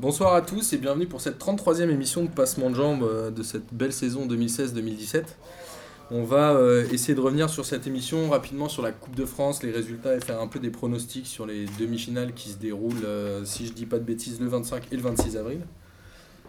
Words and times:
Bonsoir 0.00 0.32
à 0.32 0.40
tous 0.40 0.72
et 0.72 0.78
bienvenue 0.78 1.06
pour 1.06 1.20
cette 1.20 1.38
33e 1.38 1.90
émission 1.90 2.24
de 2.24 2.30
Passement 2.30 2.70
de 2.70 2.74
Jambes 2.74 3.02
euh, 3.02 3.30
de 3.30 3.42
cette 3.42 3.74
belle 3.74 3.92
saison 3.92 4.26
2016-2017. 4.26 5.24
On 6.10 6.24
va 6.24 6.52
euh, 6.52 6.88
essayer 6.90 7.14
de 7.14 7.20
revenir 7.20 7.50
sur 7.50 7.66
cette 7.66 7.86
émission 7.86 8.30
rapidement 8.30 8.70
sur 8.70 8.82
la 8.82 8.92
Coupe 8.92 9.14
de 9.14 9.26
France, 9.26 9.62
les 9.62 9.70
résultats 9.70 10.16
et 10.16 10.20
faire 10.20 10.40
un 10.40 10.46
peu 10.46 10.58
des 10.58 10.70
pronostics 10.70 11.26
sur 11.26 11.44
les 11.44 11.66
demi-finales 11.78 12.32
qui 12.32 12.48
se 12.48 12.56
déroulent, 12.56 13.04
euh, 13.04 13.44
si 13.44 13.66
je 13.66 13.74
dis 13.74 13.84
pas 13.84 13.98
de 13.98 14.04
bêtises, 14.04 14.40
le 14.40 14.46
25 14.46 14.84
et 14.90 14.96
le 14.96 15.02
26 15.02 15.36
avril. 15.36 15.60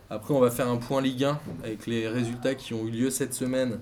Après, 0.10 0.34
on 0.34 0.40
va 0.40 0.50
faire 0.50 0.70
un 0.70 0.78
point 0.78 1.02
Ligue 1.02 1.26
1 1.26 1.38
avec 1.66 1.88
les 1.88 2.08
résultats 2.08 2.56
qui 2.56 2.74
ont 2.74 2.88
eu 2.88 2.92
lieu 2.92 3.10
cette 3.10 3.34
semaine 3.34 3.80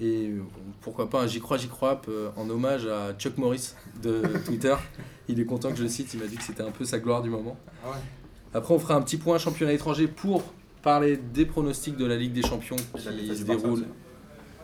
et 0.00 0.32
pourquoi 0.80 1.10
pas 1.10 1.20
un 1.20 1.26
J'y 1.26 1.40
crois, 1.40 1.58
j'y 1.58 1.68
crois 1.68 2.00
en 2.38 2.48
hommage 2.48 2.86
à 2.86 3.12
Chuck 3.18 3.36
Morris 3.36 3.74
de 4.02 4.22
Twitter. 4.46 4.74
Il 5.28 5.38
est 5.38 5.44
content 5.44 5.68
que 5.72 5.76
je 5.76 5.82
le 5.82 5.90
cite, 5.90 6.14
il 6.14 6.20
m'a 6.20 6.26
dit 6.26 6.36
que 6.36 6.42
c'était 6.42 6.62
un 6.62 6.70
peu 6.70 6.86
sa 6.86 6.98
gloire 6.98 7.20
du 7.20 7.28
moment. 7.28 7.58
Après, 8.52 8.74
on 8.74 8.78
fera 8.78 8.94
un 8.94 9.02
petit 9.02 9.16
point 9.16 9.38
championnat 9.38 9.72
étranger 9.72 10.08
pour 10.08 10.42
parler 10.82 11.16
des 11.16 11.46
pronostics 11.46 11.96
de 11.96 12.06
la 12.06 12.16
Ligue 12.16 12.32
des 12.32 12.42
Champions 12.42 12.76
qui 12.76 13.36
se 13.36 13.44
déroule. 13.44 13.84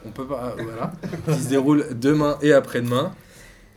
On 0.04 0.10
peut 0.10 0.26
pas, 0.26 0.54
euh, 0.58 0.62
voilà, 0.62 0.92
qui 1.32 1.42
se 1.42 1.48
déroule 1.48 1.86
demain 1.98 2.38
et 2.42 2.52
après-demain. 2.52 3.12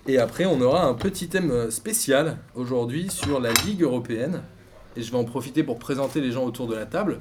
Et 0.07 0.17
après, 0.17 0.45
on 0.45 0.59
aura 0.61 0.85
un 0.85 0.93
petit 0.93 1.27
thème 1.27 1.51
euh, 1.51 1.69
spécial 1.69 2.37
aujourd'hui 2.55 3.09
sur 3.09 3.39
la 3.39 3.51
Ligue 3.65 3.83
européenne. 3.83 4.41
Et 4.95 5.01
je 5.01 5.11
vais 5.11 5.17
en 5.17 5.23
profiter 5.23 5.63
pour 5.63 5.77
présenter 5.77 6.21
les 6.21 6.31
gens 6.31 6.43
autour 6.43 6.67
de 6.67 6.75
la 6.75 6.85
table. 6.85 7.19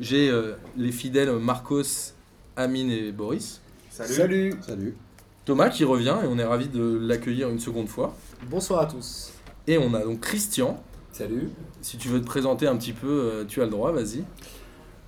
J'ai 0.00 0.30
euh, 0.30 0.52
les 0.76 0.92
fidèles 0.92 1.32
Marcos, 1.32 2.12
Amine 2.56 2.90
et 2.90 3.12
Boris. 3.12 3.60
Salut. 3.90 4.54
Salut. 4.60 4.94
Thomas 5.44 5.68
qui 5.68 5.84
revient 5.84 6.16
et 6.22 6.26
on 6.26 6.38
est 6.38 6.44
ravi 6.44 6.68
de 6.68 6.98
l'accueillir 7.00 7.48
une 7.48 7.60
seconde 7.60 7.88
fois. 7.88 8.14
Bonsoir 8.50 8.80
à 8.80 8.86
tous. 8.86 9.32
Et 9.66 9.78
on 9.78 9.94
a 9.94 10.00
donc 10.00 10.20
Christian. 10.20 10.82
Salut. 11.16 11.48
Si 11.80 11.96
tu 11.96 12.08
veux 12.08 12.20
te 12.20 12.26
présenter 12.26 12.66
un 12.66 12.76
petit 12.76 12.92
peu, 12.92 13.08
euh, 13.08 13.44
tu 13.48 13.62
as 13.62 13.64
le 13.64 13.70
droit, 13.70 13.90
vas-y. 13.90 14.22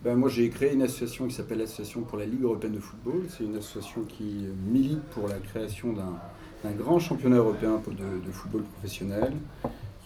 Ben, 0.02 0.14
moi 0.14 0.30
j'ai 0.30 0.48
créé 0.48 0.72
une 0.72 0.80
association 0.80 1.26
qui 1.26 1.34
s'appelle 1.34 1.58
l'Association 1.58 2.00
pour 2.00 2.16
la 2.16 2.24
Ligue 2.24 2.44
européenne 2.44 2.72
de 2.72 2.80
football. 2.80 3.24
C'est 3.28 3.44
une 3.44 3.56
association 3.56 4.04
qui 4.08 4.46
milite 4.66 5.02
pour 5.10 5.28
la 5.28 5.34
création 5.34 5.92
d'un 5.92 6.70
grand 6.70 6.98
championnat 6.98 7.36
européen 7.36 7.82
de, 7.88 8.26
de 8.26 8.32
football 8.32 8.62
professionnel 8.62 9.34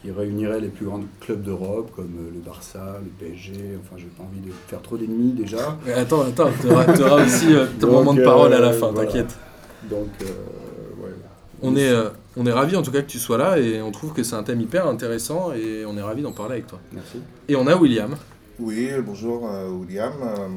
qui 0.03 0.11
réunirait 0.11 0.59
les 0.59 0.71
plus 0.71 0.87
grands 0.87 1.03
clubs 1.21 1.41
d'Europe 1.41 1.93
comme 1.95 2.17
euh, 2.19 2.31
le 2.35 2.41
Barça, 2.41 2.98
le 3.01 3.11
PSG. 3.25 3.79
Enfin, 3.81 3.95
j'ai 3.97 4.07
pas 4.07 4.25
envie 4.25 4.41
de 4.41 4.51
faire 4.67 4.83
trop 4.83 4.97
d'ennemis 4.97 5.35
déjà. 5.35 5.79
Mais 5.87 5.93
attends, 5.93 6.23
attends, 6.23 6.51
tu 6.61 6.67
auras, 6.67 7.25
aussi 7.25 7.55
euh, 7.55 7.67
ton 7.79 7.87
Donc, 7.87 7.93
moment 7.93 8.15
de 8.15 8.25
parole 8.25 8.53
à 8.55 8.59
la 8.59 8.71
euh, 8.71 8.73
fin, 8.73 8.91
voilà. 8.91 9.07
t'inquiète. 9.07 9.39
Donc, 9.89 10.09
euh, 10.23 11.05
ouais. 11.05 11.13
On 11.63 11.77
est, 11.77 11.89
euh, 11.89 12.09
on 12.37 12.47
est 12.47 12.53
ravis 12.53 12.77
en 12.77 12.83
tout 12.83 12.91
cas 12.91 13.03
que 13.03 13.11
tu 13.11 13.19
sois 13.19 13.39
là 13.39 13.59
et 13.59 13.83
on 13.83 13.91
trouve 13.91 14.13
que 14.13 14.23
c'est 14.23 14.37
un 14.37 14.43
thème 14.43 14.61
hyper 14.61 14.87
intéressant 14.87 15.53
et 15.53 15.85
on 15.87 15.97
est 15.97 16.03
ravis 16.03 16.23
d'en 16.23 16.33
parler 16.33 16.55
avec 16.55 16.67
toi. 16.67 16.81
Merci. 16.93 17.19
Et 17.49 17.57
on 17.57 17.67
a 17.67 17.77
William. 17.77 18.17
Oui, 18.59 18.91
bonjour 19.05 19.49
euh, 19.51 19.69
William. 19.71 20.13
Euh, 20.23 20.49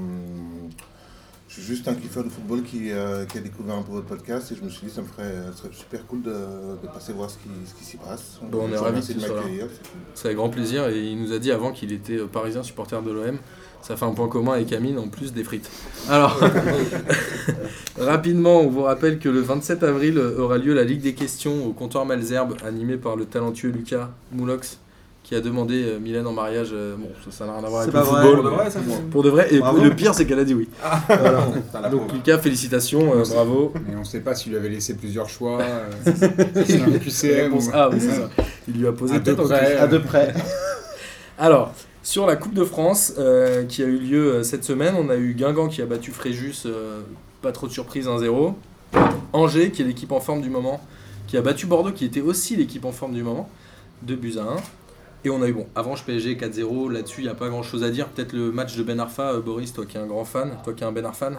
je 1.48 1.54
suis 1.62 1.64
juste 1.64 1.88
un 1.88 1.94
kiffeur 1.94 2.24
de 2.24 2.30
football 2.30 2.64
qui, 2.64 2.92
euh, 2.92 3.26
qui 3.26 3.38
a 3.38 3.42
découvert 3.42 3.76
un 3.76 3.82
peu 3.82 3.94
votre 3.94 4.08
podcast 4.08 4.52
et 4.52 4.56
je 4.56 4.62
me 4.64 4.70
suis 4.70 4.82
dit 4.82 4.88
que 4.88 4.94
ça 4.96 5.02
me 5.02 5.08
ferait, 5.08 5.34
ça 5.52 5.58
serait 5.58 5.70
super 5.72 6.06
cool 6.06 6.22
de, 6.22 6.32
de 6.32 6.88
passer 6.94 7.14
voir 7.14 7.30
ce 7.30 7.38
qui, 7.38 7.50
ce 7.66 7.74
qui 7.74 7.84
s'y 7.86 7.98
passe. 7.98 8.40
Bon, 8.44 8.64
on 8.64 8.68
est 8.68 9.02
que 9.02 9.08
de 9.08 9.14
tu 9.14 9.20
sois 9.20 9.36
là. 9.36 9.42
m'accueillir. 9.42 9.68
c'est 9.72 9.90
cool. 9.90 10.26
Avec 10.26 10.38
grand 10.38 10.50
plaisir 10.50 10.88
et 10.90 11.00
il 11.00 11.22
nous 11.22 11.32
a 11.32 11.40
dit 11.40 11.52
avant 11.52 11.72
qu'il 11.72 11.94
était 11.94 12.18
parisien 12.18 12.64
supporter 12.64 13.02
de 13.02 13.12
l'OM. 13.12 13.38
Ça 13.88 13.96
fait 13.96 14.06
un 14.06 14.12
point 14.14 14.28
commun 14.28 14.54
avec 14.54 14.74
Amine 14.74 14.98
en 14.98 15.08
plus 15.08 15.32
des 15.32 15.44
frites. 15.44 15.70
Alors, 16.10 16.40
rapidement, 18.00 18.62
on 18.62 18.68
vous 18.70 18.82
rappelle 18.84 19.20
que 19.20 19.30
le 19.30 19.42
27 19.42 19.84
avril 19.84 20.18
aura 20.20 20.58
lieu 20.58 20.74
la 20.74 20.84
Ligue 20.84 21.02
des 21.02 21.14
questions 21.14 21.66
au 21.68 21.72
comptoir 21.72 22.06
Malzerbe, 22.06 22.56
animée 22.66 22.98
par 22.98 23.16
le 23.16 23.26
talentueux 23.26 23.70
Lucas 23.70 24.10
Moulox, 24.32 24.80
qui 25.24 25.36
a 25.36 25.40
demandé 25.42 25.84
euh, 25.86 26.00
Mylène 26.00 26.26
en 26.28 26.32
mariage. 26.34 26.70
euh, 26.74 26.96
bon, 26.98 27.10
ça 27.30 27.46
n'a 27.46 27.54
rien 27.58 27.64
à 27.64 27.68
voir 27.70 27.82
avec 27.84 27.92
C'est 27.94 27.98
le 28.00 28.04
pas 28.04 28.10
vrai, 28.12 28.22
football. 28.24 28.42
pour 28.42 28.44
de 28.44 28.56
vrai, 28.56 28.70
ça 28.72 28.80
Pour 29.12 29.24
de 29.24 29.30
vrai, 29.30 29.48
et 29.52 29.60
Bravo. 29.60 29.84
le 29.84 29.90
pire, 29.92 30.14
c'est 30.16 30.26
qu'elle 30.26 30.40
a 30.40 30.44
dit 30.46 30.54
oui. 30.56 30.68
Voilà. 31.08 31.48
La 31.82 31.90
Donc. 31.90 32.12
Lucas, 32.12 32.40
félicitations, 32.40 33.14
euh, 33.16 33.24
bravo. 33.34 33.72
Mais 33.88 33.96
on 33.96 34.00
ne 34.00 34.04
sait 34.04 34.20
pas 34.22 34.34
s'il 34.36 34.52
lui 34.52 34.58
avait 34.60 34.70
laissé 34.70 34.96
plusieurs 34.96 35.30
choix. 35.30 35.62
euh, 35.62 35.90
c'est 36.68 36.82
un 36.82 36.92
QCM. 37.00 37.54
Ou- 37.54 37.60
A, 37.72 37.90
oui, 37.90 37.98
c'est 38.00 38.16
ça. 38.16 38.30
Il 38.68 38.80
lui 38.80 38.88
a 38.88 38.92
posé 38.92 39.14
À 39.16 39.18
en 39.18 39.36
près. 39.46 39.78
À 39.78 39.88
deux 39.88 40.02
près. 40.02 40.34
Alors, 41.38 41.74
sur 42.06 42.28
la 42.28 42.36
Coupe 42.36 42.54
de 42.54 42.64
France 42.64 43.16
euh, 43.18 43.66
qui 43.66 43.82
a 43.82 43.88
eu 43.88 43.98
lieu 43.98 44.36
euh, 44.36 44.44
cette 44.44 44.64
semaine, 44.64 44.94
on 44.96 45.10
a 45.10 45.16
eu 45.16 45.34
Guingamp 45.34 45.70
qui 45.70 45.82
a 45.82 45.88
battu 45.88 46.12
Fréjus, 46.12 46.68
euh, 46.68 47.02
pas 47.42 47.52
trop 47.52 47.68
de 47.68 47.72
surprise, 47.72 48.08
1-0. 48.08 48.54
Angers, 49.34 49.72
qui 49.72 49.82
est 49.82 49.86
l'équipe 49.86 50.12
en 50.12 50.20
forme 50.20 50.42
du 50.42 50.52
moment, 50.52 50.80
qui 51.26 51.36
a 51.36 51.42
battu 51.42 51.66
Bordeaux, 51.66 51.92
qui 51.92 52.06
était 52.06 52.22
aussi 52.22 52.56
l'équipe 52.56 52.86
en 52.86 52.92
forme 52.92 53.16
du 53.16 53.24
moment, 53.24 53.50
2 54.04 54.16
buts 54.16 54.36
à 54.38 54.44
1. 54.44 54.56
Et 55.26 55.32
on 55.32 55.42
a 55.42 55.48
eu, 55.48 55.54
bon, 55.54 55.66
Avranches 55.74 56.06
PSG 56.06 56.36
4-0, 56.36 56.92
là-dessus, 56.92 57.22
il 57.22 57.24
n'y 57.24 57.30
a 57.30 57.34
pas 57.34 57.50
grand-chose 57.50 57.84
à 57.84 57.90
dire. 57.90 58.08
Peut-être 58.10 58.34
le 58.34 58.52
match 58.52 58.78
de 58.78 58.84
Ben 58.84 59.00
Arfa, 59.00 59.40
Boris, 59.40 59.74
toi 59.74 59.88
qui 59.88 59.98
es 59.98 60.00
un 60.00 60.06
grand 60.06 60.26
fan, 60.26 60.52
toi 60.64 60.74
qui 60.74 60.84
es 60.84 60.86
un 60.86 60.92
Ben 60.92 61.06
Arfa 61.06 61.32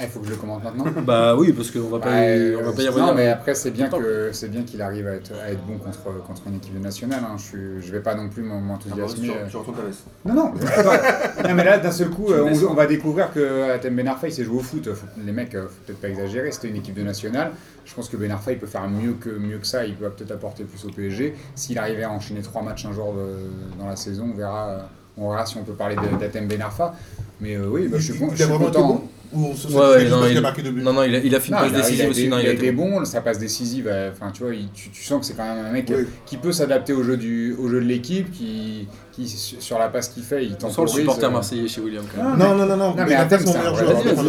Il 0.00 0.08
faut 0.08 0.20
que 0.20 0.26
je 0.26 0.30
le 0.32 0.36
commente 0.36 0.62
maintenant. 0.64 0.84
Bah 1.04 1.34
oui, 1.36 1.52
parce 1.52 1.70
qu'on 1.70 1.88
va 1.88 1.98
pas, 1.98 2.10
Ouais, 2.10 2.54
on 2.58 2.62
va 2.62 2.68
euh, 2.68 2.72
pas 2.72 2.82
y 2.82 2.86
non, 3.00 3.14
mais 3.14 3.28
après, 3.28 3.54
c'est 3.54 3.70
bien 3.70 3.88
que 3.88 4.30
c'est 4.32 4.48
bien 4.48 4.62
qu'il 4.62 4.80
arrive 4.82 5.06
à 5.06 5.14
être, 5.14 5.32
à 5.44 5.50
être 5.50 5.64
bon 5.66 5.78
contre, 5.78 6.22
contre 6.26 6.42
une 6.46 6.56
équipe 6.56 6.80
nationale. 6.80 7.20
Hein. 7.24 7.36
Je, 7.36 7.42
suis, 7.42 7.82
je 7.82 7.92
vais 7.92 8.00
pas 8.00 8.14
non 8.14 8.28
plus 8.28 8.42
m'en- 8.42 8.60
m'enthousiasmer. 8.60 9.30
euh. 9.30 9.46
Tu 9.50 9.56
retournes 9.56 9.76
ta 9.76 9.82
veste. 9.82 10.04
Non, 10.24 10.34
non, 10.34 10.52
attends. 10.76 11.48
non, 11.48 11.54
mais 11.54 11.64
là, 11.64 11.78
d'un 11.78 11.90
seul 11.90 12.10
coup, 12.10 12.32
euh, 12.32 12.44
on, 12.44 12.70
on 12.70 12.74
va 12.74 12.86
découvrir 12.86 13.32
que 13.32 13.70
Atem 13.72 13.96
Ben 13.96 14.06
Arfa, 14.08 14.28
il 14.28 14.32
s'est 14.32 14.44
joué 14.44 14.56
au 14.58 14.62
foot. 14.62 14.92
Faut- 14.92 15.06
les 15.24 15.32
mecs, 15.32 15.54
euh, 15.54 15.62
faut 15.68 15.74
peut-être 15.86 16.00
pas 16.00 16.08
exagérer, 16.08 16.52
c'était 16.52 16.68
une 16.68 16.76
équipe 16.76 16.94
de 16.94 17.02
nationale. 17.02 17.50
Je 17.84 17.94
pense 17.94 18.08
que 18.08 18.16
Ben 18.16 18.30
Arfa, 18.30 18.52
il 18.52 18.58
peut 18.58 18.66
faire 18.66 18.88
mieux 18.88 19.14
que, 19.14 19.30
mieux 19.30 19.58
que 19.58 19.66
ça. 19.66 19.84
Il 19.86 19.94
peut 19.94 20.08
peut-être 20.10 20.32
apporter 20.32 20.64
plus 20.64 20.84
au 20.84 20.90
PSG. 20.92 21.34
S'il 21.54 21.78
arrivait 21.78 22.04
à 22.04 22.10
enchaîner 22.10 22.42
trois 22.42 22.62
matchs 22.62 22.84
un 22.86 22.92
jour 22.92 23.14
de- 23.14 23.78
dans 23.80 23.88
la 23.88 23.96
saison, 23.96 24.30
on 24.32 24.36
verra, 24.36 24.68
euh, 24.68 24.78
on 25.16 25.30
verra 25.30 25.46
si 25.46 25.56
on 25.56 25.64
peut 25.64 25.72
parler 25.72 25.96
d'Atem 26.20 26.46
Ben 26.46 26.60
Arfa. 26.62 26.94
Mais 27.40 27.54
euh, 27.56 27.68
oui, 27.70 27.88
bah, 27.88 27.98
je 27.98 28.12
suis, 28.12 28.18
con- 28.18 28.30
je 28.34 28.42
a 28.42 28.46
suis 28.46 28.56
content. 28.58 29.04
Ouais, 29.32 29.44
ouais, 29.50 30.08
non, 30.08 30.22
qu'il 30.22 30.32
il- 30.32 30.38
a 30.38 30.40
marqué 30.40 30.62
deux 30.62 30.70
buts 30.70 30.82
Non, 30.82 30.92
non, 30.94 31.02
il 31.02 31.14
a, 31.14 31.18
il 31.18 31.34
a 31.34 31.40
fait 31.40 31.48
une 31.48 31.54
Non, 31.54 31.60
passe 31.60 31.70
il 31.70 31.74
a, 31.74 31.78
il 31.78 31.82
a 31.82 31.86
décisive 31.88 32.10
aussi. 32.10 32.28
non, 32.28 32.38
il 32.38 32.46
a 32.46 32.52
été 32.52 32.72
bon, 32.72 33.04
sa 33.04 33.20
passe 33.20 33.38
décisive, 33.38 33.86
euh, 33.86 34.10
enfin 34.12 34.30
tu 34.32 34.42
vois, 34.42 34.54
il- 34.54 34.70
tu, 34.72 34.88
tu 34.90 35.02
sens 35.04 35.20
que 35.20 35.26
c'est 35.26 35.34
quand 35.34 35.44
même 35.54 35.66
un 35.66 35.70
mec 35.70 35.86
Oui. 35.90 36.06
qui 36.24 36.36
peut 36.38 36.52
s'adapter 36.52 36.92
au 36.94 37.02
jeu 37.02 37.16
du, 37.16 37.54
au 37.58 37.68
jeu 37.68 37.80
de 37.80 37.84
l'équipe, 37.86 38.30
qui, 38.32 38.88
qui 39.12 39.28
sur 39.28 39.78
la 39.78 39.88
passe 39.88 40.08
qu'il 40.08 40.22
fait, 40.22 40.44
il 40.44 40.52
sent 40.52 40.80
le 40.80 40.86
supporter 40.86 41.26
euh, 41.26 41.30
marseillais 41.30 41.68
chez 41.68 41.80
William 41.82 42.04
quand 42.14 42.22
même. 42.24 42.38
Non, 42.38 42.54
non, 42.56 42.64
non, 42.66 42.76
non. 42.76 42.94
mais 42.96 43.04
Ben 43.04 43.26
c'est 43.28 43.44
mon 43.44 43.52
meilleur 43.52 43.76
joueur. 43.76 44.02
c'est. 44.02 44.14
Ben 44.14 44.22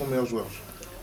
mon 0.00 0.06
meilleur 0.10 0.26
joueur. 0.26 0.46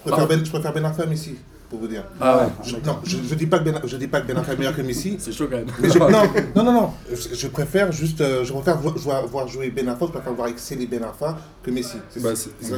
Je 0.05 0.11
préfère 0.11 0.27
Ben- 0.27 0.45
je 0.45 0.49
préfère 0.49 0.73
Ben 0.73 0.85
Arfa 0.85 1.05
Messi, 1.05 1.35
pour 1.69 1.79
vous 1.79 1.87
dire. 1.87 2.03
Ah 2.19 2.37
ouais, 2.37 2.43
Je, 2.63 2.75
non, 2.77 2.97
je, 3.03 3.17
je 3.29 3.35
dis 3.35 3.45
pas 3.45 3.59
que 3.59 3.65
Ben, 3.65 3.79
je 3.85 3.95
dis 3.97 4.07
pas 4.07 4.21
que 4.21 4.27
Ben 4.27 4.37
Arfa 4.37 4.53
est 4.53 4.57
meilleur 4.57 4.75
que 4.75 4.81
Messi. 4.81 5.17
c'est 5.19 5.31
chaud 5.31 5.47
quand 5.49 5.57
même. 5.57 5.67
Mais 5.81 5.89
je, 5.89 5.99
non, 5.99 6.09
non, 6.55 6.63
non, 6.63 6.73
non. 6.73 6.89
Je, 7.11 7.35
je 7.35 7.47
préfère 7.47 7.91
juste, 7.91 8.21
euh, 8.21 8.43
je 8.43 8.51
préfère 8.53 8.77
vo- 8.79 8.93
voir, 8.97 9.27
voir 9.27 9.47
jouer 9.47 9.69
Ben 9.69 9.87
Arfa, 9.87 10.07
je 10.07 10.11
préfère 10.11 10.33
voir 10.33 10.47
exceller 10.47 10.87
Ben 10.87 11.03
Arfa 11.03 11.37
que 11.63 11.69
Messi. 11.71 11.97
C'est 12.09 12.23
Bah, 12.23 12.29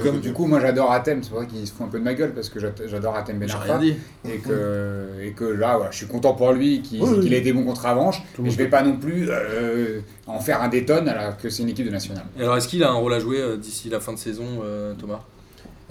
Comme 0.04 0.16
veux 0.16 0.22
du 0.22 0.34
coup, 0.34 0.46
moi 0.46 0.60
j'adore 0.60 0.92
Athènes, 0.92 1.24
c'est 1.24 1.32
vrai 1.34 1.48
qu'il 1.48 1.66
se 1.66 1.72
fout 1.72 1.86
un 1.86 1.90
peu 1.90 2.00
de 2.00 2.04
ma 2.04 2.14
gueule 2.14 2.34
parce 2.34 2.50
que 2.50 2.60
j'ad- 2.60 2.82
j'adore 2.88 3.16
Athènes 3.16 3.40
Ben 3.40 3.48
dit. 3.80 3.96
Et 4.30 4.38
que, 4.40 5.06
et 5.22 5.32
que 5.32 5.46
là, 5.46 5.78
voilà, 5.78 5.92
je 5.92 5.98
suis 5.98 6.08
content 6.08 6.34
pour 6.34 6.52
lui 6.52 6.82
qu'il 6.82 7.02
Oui, 7.02 7.10
oui. 7.14 7.20
qu'il 7.22 7.34
ait 7.34 7.40
été 7.40 7.54
bon 7.54 7.64
contre 7.64 7.86
Avranches, 7.86 8.22
Tout 8.36 8.42
le 8.42 8.46
mais 8.48 8.52
je 8.52 8.58
vais 8.58 8.68
pas 8.68 8.84
non 8.84 8.98
plus 8.98 9.28
euh, 9.30 10.02
en 10.28 10.40
faire 10.40 10.62
un 10.62 10.68
détonne 10.68 11.08
alors 11.08 11.38
que 11.38 11.50
c'est 11.50 11.64
une 11.64 11.70
équipe 11.70 11.86
de 11.86 11.92
nationale. 11.92 12.26
Et 12.38 12.44
alors, 12.44 12.58
est-ce 12.58 12.68
qu'il 12.68 12.84
a 12.84 12.90
un 12.90 12.96
rôle 12.96 13.14
à 13.14 13.20
jouer 13.20 13.40
euh, 13.42 13.58
d'ici 13.58 13.90
la 13.90 14.00
fin 14.00 14.14
de 14.14 14.18
saison, 14.18 14.44
euh, 14.64 14.94
Thomas? 15.00 15.22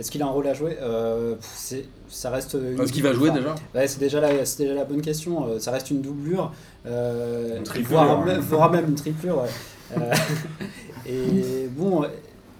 Est-ce 0.00 0.10
qu'il 0.10 0.22
a 0.22 0.26
un 0.26 0.30
rôle 0.30 0.46
à 0.48 0.54
jouer? 0.54 0.76
Euh, 0.80 1.34
c'est- 1.40 1.84
Ça 2.08 2.30
reste. 2.30 2.56
Est-ce 2.82 2.92
qu'il 2.92 3.02
va 3.04 3.12
jouer 3.12 3.30
déjà? 3.30 3.54
Ouais, 3.74 3.86
c'est 3.86 4.00
déjà, 4.00 4.20
la- 4.20 4.44
c'est 4.44 4.62
déjà 4.64 4.74
la 4.74 4.84
bonne 4.84 5.02
question. 5.02 5.46
Euh, 5.46 5.58
Ça 5.60 5.70
reste 5.70 5.90
une 5.92 6.00
doublure. 6.00 6.50
Euh, 6.86 7.58
Une 7.58 7.62
triplure, 7.62 7.98
voire, 8.02 8.20
hein. 8.20 8.24
même- 8.24 8.40
voire 8.40 8.70
même 8.72 8.86
une 8.88 8.94
triplure. 8.96 9.42
ouais. 9.42 9.96
Et 11.06 11.68
bon, 11.70 12.04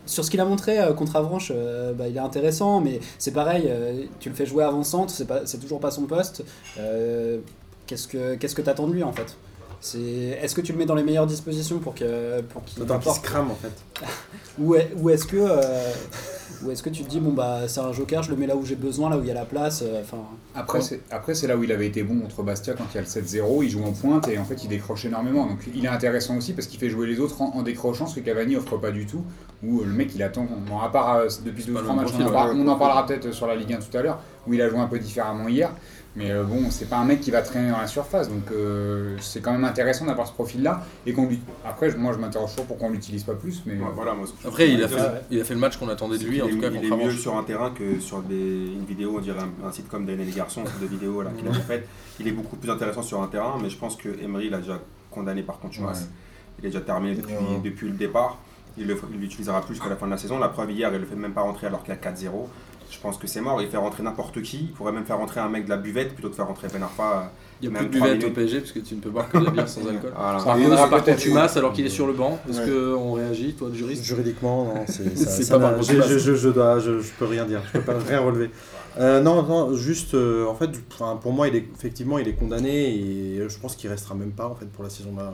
sur 0.07 0.25
ce 0.25 0.31
qu'il 0.31 0.41
a 0.41 0.45
montré 0.45 0.79
contre 0.97 1.17
Avranches, 1.17 1.53
bah, 1.97 2.09
il 2.09 2.17
est 2.17 2.21
intéressant, 2.21 2.81
mais 2.81 3.01
c'est 3.19 3.33
pareil. 3.33 3.71
tu 4.21 4.29
le 4.29 4.35
fais 4.35 4.47
jouer 4.47 4.65
avant-centre, 4.65 5.13
c'est 5.13 5.27
pas- 5.27 5.47
c'est 5.47 5.59
toujours 5.59 5.81
pas 5.81 5.91
son 5.91 6.03
poste. 6.03 6.45
Qu'est-ce 7.87 8.07
que 8.07 8.35
qu'est-ce 8.37 8.55
que 8.55 8.63
t'attends 8.63 8.87
de 8.87 8.93
lui 8.93 9.03
en 9.03 9.13
fait? 9.13 9.37
C'est, 9.81 9.99
est-ce 10.01 10.55
que 10.55 10.61
tu 10.61 10.73
le 10.73 10.79
mets 10.79 10.87
dans 10.87 10.95
les 10.95 11.03
meilleures 11.03 11.27
dispositions 11.27 11.79
pour 11.79 11.95
que 11.95 12.41
pour 12.43 12.63
qu'il 12.65 12.79
se 13.15 13.21
crame 13.21 13.51
en 13.51 13.55
fait. 13.55 13.73
ou, 14.59 14.75
est- 14.75 14.93
ou 14.99 15.09
est-ce 15.11 15.25
que 15.25 15.37
euh, 15.39 15.93
ou 16.63 16.71
est-ce 16.71 16.83
que 16.83 16.91
tu 16.91 17.03
te 17.03 17.09
dis 17.09 17.21
bon 17.21 17.33
bah 17.33 17.61
c'est 17.67 17.81
un 17.81 17.93
joker, 17.93 18.23
je 18.23 18.31
le 18.31 18.37
mets 18.37 18.47
là 18.47 18.57
où 18.57 18.65
j'ai 18.67 18.77
besoin, 18.77 19.09
là 19.09 19.17
où 19.17 19.21
il 19.23 19.27
y 19.27 19.31
a 19.31 19.35
la 19.35 19.47
place. 19.47 19.83
euh, 19.83 20.03
Enfin, 20.03 20.19
Après, 20.55 20.83
c'est, 20.83 21.01
après, 21.11 21.35
c'est 21.35 21.47
là 21.47 21.57
où 21.57 21.65
il 21.65 21.73
avait 21.73 21.87
été 21.87 22.03
bon 22.03 22.21
contre 22.21 22.43
Bastia 22.43 22.75
quand 22.75 22.85
il 22.93 22.97
y 22.97 22.99
a 22.99 23.01
le 23.01 23.07
7-0, 23.07 23.63
il 23.65 23.71
joue 23.71 23.83
en 23.85 23.93
pointe 23.93 24.29
et 24.29 24.37
en 24.39 24.45
fait 24.45 24.63
il 24.65 24.69
décroche 24.69 25.07
énormément. 25.07 25.47
Donc 25.47 25.61
il 25.75 25.83
est 25.85 25.89
intéressant 25.89 26.37
aussi 26.37 26.53
parce 26.53 26.67
qu'il 26.67 26.79
fait 26.79 26.91
jouer 26.91 27.07
les 27.07 27.19
autres 27.19 27.41
en, 27.41 27.55
en 27.57 27.63
décrochant, 27.63 28.07
ce 28.07 28.17
que 28.17 28.21
Cavani 28.21 28.57
offre 28.57 28.77
pas 28.77 28.91
du 28.91 29.07
tout. 29.07 29.25
Où 29.63 29.81
euh, 29.81 29.85
le 29.87 29.93
mec 29.93 30.15
il 30.15 30.23
attend, 30.23 30.47
bon, 30.69 30.79
à 30.79 30.91
part 30.91 31.17
euh, 31.17 31.29
depuis 31.45 31.65
deux 31.65 31.73
ou 31.73 31.79
trois 31.79 31.95
matchs, 31.95 32.13
en 32.13 32.21
on 32.59 32.69
en 32.69 32.77
parlera 32.77 33.07
peut-être 33.07 33.33
sur 33.33 33.47
la 33.47 33.55
Ligue 33.57 33.73
1 33.75 33.79
tout 33.79 33.97
à 33.97 34.03
l'heure, 34.03 34.21
où 34.47 34.53
il 34.53 34.61
a 34.61 34.69
joué 34.69 34.79
un 34.79 34.87
peu 34.89 34.99
différemment 34.99 35.49
hier. 35.49 35.71
Mais 36.17 36.33
euh, 36.33 36.43
bon, 36.43 36.71
c'est 36.71 36.89
pas 36.89 36.97
un 36.99 37.05
mec 37.05 37.21
qui 37.21 37.31
va 37.31 37.41
traîner 37.41 37.71
dans 37.71 37.79
la 37.79 37.87
surface, 37.87 38.29
donc 38.29 38.51
euh, 38.51 39.17
c'est 39.21 39.41
quand 39.41 39.53
même 39.53 39.63
intéressant 39.65 40.07
d'avoir 40.07 40.27
ce 40.27 40.33
profil-là. 40.33 40.85
Et 41.07 41.13
qu'on 41.13 41.29
lui... 41.29 41.39
Après, 41.65 41.95
moi 41.97 42.13
je 42.13 42.19
m'interroge 42.19 42.51
toujours 42.51 42.67
pourquoi 42.67 42.89
on 42.89 42.91
l'utilise 42.91 43.23
pas 43.23 43.35
plus, 43.35 43.63
mais. 43.65 43.75
Ouais, 43.75 43.87
voilà, 43.95 44.15
moi, 44.15 44.27
Après, 44.45 44.69
il 44.71 44.83
a, 44.83 44.89
fait, 44.89 44.97
ouais. 44.97 45.23
il 45.31 45.41
a 45.41 45.45
fait 45.45 45.55
le 45.55 45.61
match 45.61 45.77
qu'on 45.77 45.89
attendait 45.89 46.19
de 46.19 46.25
lui, 46.25 46.43
en 46.43 46.47
est- 46.49 46.51
tout 46.51 46.59
cas 46.61 46.69
il 46.71 46.81
contre 46.89 47.01
est 47.01 47.05
mieux 47.05 47.13
sur 47.13 47.37
un 47.37 47.45
terrain 47.45 47.71
que 47.71 48.01
sur 48.01 48.23
des, 48.23 48.35
une 48.35 48.85
vidéo, 48.87 49.15
on 49.19 49.21
dirait 49.21 49.39
un, 49.41 49.69
un 49.69 49.71
site 49.71 49.89
comme 49.89 50.05
Daniel 50.05 50.23
et 50.27 50.31
les 50.33 50.37
garçons, 50.37 50.65
de 50.81 50.87
vidéos 50.87 51.23
là, 51.23 51.31
qu'il 51.39 51.47
avait 51.47 51.59
fait. 51.61 51.87
Il 52.19 52.27
est 52.27 52.33
beaucoup 52.33 52.57
plus 52.57 52.71
intéressant 52.71 53.03
sur 53.03 53.23
un 53.23 53.29
terrain, 53.29 53.57
mais 53.63 53.71
je 53.71 53.77
pense 53.79 53.95
que 53.97 54.09
Emery 54.21 54.51
l'a 54.51 54.59
déjà 54.59 54.81
condamné 55.13 55.43
par 55.43 55.61
contumace. 55.61 56.09
il 56.59 56.65
est 56.67 56.69
déjà 56.71 56.81
terminé 56.81 57.15
depuis, 57.15 57.35
Ouais. 57.35 57.61
depuis 57.65 57.87
le 57.89 57.95
départ. 57.97 58.39
Il 58.79 58.87
l'utilisera 59.19 59.61
plus 59.61 59.75
jusqu'à 59.75 59.91
la 59.91 59.97
fin 59.97 60.07
de 60.07 60.13
la 60.13 60.17
saison. 60.17 60.39
La 60.39 60.49
preuve 60.49 60.71
hier, 60.71 60.91
il 60.95 61.01
le 61.01 61.07
fait 61.07 61.15
même 61.17 61.33
pas 61.33 61.41
rentrer 61.43 61.67
alors 61.67 61.83
qu'il 61.83 61.93
y 61.93 61.97
a 61.97 62.01
4-0. 62.01 62.49
Je 62.91 62.99
pense 62.99 63.19
que 63.19 63.27
c'est 63.27 63.41
mort. 63.41 63.63
Il 63.63 63.69
fait 63.69 63.77
rentrer 63.77 64.03
n'importe 64.03 64.43
qui. 64.43 64.59
Il 64.59 64.73
pourrait 64.73 64.93
même 64.93 65.05
faire 65.05 65.19
rentrer 65.19 65.39
un 65.41 65.49
mec 65.49 65.65
de 65.65 65.71
la 65.71 65.77
buvette 65.77 66.13
plutôt 66.15 66.29
que 66.29 66.35
faire 66.35 66.47
rentrer 66.49 66.69
Ben 66.73 66.83
Arfa. 66.83 67.33
Il 67.63 67.69
n'y 67.71 67.77
a 67.77 67.81
Même 67.81 67.89
plus 67.91 68.01
de 68.01 68.05
buvette 68.05 68.25
au. 68.25 68.31
PSG 68.31 68.59
parce 68.61 68.73
que 68.73 68.79
tu 68.81 68.95
ne 68.97 69.01
peux 69.01 69.11
boire 69.11 69.29
que 69.29 69.39
de 69.39 69.45
la 69.45 69.51
bière 69.51 69.69
sans 69.69 69.87
alcool. 69.87 70.13
Voilà. 70.17 70.43
Par 70.43 70.57
contre, 70.57 70.67
on 70.73 70.89
par 70.89 71.05
contre, 71.05 71.17
tu 71.19 71.31
masses 71.33 71.57
alors 71.57 71.73
qu'il 71.73 71.87
est 71.87 71.91
sur 71.91 72.07
le 72.07 72.13
banc. 72.15 72.39
Est-ce 72.49 72.61
Ouais. 72.61 72.95
qu'on 72.97 73.13
réagit, 73.13 73.53
toi, 73.55 73.69
le 73.69 73.75
juriste 73.75 74.03
Juridiquement, 74.05 74.65
non, 74.65 74.85
c'est 74.87 75.49
pas 75.51 75.59
par 75.61 75.77
contre 75.77 75.85
je, 75.93 76.19
je, 76.19 76.35
je 76.35 76.49
dois, 76.49 76.79
je, 76.81 77.01
je 77.01 77.11
peux 77.19 77.27
rien 77.27 77.45
dire, 77.47 77.63
je 77.67 77.79
peux 77.79 77.85
pas 77.85 77.99
rien 77.99 78.21
relever. 78.21 78.51
Euh, 78.99 79.21
non, 79.21 79.43
non, 79.45 79.77
juste, 79.77 80.15
euh, 80.15 80.47
en 80.47 80.55
fait, 80.57 80.71
pour 81.21 81.33
moi, 81.33 81.47
il 81.47 81.55
est 81.55 81.65
effectivement, 81.77 82.19
il 82.19 82.27
est 82.27 82.33
condamné 82.35 82.89
et 82.93 83.45
je 83.49 83.59
pense 83.61 83.77
qu'il 83.77 83.89
restera 83.89 84.15
même 84.17 84.33
pas 84.33 84.47
en 84.49 84.57
fait 84.57 84.67
pour 84.67 84.83
la 84.83 84.91
saison 84.91 85.15
euh, 85.21 85.31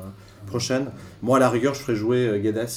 prochaine. 0.46 0.90
Moi, 1.22 1.38
à 1.38 1.40
la 1.40 1.48
rigueur, 1.48 1.72
je 1.74 1.80
ferais 1.80 1.96
jouer 1.96 2.28
euh, 2.28 2.38
Guedes 2.38 2.68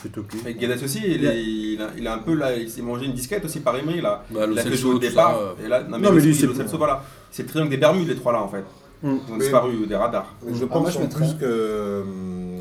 plutôt 0.00 0.22
que. 0.22 0.36
Mais 0.44 0.54
Guedes 0.54 0.82
aussi, 0.82 1.00
il, 1.04 1.24
est- 1.24 1.42
il 1.44 1.80
a, 1.82 1.88
il 1.96 2.06
a 2.06 2.14
un 2.14 2.18
peu 2.18 2.34
là, 2.34 2.54
il 2.56 2.68
s'est 2.70 2.82
mangé 2.82 3.06
une 3.06 3.12
disquette 3.12 3.44
aussi 3.44 3.60
par 3.60 3.76
Emery 3.76 4.00
là. 4.00 4.24
Bah, 4.30 4.46
il 4.50 4.58
a 4.58 4.62
fait 4.62 4.70
Celso, 4.70 4.82
jouer 4.82 4.94
au 4.94 4.98
départ. 4.98 5.32
ça, 5.32 5.38
euh, 5.38 5.66
et 5.66 5.68
là, 5.68 5.82
non, 5.82 5.98
mais, 5.98 6.08
Non, 6.08 6.12
mais 6.14 6.20
lui, 6.20 6.34
c'est 6.34 6.46
Celso, 6.52 6.76
voilà. 6.78 7.04
C'est 7.30 7.42
le 7.44 7.48
triangle 7.48 7.70
des 7.70 7.76
Bermudes, 7.76 8.08
les 8.08 8.16
trois 8.16 8.32
là 8.32 8.42
en 8.42 8.48
fait. 8.48 8.64
Mm. 9.02 9.08
Ils 9.08 9.08
ont 9.08 9.20
Oui. 9.34 9.38
disparu 9.40 9.86
des 9.86 9.96
radars. 9.96 10.34
Mais 10.44 10.52
je 10.54 10.64
Ah, 10.64 10.66
moi, 10.78 10.82
pense 10.84 10.92
je 10.94 10.98
en 10.98 11.06
plus 11.06 11.34
que. 11.40 12.04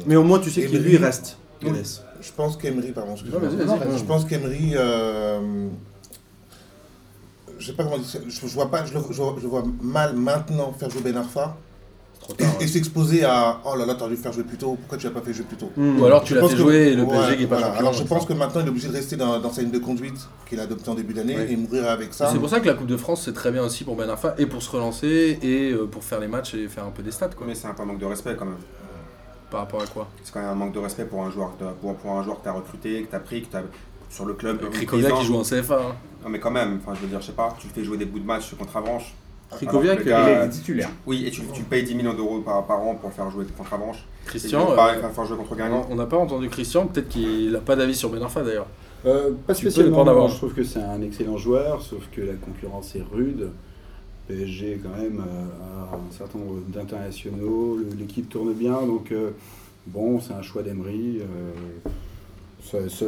Mais 0.05 0.15
au 0.15 0.23
moins, 0.23 0.39
tu 0.39 0.49
sais 0.51 0.65
qu'il 0.65 0.81
lui 0.81 0.97
reste. 0.97 1.37
Je 1.61 2.31
pense 2.35 2.57
qu'Emery, 2.57 2.91
pardon. 2.91 3.15
Je 3.15 4.03
pense 4.03 4.25
qu'Emery. 4.25 4.73
euh, 4.75 5.67
je 7.57 7.65
sais 7.67 7.73
pas 7.73 7.83
comment 7.83 7.97
dire. 7.97 8.21
Je, 8.27 8.47
je 8.47 8.53
vois 8.53 8.69
pas, 8.71 8.85
je, 8.85 8.93
le- 8.93 8.99
je 9.09 9.21
je 9.41 9.47
vois 9.47 9.63
mal 9.81 10.15
maintenant 10.15 10.71
faire 10.77 10.89
jouer 10.89 11.01
Ben 11.01 11.17
Arfa 11.17 11.57
trop 12.33 12.43
et, 12.43 12.43
tard. 12.43 12.61
et 12.61 12.67
s'exposer 12.67 13.23
à 13.23 13.59
oh 13.65 13.75
là 13.75 13.85
là, 13.85 13.95
t'aurais 13.95 14.11
dû 14.11 14.17
faire 14.17 14.31
jouer 14.33 14.43
plus 14.43 14.57
tôt, 14.57 14.75
pourquoi 14.79 14.97
tu 14.97 15.05
l'as 15.05 15.11
pas 15.11 15.21
fait 15.21 15.33
jouer 15.33 15.45
plus 15.45 15.57
tôt? 15.57 15.71
Mm. 15.75 15.99
Ou 15.99 16.05
alors 16.05 16.23
tu 16.23 16.33
l'as 16.35 16.41
fait 16.43 16.49
que- 16.49 16.55
jouer 16.57 16.75
et 16.89 16.95
le 16.95 17.03
ouais, 17.03 17.09
PSG 17.09 17.37
qui 17.37 17.43
est 17.43 17.47
pas 17.47 17.55
voilà. 17.57 17.67
champion. 17.73 17.79
Alors 17.79 17.93
je 17.93 18.03
pense 18.03 18.25
que 18.25 18.33
maintenant 18.33 18.61
il 18.61 18.67
est 18.67 18.69
obligé 18.69 18.87
de 18.87 18.93
rester 18.93 19.15
dans, 19.15 19.39
dans 19.39 19.51
sa 19.51 19.61
ligne 19.61 19.71
de 19.71 19.79
conduite 19.79 20.17
qu'il 20.47 20.59
a 20.59 20.63
adoptée 20.63 20.89
en 20.89 20.95
début 20.95 21.13
d'année 21.13 21.35
Ouais. 21.35 21.51
et 21.51 21.55
mourir 21.57 21.89
avec 21.89 22.13
ça. 22.13 22.29
C'est 22.31 22.39
pour 22.39 22.49
ça 22.49 22.59
que 22.59 22.67
la 22.67 22.73
Coupe 22.75 22.87
de 22.87 22.97
France 22.97 23.23
c'est 23.25 23.33
très 23.33 23.51
bien 23.51 23.63
aussi 23.63 23.83
pour 23.83 23.95
Ben 23.95 24.09
Arfa 24.09 24.35
et 24.37 24.45
pour 24.45 24.61
se 24.63 24.69
relancer 24.71 25.37
et 25.41 25.71
euh, 25.71 25.85
pour 25.87 26.03
faire 26.03 26.19
les 26.19 26.27
matchs 26.27 26.53
et 26.55 26.67
faire 26.67 26.85
un 26.85 26.91
peu 26.91 27.03
des 27.03 27.11
stats 27.11 27.29
quoi. 27.29 27.45
Mais 27.47 27.55
c'est 27.55 27.67
un 27.67 27.73
peu 27.73 27.83
un 27.83 27.85
manque 27.85 27.99
de 27.99 28.05
respect 28.05 28.35
quand 28.37 28.45
même. 28.45 28.55
Par 29.51 29.61
rapport 29.61 29.81
à 29.81 29.85
quoi? 29.87 30.07
C'est 30.23 30.31
quand 30.31 30.41
même 30.41 30.49
un 30.49 30.55
manque 30.55 30.73
de 30.73 30.79
respect 30.79 31.05
pour 31.05 31.23
un 31.23 31.31
joueur, 31.31 31.57
que 31.57 31.63
t'as- 31.63 31.71
pour, 31.71 31.95
pour 31.95 32.11
un 32.11 32.23
joueur 32.23 32.37
que 32.37 32.43
tu 32.43 32.49
as 32.49 32.53
recruté, 32.53 33.01
que 33.03 33.09
tu 33.09 33.15
as 33.15 33.19
pris, 33.19 33.41
que 33.41 33.47
tu 33.49 33.57
as 33.57 33.63
sur 34.11 34.25
le 34.25 34.33
club. 34.35 34.59
10 34.71 35.05
ans. 35.07 35.19
qui 35.19 35.25
joue 35.25 35.37
en 35.37 35.41
CFA. 35.43 35.75
hein. 35.75 35.95
Non 36.23 36.29
mais 36.29 36.39
quand 36.39 36.51
même, 36.51 36.79
enfin 36.83 36.95
je 36.95 37.01
veux 37.01 37.07
dire, 37.07 37.21
je 37.21 37.27
sais 37.27 37.31
pas, 37.31 37.55
tu 37.59 37.67
le 37.67 37.73
fais 37.73 37.83
jouer 37.83 37.97
des 37.97 38.05
bouts 38.05 38.19
de 38.19 38.25
match 38.25 38.53
contre 38.55 38.75
Avranches. 38.77 39.15
Krikoviak, 39.51 40.01
Il 40.05 40.11
est 40.11 40.49
titulaire. 40.49 40.89
Oui, 41.05 41.25
et 41.25 41.31
tu, 41.31 41.41
tu 41.53 41.63
payes 41.63 41.83
10 41.83 41.95
millions 41.95 42.13
d'euros 42.13 42.39
par, 42.39 42.65
par 42.65 42.79
an 42.81 42.95
pour 42.95 43.09
le 43.09 43.15
faire 43.15 43.29
jouer 43.31 43.45
contre 43.57 43.73
Avranches. 43.73 44.05
Christian, 44.25 44.71
euh, 44.71 44.75
pareil, 44.75 44.99
faire 45.13 45.25
jouer 45.25 45.37
contre 45.37 45.55
Guingamp. 45.55 45.87
on 45.89 45.95
n'a 45.95 46.05
pas 46.05 46.17
entendu 46.17 46.49
Christian, 46.49 46.85
peut-être 46.85 47.09
qu'il 47.09 47.51
n'a 47.51 47.59
pas 47.59 47.75
d'avis 47.75 47.95
sur 47.95 48.09
Ben 48.09 48.21
Arfa 48.21 48.43
d'ailleurs. 48.43 48.67
Euh, 49.05 49.31
pas 49.47 49.53
spécialement. 49.53 50.27
Je 50.27 50.35
trouve 50.35 50.53
que 50.53 50.63
c'est 50.63 50.81
un 50.81 51.01
excellent 51.01 51.37
joueur, 51.37 51.81
sauf 51.81 52.03
que 52.11 52.21
la 52.21 52.33
concurrence 52.33 52.95
est 52.95 53.03
rude. 53.11 53.49
PSG 54.27 54.79
quand 54.83 55.01
même 55.01 55.19
euh, 55.27 55.91
a 55.91 55.95
un 55.95 56.11
certain 56.15 56.37
nombre 56.37 56.59
d'internationaux, 56.67 57.79
l'équipe 57.97 58.29
tourne 58.29 58.53
bien, 58.53 58.73
donc 58.83 59.11
euh, 59.11 59.31
bon, 59.87 60.19
c'est 60.19 60.33
un 60.33 60.43
choix 60.43 60.61
d'Emery. 60.61 61.21
Euh, 62.75 62.87
ça- 62.89 62.89
ça- 62.89 63.05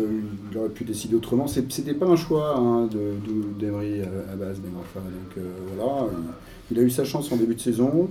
il 0.51 0.57
aurait 0.57 0.69
pu 0.69 0.83
décider 0.83 1.15
autrement. 1.15 1.47
C'était 1.47 1.93
pas 1.93 2.07
un 2.07 2.15
choix 2.15 2.55
hein, 2.57 2.85
de- 2.87 2.97
de- 2.97 3.59
d'Emery 3.59 4.01
à, 4.01 4.33
à 4.33 4.35
base, 4.35 4.59
Ben 4.59 4.71
Arfa. 4.77 4.99
Donc 4.99 5.37
euh, 5.37 5.41
voilà, 5.75 6.07
il, 6.71 6.77
il 6.77 6.79
a 6.79 6.83
eu 6.85 6.89
sa 6.89 7.03
chance 7.05 7.31
en 7.31 7.35
début 7.37 7.55
de 7.55 7.61
saison. 7.61 8.09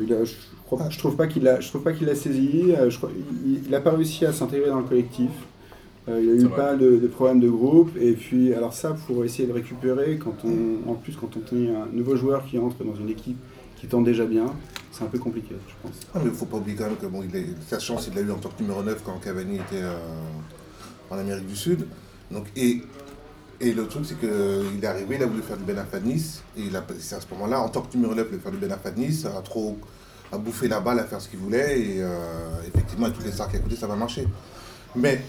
Il 0.00 0.12
a- 0.12 0.24
je, 0.24 0.34
crois- 0.66 0.88
je 0.88 0.98
trouve 0.98 1.16
pas 1.16 1.26
qu'il 1.26 1.46
a, 1.48 1.60
je 1.60 1.68
trouve 1.68 1.82
pas 1.82 1.92
qu'il 1.92 2.06
l'a 2.06 2.14
saisi. 2.14 2.72
euh, 2.76 2.90
je 2.90 2.96
crois- 2.98 3.10
il 3.44 3.70
n'a 3.70 3.80
pas 3.80 3.90
réussi 3.90 4.24
à 4.24 4.32
s'intégrer 4.32 4.68
dans 4.70 4.78
le 4.80 4.86
collectif. 4.86 5.30
Euh, 6.08 6.18
il 6.22 6.30
a 6.30 6.32
eu 6.32 6.38
vrai. 6.46 6.56
pas 6.56 6.66
mal 6.70 6.78
de, 6.78 6.96
de 6.96 7.06
problèmes 7.08 7.40
de 7.40 7.50
groupe. 7.50 7.90
Et 8.00 8.12
puis, 8.12 8.54
alors 8.54 8.72
ça, 8.72 8.96
pour 9.06 9.24
essayer 9.24 9.46
de 9.46 9.52
récupérer, 9.52 10.16
quand 10.18 10.34
on, 10.44 10.90
en 10.90 10.94
plus, 10.94 11.14
quand 11.14 11.28
on 11.36 11.40
tenait 11.40 11.70
un 11.74 11.86
nouveau 11.92 12.16
joueur 12.16 12.44
qui 12.46 12.58
entre 12.58 12.82
dans 12.84 12.94
une 12.94 13.10
équipe 13.10 13.36
qui 13.76 13.86
tend 13.86 14.00
déjà 14.00 14.24
bien, 14.24 14.46
c'est 14.92 15.04
un 15.04 15.08
peu 15.08 15.18
compliqué, 15.18 15.54
je 15.68 15.74
pense. 15.82 16.00
Ah, 16.14 16.18
mais 16.18 16.24
il 16.26 16.30
ne 16.30 16.36
faut 16.36 16.46
pas 16.46 16.56
oublier 16.56 16.76
quand 16.76 16.84
même 16.86 16.96
que 16.96 17.06
bon, 17.06 17.22
il 17.22 17.34
est, 17.36 17.46
sa 17.68 17.78
chance, 17.78 18.08
il 18.10 18.14
l'a 18.14 18.22
eu 18.22 18.30
en 18.30 18.36
tant 18.38 18.48
que 18.48 18.60
numéro 18.62 18.82
9 18.82 19.02
quand 19.04 19.18
Cavani 19.22 19.56
était 19.56 19.82
euh, 19.82 19.94
en 21.10 21.18
Amérique 21.18 21.46
du 21.46 21.56
Sud. 21.56 21.86
Donc, 22.30 22.46
et, 22.56 22.82
et 23.60 23.72
le 23.72 23.86
truc, 23.86 24.06
c'est 24.06 24.18
qu'il 24.18 24.82
est 24.82 24.86
arrivé, 24.86 25.16
il 25.16 25.22
a 25.22 25.26
voulu 25.26 25.42
faire 25.42 25.56
du 25.56 25.64
Ben 25.64 25.78
Arfa 25.78 26.00
de 26.00 26.06
Nice. 26.06 26.42
Et 26.56 26.62
c'est 26.98 27.16
à 27.16 27.20
ce 27.20 27.26
moment-là, 27.32 27.60
en 27.60 27.68
tant 27.68 27.82
que 27.82 27.94
numéro 27.96 28.14
9, 28.14 28.26
il 28.26 28.30
voulait 28.30 28.42
faire 28.42 28.52
du 28.52 28.58
Ben 28.58 28.72
Arfa 28.72 28.90
de 28.90 29.00
Nice, 29.00 29.26
a 29.26 29.42
trop 29.42 29.78
a 30.32 30.38
bouffé 30.38 30.68
la 30.68 30.80
balle, 30.80 31.00
à 31.00 31.04
faire 31.04 31.20
ce 31.20 31.28
qu'il 31.28 31.40
voulait. 31.40 31.80
Et 31.80 31.96
euh, 32.02 32.08
effectivement, 32.66 33.06
avec 33.06 33.16
toutes 33.16 33.26
les 33.26 33.32
stars 33.32 33.48
qu'il 33.48 33.58
a 33.58 33.62
coûté, 33.62 33.76
ça 33.76 33.86
va 33.86 33.96
marcher. 33.96 34.26
Mais 34.94 35.20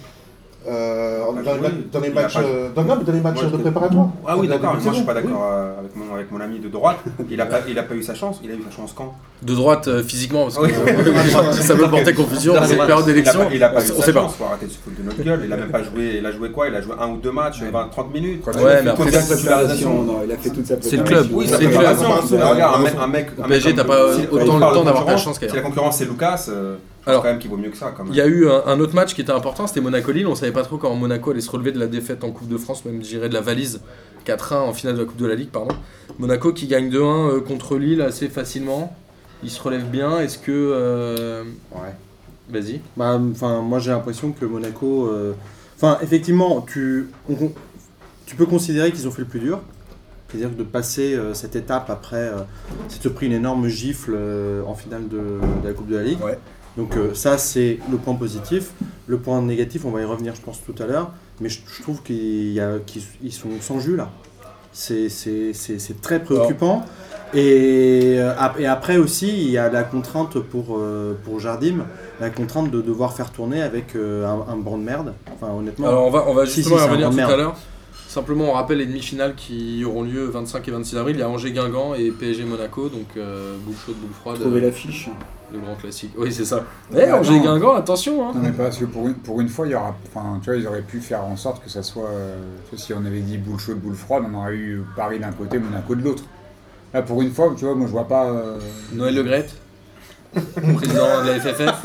euh, 0.68 1.20
Bah, 1.34 1.42
dans, 1.46 1.52
oui, 1.68 1.88
dans 1.92 2.00
les 2.02 2.08
il 2.10 2.14
matchs, 2.14 2.34
pas- 2.34 2.42
euh, 2.42 2.70
dans, 2.76 2.84
non, 2.84 2.96
mais 2.98 3.04
dans 3.04 3.12
les 3.14 3.20
matchs 3.22 3.42
Moi, 3.42 3.52
de 3.52 3.58
préparatoire. 3.58 4.08
Ah 4.28 4.38
oui, 4.38 4.48
d'accord, 4.48 4.74
moi 4.74 4.82
je 4.86 4.96
suis 4.96 5.04
pas 5.06 5.14
d'accord 5.14 5.44
euh, 5.52 5.80
avec, 5.80 5.96
mon, 5.96 6.14
avec 6.14 6.32
mon 6.32 6.40
ami 6.42 6.60
de 6.60 6.68
droite. 6.70 6.98
Il 7.30 7.40
a, 7.42 7.46
pas, 7.48 7.60
il 7.68 7.80
a 7.80 7.84
pas 7.84 7.96
eu 7.96 8.04
sa 8.04 8.14
chance, 8.14 8.40
il 8.44 8.52
a 8.52 8.54
eu 8.54 8.62
sa 8.70 8.76
chance 8.76 8.94
quand? 8.96 9.14
De 9.42 9.56
droite 9.56 9.88
euh, 9.88 10.04
physiquement, 10.04 10.44
parce 10.44 10.58
que 10.58 10.62
Oui. 10.64 10.72
euh, 10.88 11.52
ça 11.54 11.76
peut 11.76 11.90
porter 11.90 12.14
confusion 12.14 12.54
dans 12.54 12.66
cette 12.66 12.78
période 12.78 13.00
Il 13.08 13.10
a 13.10 13.14
d'élection. 13.14 13.40
pas, 13.46 13.54
il 13.56 13.64
a 13.64 13.70
pas 13.70 13.82
eu 13.88 13.92
On 13.92 14.00
sa 14.00 14.06
sait 14.06 14.14
pas. 14.14 14.22
chance, 14.22 14.36
faut 14.36 14.44
arrêter 14.46 14.66
de 14.68 14.72
se 14.72 14.78
foutre 14.78 14.98
de 15.00 15.04
notre 15.04 15.24
gueule. 15.24 15.42
Il 15.46 15.54
a 15.54 15.58
même 15.58 15.70
pas 15.72 15.82
joué, 15.84 16.18
il 16.20 16.26
a 16.26 16.32
joué 16.32 16.52
quoi? 16.52 16.68
Il 16.68 16.76
a 16.76 16.82
joué 16.82 16.94
un 17.00 17.08
ou 17.10 17.18
deux 17.18 17.32
matchs, 17.32 17.62
20, 17.64 17.88
30 17.90 18.14
minutes. 18.14 18.46
Ouais, 18.46 18.54
il 18.56 18.60
a 18.60 18.64
mais 18.64 18.82
fait 18.84 18.90
après, 18.90 19.04
Toute 19.06 19.14
sa 19.14 19.22
c'est- 19.22 19.36
préparation, 19.48 20.04
non, 20.04 20.22
il 20.26 20.32
a 20.32 20.38
fait 20.38 20.50
toute 20.52 20.66
sa 20.68 20.76
C'est 20.82 20.98
le 20.98 21.04
préparation. 21.04 21.30
club, 21.30 21.38
Oui, 21.40 21.46
c'est 21.48 21.54
le 21.54 21.58
club. 21.70 21.74
préparation. 21.74 22.10
C'est 22.28 22.36
le 22.36 22.42
club. 22.42 22.52
Regarde, 22.52 22.88
un 23.02 23.08
mec, 23.08 23.36
PSG, 23.48 23.74
t'as 23.76 23.84
pas 23.84 24.06
autant 24.32 24.56
le 24.58 24.62
temps 24.62 24.80
de 24.82 24.86
d'avoir 24.86 25.06
ta 25.06 25.18
chance 25.18 25.40
Si 25.40 25.56
la 25.56 25.62
concurrence 25.62 25.98
c'est 25.98 26.06
Lucas, 26.06 26.46
euh, 26.50 26.76
je 27.04 27.10
Alors, 27.10 27.22
pense 27.22 27.28
quand 27.28 27.34
même 27.34 27.40
qu'il 27.42 27.50
vaut 27.50 27.58
mieux 27.58 27.70
que 27.70 27.78
ça. 27.78 27.94
Quand 27.96 28.04
même. 28.04 28.14
Il 28.14 28.18
y 28.18 28.22
a 28.22 28.28
eu 28.28 28.48
un, 28.50 28.64
un 28.66 28.80
autre 28.80 28.94
match 28.96 29.14
qui 29.16 29.22
était 29.22 29.32
important, 29.32 29.68
c'était 29.68 29.82
Monaco-Lille. 29.82 30.28
On 30.28 30.36
savait 30.36 30.52
pas 30.52 30.64
trop 30.64 30.78
comment 30.78 30.96
Monaco 30.96 31.32
allait 31.32 31.42
se 31.42 31.50
relever 31.52 31.72
de 31.72 31.80
la 31.80 31.88
défaite 31.88 32.24
en 32.24 32.32
Coupe 32.32 32.48
de 32.48 32.58
France, 32.58 32.86
même 32.86 33.04
je 33.04 33.08
dirais 33.10 33.30
de 33.30 33.34
la 33.34 33.42
valise 33.42 33.82
4-1 34.26 34.56
en 34.58 34.74
finale 34.74 34.96
de 34.96 35.00
la 35.02 35.06
Coupe 35.06 35.18
de 35.18 35.26
la 35.28 35.36
Ligue. 35.36 35.50
pardon. 35.50 35.74
Monaco 36.20 36.54
qui 36.54 36.68
gagne 36.68 36.90
2-1 36.90 36.98
euh, 36.98 37.40
contre 37.42 37.78
Lille 37.78 38.02
assez 38.02 38.28
facilement. 38.30 38.96
Il 39.44 39.50
se 39.50 39.62
relève 39.62 39.86
bien. 39.90 40.20
Est-ce 40.20 40.38
que. 40.38 40.52
euh, 40.52 41.44
Ouais. 41.72 41.96
Vas-y. 42.50 42.82
Bah, 42.98 43.20
enfin, 43.32 43.62
moi 43.62 43.80
j'ai 43.80 43.92
l'impression 43.92 44.32
que 44.34 44.46
Monaco. 44.46 45.08
euh, 45.08 45.34
Enfin, 45.78 45.98
effectivement, 46.04 46.62
tu, 46.62 47.08
on- 47.28 47.52
tu 48.28 48.36
peux 48.36 48.46
considérer 48.46 48.92
qu'ils 48.92 49.08
ont 49.08 49.12
fait 49.12 49.24
le 49.24 49.28
plus 49.28 49.40
dur. 49.40 49.60
C'est-à-dire 50.30 50.52
que 50.52 50.60
de 50.60 50.64
passer 50.64 51.16
euh, 51.16 51.34
cette 51.34 51.56
étape 51.56 51.90
après 51.90 52.18
euh, 52.28 52.38
s'être 52.88 53.10
pris 53.10 53.26
une 53.26 53.32
énorme 53.34 53.68
gifle 53.68 54.14
euh, 54.16 54.62
en 54.68 54.76
finale 54.76 55.08
de, 55.10 55.18
de 55.18 55.68
la 55.68 55.74
Coupe 55.74 55.88
de 55.90 55.96
la 55.98 56.04
Ligue. 56.04 56.22
Ouais. 56.24 56.38
Donc 56.78 56.96
euh, 56.96 57.14
ça 57.14 57.38
c'est 57.38 57.80
le 57.90 57.98
point 57.98 58.16
positif. 58.16 58.72
Le 59.08 59.18
point 59.18 59.42
négatif, 59.42 59.86
on 59.86 59.92
va 59.92 60.02
y 60.02 60.06
revenir 60.06 60.36
je 60.36 60.42
pense 60.42 60.62
tout 60.64 60.76
à 60.82 60.86
l'heure. 60.86 61.12
Mais 61.40 61.50
je, 61.50 61.60
je 61.76 61.82
trouve 61.82 62.02
qu'ils 62.04 62.62
sont 63.32 63.50
sans 63.60 63.80
jus 63.80 63.96
là. 63.96 64.10
C'est 64.72 65.08
très 66.02 66.24
préoccupant. 66.24 66.84
Et, 67.34 68.18
euh, 68.20 68.34
et 68.60 68.66
après 68.66 68.98
aussi, 68.98 69.30
il 69.30 69.52
y 69.52 69.58
a 69.58 69.70
la 69.70 69.84
contrainte 69.84 70.38
pour, 70.40 70.78
euh, 70.78 71.14
pour 71.24 71.40
Jardim, 71.40 71.86
la 72.20 72.30
contrainte 72.30 72.70
de 72.72 72.82
devoir 72.82 73.14
faire 73.14 73.32
tourner 73.32 73.62
avec 73.62 73.96
un, 73.96 74.52
un 74.52 74.58
banc 74.58 74.78
de 74.78 74.84
merde. 74.84 75.14
Enfin, 75.34 75.54
honnêtement. 75.54 75.88
Alors 75.88 76.06
on 76.06 76.12
va, 76.12 76.26
on 76.28 76.34
va 76.34 76.46
Si, 76.46 76.56
justement 76.62 76.78
si, 76.78 76.84
y 76.84 77.04
revenir 77.04 77.28
tout 77.28 77.34
à 77.34 77.38
l'heure. 77.38 77.56
Simplement, 78.12 78.50
on 78.50 78.52
rappelle 78.52 78.80
les 78.80 78.86
demi-finales 78.86 79.36
qui 79.36 79.86
auront 79.86 80.04
lieu 80.04 80.26
25 80.26 80.68
et 80.68 80.72
26 80.72 80.98
avril. 80.98 81.16
Il 81.16 81.20
y 81.20 81.24
a 81.24 81.30
Angers-Guingamp 81.30 81.94
et 81.96 82.12
PSG-Monaco. 82.12 82.90
Donc, 82.90 83.06
euh, 83.16 83.56
boule 83.64 83.74
chaude, 83.86 83.96
boule 83.96 84.12
froide. 84.12 84.38
Trouver 84.42 84.60
euh, 84.62 84.66
l'affiche. 84.66 85.10
le 85.54 85.60
grand 85.60 85.76
classique. 85.76 86.12
Oui, 86.18 86.34
c'est 86.34 86.44
ça. 86.44 86.66
Eh. 86.94 87.10
Angers-Guingamp, 87.10 87.74
attention 87.74 88.28
hein. 88.28 88.34
Non, 88.36 88.42
mais 88.44 88.52
parce 88.52 88.78
que 88.78 88.84
pour 88.84 89.08
une, 89.08 89.14
pour 89.14 89.40
une 89.40 89.48
fois, 89.48 89.66
il 89.66 89.72
y 89.72 89.76
aura. 89.76 89.96
Enfin, 90.14 90.42
tu 90.44 90.50
vois, 90.50 90.60
ils 90.60 90.68
auraient 90.68 90.82
pu 90.82 91.00
faire 91.00 91.24
en 91.24 91.38
sorte 91.38 91.64
que 91.64 91.70
ça 91.70 91.84
soit. 91.84 92.10
euh, 92.10 92.36
si 92.76 92.94
on 92.94 93.06
avait 93.06 93.22
dit 93.22 93.38
boule 93.38 93.58
chaude, 93.58 93.80
boule 93.80 93.96
froide, 93.96 94.26
on 94.30 94.38
aurait 94.38 94.56
eu 94.56 94.82
Paris 94.98 95.20
d'un 95.20 95.32
côté, 95.32 95.58
Monaco 95.58 95.96
de 95.96 96.04
l'autre. 96.04 96.24
Là, 96.94 97.04
pour 97.04 97.22
une 97.22 97.32
fois, 97.32 97.54
tu 97.58 97.64
vois, 97.64 97.76
moi 97.76 97.88
je 97.88 97.94
vois 97.94 98.10
pas. 98.10 98.26
euh, 98.30 98.60
Noël 98.92 99.16
Le 99.16 99.24
Gret, 99.24 99.48
président 100.76 101.24
de 101.24 101.28
la 101.28 101.40
FFF. 101.40 101.82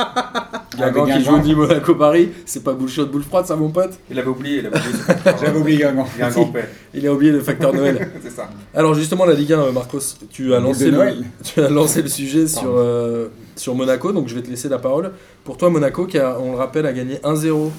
Guingamp 0.76 1.06
qui 1.06 1.24
joue 1.24 1.38
ni 1.38 1.54
Monaco-Paris. 1.54 2.30
C'est 2.44 2.62
pas 2.62 2.72
boule 2.72 2.88
chaude, 2.88 3.10
boule 3.10 3.22
froide, 3.22 3.46
ça, 3.46 3.56
mon 3.56 3.70
pote? 3.70 3.98
Il 4.10 4.18
avait 4.18 4.28
oublié, 4.28 4.58
il 4.58 4.66
avait 4.66 4.78
oublié. 4.78 5.04
J'avais 5.24 5.58
oublié 5.58 5.78
Guingamp. 5.78 6.06
Il 6.16 6.22
a 6.22 6.26
un 6.26 6.30
grand 6.30 6.44
père, 6.52 6.68
Il 6.94 7.06
a 7.06 7.12
oublié 7.12 7.32
le 7.32 7.40
facteur 7.40 7.72
Noël. 7.72 8.10
c'est 8.22 8.30
ça. 8.30 8.48
Alors 8.74 8.94
justement, 8.94 9.24
la 9.24 9.34
Ligue 9.34 9.52
1, 9.52 9.60
euh, 9.60 9.72
Marcos, 9.72 10.00
tu 10.30 10.54
as, 10.54 10.60
lancé 10.60 10.86
le, 10.86 10.92
Noël. 10.92 11.24
tu 11.42 11.60
as 11.60 11.68
lancé 11.68 12.02
le 12.02 12.08
sujet 12.08 12.46
sur, 12.46 12.76
euh, 12.76 13.28
sur 13.56 13.74
Monaco, 13.74 14.12
donc 14.12 14.28
je 14.28 14.34
vais 14.34 14.42
te 14.42 14.50
laisser 14.50 14.68
la 14.68 14.78
parole. 14.78 15.12
Pour 15.44 15.56
toi, 15.56 15.70
Monaco, 15.70 16.06
qui 16.06 16.18
a, 16.18 16.38
on 16.38 16.52
le 16.52 16.58
rappelle, 16.58 16.86
a 16.86 16.92
gagné 16.92 17.16
1-0 17.16 17.70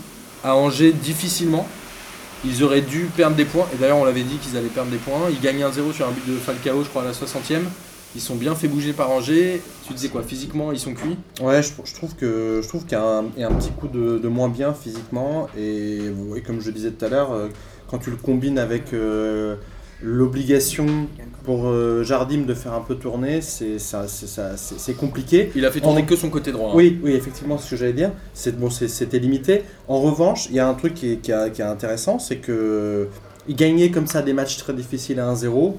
à 0.43 0.55
Angers 0.55 0.91
difficilement. 0.91 1.67
Ils 2.45 2.63
auraient 2.63 2.81
dû 2.81 3.09
perdre 3.15 3.35
des 3.35 3.45
points, 3.45 3.65
et 3.73 3.77
d'ailleurs 3.77 3.97
on 3.97 4.05
l'avait 4.05 4.21
dit 4.21 4.37
qu'ils 4.37 4.57
allaient 4.57 4.67
perdre 4.67 4.91
des 4.91 4.97
points. 4.97 5.29
Ils 5.29 5.39
gagnent 5.39 5.63
1-0 5.63 5.91
sur 5.93 6.07
un 6.07 6.11
but 6.11 6.27
de 6.27 6.37
Falcao, 6.37 6.83
je 6.83 6.89
crois, 6.89 7.01
à 7.01 7.05
la 7.05 7.11
60e. 7.11 7.61
Ils 8.15 8.21
sont 8.21 8.35
bien 8.35 8.55
fait 8.55 8.67
bouger 8.67 8.93
par 8.93 9.11
Angers. 9.11 9.61
Tu 9.85 9.93
disais 9.93 10.09
quoi 10.09 10.23
Physiquement, 10.23 10.71
ils 10.71 10.79
sont 10.79 10.93
cuits 10.93 11.17
Ouais, 11.41 11.61
je, 11.61 11.69
je 11.83 11.93
trouve 11.93 12.15
que 12.15 12.61
je 12.63 12.67
trouve 12.67 12.83
qu'il 12.83 12.93
y 12.93 13.01
a 13.01 13.03
un, 13.03 13.25
il 13.35 13.41
y 13.41 13.43
a 13.43 13.49
un 13.49 13.53
petit 13.53 13.69
coup 13.71 13.87
de, 13.87 14.17
de 14.17 14.27
moins 14.27 14.49
bien 14.49 14.73
physiquement 14.73 15.47
et, 15.57 15.99
et 16.35 16.41
comme 16.41 16.59
je 16.61 16.71
disais 16.71 16.91
tout 16.91 17.05
à 17.05 17.09
l'heure, 17.09 17.31
euh, 17.33 17.47
quand 17.89 17.99
tu 17.99 18.09
le 18.09 18.15
combines 18.17 18.57
avec 18.59 18.93
euh, 18.93 19.55
l'obligation 20.01 20.85
pour 21.43 21.67
euh, 21.67 22.03
Jardim 22.03 22.41
de 22.45 22.53
faire 22.53 22.73
un 22.73 22.81
peu 22.81 22.95
tourner, 22.95 23.41
c'est 23.41 23.77
compliqué. 24.97 25.51
Il 25.55 25.65
a 25.65 25.71
fait 25.71 25.79
tourner 25.81 26.01
En- 26.01 26.05
que 26.05 26.15
son 26.15 26.29
côté 26.29 26.51
droit. 26.51 26.69
hein. 26.71 26.75
Oui, 26.75 26.99
oui, 27.03 27.13
effectivement, 27.13 27.57
c'est 27.57 27.65
ce 27.65 27.69
que 27.71 27.75
j'allais 27.77 27.93
dire. 27.93 28.11
C'est 28.33 28.57
bon, 28.59 28.69
c'était 28.69 29.19
limité. 29.19 29.63
En 29.87 29.99
revanche, 30.01 30.47
il 30.49 30.55
y 30.55 30.59
a 30.59 30.67
un 30.67 30.73
truc 30.73 30.93
qui 30.93 31.13
est, 31.13 31.17
qui 31.17 31.31
a- 31.31 31.49
qui 31.49 31.61
est 31.61 31.65
intéressant, 31.65 32.19
c'est 32.19 32.37
que 32.37 33.07
gagnait 33.49 33.91
comme 33.91 34.07
ça 34.07 34.21
des 34.21 34.33
matchs 34.33 34.57
très 34.57 34.73
difficiles 34.73 35.19
à 35.19 35.31
1-0. 35.33 35.75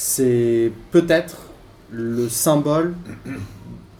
C'est 0.00 0.70
peut-être 0.92 1.38
le 1.90 2.28
symbole. 2.28 2.94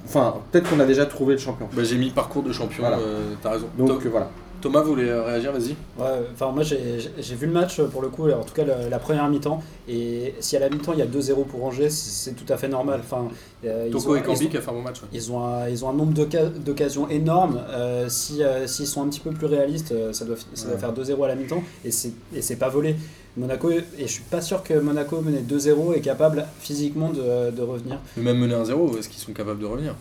Enfin, 0.05 0.37
peut-être 0.53 0.71
qu'on 0.71 0.79
a 0.79 0.85
déjà 0.87 1.07
trouvé 1.07 1.35
le 1.35 1.41
champion. 1.41 1.69
Bah, 1.73 1.83
j'ai 1.83 1.97
mis 1.99 2.11
parcours 2.11 2.45
de 2.45 2.53
champion, 2.53 2.83
Voilà. 2.85 2.99
euh, 2.99 3.33
t'as 3.43 3.51
raison. 3.51 3.67
Donc 3.77 4.07
euh, 4.07 4.09
voilà. 4.09 4.31
Thomas 4.61 4.81
voulait 4.83 5.09
euh, 5.09 5.23
réagir, 5.25 5.53
vas-y. 5.53 5.71
Ouais, 5.99 6.27
enfin 6.33 6.51
moi 6.51 6.63
j'ai 6.65 7.35
vu 7.37 7.47
le 7.47 7.53
match 7.53 7.79
euh, 7.79 7.87
pour 7.87 8.03
le 8.03 8.09
coup, 8.09 8.29
en 8.31 8.43
tout 8.43 8.55
cas 8.55 8.65
la, 8.65 8.89
la 8.89 8.99
première 8.99 9.29
mi-temps, 9.29 9.63
et 9.89 10.35
si 10.41 10.57
à 10.57 10.61
la 10.61 10.69
mi-temps 10.69 10.93
il 10.95 10.99
y 10.99 11.03
a 11.03 11.07
2-0 11.07 11.45
pour 11.47 11.65
Angers, 11.65 11.91
c'est 11.91 12.33
tout 12.35 12.51
à 12.53 12.57
fait 12.57 12.69
normal. 12.69 13.01
Enfin, 13.05 13.29
euh, 13.65 13.91
Toko 13.91 14.17
et 14.17 14.23
Cambi 14.23 14.49
qui 14.49 14.57
a 14.57 14.61
fait 14.61 14.71
un 14.71 14.75
bon 14.75 14.83
match. 14.83 15.01
ouais. 15.03 15.09
Ils 15.13 15.31
ont 15.33 15.45
un, 15.45 15.69
ils 15.69 15.85
ont 15.85 15.91
un 15.91 15.95
nombre 15.95 16.13
d'occasions 16.13 17.09
énorme. 17.09 17.61
Euh, 17.71 18.07
si, 18.09 18.43
euh, 18.43 18.67
S'ils 18.67 18.87
sont 18.87 19.03
un 19.03 19.09
petit 19.09 19.21
peu 19.21 19.31
plus 19.31 19.47
réalistes, 19.47 19.93
euh, 19.93 20.13
ça 20.13 20.25
doit, 20.25 20.37
ça 20.55 20.69
doit 20.69 20.79
faire 20.79 20.93
2-0 20.93 21.25
à 21.25 21.29
la 21.29 21.35
mi-temps 21.37 21.63
et 21.85 21.91
c'est 21.91 22.13
et 22.35 22.43
c'est 22.43 22.57
pas 22.57 22.69
volé. 22.69 22.97
Monaco, 23.37 23.71
et 23.71 23.85
je 24.01 24.07
suis 24.07 24.25
pas 24.25 24.41
sûr 24.41 24.65
que 24.65 24.75
Monaco 24.75 25.21
mené 25.21 25.39
2-0 25.49 25.95
est 25.95 26.01
capable 26.01 26.45
physiquement 26.59 27.11
de, 27.11 27.53
de 27.53 27.63
revenir. 27.63 28.01
Mais 28.17 28.25
même 28.25 28.39
mener 28.39 28.55
1-0, 28.55 28.99
est-ce 28.99 29.09
qu'ils 29.09 29.21
sont 29.21 29.33
capables 29.33 29.61
de 29.61 29.67
revenir? 29.67 29.95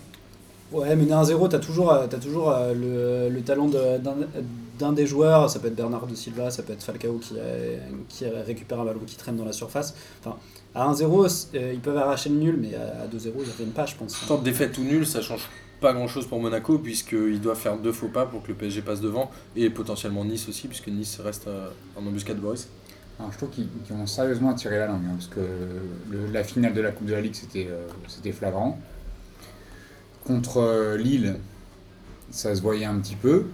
Ouais, 0.71 0.95
mener 0.97 1.11
1-0, 1.13 1.47
t'as 1.47 1.59
toujours, 1.59 1.91
euh, 1.93 2.07
t'as 2.09 2.17
toujours 2.17 2.51
euh, 2.51 2.73
le, 3.29 3.33
le 3.33 3.41
talent 3.41 3.67
d'un 3.67 3.97
d'un 4.77 4.91
des 4.93 5.07
joueurs, 5.07 5.49
ça 5.49 5.59
peut 5.59 5.69
être 5.69 5.75
Bernardo 5.75 6.13
Silva, 6.13 6.51
ça 6.51 6.61
peut 6.61 6.73
être 6.73 6.83
Falcao 6.83 7.17
qui, 7.17 7.33
euh, 7.39 7.77
qui 8.09 8.27
récupère 8.27 8.79
un 8.79 8.85
ballon 8.85 8.99
qui 9.07 9.15
traîne 9.15 9.35
dans 9.35 9.45
la 9.45 9.51
surface. 9.53 9.95
Enfin, 10.23 10.35
à 10.75 10.85
1-0, 10.91 11.27
c- 11.29 11.47
euh, 11.55 11.71
ils 11.73 11.79
peuvent 11.79 11.97
arracher 11.97 12.29
le 12.29 12.35
nul, 12.35 12.57
mais 12.61 12.75
à 12.75 13.03
à 13.03 13.07
2-0, 13.07 13.31
ils 13.43 13.49
reviennent 13.51 13.71
pas, 13.71 13.87
je 13.87 13.95
pense. 13.95 14.15
Tant 14.27 14.37
de 14.37 14.43
défaite 14.43 14.77
ou 14.77 14.81
nul, 14.83 15.07
ça 15.07 15.21
change 15.21 15.47
pas 15.81 15.93
grand 15.93 16.07
chose 16.07 16.27
pour 16.27 16.39
Monaco, 16.39 16.77
puisqu'ils 16.77 17.41
doivent 17.41 17.57
faire 17.57 17.77
deux 17.77 17.91
faux 17.91 18.09
pas 18.09 18.25
pour 18.27 18.43
que 18.43 18.49
le 18.49 18.53
PSG 18.53 18.81
passe 18.83 19.01
devant, 19.01 19.31
et 19.55 19.69
potentiellement 19.71 20.23
Nice 20.25 20.47
aussi, 20.47 20.67
puisque 20.67 20.89
Nice 20.89 21.19
reste 21.23 21.47
en 21.95 22.05
embuscade 22.05 22.35
de 22.35 22.41
Boris. 22.41 22.67
Alors, 23.19 23.31
je 23.31 23.37
trouve 23.37 23.49
qu'ils 23.49 23.67
ont 23.95 24.05
sérieusement 24.05 24.53
tiré 24.53 24.77
la 24.77 24.85
langue, 24.87 25.01
hein, 25.07 25.15
parce 25.15 25.27
que 25.27 25.39
le- 26.11 26.27
la 26.31 26.43
finale 26.43 26.73
de 26.75 26.81
la 26.81 26.91
Coupe 26.91 27.07
de 27.07 27.13
la 27.13 27.21
Ligue, 27.21 27.33
c'était 27.33 27.67
euh, 27.67 27.87
c'était 28.07 28.31
flagrant. 28.31 28.77
Contre 30.27 30.57
euh, 30.57 30.97
Lille, 30.97 31.37
ça 32.31 32.53
se 32.53 32.61
voyait 32.61 32.85
un 32.85 32.99
petit 32.99 33.15
peu. 33.15 33.45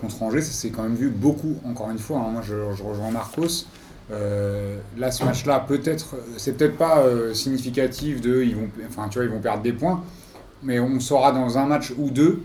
Contre 0.00 0.22
Angers, 0.22 0.40
ça 0.40 0.52
s'est 0.52 0.70
quand 0.70 0.82
même 0.82 0.94
vu 0.94 1.10
beaucoup, 1.10 1.56
encore 1.68 1.90
une 1.90 1.98
fois. 1.98 2.20
hein. 2.20 2.30
moi, 2.32 2.42
je, 2.42 2.54
rejoins 2.54 3.10
Marcos. 3.10 3.66
Euh, 4.10 4.78
là, 4.96 5.10
ce 5.10 5.24
match-là, 5.24 5.60
peut-être, 5.60 6.16
c'est 6.38 6.56
peut-être 6.56 6.78
pas 6.78 7.00
euh, 7.00 7.34
significatif 7.34 8.22
de, 8.22 8.42
ils 8.42 8.56
vont, 8.56 8.68
enfin, 8.88 9.08
tu 9.08 9.18
vois, 9.18 9.26
ils 9.26 9.30
vont 9.30 9.40
perdre 9.40 9.62
des 9.62 9.72
points, 9.72 10.02
mais 10.62 10.80
on 10.80 11.00
saura 11.00 11.32
dans 11.32 11.58
un 11.58 11.66
match 11.66 11.92
ou 11.98 12.08
deux 12.08 12.40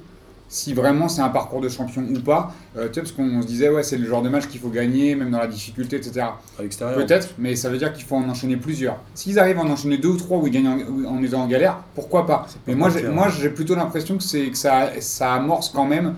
si 0.53 0.73
vraiment 0.73 1.07
c'est 1.07 1.21
un 1.21 1.29
parcours 1.29 1.61
de 1.61 1.69
champion 1.69 2.03
ou 2.13 2.19
pas. 2.19 2.53
Euh, 2.77 2.87
tu 2.89 2.95
sais, 2.95 3.01
parce 3.01 3.13
qu'on 3.13 3.41
se 3.41 3.47
disait, 3.47 3.69
ouais, 3.69 3.83
c'est 3.83 3.97
le 3.97 4.05
genre 4.05 4.21
de 4.21 4.27
match 4.27 4.47
qu'il 4.47 4.59
faut 4.59 4.67
gagner, 4.69 5.15
même 5.15 5.31
dans 5.31 5.39
la 5.39 5.47
difficulté, 5.47 5.95
etc. 5.95 6.19
À 6.59 6.61
l'extérieur. 6.61 6.97
Peut-être, 6.97 7.29
mais 7.37 7.55
ça 7.55 7.69
veut 7.69 7.77
dire 7.77 7.93
qu'il 7.93 8.03
faut 8.03 8.17
en 8.17 8.27
enchaîner 8.29 8.57
plusieurs. 8.57 8.97
S'ils 9.15 9.39
arrivent 9.39 9.59
à 9.59 9.61
en 9.61 9.69
enchaîner 9.69 9.97
deux 9.97 10.09
ou 10.09 10.17
trois 10.17 10.37
où 10.39 10.45
ils 10.47 10.51
gagnent 10.51 10.67
en, 10.67 11.05
en 11.15 11.23
étant 11.23 11.43
en 11.43 11.47
galère, 11.47 11.77
pourquoi 11.95 12.25
pas? 12.27 12.47
Mais 12.67 12.75
moi, 12.75 12.89
j'ai, 12.89 12.99
clair. 12.99 13.13
moi, 13.13 13.29
j'ai 13.29 13.49
plutôt 13.49 13.75
l'impression 13.75 14.17
que, 14.17 14.49
que 14.49 14.57
ça, 14.57 14.89
ça 14.99 15.33
amorce 15.35 15.69
quand 15.69 15.85
même 15.85 16.15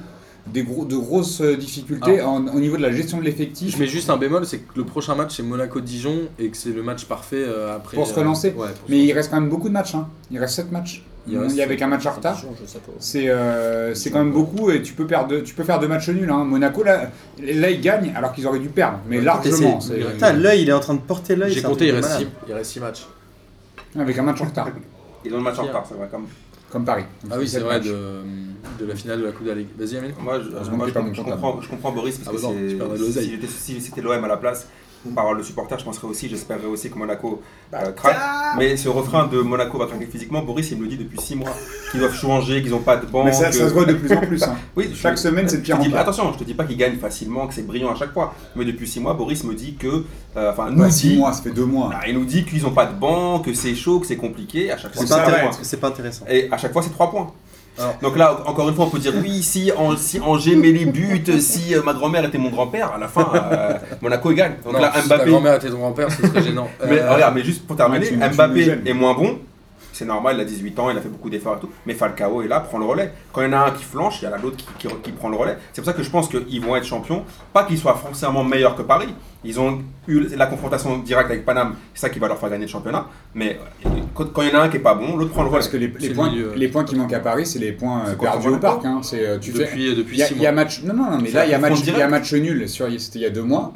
des 0.48 0.64
gros, 0.64 0.84
de 0.84 0.98
grosses 0.98 1.40
euh, 1.42 1.56
difficultés 1.56 2.22
en- 2.22 2.48
au 2.48 2.60
niveau 2.60 2.76
de 2.76 2.82
la 2.82 2.92
gestion 2.92 3.20
de 3.20 3.24
l'effectif. 3.24 3.76
Je 3.76 3.80
mets 3.80 3.88
juste 3.88 4.10
un 4.10 4.18
bémol, 4.18 4.46
c'est 4.48 4.58
que 4.60 4.74
le 4.76 4.84
prochain 4.84 5.16
match 5.16 5.38
c'est 5.38 5.44
Monaco-Dijon 5.44 6.24
et 6.40 6.50
que 6.50 6.58
c'est 6.58 6.72
le 6.72 6.84
match 6.84 7.06
parfait 7.06 7.38
euh, 7.48 7.76
après. 7.78 7.96
Pour 7.96 8.08
se 8.08 8.14
euh, 8.14 8.18
relancer. 8.22 8.48
ouais, 8.50 8.54
pour 8.78 8.88
se 8.88 8.92
Mais 8.92 9.00
il 9.06 9.14
reste 9.14 9.30
quand 9.30 9.40
même 9.40 9.50
beaucoup 9.50 9.70
de 9.70 9.74
matchs. 9.74 9.96
Hein. 9.96 10.10
Il 10.32 10.40
reste 10.40 10.56
7 10.56 10.72
matchs. 10.72 11.04
Il 11.26 11.56
y 11.56 11.62
avec 11.62 11.82
un 11.82 11.88
match 11.88 12.06
en 12.06 12.12
retard. 12.12 12.38
C'est 13.00 13.30
euh, 13.30 13.94
c'est 13.96 14.12
quand 14.12 14.20
même 14.20 14.34
beaucoup 14.34 14.72
et 14.72 14.82
tu 14.82 14.94
peux, 14.94 15.08
perdre, 15.08 15.40
tu 15.40 15.54
peux 15.54 15.64
faire 15.64 15.80
deux 15.80 15.88
matchs 15.88 16.10
nuls. 16.10 16.30
Hein. 16.30 16.44
Monaco, 16.44 16.84
là, 16.84 17.10
là, 17.42 17.70
ils 17.70 17.80
gagnent 17.82 18.12
alors 18.16 18.34
qu'ils 18.34 18.46
auraient 18.46 18.60
dû 18.60 18.68
perdre, 18.70 19.00
mais 19.08 19.20
Ouais, 19.20 19.24
largement. 19.24 19.80
l'œil, 20.36 20.64
il 20.64 20.70
est 20.70 20.74
en 20.74 20.80
train 20.82 20.96
de 20.96 21.00
porter 21.00 21.36
l'œil. 21.36 21.54
J'ai 21.54 21.62
compté, 21.62 21.88
il 21.88 21.92
reste, 21.92 22.18
six, 22.20 22.28
il 22.48 22.54
reste 22.54 22.72
six 22.72 22.80
matchs. 22.80 23.08
Avec 23.98 24.18
un 24.18 24.24
match 24.24 24.42
en 24.42 24.46
retard, 24.46 24.68
Ils 25.26 25.34
ont 25.34 25.38
le 25.38 25.44
match 25.44 25.60
en 25.60 25.64
retard, 25.64 25.86
c'est 25.88 25.96
vrai. 25.96 26.10
Comme... 26.12 26.26
comme 26.70 26.84
Paris. 26.84 27.06
Ah 27.32 27.36
oui, 27.40 27.48
c'est 27.48 27.60
vrai, 27.62 27.80
de, 27.80 27.96
de 28.80 28.86
la 28.86 28.96
finale 28.96 29.22
de 29.22 29.26
la 29.26 29.32
Coupe 29.32 29.46
de 29.46 29.52
la 29.52 29.56
Ligue. 29.56 29.68
Vas-y, 29.78 29.98
Amine. 29.98 30.12
Moi, 30.20 30.40
je, 30.42 30.72
moi, 30.72 30.88
je, 30.88 31.14
je 31.14 31.22
comprends, 31.22 31.62
je 31.62 31.70
comprends 31.70 31.92
Boris 31.94 32.18
parce 32.18 32.38
Ah 32.44 32.48
que 32.50 32.78
bah 32.78 32.96
j'étais- 32.98 33.48
si 33.48 33.80
c'était 33.80 34.02
l'OM 34.02 34.22
à 34.24 34.28
la 34.28 34.36
place, 34.38 34.68
par 35.16 35.34
le 35.34 35.44
supporter, 35.44 35.78
je 35.80 35.84
penserais 35.86 36.08
aussi, 36.08 36.30
j'espérerais 36.30 36.66
aussi 36.68 36.90
que 36.90 36.98
Monaco 36.98 37.42
euh, 37.74 37.92
craque. 37.92 38.18
Mais 38.58 38.78
ce 38.78 38.90
refrain 38.90 39.28
de 39.28 39.40
Monaco 39.42 39.78
va 39.78 39.88
craquer 39.88 40.06
physiquement, 40.06 40.42
Boris 40.42 40.72
il 40.72 40.78
me 40.78 40.84
le 40.84 40.90
dit 40.90 40.98
depuis 40.98 41.20
6 41.20 41.36
mois 41.36 41.50
qu'ils 41.92 42.00
doivent 42.00 42.16
changer, 42.16 42.62
qu'ils 42.62 42.72
n'ont 42.72 42.80
pas 42.80 42.98
de 42.98 43.06
banc. 43.06 43.24
Mais 43.26 43.34
ça, 43.34 43.48
que- 43.50 43.56
ça 43.56 43.68
se 43.68 43.74
voit 43.74 43.86
de 43.86 43.94
plus 43.94 44.12
en 44.14 44.22
plus. 44.22 44.44
hein. 44.44 44.56
Oui, 44.76 44.90
je- 44.92 44.96
Chaque 44.96 45.18
semaine, 45.18 45.48
c'est 45.50 45.58
de 45.58 45.62
je 45.62 45.66
pire 45.66 45.80
en 45.80 45.84
pire. 45.84 45.98
Attention, 45.98 46.32
je 46.34 46.38
te 46.40 46.44
dis 46.44 46.54
pas 46.54 46.64
qu'ils 46.66 46.78
gagnent 46.78 46.98
facilement, 46.98 47.48
que 47.48 47.54
c'est 47.54 47.68
brillant 47.68 47.92
à 47.92 47.96
chaque 47.96 48.14
fois. 48.14 48.34
Mais 48.56 48.66
depuis 48.66 48.88
6 48.88 49.00
mois, 49.00 49.14
Boris 49.14 49.44
me 49.44 49.54
dit 49.54 49.76
que. 49.76 50.04
euh, 50.38 50.52
Enfin, 50.52 50.70
nous 50.72 50.82
Pas 50.84 50.90
six 50.92 51.10
dit. 51.10 51.18
mois, 51.18 51.34
ça 51.34 51.42
fait 51.44 51.52
deux 51.52 51.66
mois. 51.66 51.90
Ah, 51.94 52.08
il 52.08 52.14
nous 52.18 52.26
dit 52.26 52.44
qu'ils 52.46 52.64
n'ont 52.64 52.72
pas 52.72 52.86
de 52.86 52.94
banc, 52.98 53.40
que 53.40 53.54
c'est 53.54 53.76
chaud, 53.76 54.00
que 54.00 54.08
c'est 54.08 54.16
compliqué. 54.18 54.72
À 54.72 54.78
chaque 54.78 54.94
fois, 54.94 55.04
C'est 55.04 55.10
pas, 55.80 55.88
pas 55.88 55.94
intéressant. 55.94 56.26
Et 56.30 56.48
à 56.52 56.58
chaque 56.58 56.74
fois, 56.74 56.82
c'est 56.82 56.90
3 56.92 57.12
points. 57.12 57.32
Alors- 57.78 57.96
Donc 58.02 58.18
là, 58.18 58.40
encore 58.46 58.70
une 58.70 58.76
fois, 58.76 58.86
on 58.86 58.90
peut 58.90 59.00
dire 59.00 59.14
oui, 59.22 59.42
si, 59.42 59.72
An- 59.76 59.98
si 59.98 60.20
Angers 60.20 60.56
met 60.56 60.72
les 60.72 60.86
buts, 60.86 61.24
si 61.40 61.74
euh, 61.76 61.82
ma 61.84 61.94
grand-mère 61.94 62.24
était 62.26 62.38
mon 62.38 62.50
grand-père, 62.50 62.92
à 62.94 62.98
la 63.00 63.08
fin, 63.08 63.28
euh, 63.34 63.74
Monaco 64.02 64.32
gagne. 64.32 64.54
Donc 64.64 64.74
non, 64.74 64.80
là, 64.80 64.92
si 64.96 65.08
ta 65.10 65.16
Mbappé. 65.18 65.30
grand-mère 65.32 65.56
était 65.56 65.70
ton 65.70 65.78
grand-père, 65.80 66.12
ce 66.12 66.22
serait 66.28 66.44
gênant. 66.44 66.70
Mais 66.88 67.00
Euh, 67.00 67.14
regarde, 67.14 67.34
mais 67.36 67.44
juste 67.44 67.66
pour 67.66 67.76
terminer, 67.76 68.12
Mbappé 68.12 68.78
est 68.86 68.94
moins 68.94 69.14
bon. 69.14 69.40
C'est 69.94 70.06
normal, 70.06 70.36
il 70.38 70.42
a 70.42 70.46
18 70.46 70.78
ans, 70.80 70.90
il 70.90 70.98
a 70.98 71.02
fait 71.02 71.08
beaucoup 71.08 71.30
d'efforts 71.30 71.56
et 71.58 71.60
tout. 71.62 71.70
Mais 71.86 71.94
Falcao 71.94 72.42
est 72.42 72.48
là, 72.50 72.60
prend 72.60 72.80
le 72.80 72.86
relais. 72.86 73.14
Quand 73.32 73.42
il 73.42 73.46
y 73.46 73.48
en 73.48 73.54
a 73.54 73.68
un 73.68 73.72
qui 73.72 73.84
flanche, 73.84 74.22
il 74.22 74.26
y 74.26 74.28
en 74.28 74.34
a 74.34 74.38
l'autre 74.38 74.58
qui, 74.58 74.66
qui- 74.80 74.94
qui 75.04 75.12
prend 75.12 75.30
le 75.30 75.38
relais. 75.38 75.56
C'est 75.72 75.82
pour 75.82 75.90
ça 75.90 75.96
que 75.96 76.04
je 76.04 76.10
pense 76.10 76.28
qu'ils 76.28 76.62
vont 76.62 76.76
être 76.76 76.84
champions. 76.84 77.24
Pas 77.54 77.64
qu'ils 77.64 77.78
soient 77.78 77.96
forcément 77.96 78.44
meilleurs 78.44 78.76
que 78.76 78.82
Paris. 78.82 79.14
Ils 79.46 79.60
ont 79.60 79.82
eu 80.08 80.22
la 80.36 80.46
confrontation 80.48 80.98
directe 81.00 81.30
avec 81.30 81.46
Paname. 81.46 81.76
C'est 81.94 82.02
ça 82.02 82.10
qui 82.10 82.18
va 82.18 82.28
leur 82.28 82.40
faire 82.40 82.50
gagner 82.50 82.66
le 82.66 82.72
championnat. 82.72 83.06
Mais 83.36 83.60
euh, 83.86 83.90
quand 84.16 84.32
quand 84.34 84.42
il 84.42 84.50
y 84.50 84.52
en 84.56 84.60
a 84.60 84.64
un 84.64 84.70
qui 84.70 84.78
est 84.78 84.80
pas 84.80 84.96
bon, 84.96 85.16
l'autre 85.18 85.32
prend 85.32 85.44
le 85.44 85.50
relais. 85.50 85.60
Parce 85.60 85.68
que 85.68 85.78
les, 85.78 85.90
points, 86.14 86.30
milieu. 86.32 86.54
les 86.56 86.68
points 86.70 86.86
qui 86.86 86.96
manquent 86.96 87.14
à 87.14 87.20
Paris, 87.20 87.46
c'est 87.46 87.60
les 87.60 87.74
points 87.74 88.04
euh, 88.08 88.16
perdus 88.16 88.48
au 88.48 88.58
parc. 88.58 88.86
hein. 88.86 89.02
C'est, 89.04 89.26
euh, 89.28 89.38
tu 89.40 89.52
fais, 89.52 89.60
depuis, 89.66 89.90
euh, 89.90 89.96
depuis 89.96 90.16
il 90.16 90.20
y, 90.20 90.24
a, 90.24 90.28
six 90.28 90.34
il 90.36 90.42
y 90.42 90.48
a 90.48 90.52
mois. 90.54 90.64
match. 90.64 90.82
Non, 90.84 90.94
non, 90.94 91.12
non, 91.12 91.18
mais 91.22 91.30
là, 91.32 91.46
il 91.46 91.52
y 91.52 91.54
a 91.54 91.60
match, 91.60 91.72
conférence 91.72 91.80
il 91.82 91.86
y 91.88 91.90
a 91.90 92.08
directe. 92.08 92.12
match 92.12 92.34
nul. 92.34 92.70
Sur, 92.70 92.88
c'était 93.00 93.20
il 93.20 93.22
y 93.22 93.26
a 93.26 93.30
deux 93.30 93.44
mois. 93.44 93.74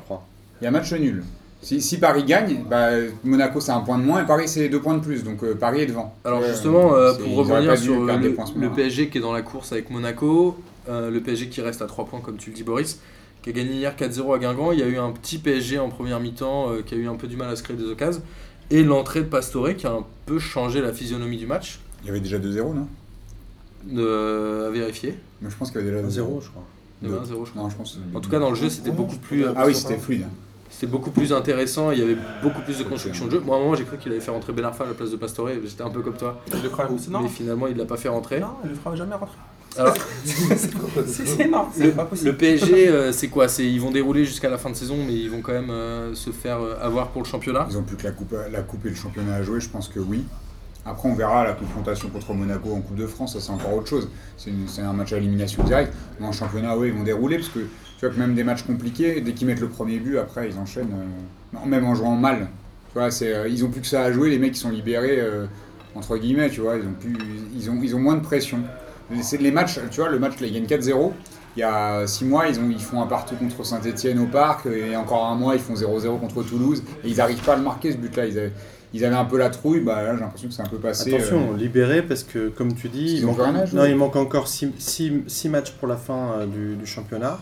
Il 0.62 0.64
y 0.64 0.68
a 0.68 0.72
match 0.72 0.92
nul. 0.94 1.24
Si, 1.62 1.82
si 1.82 1.98
Paris 1.98 2.24
gagne, 2.24 2.64
bah, 2.70 2.90
Monaco 3.24 3.60
c'est 3.60 3.72
un 3.72 3.80
point 3.82 3.98
de 3.98 4.04
moins 4.04 4.24
et 4.24 4.26
Paris 4.26 4.48
c'est 4.48 4.70
deux 4.70 4.80
points 4.80 4.96
de 4.96 5.02
plus. 5.02 5.24
Donc 5.24 5.44
euh, 5.44 5.56
Paris 5.56 5.82
est 5.82 5.86
devant. 5.88 6.16
Alors 6.24 6.42
Ouais, 6.42 6.50
justement, 6.50 6.94
euh, 6.94 7.14
pour 7.14 7.36
revenir 7.36 7.78
sur 7.78 8.04
le. 8.06 8.70
PSG 8.70 9.10
qui 9.10 9.18
est 9.18 9.22
dans 9.22 9.34
la 9.34 9.42
course 9.42 9.72
avec 9.72 9.90
Monaco, 9.90 10.58
euh, 10.90 11.10
le 11.10 11.20
PSG 11.22 11.50
qui 11.50 11.62
reste 11.62 11.82
à 11.82 11.88
3 11.88 12.06
points 12.06 12.22
comme 12.22 12.38
tu 12.38 12.52
le 12.52 12.56
dis 12.56 12.64
Boris, 12.64 13.00
qui 13.42 13.50
a 13.50 13.54
gagné 13.54 13.74
hier 13.74 13.96
4-0 13.96 14.36
à 14.36 14.40
Guingamp, 14.40 14.72
il 14.72 14.80
y 14.80 14.84
a 14.84 14.88
eu 14.88 14.98
un 14.98 15.12
petit 15.12 15.40
PSG 15.40 15.80
en 15.80 15.90
première 15.90 16.20
mi-temps 16.20 16.72
euh, 16.72 16.82
qui 16.86 16.94
a 16.94 16.98
eu 16.98 17.08
un 17.08 17.16
peu 17.16 17.28
du 17.28 17.36
mal 17.38 17.50
à 17.50 17.56
se 17.56 17.64
créer 17.64 17.76
des 17.76 17.86
occasions, 17.86 18.22
et 18.70 18.84
l'entrée 18.84 19.22
de 19.22 19.26
Pastore 19.28 19.76
qui 19.76 19.88
a 19.88 19.92
un 19.92 20.06
peu 20.26 20.40
changé 20.40 20.80
la 20.82 20.94
physionomie 20.94 21.38
du 21.38 21.48
match, 21.48 21.80
Il 22.04 22.08
y 22.08 22.10
avait 22.12 22.20
déjà 22.20 22.38
2-0, 22.38 22.74
non? 22.76 22.88
De, 23.86 24.66
à 24.68 24.70
vérifier, 24.70 25.16
Mais 25.42 25.50
je 25.50 25.56
pense 25.56 25.72
qu'il 25.72 25.82
y 25.82 25.84
avait 25.84 25.92
déjà 26.02 26.08
2-0. 26.08 26.12
0, 26.12 26.42
je 26.42 26.50
crois. 26.50 26.64
de 27.02 27.08
Deux. 27.10 27.16
1-0 27.16 27.46
je 27.46 27.52
crois. 27.52 27.64
Non, 27.64 27.70
je 27.70 27.76
pense. 27.76 28.00
En 28.14 28.20
tout 28.20 28.30
cas 28.30 28.40
dans 28.40 28.50
le 28.50 28.56
jeu 28.56 28.70
c'était 28.70 28.92
beaucoup 28.92 29.18
plus... 29.18 29.46
Ah 29.56 29.64
oui, 29.66 29.74
c'était 29.74 29.98
fluide. 29.98 30.26
C'était 30.80 30.92
beaucoup 30.92 31.10
plus 31.10 31.34
intéressant, 31.34 31.90
il 31.90 31.98
y 31.98 32.04
avait 32.04 32.18
beaucoup 32.44 32.62
plus 32.62 32.78
de 32.78 32.84
construction 32.84 33.26
de 33.26 33.32
jeu. 33.32 33.40
Moi, 33.44 33.56
à 33.56 33.60
un 33.60 33.64
moment, 33.64 33.74
j'ai 33.76 33.84
cru 33.84 33.98
qu'il 33.98 34.12
allait 34.12 34.22
faire 34.22 34.36
rentrer 34.36 34.54
Ben 34.54 34.64
Arfa 34.64 34.84
à 34.84 34.88
la 34.88 34.94
place 34.94 35.10
de 35.10 35.16
Pastore, 35.16 35.50
j'étais 35.66 35.82
un 35.82 35.90
peu 35.90 36.04
comme 36.04 36.14
toi. 36.14 36.40
Il 36.54 36.62
le 36.62 37.12
non 37.12 37.22
Mais 37.22 37.30
finalement, 37.30 37.66
il 37.66 37.76
l'a 37.76 37.86
pas 37.86 37.98
fait 37.98 38.10
rentrer. 38.10 38.40
Non, 38.40 38.50
il 38.64 38.70
le 38.70 38.76
fera 38.76 38.96
jamais 38.96 39.16
rentrer. 39.16 39.38
Alors, 39.76 39.96
C'est 40.24 41.26
c'est 41.26 41.46
énorme, 41.46 41.70
c'est 41.74 41.86
le, 41.86 41.92
pas 41.94 42.06
possible. 42.06 42.30
le 42.30 42.38
PSG, 42.38 42.90
euh, 42.90 43.12
c'est 43.12 43.28
quoi? 43.28 43.48
C'est 43.48 43.66
Ils 43.66 43.82
vont 43.82 43.90
dérouler 43.90 44.24
jusqu'à 44.24 44.52
la 44.52 44.60
fin 44.60 44.70
de 44.70 44.76
saison, 44.76 44.98
mais 45.04 45.14
ils 45.16 45.32
vont 45.32 45.42
quand 45.42 45.54
même 45.54 45.72
euh, 45.72 46.14
se 46.14 46.30
faire 46.30 46.60
euh, 46.62 46.76
avoir 46.80 47.08
pour 47.08 47.24
le 47.24 47.28
championnat? 47.28 47.66
Ils 47.72 47.78
ont 47.80 47.82
plus 47.84 47.98
que 47.98 48.04
la 48.04 48.12
coupe, 48.12 48.36
la 48.52 48.62
coupe 48.62 48.86
et 48.86 48.90
le 48.90 48.96
championnat 48.96 49.34
à 49.34 49.42
jouer, 49.42 49.60
je 49.60 49.70
pense 49.70 49.88
que 49.88 50.00
oui. 50.00 50.26
Après, 50.86 51.10
on 51.10 51.16
verra 51.16 51.44
la 51.44 51.54
confrontation 51.54 52.10
contre 52.10 52.36
Monaco 52.36 52.72
en 52.72 52.82
Coupe 52.82 52.98
de 52.98 53.08
France, 53.08 53.34
ça 53.34 53.40
c'est 53.40 53.52
encore 53.52 53.74
autre 53.74 53.88
chose. 53.88 54.10
C'est 54.38 54.52
une- 54.52 54.68
c'est 54.68 54.84
un 54.84 54.94
match 54.94 55.12
à 55.12 55.18
élimination 55.18 55.64
directe. 55.64 55.92
Mais 56.20 56.28
en 56.28 56.32
championnat, 56.32 56.78
oui, 56.78 56.90
ils 56.90 56.94
vont 56.94 57.04
dérouler 57.04 57.38
parce 57.38 57.50
que 57.50 57.62
tu 57.98 58.06
vois 58.06 58.14
que 58.14 58.20
même 58.20 58.36
des 58.36 58.44
matchs 58.44 58.64
compliqués, 58.64 59.22
dès 59.22 59.34
qu'ils 59.34 59.48
mettent 59.48 59.60
le 59.60 59.70
premier 59.70 59.98
but, 60.00 60.18
après 60.18 60.50
ils 60.50 60.58
enchaînent. 60.58 60.94
euh, 60.94 61.66
même 61.66 61.86
en 61.86 61.96
jouant 61.96 62.16
mal. 62.16 62.48
Tu 62.94 63.00
vois, 63.00 63.12
c'est, 63.12 63.34
euh, 63.34 63.48
ils 63.48 63.66
ont 63.66 63.70
plus 63.70 63.82
que 63.82 63.88
ça 63.88 64.04
à 64.04 64.12
jouer, 64.12 64.30
les 64.30 64.40
mecs 64.40 64.54
qui 64.54 64.60
sont 64.60 64.70
libérés, 64.70 65.20
euh, 65.20 65.46
entre 65.96 66.18
guillemets, 66.18 66.50
tu 66.50 66.62
vois, 66.62 66.78
ils 66.78 66.86
ont, 66.86 66.94
plus, 67.00 67.16
ils 67.58 67.70
ont, 67.70 67.80
ils 67.82 67.96
ont 67.96 68.00
moins 68.00 68.16
de 68.16 68.22
pression. 68.22 68.60
C'est 69.22 69.42
les 69.42 69.52
matchs, 69.52 69.80
tu 69.90 70.02
vois, 70.02 70.10
le 70.10 70.20
match 70.20 70.40
là, 70.40 70.48
ils 70.48 70.54
gagnent 70.54 70.66
4-0. 70.66 71.12
Il 71.56 71.62
y 71.62 71.64
a 71.64 72.06
6 72.06 72.26
mois, 72.26 72.48
ils, 72.48 72.60
ont, 72.60 72.70
ils 72.70 72.80
font 72.80 73.02
un 73.02 73.08
partout 73.08 73.36
contre 73.36 73.64
Saint-Etienne 73.66 74.20
au 74.20 74.28
parc, 74.28 74.68
et 74.68 74.96
encore 74.96 75.26
un 75.26 75.36
mois, 75.36 75.56
ils 75.56 75.62
font 75.62 75.74
0-0 75.74 76.20
contre 76.20 76.44
Toulouse, 76.44 76.84
et 77.04 77.10
ils 77.10 77.18
n'arrivent 77.18 77.42
pas 77.44 77.54
à 77.54 77.56
le 77.56 77.64
marquer 77.64 77.92
ce 77.92 77.98
but-là. 77.98 78.28
Ils 78.28 78.38
avaient, 78.38 78.52
ils 78.94 79.04
avaient 79.04 79.16
un 79.16 79.26
peu 79.26 79.38
la 79.38 79.50
trouille, 79.50 79.80
bah 79.80 80.04
là 80.04 80.14
j'ai 80.16 80.22
l'impression 80.22 80.48
que 80.50 80.54
c'est 80.54 80.62
un 80.62 80.68
peu 80.68 80.78
passé. 80.78 81.16
Attention, 81.16 81.54
euh, 81.54 81.58
libéré 81.58 82.04
parce 82.04 82.24
que, 82.24 82.50
comme 82.50 82.74
tu 82.76 82.90
dis, 82.90 83.14
Ils 83.16 83.20
il 83.20 83.26
manque, 83.26 83.74
non, 83.74 83.86
il 83.86 83.96
manque 83.96 84.16
encore 84.18 84.48
6 84.48 85.50
matchs 85.50 85.72
pour 85.72 85.88
la 85.88 85.98
fin 85.98 86.34
euh, 86.34 86.46
du, 86.46 86.76
du 86.76 86.86
championnat. 86.86 87.40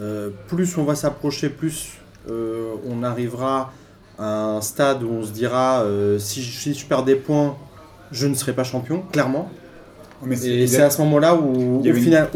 Euh, 0.00 0.30
plus 0.48 0.76
on 0.78 0.84
va 0.84 0.94
s'approcher, 0.94 1.48
plus 1.50 1.92
euh, 2.30 2.74
on 2.88 3.02
arrivera 3.02 3.72
un 4.18 4.60
stade 4.60 5.02
où 5.02 5.08
on 5.10 5.22
se 5.24 5.32
dira 5.32 5.82
euh, 5.82 6.18
si, 6.18 6.42
je, 6.42 6.50
si 6.58 6.74
je 6.74 6.86
perds 6.86 7.02
des 7.04 7.16
points, 7.16 7.56
je 8.10 8.26
ne 8.26 8.34
serai 8.34 8.52
pas 8.54 8.64
champion, 8.64 9.02
clairement. 9.12 9.50
Mais 10.24 10.36
c'est- 10.36 10.48
Et 10.50 10.66
c'est 10.68 10.82
à 10.82 10.90
ce 10.90 11.00
moment-là 11.02 11.34
où, 11.34 11.82
une- 11.84 11.94
final, 11.94 12.30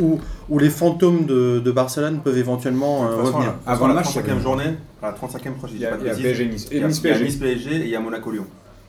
les 0.58 0.70
fantômes 0.70 1.24
de, 1.24 1.60
de 1.60 1.70
Barcelone 1.70 2.20
peuvent 2.22 2.36
éventuellement 2.36 3.06
euh, 3.06 3.10
façon, 3.16 3.32
revenir. 3.36 3.54
Avant 3.64 3.72
Avant 3.76 3.86
la 3.88 3.94
match, 3.94 4.06
35e 4.06 4.22
il 4.26 4.28
y 4.28 4.38
a- 4.38 4.40
journée, 4.42 4.74
à 5.02 5.06
la 5.06 5.12
35e 5.12 5.52
proche, 5.54 5.70
Il 5.74 5.80
y 5.80 5.86
a, 5.86 5.90
pas 5.90 5.96
il 5.96 6.00
de 6.02 6.06
y 6.06 6.10
a 6.10 6.12
bêtises. 6.14 6.24
PSG 6.26 6.46
Nice. 6.48 6.68
Il 6.72 6.76
Et 6.76 6.80
y 6.80 6.84
a 6.84 6.88
Nice 6.88 6.98
il 6.98 7.06
y 7.06 7.10
a 7.10 7.12
PSG. 7.14 7.24
Nice 7.24 7.36
PSG 7.36 7.76
et 7.76 7.80
il 7.84 7.88
y 7.88 7.96
a 7.96 8.00
Monaco 8.00 8.30
Lyon. 8.32 8.46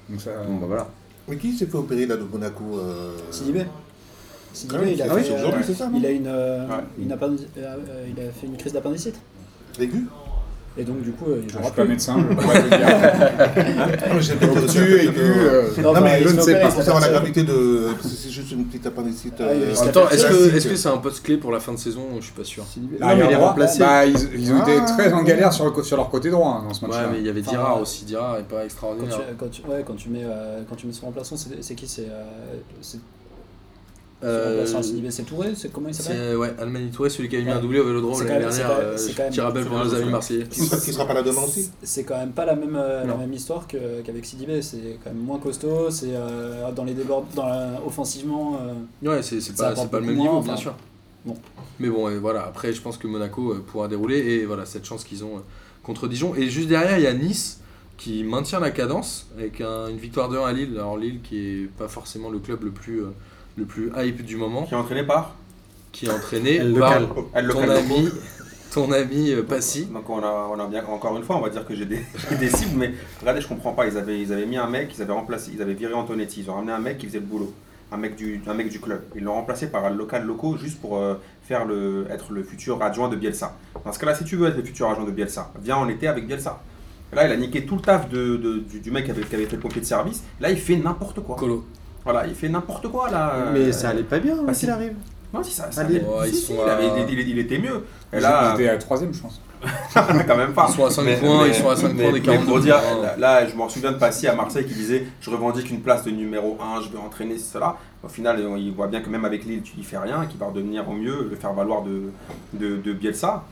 Donc 0.10 0.22
ça, 0.22 0.32
Bon, 0.48 0.56
bah 0.56 0.66
voilà. 0.68 0.88
Mais 1.28 1.36
qui 1.38 1.54
s'est 1.56 1.66
fait 1.68 1.78
opérer 1.78 2.06
là 2.08 2.16
de 2.18 2.24
Monaco 2.24 2.64
euh... 2.80 3.12
Sidibé. 3.32 3.66
Ah 4.74 4.78
oui, 4.82 4.92
il, 4.96 5.02
a 5.02 5.06
c'est 5.06 5.22
fait, 5.24 5.32
euh, 5.34 5.74
ça, 5.76 5.90
il 5.96 6.06
a 6.06 6.10
une, 6.12 6.28
euh, 6.28 6.68
Ouais. 6.68 6.74
une 7.00 7.12
appendic- 7.12 7.48
euh, 7.58 7.76
il 8.08 8.20
a 8.24 8.32
fait 8.32 8.48
une 8.48 8.58
crise 8.58 8.74
d'appendicite. 8.74 9.16
Aigu 9.80 10.08
Et 10.80 10.84
donc 10.84 11.02
du 11.02 11.12
coup, 11.12 11.26
euh, 11.32 11.40
il 11.44 11.48
je 11.50 11.54
jouera 11.54 11.66
suis 11.66 11.74
pas 11.74 11.82
plus. 11.84 11.90
médecin, 11.90 12.18
je 12.20 12.36
peux 12.36 12.36
pas 12.36 12.62
te 12.62 12.68
dire. 12.68 12.88
Ah, 12.88 14.14
mais 14.14 14.22
j'ai 14.22 14.34
euh, 14.34 15.82
Non, 15.82 16.02
mais 16.02 16.22
il 16.22 16.28
je 16.28 16.36
ne 16.36 16.42
sais 16.42 16.60
pas. 16.62 16.70
savoir 16.70 17.02
la 17.02 17.10
gravité 17.10 17.42
de. 17.44 17.88
C'est 18.02 18.30
juste 18.30 18.52
une 18.52 18.66
petite 18.66 18.86
appendicite. 18.86 19.34
Ah, 19.40 19.44
euh, 19.44 19.72
il 19.72 19.78
En 19.80 19.84
même 19.86 19.92
temps, 19.94 20.10
est-ce 20.10 20.24
que 20.26 20.34
classique. 20.34 20.56
est-ce 20.56 20.68
que 20.68 20.76
c'est 20.76 20.90
un 20.90 20.98
poste 20.98 21.24
clé 21.24 21.38
pour 21.38 21.52
la 21.52 21.60
fin 21.60 21.74
de 21.74 21.78
saison? 21.80 22.02
Je 22.20 22.26
suis 22.26 22.34
pas 22.34 22.44
sûr. 22.44 22.64
Il 22.78 23.02
est 23.02 23.36
remplacé. 23.36 23.80
Bah, 23.80 24.06
ils, 24.06 24.16
ils 24.40 24.52
ont 24.54 24.62
été 24.62 24.74
Ah. 24.80 24.86
très 24.86 25.12
en 25.14 25.24
galère 25.24 25.52
sur, 25.52 25.66
le, 25.76 25.84
sur 25.84 25.98
leur 25.98 26.10
côté 26.10 26.30
droit 26.30 26.60
hein, 26.62 26.68
dans 26.68 26.74
ce 26.76 26.82
Ouais, 26.86 26.90
match-là. 26.92 27.10
mais 27.12 27.20
il 27.22 27.26
y 27.26 27.30
avait 27.30 27.42
Dira 27.42 27.80
aussi. 27.80 28.06
Dira 28.06 28.40
est 28.40 28.44
pas 28.44 28.58
Quand 28.58 28.64
extraordinaire. 28.66 29.18
tu, 29.30 29.36
quand, 29.36 29.50
tu, 29.50 29.62
ouais, 29.64 29.84
quand 29.86 29.96
tu 29.96 30.10
mets, 30.10 30.24
euh, 30.26 30.62
quand 30.70 30.76
tu 30.76 30.86
mets 30.88 30.94
son 30.94 31.08
remplaçant, 31.08 31.38
c'est 31.38 31.50
c'est 31.62 31.76
qui? 31.76 31.88
C'est 31.88 32.08
euh, 34.24 34.66
c'est- 34.66 35.24
Touré 35.24 35.54
C'est 35.56 35.72
comment 35.72 35.90
il 35.90 35.94
s'appelle 35.94 36.36
ouais, 36.38 36.54
Almani 36.60 36.90
Touré, 36.90 37.10
celui 37.10 37.30
qui 37.30 37.36
a 37.38 37.42
mis 37.42 37.50
un 37.50 37.60
doublé 37.60 37.80
au 37.80 37.86
Vélodrome 37.86 38.18
l'année 38.24 38.40
dernière. 38.40 38.68
même- 38.70 38.78
euh, 38.82 38.96
Petit 39.30 39.42
rappel 39.42 39.66
pour 39.66 39.78
nos 39.78 39.94
amis 39.94 40.10
marseillais. 40.10 40.44
Qui 40.48 40.62
sera, 40.94 41.06
pas 41.06 41.14
là 41.14 41.22
demain 41.22 41.42
aussi 41.42 41.70
C'est 41.84 42.04
quand 42.04 42.18
même 42.18 42.32
pas 42.32 42.46
la 42.46 42.56
même, 42.56 42.76
euh, 42.76 43.06
la 43.06 43.16
même 43.16 43.34
histoire 43.34 43.68
que- 43.68 44.02
qu'avec 44.02 44.26
Sidibé. 44.26 44.62
C'est 44.62 44.98
quand 45.04 45.12
même 45.12 45.20
moins 45.24 45.40
costaud. 45.40 45.90
C'est 45.92 46.14
dans 46.76 46.84
les 46.84 46.94
débords, 46.94 47.26
dans 47.36 47.46
la- 47.48 47.82
offensivement. 47.86 48.60
Ouais, 49.04 49.22
c'est 49.22 49.56
pas, 49.56 49.74
pas 49.74 50.00
le 50.00 50.06
même 50.06 50.18
niveau, 50.18 50.42
bien 50.42 50.56
sûr. 50.58 50.74
bon. 51.26 51.36
Mais 51.80 51.90
bon, 51.90 52.10
et 52.10 52.18
voilà, 52.18 52.46
après, 52.46 52.74
je 52.74 52.82
pense 52.82 52.98
que 52.98 53.06
Monaco 53.08 53.54
pourra 53.68 53.88
dérouler 53.88 54.18
et 54.18 54.46
voilà, 54.46 54.66
cette 54.66 54.86
chance 54.86 55.04
qu'ils 55.04 55.24
ont 55.24 55.42
contre 55.84 56.08
Dijon. 56.08 56.34
Et 56.36 56.50
juste 56.50 56.70
derrière, 56.70 56.98
il 56.98 57.04
y 57.04 57.08
a 57.08 57.14
Nice 57.14 57.60
qui 57.98 58.24
maintient 58.24 58.60
la 58.60 58.72
cadence 58.72 59.28
avec 59.38 59.62
un- 59.62 59.88
une 59.90 59.98
victoire 59.98 60.30
de 60.30 60.38
1 60.38 60.46
à 60.46 60.54
Lille. 60.54 60.72
Alors, 60.76 60.98
Lille 60.98 61.20
qui 61.22 61.38
est 61.40 61.70
pas 61.78 61.88
forcément 61.88 62.30
le 62.30 62.40
club 62.40 62.64
le 62.64 62.72
plus, 62.72 63.02
euh, 63.02 63.10
le 63.58 63.66
plus 63.66 63.92
hype 63.98 64.24
du 64.24 64.36
moment, 64.38 64.64
Qui 64.64 64.74
est 64.74 64.78
entraîné 64.78 65.04
par 65.04 65.36
qui 65.92 66.06
est 66.06 66.12
entraîné 66.12 66.56
Elle 66.58 66.74
par. 66.76 67.02
El 67.34 67.48
ton 67.48 67.62
Local 67.62 67.72
ami, 67.78 68.10
ton 68.72 68.92
ami 68.92 69.32
euh, 69.32 69.42
Passy. 69.42 69.86
Donc 69.86 70.08
on 70.10 70.20
a, 70.20 70.50
on 70.54 70.60
a 70.60 70.68
bien, 70.68 70.86
encore 70.86 71.18
une 71.18 71.24
fois, 71.24 71.38
on 71.38 71.42
va 71.42 71.50
dire 71.50 71.66
que 71.66 71.74
j'ai 71.74 71.86
des, 71.86 72.00
j'ai 72.30 72.36
des 72.38 72.50
cibles, 72.50 72.78
mais 72.78 72.94
regardez, 73.20 73.42
je 73.42 73.48
comprends 73.48 73.72
pas. 73.72 73.88
Ils 73.88 73.98
avaient, 73.98 74.20
ils 74.20 74.32
avaient 74.32 74.46
mis 74.46 74.58
un 74.58 74.68
mec, 74.70 74.92
ils 74.96 75.02
avaient 75.02 75.14
remplacé, 75.14 75.52
ils 75.56 75.62
avaient 75.62 75.74
viré 75.74 75.94
Antonetti, 75.94 76.42
ils 76.42 76.52
ont 76.52 76.56
ramené 76.56 76.72
un 76.74 76.80
mec 76.80 77.00
qui 77.00 77.08
faisait 77.08 77.20
le 77.20 77.26
boulot, 77.26 77.52
un 77.92 77.98
mec 77.98 78.16
du, 78.16 78.42
un 78.48 78.54
mec 78.54 78.70
du 78.70 78.80
club. 78.80 79.02
Ils 79.16 79.24
l'ont 79.24 79.34
remplacé 79.34 79.68
par 79.72 79.86
un 79.86 79.90
local 79.90 80.26
locaux 80.26 80.56
juste 80.58 80.80
pour 80.80 80.98
euh, 80.98 81.16
faire 81.48 81.66
le, 81.66 82.06
être 82.12 82.32
le 82.32 82.44
futur 82.44 82.84
adjoint 82.84 83.10
de 83.10 83.16
Bielsa. 83.16 83.56
Dans 83.84 83.92
ce 83.94 83.98
cas-là, 83.98 84.14
si 84.14 84.24
tu 84.26 84.36
veux 84.36 84.50
être 84.50 84.58
le 84.58 84.64
futur 84.64 84.90
adjoint 84.92 85.06
de 85.06 85.12
Bielsa, 85.12 85.52
viens 85.64 85.78
en 85.78 85.88
été 85.90 86.08
avec 86.08 86.28
Bielsa. 86.28 86.62
Là, 87.14 87.26
il 87.26 87.32
a 87.32 87.38
niqué 87.38 87.66
tout 87.66 87.76
le 87.78 87.82
taf 87.82 88.10
de, 88.10 88.36
de- 88.36 88.60
du, 88.60 88.82
du 88.82 88.92
mec 88.92 89.06
qui 89.06 89.12
avait, 89.12 89.24
qui 89.24 89.34
avait 89.34 89.46
fait 89.46 89.56
le 89.56 89.62
pompier 89.62 89.80
de 89.82 89.86
service. 89.86 90.24
Là, 90.42 90.52
il 90.52 90.58
fait 90.58 90.76
n'importe 90.76 91.22
quoi. 91.22 91.38
Colo. 91.38 91.66
Voilà, 92.08 92.26
il 92.28 92.36
fait 92.36 92.48
n'importe 92.50 92.88
quoi 92.88 93.10
là. 93.10 93.48
Mais 93.54 93.72
ça 93.72 93.90
allait 93.90 94.04
pas 94.04 94.20
bien, 94.20 94.36
bah, 94.38 94.44
hein, 94.48 94.54
qu'il 94.54 94.70
arrive. 94.70 94.94
Non, 95.34 95.44
si 95.44 95.52
ça, 95.52 95.70
ça 95.72 95.82
allait. 95.82 96.00
Ouais, 96.02 96.30
ils 96.30 96.34
Si, 96.36 96.42
sont 96.46 96.54
si, 96.54 96.60
à- 96.62 96.80
il, 96.82 96.86
avait- 96.90 97.04
il- 97.12 97.20
il- 97.20 97.30
il 97.32 97.40
était 97.40 97.58
mieux. 97.60 97.84
Et 98.14 98.20
là, 98.22 98.54
étaient 98.54 98.70
à 98.70 98.78
troisième, 98.78 99.14
je 99.14 99.22
pense. 99.22 99.42
quand 99.94 100.38
même 100.38 100.54
pas. 100.54 100.68
Ils 100.70 100.76
sont 100.76 100.86
à 100.86 100.90
5 100.90 101.04
Mais- 101.04 101.18
points, 101.18 101.44
mais- 101.44 101.50
ils 101.50 101.56
sont 101.56 101.70
à 101.70 101.76
5 101.76 101.94
mais- 101.94 102.04
points 102.04 102.14
des 102.14 102.20
mais 102.20 102.26
42 102.26 102.46
pour 102.46 102.60
dire, 102.62 102.76
là, 103.02 103.16
là, 103.18 103.48
je 103.48 103.56
m'en 103.56 103.68
souviens 103.68 103.92
de 103.92 103.98
Passy 103.98 104.28
à 104.28 104.36
Marseille 104.36 104.66
qui 104.66 104.74
disait 104.74 105.06
Je 105.20 105.30
revendique 105.30 105.70
une 105.70 105.82
place 105.82 106.04
de 106.06 106.12
numéro 106.12 106.58
1, 106.62 106.82
je 106.82 106.90
veux 106.90 107.00
entraîner 107.00 107.38
cela. 107.38 107.76
Au 108.04 108.08
final, 108.08 108.40
on- 108.48 108.56
il 108.56 108.72
voit 108.72 108.88
bien 108.88 109.02
que 109.02 109.10
même 109.10 109.26
avec 109.26 109.44
Lille, 109.46 109.62
tu 109.64 109.76
n'y 109.76 109.84
fais 109.84 109.98
rien, 109.98 110.26
qu'il 110.28 110.40
va 110.40 110.46
redevenir 110.46 110.88
au 110.88 110.94
mieux 110.94 111.28
le 111.30 111.36
faire 111.36 111.52
valoir 111.54 111.82
de, 111.82 112.04
de, 112.54 112.78
de 112.78 112.94
Bielsa. 112.94 113.44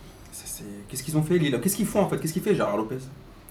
Qu'est-ce 0.87 1.03
qu'ils 1.03 1.17
ont 1.17 1.23
fait, 1.23 1.37
Lille? 1.37 1.59
Qu'est-ce 1.61 1.75
qu'ils 1.75 1.85
font 1.87 2.01
en 2.01 2.07
fait? 2.09 2.17
Qu'est-ce 2.19 2.33
qu'il 2.33 2.41
fait, 2.41 2.55
Gérard 2.55 2.77
Lopez? 2.77 2.97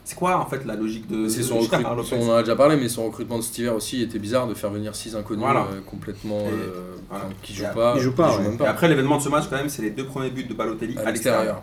C'est 0.05 0.17
quoi 0.17 0.39
en 0.39 0.45
fait 0.47 0.65
la 0.67 0.75
logique 0.77 1.07
de, 1.09 1.29
C'est 1.29 1.43
son 1.43 1.59
recrutement, 1.59 1.97
on 2.13 2.29
en 2.31 2.35
a 2.35 2.43
déjà 2.43 2.55
parlé, 2.57 2.77
mais 2.77 2.89
son 2.91 3.07
recrutement 3.07 3.39
de 3.39 3.43
cet 3.43 3.57
hiver 3.59 3.75
aussi 3.75 4.03
était 4.03 4.19
bizarre 4.19 4.47
de 4.47 4.53
faire 4.55 4.71
venir 4.71 4.95
6 4.95 5.17
inconnus 5.17 5.43
Voilà. 5.43 5.61
euh, 5.73 5.81
complètement 5.87 6.41
Et- 6.41 6.49
euh, 6.53 6.95
voilà. 7.09 7.25
enfin, 7.25 7.35
qui 7.43 7.55
jouent 7.55 7.65
pas. 7.75 7.95
Ils 7.97 8.03
jouent 8.03 8.13
pas, 8.15 8.37
qui 8.37 8.43
ouais. 8.45 8.57
Et 8.65 8.67
après, 8.67 8.89
l'événement 8.89 9.17
de 9.17 9.23
ce 9.23 9.31
match, 9.31 9.45
quand 9.49 9.57
même, 9.57 9.71
c'est 9.71 9.81
les 9.83 9.91
deux 9.91 10.05
premiers 10.05 10.31
buts 10.31 10.45
de 10.45 10.53
Balotelli 10.55 10.99
à 10.99 11.07
l'extérieur. 11.11 11.63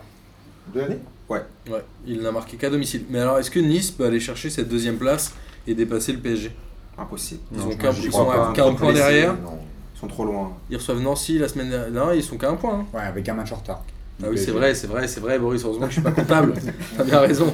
De 0.74 0.80
l'année? 0.80 0.98
Ouais, 1.28 1.40
il 2.06 2.20
n'a 2.20 2.32
marqué 2.32 2.56
qu'à 2.56 2.68
domicile. 2.68 3.04
Mais 3.08 3.20
alors, 3.20 3.38
est-ce 3.38 3.50
que 3.50 3.60
Nice 3.60 3.90
peut 3.92 4.04
aller 4.04 4.20
chercher 4.20 4.50
cette 4.50 4.68
deuxième 4.68 4.96
place 4.96 5.32
et 5.66 5.74
dépasser 5.74 6.12
le 6.12 6.18
PSG 6.18 6.50
Impossible. 6.98 7.40
Ils 7.52 7.58
Non, 7.58 7.66
ont 7.68 7.76
qu'un 7.76 7.88
à 7.90 8.52
qu'un 8.52 8.74
point 8.74 8.92
derrière. 8.92 9.32
Non. 9.34 9.58
Ils 9.94 9.98
sont 10.00 10.08
trop 10.08 10.24
loin. 10.24 10.52
Ils 10.68 10.76
reçoivent 10.76 11.00
Nancy 11.00 11.38
la 11.38 11.48
semaine 11.48 11.70
dernière. 11.70 11.90
Non, 12.06 12.12
ils 12.12 12.22
sont 12.22 12.36
qu'à 12.36 12.50
un 12.50 12.56
point. 12.56 12.80
hein. 12.80 12.86
Ouais, 12.92 13.02
avec 13.04 13.26
un 13.28 13.34
match 13.34 13.52
en 13.52 13.56
retard. 13.56 13.82
Ah 14.22 14.28
oui, 14.30 14.38
c'est 14.38 14.52
vrai, 14.52 14.74
c'est 14.74 14.86
vrai, 14.86 15.08
c'est 15.08 15.20
vrai, 15.20 15.38
Boris. 15.38 15.64
Heureusement 15.64 15.86
que 15.86 15.92
je 15.92 15.94
suis 15.94 16.02
pas 16.02 16.12
comptable. 16.12 16.54
T'as 16.96 17.04
bien 17.04 17.18
raison. 17.20 17.52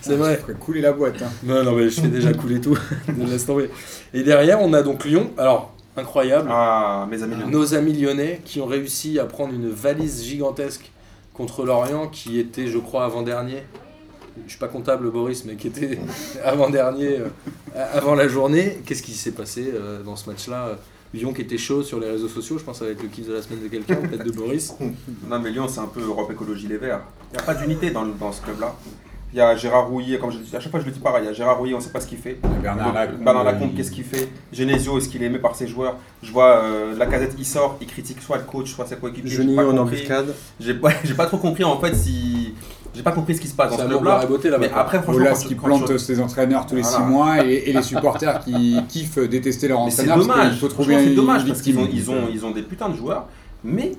C'est 0.00 0.16
vrai. 0.16 0.36
Ferait 0.36 0.54
couler 0.54 0.80
la 0.80 0.92
boîte. 0.92 1.22
Hein. 1.22 1.30
Non, 1.44 1.62
non, 1.62 1.72
mais 1.72 1.88
je 1.88 2.00
fais 2.00 2.08
déjà 2.08 2.32
couler 2.32 2.60
tout. 2.60 2.76
Laisse 3.18 3.46
tomber. 3.46 3.70
Et 4.12 4.22
derrière, 4.22 4.60
on 4.60 4.72
a 4.72 4.82
donc 4.82 5.04
Lyon. 5.04 5.30
Alors, 5.38 5.74
incroyable. 5.96 6.48
Ah, 6.50 7.06
mes 7.10 7.22
amis. 7.22 7.36
Lyonnais. 7.36 7.52
Nos 7.52 7.74
amis 7.74 7.92
lyonnais 7.92 8.40
qui 8.44 8.60
ont 8.60 8.66
réussi 8.66 9.18
à 9.18 9.26
prendre 9.26 9.54
une 9.54 9.68
valise 9.68 10.24
gigantesque 10.24 10.90
contre 11.34 11.64
l'Orient 11.64 12.08
qui 12.08 12.40
était, 12.40 12.66
je 12.66 12.78
crois, 12.78 13.04
avant-dernier. 13.04 13.62
Je 14.44 14.50
suis 14.50 14.58
pas 14.58 14.68
comptable, 14.68 15.10
Boris, 15.10 15.44
mais 15.44 15.54
qui 15.54 15.68
était 15.68 15.98
avant-dernier, 16.44 17.18
euh, 17.18 17.84
avant 17.92 18.14
la 18.14 18.26
journée. 18.26 18.80
Qu'est-ce 18.84 19.02
qui 19.02 19.12
s'est 19.12 19.32
passé 19.32 19.70
euh, 19.72 20.02
dans 20.02 20.16
ce 20.16 20.28
match-là 20.28 20.78
Lyon 21.14 21.32
qui 21.32 21.40
était 21.42 21.58
chaud 21.58 21.82
sur 21.82 21.98
les 22.00 22.10
réseaux 22.10 22.28
sociaux, 22.28 22.58
je 22.58 22.64
pense 22.64 22.82
avec 22.82 23.02
le 23.02 23.08
kiff 23.08 23.26
de 23.28 23.32
la 23.34 23.42
semaine 23.42 23.62
de 23.62 23.68
quelqu'un, 23.68 23.96
peut-être 23.96 24.24
de 24.24 24.30
Boris. 24.32 24.74
Non, 25.28 25.38
mais 25.38 25.50
Lyon, 25.50 25.66
c'est 25.68 25.80
un 25.80 25.86
peu 25.86 26.02
Europe 26.02 26.30
Écologie 26.30 26.66
Les 26.68 26.76
Verts. 26.76 27.00
Il 27.32 27.36
n'y 27.36 27.42
a 27.42 27.44
pas 27.46 27.54
d'unité 27.54 27.90
dans, 27.90 28.04
le- 28.04 28.12
dans 28.18 28.32
ce 28.32 28.42
club-là. 28.42 28.74
Il 29.30 29.36
y 29.36 29.42
a 29.42 29.54
Gérard 29.56 29.88
Rouillet, 29.88 30.18
comme 30.18 30.30
je 30.32 30.38
le 30.38 30.44
dis, 30.44 30.56
à 30.56 30.60
chaque 30.60 30.70
fois 30.70 30.80
je 30.80 30.86
le 30.86 30.90
dis 30.90 31.00
pareil, 31.00 31.24
il 31.24 31.26
y 31.26 31.28
a 31.28 31.34
Gérard 31.34 31.58
Rouillet, 31.58 31.74
on 31.74 31.78
ne 31.78 31.82
sait 31.82 31.90
pas 31.90 32.00
ce 32.00 32.06
qu'il 32.06 32.16
fait. 32.16 32.38
Bernard 32.62 32.94
Lacombe, 32.94 33.22
Bernard 33.24 33.44
Lacombe, 33.44 33.68
il- 33.72 33.76
qu'est-ce 33.76 33.90
qu'il 33.90 34.04
fait? 34.04 34.26
Genesio, 34.52 34.96
est-ce 34.96 35.08
qu'il 35.10 35.22
est 35.22 35.26
aimé 35.26 35.38
par 35.38 35.54
ses 35.54 35.66
joueurs? 35.66 35.96
Je 36.22 36.32
vois 36.32 36.62
euh, 36.62 36.96
Lacazette, 36.96 37.34
il 37.38 37.44
sort, 37.44 37.76
il 37.82 37.86
critique 37.86 38.22
soit 38.22 38.38
le 38.38 38.44
coach, 38.44 38.72
soit 38.72 38.86
ses 38.86 38.96
coéquipiers. 38.96 39.30
J'ai 39.30 39.44
pas 39.54 39.66
en 39.66 39.76
compris. 39.76 39.96
embuscade. 39.98 40.34
J'ai 40.58 40.72
pas, 40.74 40.90
j'ai 41.04 41.12
pas 41.12 41.26
trop 41.26 41.36
compris 41.36 41.62
en 41.64 41.78
fait 41.78 41.94
si. 41.94 42.54
J'ai 42.98 43.04
pas 43.04 43.12
compris 43.12 43.36
ce 43.36 43.40
qui 43.40 43.46
se 43.46 43.54
passe 43.54 43.70
dans 43.70 43.76
C'est 43.76 43.82
ce 43.84 43.88
club-là. 43.88 44.26
Mais 44.58 44.70
après, 44.74 45.00
franchement, 45.00 45.20
Olas 45.22 45.34
quand 45.40 45.48
qui 45.48 45.54
quand 45.54 45.66
plante 45.66 45.98
ses 45.98 46.20
entraîneurs 46.20 46.66
tous 46.66 46.74
les 46.74 46.82
Voilà. 46.82 46.96
6 46.98 47.02
mois 47.04 47.46
et, 47.46 47.62
et 47.66 47.72
les 47.72 47.82
supporters 47.82 48.40
qui 48.40 48.76
kiffent 48.88 49.20
détester 49.20 49.68
leur 49.68 49.88
c'est 49.88 50.02
entraîneur 50.10 50.16
parce 50.16 50.26
dommage. 50.26 50.58
faut 50.58 50.66
trouver 50.68 51.04
c'est 51.04 51.14
dommage 51.14 51.46
parce 51.46 51.62
qu'ils 51.62 51.78
ont, 51.78 51.88
ils 51.92 52.10
ont, 52.10 52.28
ils 52.32 52.44
ont 52.44 52.50
des 52.50 52.62
putains 52.62 52.88
de 52.88 52.96
joueurs, 52.96 53.26
mais 53.62 53.92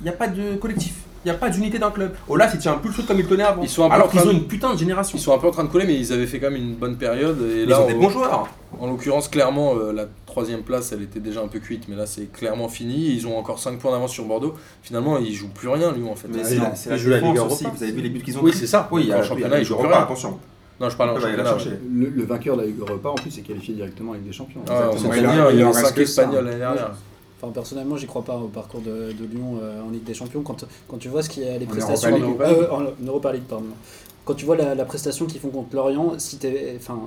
il 0.00 0.04
n'y 0.04 0.08
a 0.08 0.12
pas 0.12 0.28
de 0.28 0.54
collectif. 0.56 0.94
Il 1.24 1.28
n'y 1.28 1.36
a 1.36 1.38
pas 1.38 1.50
d'unité 1.50 1.78
dans 1.78 1.88
le 1.88 1.92
club. 1.92 2.14
Olas, 2.26 2.50
il 2.54 2.58
tient 2.58 2.72
plus 2.72 2.88
le 2.88 2.94
truc 2.94 3.06
comme 3.06 3.20
il 3.20 3.26
tenait 3.26 3.42
avant. 3.44 3.62
Ils 3.62 3.68
sont 3.68 3.84
un 3.84 3.88
peu 3.90 3.94
Alors 3.96 4.10
qu'ils 4.10 4.20
ont 4.22 4.30
une 4.30 4.46
putain 4.46 4.72
de 4.72 4.78
génération. 4.78 5.18
Ils 5.18 5.20
sont 5.20 5.34
un 5.34 5.38
peu 5.38 5.48
en 5.48 5.52
train 5.52 5.64
de 5.64 5.68
coller, 5.68 5.84
mais 5.86 5.94
ils 5.94 6.10
avaient 6.10 6.26
fait 6.26 6.40
quand 6.40 6.50
même 6.50 6.60
une 6.60 6.74
bonne 6.74 6.96
période. 6.96 7.36
Et 7.54 7.64
Ils 7.64 7.68
là, 7.68 7.82
ont 7.82 7.86
des 7.86 7.94
bons 7.94 8.08
joueurs. 8.08 8.48
En 8.80 8.86
l'occurrence, 8.90 9.28
clairement, 9.28 9.74
euh, 9.76 9.92
la 9.92 10.06
troisième 10.26 10.62
place, 10.62 10.92
elle 10.92 11.02
était 11.02 11.20
déjà 11.20 11.40
un 11.42 11.48
peu 11.48 11.58
cuite, 11.60 11.84
mais 11.88 11.94
là, 11.96 12.06
c'est 12.06 12.32
clairement 12.32 12.68
fini. 12.68 13.14
Ils 13.14 13.26
ont 13.26 13.36
encore 13.38 13.58
5 13.58 13.78
points 13.78 13.92
d'avance 13.92 14.12
sur 14.12 14.24
Bordeaux. 14.24 14.54
Finalement, 14.82 15.18
ils 15.18 15.32
jouent 15.34 15.50
plus 15.54 15.68
rien, 15.68 15.92
Lyon, 15.92 16.10
en 16.12 16.16
fait. 16.16 16.28
Mais 16.28 16.40
Ah, 16.42 16.44
c'est 16.44 16.56
la, 16.56 16.96
la 16.96 16.96
ils 16.96 16.98
jouent 17.02 17.10
la 17.10 17.20
Ligue 17.20 17.30
aussi. 17.32 17.38
Europa. 17.64 17.70
Vous 17.76 17.82
avez 17.82 17.92
vu 17.92 18.00
les 18.02 18.08
buts 18.08 18.22
qu'ils 18.22 18.38
ont 18.38 18.42
Oui, 18.42 18.52
c'est 18.54 18.66
ça. 18.66 18.88
Oui, 18.90 19.02
il 19.04 19.08
y 19.08 19.12
a 19.12 19.18
En 19.18 19.22
championnat, 19.22 19.58
ils 19.58 19.64
jouent 19.64 19.74
plus 19.76 19.82
Europa, 19.84 19.96
rien. 19.98 20.04
attention. 20.06 20.38
Non, 20.80 20.88
je 20.88 20.96
parle 20.96 21.10
en 21.10 21.14
Ouais, 21.14 21.36
bah, 21.36 21.42
a 21.42 21.58
championnat. 21.58 21.76
Le, 21.92 22.06
le 22.08 22.24
vainqueur 22.24 22.56
de 22.56 22.62
la 22.62 22.66
Ligue 22.66 22.80
Europa, 22.80 23.10
en 23.10 23.14
plus, 23.14 23.38
est 23.38 23.42
qualifié 23.42 23.74
directement 23.74 24.12
avec 24.12 24.24
des 24.24 24.32
champions. 24.32 24.62
Ah, 24.68 24.88
on 24.92 24.96
s'en 24.96 25.08
Ouais, 25.10 25.16
souvient, 25.18 25.34
il 25.50 25.56
en- 25.56 25.58
y 25.60 25.64
en 25.64 25.70
reste 25.70 25.86
5 25.86 25.94
que 25.94 26.04
ça. 26.06 26.22
Espagnols 26.22 26.44
l'année 26.46 26.58
dernière. 26.58 26.92
Enfin, 27.40 27.52
personnellement, 27.52 27.96
j'y 27.96 28.06
crois 28.06 28.22
pas 28.22 28.36
au 28.36 28.48
parcours 28.48 28.80
de, 28.80 29.12
de 29.12 29.24
Lyon 29.32 29.58
euh, 29.62 29.82
en 29.82 29.90
Ligue 29.90 30.04
des 30.04 30.14
Champions. 30.14 30.42
Quand, 30.42 30.64
quand 30.88 30.96
tu 30.96 31.08
vois 31.08 31.22
ce 31.22 31.28
qui 31.28 31.42
est 31.42 31.58
les 31.58 31.66
En 31.66 31.68
prestations. 31.68 32.10
Europa 32.18 32.48
League. 32.48 32.58
Euh, 32.58 32.70
en 32.70 33.06
Europa 33.06 33.32
League, 33.32 33.42
pardon. 33.48 33.66
Quand 34.24 34.34
tu 34.34 34.44
vois 34.44 34.56
la, 34.56 34.74
la 34.74 34.84
prestation 34.84 35.26
qu'ils 35.26 35.40
font 35.40 35.48
contre 35.50 35.74
Lorient, 35.76 36.14
si 36.18 36.38
t'es- 36.38 36.74
enfin, 36.76 36.98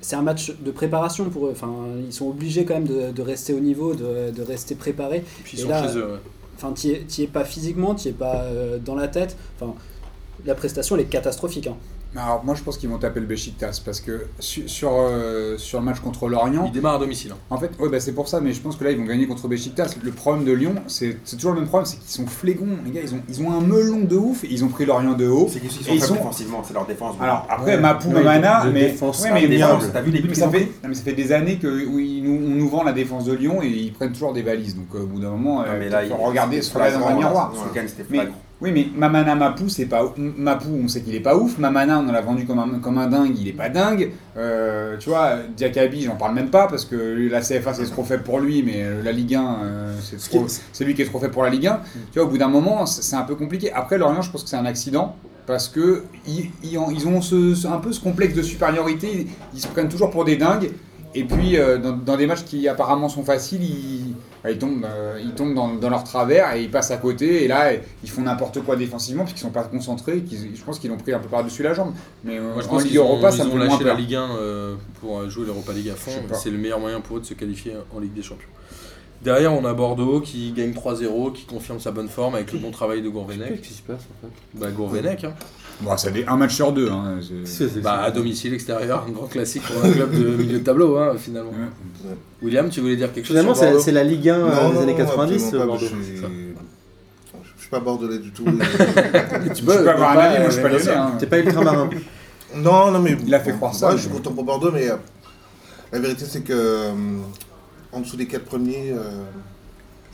c'est 0.00 0.16
un 0.16 0.22
match 0.22 0.52
de 0.60 0.70
préparation 0.70 1.24
pour 1.30 1.46
eux. 1.46 1.50
Enfin, 1.52 1.72
ils 2.06 2.12
sont 2.12 2.28
obligés 2.28 2.64
quand 2.64 2.74
même 2.74 2.86
de, 2.86 3.10
de 3.12 3.22
rester 3.22 3.52
au 3.52 3.60
niveau, 3.60 3.94
de, 3.94 4.30
de 4.30 4.42
rester 4.42 4.74
préparés. 4.74 5.24
Puis 5.44 5.56
ils 5.56 5.60
Et 5.60 5.62
sont 5.64 5.68
là, 5.68 5.88
chez 5.88 5.98
eux. 5.98 6.06
ouais. 6.12 6.18
Enfin, 6.56 6.72
t'y 6.72 6.92
es, 6.92 7.00
t'y 7.04 7.24
es 7.24 7.26
pas 7.26 7.44
physiquement, 7.44 7.94
t'y 7.94 8.08
es 8.08 8.12
pas 8.12 8.42
euh, 8.44 8.78
dans 8.78 8.94
la 8.94 9.08
tête. 9.08 9.36
Enfin, 9.60 9.74
la 10.44 10.54
prestation, 10.54 10.96
elle 10.96 11.02
est 11.02 11.06
catastrophique. 11.06 11.66
hein. 11.66 11.76
Alors 12.14 12.42
moi 12.44 12.54
je 12.54 12.62
pense 12.62 12.78
qu'ils 12.78 12.88
vont 12.88 12.96
taper 12.98 13.20
le 13.20 13.26
Besiktas 13.26 13.80
parce 13.84 14.00
que 14.00 14.26
su- 14.38 14.68
sur, 14.68 14.90
euh, 14.94 15.58
sur 15.58 15.80
le 15.80 15.84
match 15.84 16.00
contre 16.00 16.28
l'Orient, 16.28 16.64
Ils 16.66 16.72
démarrent 16.72 16.94
à 16.94 16.98
domicile. 16.98 17.32
hein. 17.32 17.38
en 17.50 17.58
fait 17.58 17.70
ouais, 17.78 17.88
bah, 17.90 18.00
c'est 18.00 18.12
pour 18.12 18.26
ça 18.28 18.40
mais 18.40 18.52
je 18.54 18.60
pense 18.60 18.76
que 18.76 18.84
là 18.84 18.90
ils 18.90 18.96
vont 18.98 19.04
gagner 19.04 19.26
contre 19.26 19.48
Besiktas. 19.48 19.94
Le 20.02 20.12
problème 20.12 20.44
de 20.44 20.52
Lyon 20.52 20.74
c'est 20.86 21.18
c'est 21.24 21.36
toujours 21.36 21.52
le 21.52 21.60
même 21.60 21.68
problème, 21.68 21.84
c'est 21.84 21.98
qu'ils 21.98 22.08
sont 22.10 22.26
flégons 22.26 22.68
les 22.86 22.90
gars, 22.90 23.00
ils 23.02 23.14
ont, 23.14 23.20
ils 23.28 23.42
ont 23.42 23.52
un 23.52 23.60
melon 23.60 24.00
de 24.00 24.16
ouf, 24.16 24.44
et 24.44 24.48
ils 24.50 24.64
ont 24.64 24.68
pris 24.68 24.86
l'Orient 24.86 25.12
de 25.12 25.26
haut. 25.28 25.48
C'est 25.52 25.60
qu'ils 25.60 25.70
sont 25.70 25.80
Et 25.80 25.82
ils 25.82 25.86
faibles 26.00 26.02
sont- 26.02 26.14
défensivement, 26.14 26.62
c'est 26.66 26.72
leur 26.74 26.86
défense. 26.86 27.16
Alors 27.20 27.46
après 27.50 27.74
Ouais. 27.74 27.80
Mapou, 27.80 28.08
Ouais, 28.08 28.14
Mamana, 28.22 28.64
de 28.66 28.70
mais, 28.70 28.80
défense 28.92 29.22
ouais, 29.22 29.32
mais, 29.32 29.46
défense, 29.48 29.84
t'as 29.92 30.00
vu 30.00 30.10
les 30.10 30.20
buts 30.20 30.28
mais 30.30 30.34
ça 30.34 30.48
fait, 30.48 30.60
non, 30.82 30.88
mais 30.88 30.94
ça 30.94 31.02
fait 31.02 31.12
des 31.12 31.32
années 31.32 31.56
que 31.58 31.66
oui, 31.86 32.22
nous, 32.24 32.32
on 32.46 32.54
nous 32.54 32.68
vend 32.68 32.82
la 32.82 32.92
défense 32.92 33.24
de 33.26 33.32
Lyon 33.34 33.60
et 33.62 33.68
ils 33.68 33.92
prennent 33.92 34.12
toujours 34.12 34.32
des 34.32 34.42
valises. 34.42 34.74
Donc 34.74 34.86
euh, 34.94 35.02
au 35.02 35.06
bout 35.06 35.20
d'un 35.20 35.30
moment, 35.30 35.58
Non, 35.60 35.64
euh, 35.68 35.78
mais 35.78 35.88
là, 35.90 36.00
faut 36.06 36.14
il- 36.18 36.24
regarder, 36.24 36.62
c'était 36.62 36.72
se 36.72 36.78
regarder 36.78 36.98
dans 36.98 37.08
un 37.08 37.14
miroir. 37.16 37.52
Oui, 38.62 38.72
mais 38.72 38.86
Mamana 38.96 39.34
Mapou, 39.34 39.68
c'est 39.68 39.84
pas 39.84 40.14
Mapou, 40.16 40.80
on 40.82 40.88
sait 40.88 41.02
qu'il 41.02 41.14
est 41.14 41.20
pas 41.20 41.36
ouf. 41.36 41.58
Mamana, 41.58 41.98
on 42.00 42.10
l'a 42.10 42.22
vendu 42.22 42.46
comme 42.46 42.58
un, 42.58 42.78
comme 42.78 42.96
un 42.96 43.06
dingue, 43.06 43.34
il 43.38 43.46
est 43.48 43.52
pas 43.52 43.68
dingue. 43.68 44.12
Euh, 44.38 44.96
tu 44.98 45.10
vois, 45.10 45.36
Diakabi, 45.54 46.02
j'en 46.04 46.16
parle 46.16 46.34
même 46.34 46.48
pas 46.48 46.66
parce 46.66 46.86
que 46.86 46.96
la 47.30 47.42
CFA 47.42 47.74
c'est 47.74 47.84
trop 47.84 48.02
fait 48.02 48.16
pour 48.16 48.40
lui, 48.40 48.62
mais 48.62 48.76
euh, 48.82 49.02
la 49.02 49.12
Ligue 49.12 49.34
1, 49.34 49.56
euh, 49.62 49.94
c'est 50.00 50.18
Ce 50.72 50.84
lui 50.84 50.94
qui 50.94 51.02
est 51.02 51.06
trop 51.06 51.18
fait 51.20 51.28
pour 51.28 51.42
la 51.42 51.50
Ligue 51.50 51.66
1. 51.66 51.80
Tu 52.12 52.18
vois, 52.18 52.26
au 52.26 52.30
bout 52.30 52.38
d'un 52.38 52.48
moment, 52.48 52.86
c'est 52.86 53.16
un 53.16 53.22
peu 53.24 53.34
compliqué. 53.34 53.70
Après, 53.72 53.98
Lorient, 53.98 54.22
je 54.22 54.30
pense 54.30 54.42
que 54.42 54.48
c'est 54.48 54.56
un 54.56 54.64
accident 54.66 55.16
parce 55.46 55.68
que 55.68 56.04
ils, 56.26 56.50
ils 56.64 56.78
ont, 56.78 56.90
ils 56.90 57.06
ont 57.06 57.20
ce- 57.20 57.54
ce- 57.54 57.68
un 57.68 57.76
peu 57.78 57.92
ce 57.92 58.00
complexe 58.00 58.34
de 58.34 58.42
supériorité. 58.42 59.26
Ils 59.54 59.60
se 59.60 59.66
prennent 59.68 59.90
toujours 59.90 60.10
pour 60.10 60.24
des 60.24 60.36
dingues. 60.36 60.70
Et 61.14 61.24
puis, 61.24 61.56
euh, 61.58 61.78
dans, 61.78 61.92
dans 61.96 62.16
des 62.16 62.26
matchs 62.26 62.44
qui 62.44 62.68
apparemment 62.68 63.08
sont 63.08 63.22
faciles, 63.22 63.62
ils, 63.62 64.14
ils 64.50 64.58
tombent, 64.58 64.84
euh, 64.84 65.20
ils 65.22 65.32
tombent 65.32 65.54
dans, 65.54 65.74
dans 65.74 65.88
leur 65.90 66.04
travers 66.04 66.54
et 66.54 66.62
ils 66.62 66.70
passent 66.70 66.90
à 66.90 66.96
côté. 66.96 67.44
Et 67.44 67.48
là, 67.48 67.72
ils 68.02 68.10
font 68.10 68.22
n'importe 68.22 68.60
quoi 68.62 68.76
défensivement 68.76 69.22
parce 69.24 69.32
qu'ils 69.32 69.42
sont 69.42 69.50
pas 69.50 69.64
concentrés. 69.64 70.20
qu'ils- 70.22 70.54
je 70.56 70.62
pense 70.62 70.78
qu'ils 70.78 70.90
l'ont 70.90 70.96
pris 70.96 71.12
un 71.12 71.18
peu 71.18 71.28
par-dessus 71.28 71.62
la 71.62 71.74
jambe. 71.74 71.92
Mais 72.24 72.38
euh, 72.38 72.52
Moi, 72.54 72.62
je 72.62 72.66
en 72.66 72.70
pense 72.70 72.82
Ligue 72.82 72.90
qu'ils 72.92 73.00
ont, 73.00 73.04
Europa, 73.08 73.30
ça 73.32 73.44
ils 73.44 73.48
me 73.48 73.54
ont 73.54 73.58
lâché 73.58 73.84
la. 73.84 73.94
Ligue 73.94 74.14
1 74.14 74.30
euh, 74.36 74.74
pour 75.00 75.28
jouer 75.30 75.46
l'Europa 75.46 75.72
League 75.72 75.88
à 75.90 75.94
fond. 75.94 76.10
C'est 76.34 76.50
le 76.50 76.58
meilleur 76.58 76.80
moyen 76.80 77.00
pour 77.00 77.16
eux 77.16 77.20
de 77.20 77.26
se 77.26 77.34
qualifier 77.34 77.74
en 77.94 78.00
Ligue 78.00 78.14
des 78.14 78.22
Champions. 78.22 78.48
Derrière, 79.22 79.52
on 79.54 79.64
a 79.64 79.72
Bordeaux 79.72 80.20
qui 80.20 80.52
gagne 80.52 80.72
3-0, 80.72 81.32
qui 81.32 81.46
confirme 81.46 81.80
sa 81.80 81.90
bonne 81.90 82.08
forme 82.08 82.34
avec 82.34 82.52
le 82.52 82.58
bon 82.58 82.70
travail 82.70 83.00
de 83.02 83.08
Gourvenec. 83.08 83.48
Qu'est-ce 83.48 83.68
qui 83.68 83.74
se 83.74 83.82
passe 83.82 84.02
en 84.02 84.26
fait 84.26 84.32
Bah, 84.54 84.70
Gourvenec, 84.70 85.24
hein. 85.24 85.34
Bon, 85.80 85.94
ça 85.96 86.10
fait 86.10 86.26
un 86.26 86.36
match 86.36 86.54
sur 86.54 86.72
deux. 86.72 86.90
hein, 86.90 87.18
que 87.20 87.80
Bah, 87.80 87.98
ça 87.98 88.02
à 88.04 88.10
domicile, 88.10 88.54
extérieur, 88.54 89.04
un 89.06 89.10
grand 89.12 89.26
classique 89.26 89.62
pour 89.62 89.84
un 89.84 89.90
club 89.92 90.10
de 90.10 90.28
milieu 90.42 90.58
de 90.58 90.64
tableau, 90.64 90.96
hein, 90.96 91.14
finalement. 91.18 91.50
Ouais. 91.50 92.14
William, 92.42 92.68
tu 92.70 92.80
voulais 92.80 92.96
dire 92.96 93.12
quelque 93.12 93.26
chose 93.26 93.36
Finalement, 93.36 93.54
c'est 93.54 93.92
la 93.92 94.02
Ligue 94.04 94.28
1 94.30 94.34
euh, 94.34 94.38
Non, 94.62 94.68
des 94.70 94.74
non, 94.76 94.80
années 94.82 94.92
non, 94.92 94.98
90, 94.98 95.34
absolument 95.34 95.60
pas, 95.60 95.66
Bordeaux. 95.66 95.86
Je 95.86 96.02
suis, 96.04 96.18
ça. 96.20 96.26
je 97.54 97.60
suis 97.60 97.70
pas 97.70 97.80
bordelais 97.80 98.18
du 98.18 98.30
tout. 98.30 98.44
Tu 99.46 99.52
Tu 99.54 99.64
peux 99.64 99.88
avoir 99.90 100.12
un 100.12 100.18
avis, 100.18 100.38
moi 100.40 100.46
je 100.48 100.52
suis 100.54 100.62
pas 100.62 100.68
lyonnais. 100.68 100.90
hein. 100.94 101.12
T'es 101.18 101.26
pas 101.26 101.38
ultramarin. 101.40 101.90
non, 102.56 102.90
non, 102.90 102.98
mais. 103.00 103.16
Il 103.26 103.34
a 103.34 103.40
fait 103.40 103.52
croire 103.52 103.74
ça, 103.74 103.86
Moi, 103.86 103.94
mais 103.94 104.00
je 104.00 104.06
suis 104.06 104.12
content 104.12 104.32
pour 104.32 104.44
Bordeaux, 104.44 104.70
mais 104.72 104.88
euh, 104.90 104.96
la 105.92 105.98
vérité, 105.98 106.24
c'est 106.26 106.40
que. 106.42 106.52
euh, 106.54 106.92
en 107.92 108.00
dessous 108.00 108.16
des 108.16 108.26
quatre 108.26 108.44
premiers. 108.44 108.92
euh, 108.92 109.02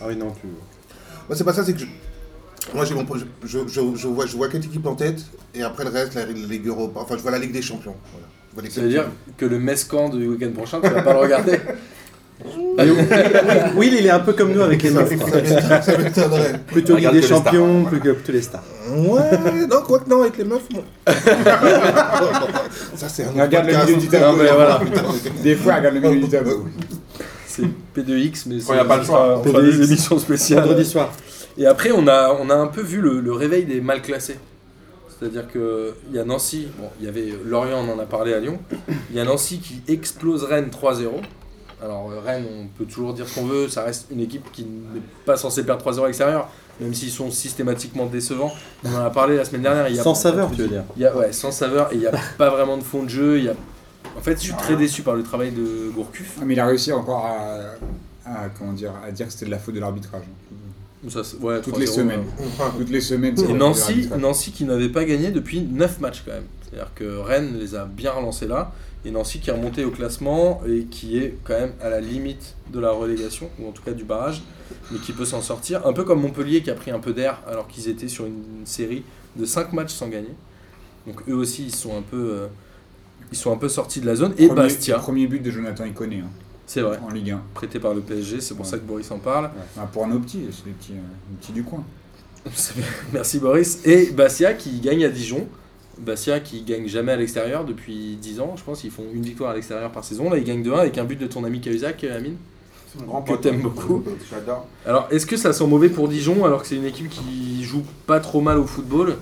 Ah 0.00 0.04
oui, 0.08 0.16
non, 0.16 0.30
tu. 0.40 0.46
Moi, 1.28 1.36
c'est 1.36 1.44
pas 1.44 1.52
ça, 1.52 1.62
c'est 1.64 1.72
que 1.72 1.78
je- 1.80 1.86
moi, 2.74 2.84
j'ai 2.84 2.94
mon 2.94 3.06
je, 3.14 3.24
je, 3.44 3.58
je, 3.66 3.80
je 3.96 4.08
vois, 4.08 4.26
je 4.26 4.36
vois 4.36 4.48
quatre 4.48 4.64
équipes 4.64 4.86
en 4.86 4.94
tête, 4.94 5.20
et 5.54 5.62
après 5.62 5.84
le 5.84 5.90
reste, 5.90 6.14
la, 6.14 6.26
la 6.26 6.32
Ligue 6.32 6.66
Europa, 6.66 7.00
enfin, 7.00 7.16
je 7.16 7.22
vois 7.22 7.30
la 7.32 7.38
Ligue 7.38 7.52
des 7.52 7.62
Champions. 7.62 7.96
Voilà. 8.12 8.26
Je 8.50 8.54
vois 8.54 8.62
les 8.62 8.70
Ça 8.70 8.80
veut 8.80 8.92
quatre 8.92 9.06
dire 9.06 9.12
que 9.36 9.46
le 9.46 9.58
Mescan 9.58 10.08
du 10.10 10.28
week-end 10.28 10.52
prochain, 10.52 10.80
tu 10.82 10.88
vas 10.88 11.02
pas 11.02 11.12
le 11.12 11.18
regarder 11.18 11.58
Will, 13.76 13.94
il 13.94 14.06
est 14.06 14.10
un 14.10 14.20
peu 14.20 14.32
comme 14.32 14.52
nous 14.52 14.62
avec 14.62 14.82
les 14.82 14.90
meufs. 14.90 15.12
Plutôt 16.66 16.96
Ligue 16.96 17.12
des. 17.12 17.22
Champions, 17.22 17.84
plus 17.84 18.00
que 18.00 18.10
plutôt 18.10 18.32
les 18.32 18.42
stars. 18.42 18.64
Ouais, 18.90 19.38
non, 19.68 19.82
quoi 19.82 20.00
que 20.00 20.08
non, 20.08 20.22
avec 20.22 20.38
les 20.38 20.44
meufs, 20.44 20.68
non. 20.70 20.82
ça, 22.96 23.08
c'est 23.08 23.24
un 23.24 23.44
Regarde 23.44 23.66
le 23.66 23.76
milieu 23.76 23.96
du 23.96 24.08
tableau. 24.08 24.36
Voilà. 24.36 24.80
Des 25.42 25.54
fois, 25.54 25.76
regarde 25.76 25.94
le 25.94 26.00
milieu 26.00 26.20
du 26.20 26.28
tableau. 26.28 26.66
C'est 27.46 27.62
P2X, 27.96 28.44
mais 28.46 28.56
Quand 28.66 28.72
il 28.72 28.76
y 28.76 28.80
a 28.80 28.84
pas 28.84 28.96
le 28.96 29.04
choix. 29.04 29.38
On 29.38 29.44
fera 29.44 29.62
des 29.62 29.82
émissions 29.82 30.18
spéciales. 30.18 30.64
Vendredi 30.64 30.84
soir. 30.88 31.12
Et 31.58 31.66
après, 31.66 31.92
on 31.92 32.06
a, 32.08 32.36
on 32.40 32.48
a 32.50 32.54
un 32.54 32.66
peu 32.66 32.80
vu 32.80 33.00
le, 33.00 33.20
le 33.20 33.32
réveil 33.32 33.64
des 33.64 33.80
mal 33.80 34.00
classés. 34.02 34.38
C'est-à-dire 35.18 35.46
qu'il 35.48 36.14
y 36.14 36.18
a 36.18 36.24
Nancy, 36.24 36.66
bon, 36.78 36.88
il 36.98 37.06
y 37.06 37.08
avait 37.08 37.32
Lorient, 37.44 37.84
on 37.88 37.92
en 37.92 37.98
a 37.98 38.06
parlé 38.06 38.34
à 38.34 38.40
Lyon. 38.40 38.58
Il 39.10 39.16
y 39.16 39.20
a 39.20 39.24
Nancy 39.24 39.58
qui 39.60 39.82
explose 39.92 40.42
Rennes 40.44 40.70
3-0. 40.70 41.08
Alors, 41.82 42.10
euh, 42.10 42.20
Rennes, 42.24 42.44
on 42.60 42.66
peut 42.76 42.84
toujours 42.84 43.12
dire 43.14 43.28
ce 43.28 43.34
qu'on 43.36 43.46
veut, 43.46 43.68
ça 43.68 43.82
reste 43.84 44.06
une 44.10 44.20
équipe 44.20 44.50
qui 44.52 44.62
n'est 44.64 45.00
pas 45.24 45.36
censée 45.36 45.64
perdre 45.64 45.84
3-0 45.84 46.02
à 46.02 46.06
l'extérieur, 46.06 46.48
même 46.80 46.94
s'ils 46.94 47.10
sont 47.10 47.30
systématiquement 47.30 48.06
décevants. 48.06 48.52
On 48.84 48.94
en 48.94 49.04
a 49.04 49.10
parlé 49.10 49.36
la 49.36 49.44
semaine 49.44 49.62
dernière. 49.62 49.88
il 49.88 49.96
y 49.96 50.00
a- 50.00 50.02
Sans 50.02 50.14
saveur, 50.14 50.50
tu 50.50 50.62
veux 50.62 50.68
dire. 50.68 50.84
il 50.96 51.02
y 51.02 51.06
a, 51.06 51.16
ouais, 51.16 51.32
sans 51.32 51.50
saveur, 51.52 51.92
et 51.92 51.96
il 51.96 52.00
n'y 52.00 52.06
a 52.06 52.12
pas 52.38 52.50
vraiment 52.50 52.76
de 52.78 52.82
fond 52.82 53.02
de 53.04 53.08
jeu. 53.08 53.38
Il 53.38 53.44
y 53.44 53.48
a... 53.48 53.54
En 54.16 54.20
fait, 54.20 54.34
je 54.36 54.40
suis 54.42 54.54
très 54.54 54.76
déçu 54.76 55.02
par 55.02 55.14
le 55.14 55.22
travail 55.22 55.50
de 55.52 55.90
Gourcuff. 55.94 56.36
Ah, 56.40 56.44
Mais 56.46 56.54
il 56.54 56.60
a 56.60 56.66
réussi 56.66 56.92
encore 56.92 57.26
à, 57.26 58.28
à, 58.28 58.48
comment 58.58 58.72
dire, 58.72 58.92
à 59.06 59.10
dire 59.10 59.26
que 59.26 59.32
c'était 59.32 59.46
de 59.46 59.50
la 59.50 59.58
faute 59.58 59.74
de 59.74 59.80
l'arbitrage. 59.80 60.24
Ça, 61.08 61.24
c'est- 61.24 61.36
ouais, 61.38 61.60
Toutes 61.60 61.78
les 61.78 61.86
3-0, 61.86 61.94
semaines. 61.94 62.24
Toutes 62.78 62.90
les 62.90 63.00
semaines, 63.00 63.36
c'est 63.36 63.50
Et 63.50 63.52
Nancy. 63.54 64.08
Nancy 64.18 64.52
qui 64.52 64.64
n'avait 64.64 64.88
pas 64.88 65.04
gagné 65.04 65.30
depuis 65.32 65.60
9 65.60 66.00
matchs 66.00 66.22
quand 66.24 66.32
même. 66.32 66.44
C'est-à-dire 66.64 66.92
que 66.94 67.18
Rennes 67.18 67.58
les 67.58 67.74
a 67.74 67.84
bien 67.86 68.12
relancés 68.12 68.46
là. 68.46 68.72
Et 69.04 69.10
Nancy 69.10 69.40
qui 69.40 69.50
est 69.50 69.52
remonté 69.52 69.84
au 69.84 69.90
classement 69.90 70.60
et 70.64 70.84
qui 70.84 71.18
est 71.18 71.36
quand 71.42 71.54
même 71.58 71.72
à 71.82 71.90
la 71.90 72.00
limite 72.00 72.54
de 72.72 72.78
la 72.78 72.92
relégation, 72.92 73.50
ou 73.58 73.68
en 73.68 73.72
tout 73.72 73.82
cas 73.82 73.90
du 73.90 74.04
barrage, 74.04 74.42
mais 74.92 74.98
qui 75.00 75.12
peut 75.12 75.24
s'en 75.24 75.40
sortir. 75.42 75.84
Un 75.88 75.92
peu 75.92 76.04
comme 76.04 76.20
Montpellier 76.20 76.62
qui 76.62 76.70
a 76.70 76.74
pris 76.74 76.92
un 76.92 77.00
peu 77.00 77.12
d'air 77.12 77.40
alors 77.48 77.66
qu'ils 77.66 77.88
étaient 77.88 78.06
sur 78.06 78.26
une 78.26 78.64
série 78.64 79.02
de 79.36 79.44
5 79.44 79.72
matchs 79.72 79.92
sans 79.92 80.06
gagner. 80.08 80.34
Donc 81.08 81.20
eux 81.28 81.34
aussi 81.34 81.64
ils 81.64 81.74
sont 81.74 81.98
un 81.98 82.02
peu, 82.02 82.16
euh, 82.16 82.46
ils 83.32 83.36
sont 83.36 83.52
un 83.52 83.56
peu 83.56 83.68
sortis 83.68 84.00
de 84.00 84.06
la 84.06 84.14
zone. 84.14 84.34
Et 84.38 84.46
Premier- 84.46 84.62
Bastia, 84.62 84.98
Premier 85.00 85.26
but 85.26 85.42
de 85.42 85.50
Jonathan 85.50 85.84
Iconé 85.84 86.18
hein, 86.24 86.30
c'est 86.66 86.80
vrai, 86.80 86.98
en 87.06 87.10
Ligue 87.12 87.30
1. 87.32 87.42
prêté 87.54 87.78
par 87.78 87.94
le 87.94 88.00
PSG, 88.00 88.40
c'est 88.40 88.54
pour 88.54 88.64
Ouais. 88.64 88.70
ça 88.70 88.78
que 88.78 88.84
Boris 88.84 89.10
en 89.10 89.18
parle. 89.18 89.50
Ah, 89.78 89.88
pour 89.92 90.06
nos 90.06 90.18
petits, 90.18 90.40
c'est 90.50 90.66
les 90.66 90.72
petits, 90.72 90.92
euh, 90.92 91.02
les 91.30 91.36
petits 91.36 91.52
du 91.52 91.62
coin. 91.64 91.84
Merci 93.12 93.38
Boris. 93.38 93.80
Et 93.84 94.10
Bastia 94.10 94.54
qui 94.54 94.80
gagne 94.80 95.04
à 95.04 95.08
Dijon. 95.08 95.46
Bastia 95.98 96.40
qui 96.40 96.62
gagne 96.62 96.88
jamais 96.88 97.12
à 97.12 97.16
l'extérieur 97.16 97.64
depuis 97.64 98.16
10 98.20 98.40
ans, 98.40 98.54
je 98.56 98.62
pense. 98.64 98.80
qu'ils 98.80 98.90
font 98.90 99.04
une 99.12 99.22
victoire 99.22 99.50
à 99.50 99.54
l'extérieur 99.54 99.90
par 99.92 100.04
saison. 100.04 100.30
Là, 100.30 100.38
ils 100.38 100.44
gagnent 100.44 100.62
2-1 100.62 100.78
avec 100.80 100.98
un 100.98 101.04
but 101.04 101.18
de 101.18 101.26
ton 101.26 101.44
ami 101.44 101.60
Cahuzac, 101.60 102.02
euh, 102.04 102.16
Amine. 102.16 102.36
C'est 102.92 103.00
mon 103.00 103.06
grand 103.06 103.22
Que 103.22 103.34
t'aimes 103.34 103.60
beaucoup. 103.62 104.02
J'adore. 104.30 104.66
Alors, 104.86 105.08
est-ce 105.10 105.24
que 105.26 105.36
ça 105.36 105.52
sent 105.52 105.66
mauvais 105.66 105.88
pour 105.88 106.08
Dijon 106.08 106.44
alors 106.44 106.62
que 106.62 106.68
c'est 106.68 106.76
une 106.76 106.84
équipe 106.84 107.08
qui 107.08 107.62
joue 107.64 107.82
pas 108.06 108.20
trop 108.20 108.40
mal 108.40 108.58
au 108.58 108.66
football? 108.66 109.16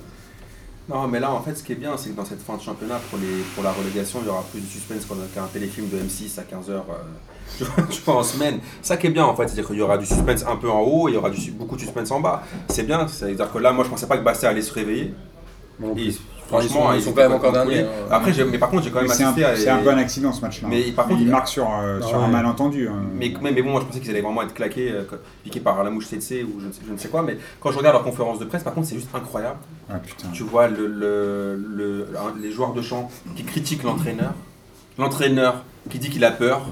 Non, 0.91 1.07
mais 1.07 1.21
là, 1.21 1.31
en 1.33 1.41
fait, 1.41 1.55
ce 1.55 1.63
qui 1.63 1.73
est 1.73 1.77
bien, 1.77 1.97
c'est 1.97 2.11
que 2.11 2.17
dans 2.17 2.25
cette 2.25 2.43
fin 2.43 2.57
de 2.57 2.61
championnat, 2.63 2.99
pour, 3.11 3.19
les, 3.21 3.43
pour 3.55 3.63
la 3.63 3.71
relégation, 3.73 4.19
il 4.23 4.27
y 4.27 4.29
aura 4.29 4.43
plus 4.51 4.61
de 4.61 4.67
suspense 4.67 5.05
qu'on- 5.07 5.15
qu'un 5.35 5.47
téléfilm 5.47 5.89
de 5.89 5.99
M6 5.99 6.39
à 6.39 6.43
15h, 6.43 6.83
tu, 7.59 7.65
vois, 7.65 7.85
tu 7.89 8.03
vois, 8.03 8.17
en 8.17 8.23
semaine. 8.25 8.59
Ça 8.83 8.97
qui 8.97 9.07
est 9.07 9.11
bien, 9.11 9.25
en 9.25 9.35
fait, 9.37 9.45
c'est-à-dire 9.47 9.67
qu'il 9.69 9.77
y 9.77 9.83
aura 9.83 9.99
du 9.99 10.07
suspense 10.07 10.45
un 10.47 10.57
peu 10.57 10.69
en 10.71 10.81
haut 10.81 11.09
et 11.09 11.13
il 11.13 11.15
y 11.15 11.17
aura 11.19 11.31
du, 11.31 11.51
beaucoup 11.53 11.77
de 11.77 11.81
suspense 11.83 12.11
en 12.11 12.21
bas. 12.21 12.43
C'est 12.69 12.83
bien, 12.83 13.07
c'est-à-dire 13.07 13.53
que 13.53 13.59
là, 13.59 13.73
moi, 13.73 13.85
je 13.85 13.91
pensais 13.91 14.07
pas 14.07 14.19
que 14.19 14.25
Bastia 14.25 14.49
allait 14.49 14.63
se 14.63 14.73
réveiller. 14.73 15.15
Et, 15.97 16.13
Enfin, 16.53 16.65
ils 16.65 16.69
sont- 16.69 16.93
ils 16.95 17.03
sont 17.03 17.13
quand 17.13 17.23
même 17.23 17.33
encore 17.33 17.53
derniers, 17.53 17.81
hein. 17.81 17.87
Après, 18.11 18.33
mais 18.45 18.59
par 18.59 18.71
contre, 18.71 18.83
j'ai 18.85 18.91
quand 18.91 19.01
même 19.01 19.09
Mais 19.09 19.15
C'est 19.15 19.23
un, 19.23 19.29
assisté 19.29 19.45
à. 19.45 19.57
c'est 19.57 19.69
un 19.71 19.83
bon 19.83 19.97
accident 19.99 20.33
ce 20.33 20.41
match-là. 20.41 20.69
Mais 20.69 20.83
par 20.93 21.07
contre, 21.07 21.21
il 21.21 21.29
marque 21.29 21.49
sur, 21.49 21.65
euh, 21.71 22.01
Ah 22.03 22.07
sur 22.07 22.19
un 22.19 22.27
ouais. 22.27 22.33
malentendu. 22.33 22.89
hein. 22.89 22.97
Mais, 23.15 23.33
mais, 23.41 23.53
mais 23.53 23.63
bon, 23.63 23.71
moi 23.71 23.81
je 23.81 23.87
pensais 23.87 24.01
qu'ils 24.01 24.11
allaient 24.11 24.21
vraiment 24.21 24.43
être 24.43 24.55
claqués, 24.55 24.91
euh, 24.93 25.03
piqués 25.45 25.61
par 25.61 25.83
la 25.85 25.91
mouche 25.91 26.07
CC 26.07 26.43
ou 26.45 26.61
je 26.61 26.67
ne, 26.67 26.73
sais, 26.73 26.81
je 26.87 26.93
ne 26.93 26.99
sais 26.99 27.09
quoi. 27.09 27.23
Mais 27.23 27.39
quand 27.61 27.71
je 27.73 27.79
regarde 27.79 27.95
leur 27.95 28.03
conférence 28.05 28.39
de 28.39 28.45
presse, 28.45 28.63
par 28.63 28.75
contre, 28.75 28.89
c'est 28.89 28.97
juste 28.97 29.09
incroyable. 29.15 29.59
Ah 29.89 29.99
putain. 29.99 30.29
Tu 30.33 30.43
vois 30.43 30.67
le, 30.69 30.87
le- 30.87 31.57
le- 31.57 32.09
un- 32.17 32.41
les 32.41 32.51
joueurs 32.51 32.73
de 32.73 32.83
champ 32.83 33.11
qui 33.37 33.45
critiquent 33.45 33.83
l'entraîneur, 33.85 34.33
l'entraîneur 34.99 35.63
qui 35.89 35.99
dit 35.99 36.11
qu'il 36.11 36.25
a 36.25 36.31
peur, 36.31 36.63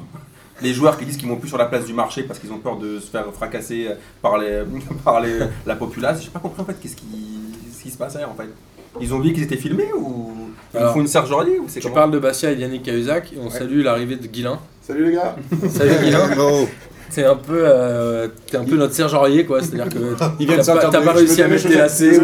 les 0.60 0.74
joueurs 0.74 0.98
qui 0.98 1.04
disent 1.06 1.16
qu'ils 1.16 1.28
vont 1.28 1.36
plus 1.36 1.48
sur 1.48 1.58
la 1.58 1.66
place 1.66 1.84
du 1.84 1.92
marché 1.92 2.24
parce 2.24 2.38
qu'ils 2.40 2.52
ont 2.52 2.58
peur 2.58 2.76
de 2.78 2.98
se 2.98 3.06
faire 3.10 3.24
fracasser 3.32 3.88
par, 4.20 4.38
les, 4.38 4.62
par 5.04 5.20
les- 5.20 5.38
la 5.66 5.76
populace. 5.76 6.22
J'ai 6.22 6.30
pas 6.30 6.40
compris 6.40 6.62
en 6.62 6.64
fait 6.64 6.74
qu'est-ce 6.80 6.96
qui, 6.96 7.06
ce 7.76 7.82
qui 7.82 7.90
se 7.90 7.96
passait 7.98 8.24
en 8.24 8.34
fait. 8.34 8.48
Ils 9.00 9.12
ont 9.14 9.20
vu 9.20 9.32
qu'ils 9.32 9.42
étaient 9.44 9.56
filmés 9.56 9.88
ou 9.96 10.32
ils 10.74 10.78
Alors, 10.78 10.92
font 10.92 11.00
une 11.00 11.06
sergerie 11.06 11.58
ou 11.58 11.64
c'est 11.68 11.80
Tu 11.80 11.90
parles 11.90 12.10
de 12.10 12.18
Bastia 12.18 12.52
et 12.52 12.56
Yannick 12.56 12.82
Cahuzac 12.82 13.32
et 13.32 13.38
on 13.40 13.48
salue 13.50 13.82
l'arrivée 13.82 14.16
de 14.16 14.26
Guilin. 14.26 14.58
Salut 14.82 15.06
les 15.06 15.12
gars 15.12 15.36
Salut 15.70 15.92
Guilin. 16.04 16.20
C'est 17.10 17.24
un 17.24 17.36
peu, 17.36 17.60
euh, 17.64 18.28
t'es 18.50 18.58
un 18.58 18.64
peu 18.64 18.76
notre 18.76 18.92
Serge 18.94 19.14
Aurier 19.14 19.46
quoi. 19.46 19.62
C'est-à-dire 19.62 19.88
que 19.88 19.98
Il 20.40 20.46
vient 20.46 20.58
de 20.58 20.62
t'as 20.62 20.74
pas, 20.74 20.80
sortir 20.82 20.90
t'as 20.90 21.00
de- 21.00 21.04
pas 21.06 21.12
réussi 21.12 21.40
à 21.42 21.48
mettre 21.48 21.66
tes 21.66 21.76
lacets. 21.76 22.20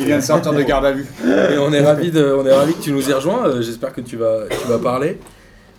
Il 0.00 0.06
vient 0.06 0.16
de 0.18 0.22
sortir 0.22 0.52
de 0.52 0.62
garde 0.62 0.84
à 0.86 0.92
vue. 0.92 1.06
Et 1.24 1.58
on 1.58 1.72
est 1.72 1.80
ravi 1.80 2.10
de, 2.10 2.24
on 2.36 2.44
est 2.44 2.52
ravi 2.52 2.74
que 2.74 2.82
tu 2.82 2.90
nous 2.92 3.08
aies 3.08 3.14
rejoints. 3.14 3.46
Euh, 3.46 3.62
J'espère 3.62 3.92
que 3.92 4.00
tu 4.00 4.16
vas, 4.16 4.40
tu 4.50 4.66
vas 4.68 4.78
parler. 4.78 5.18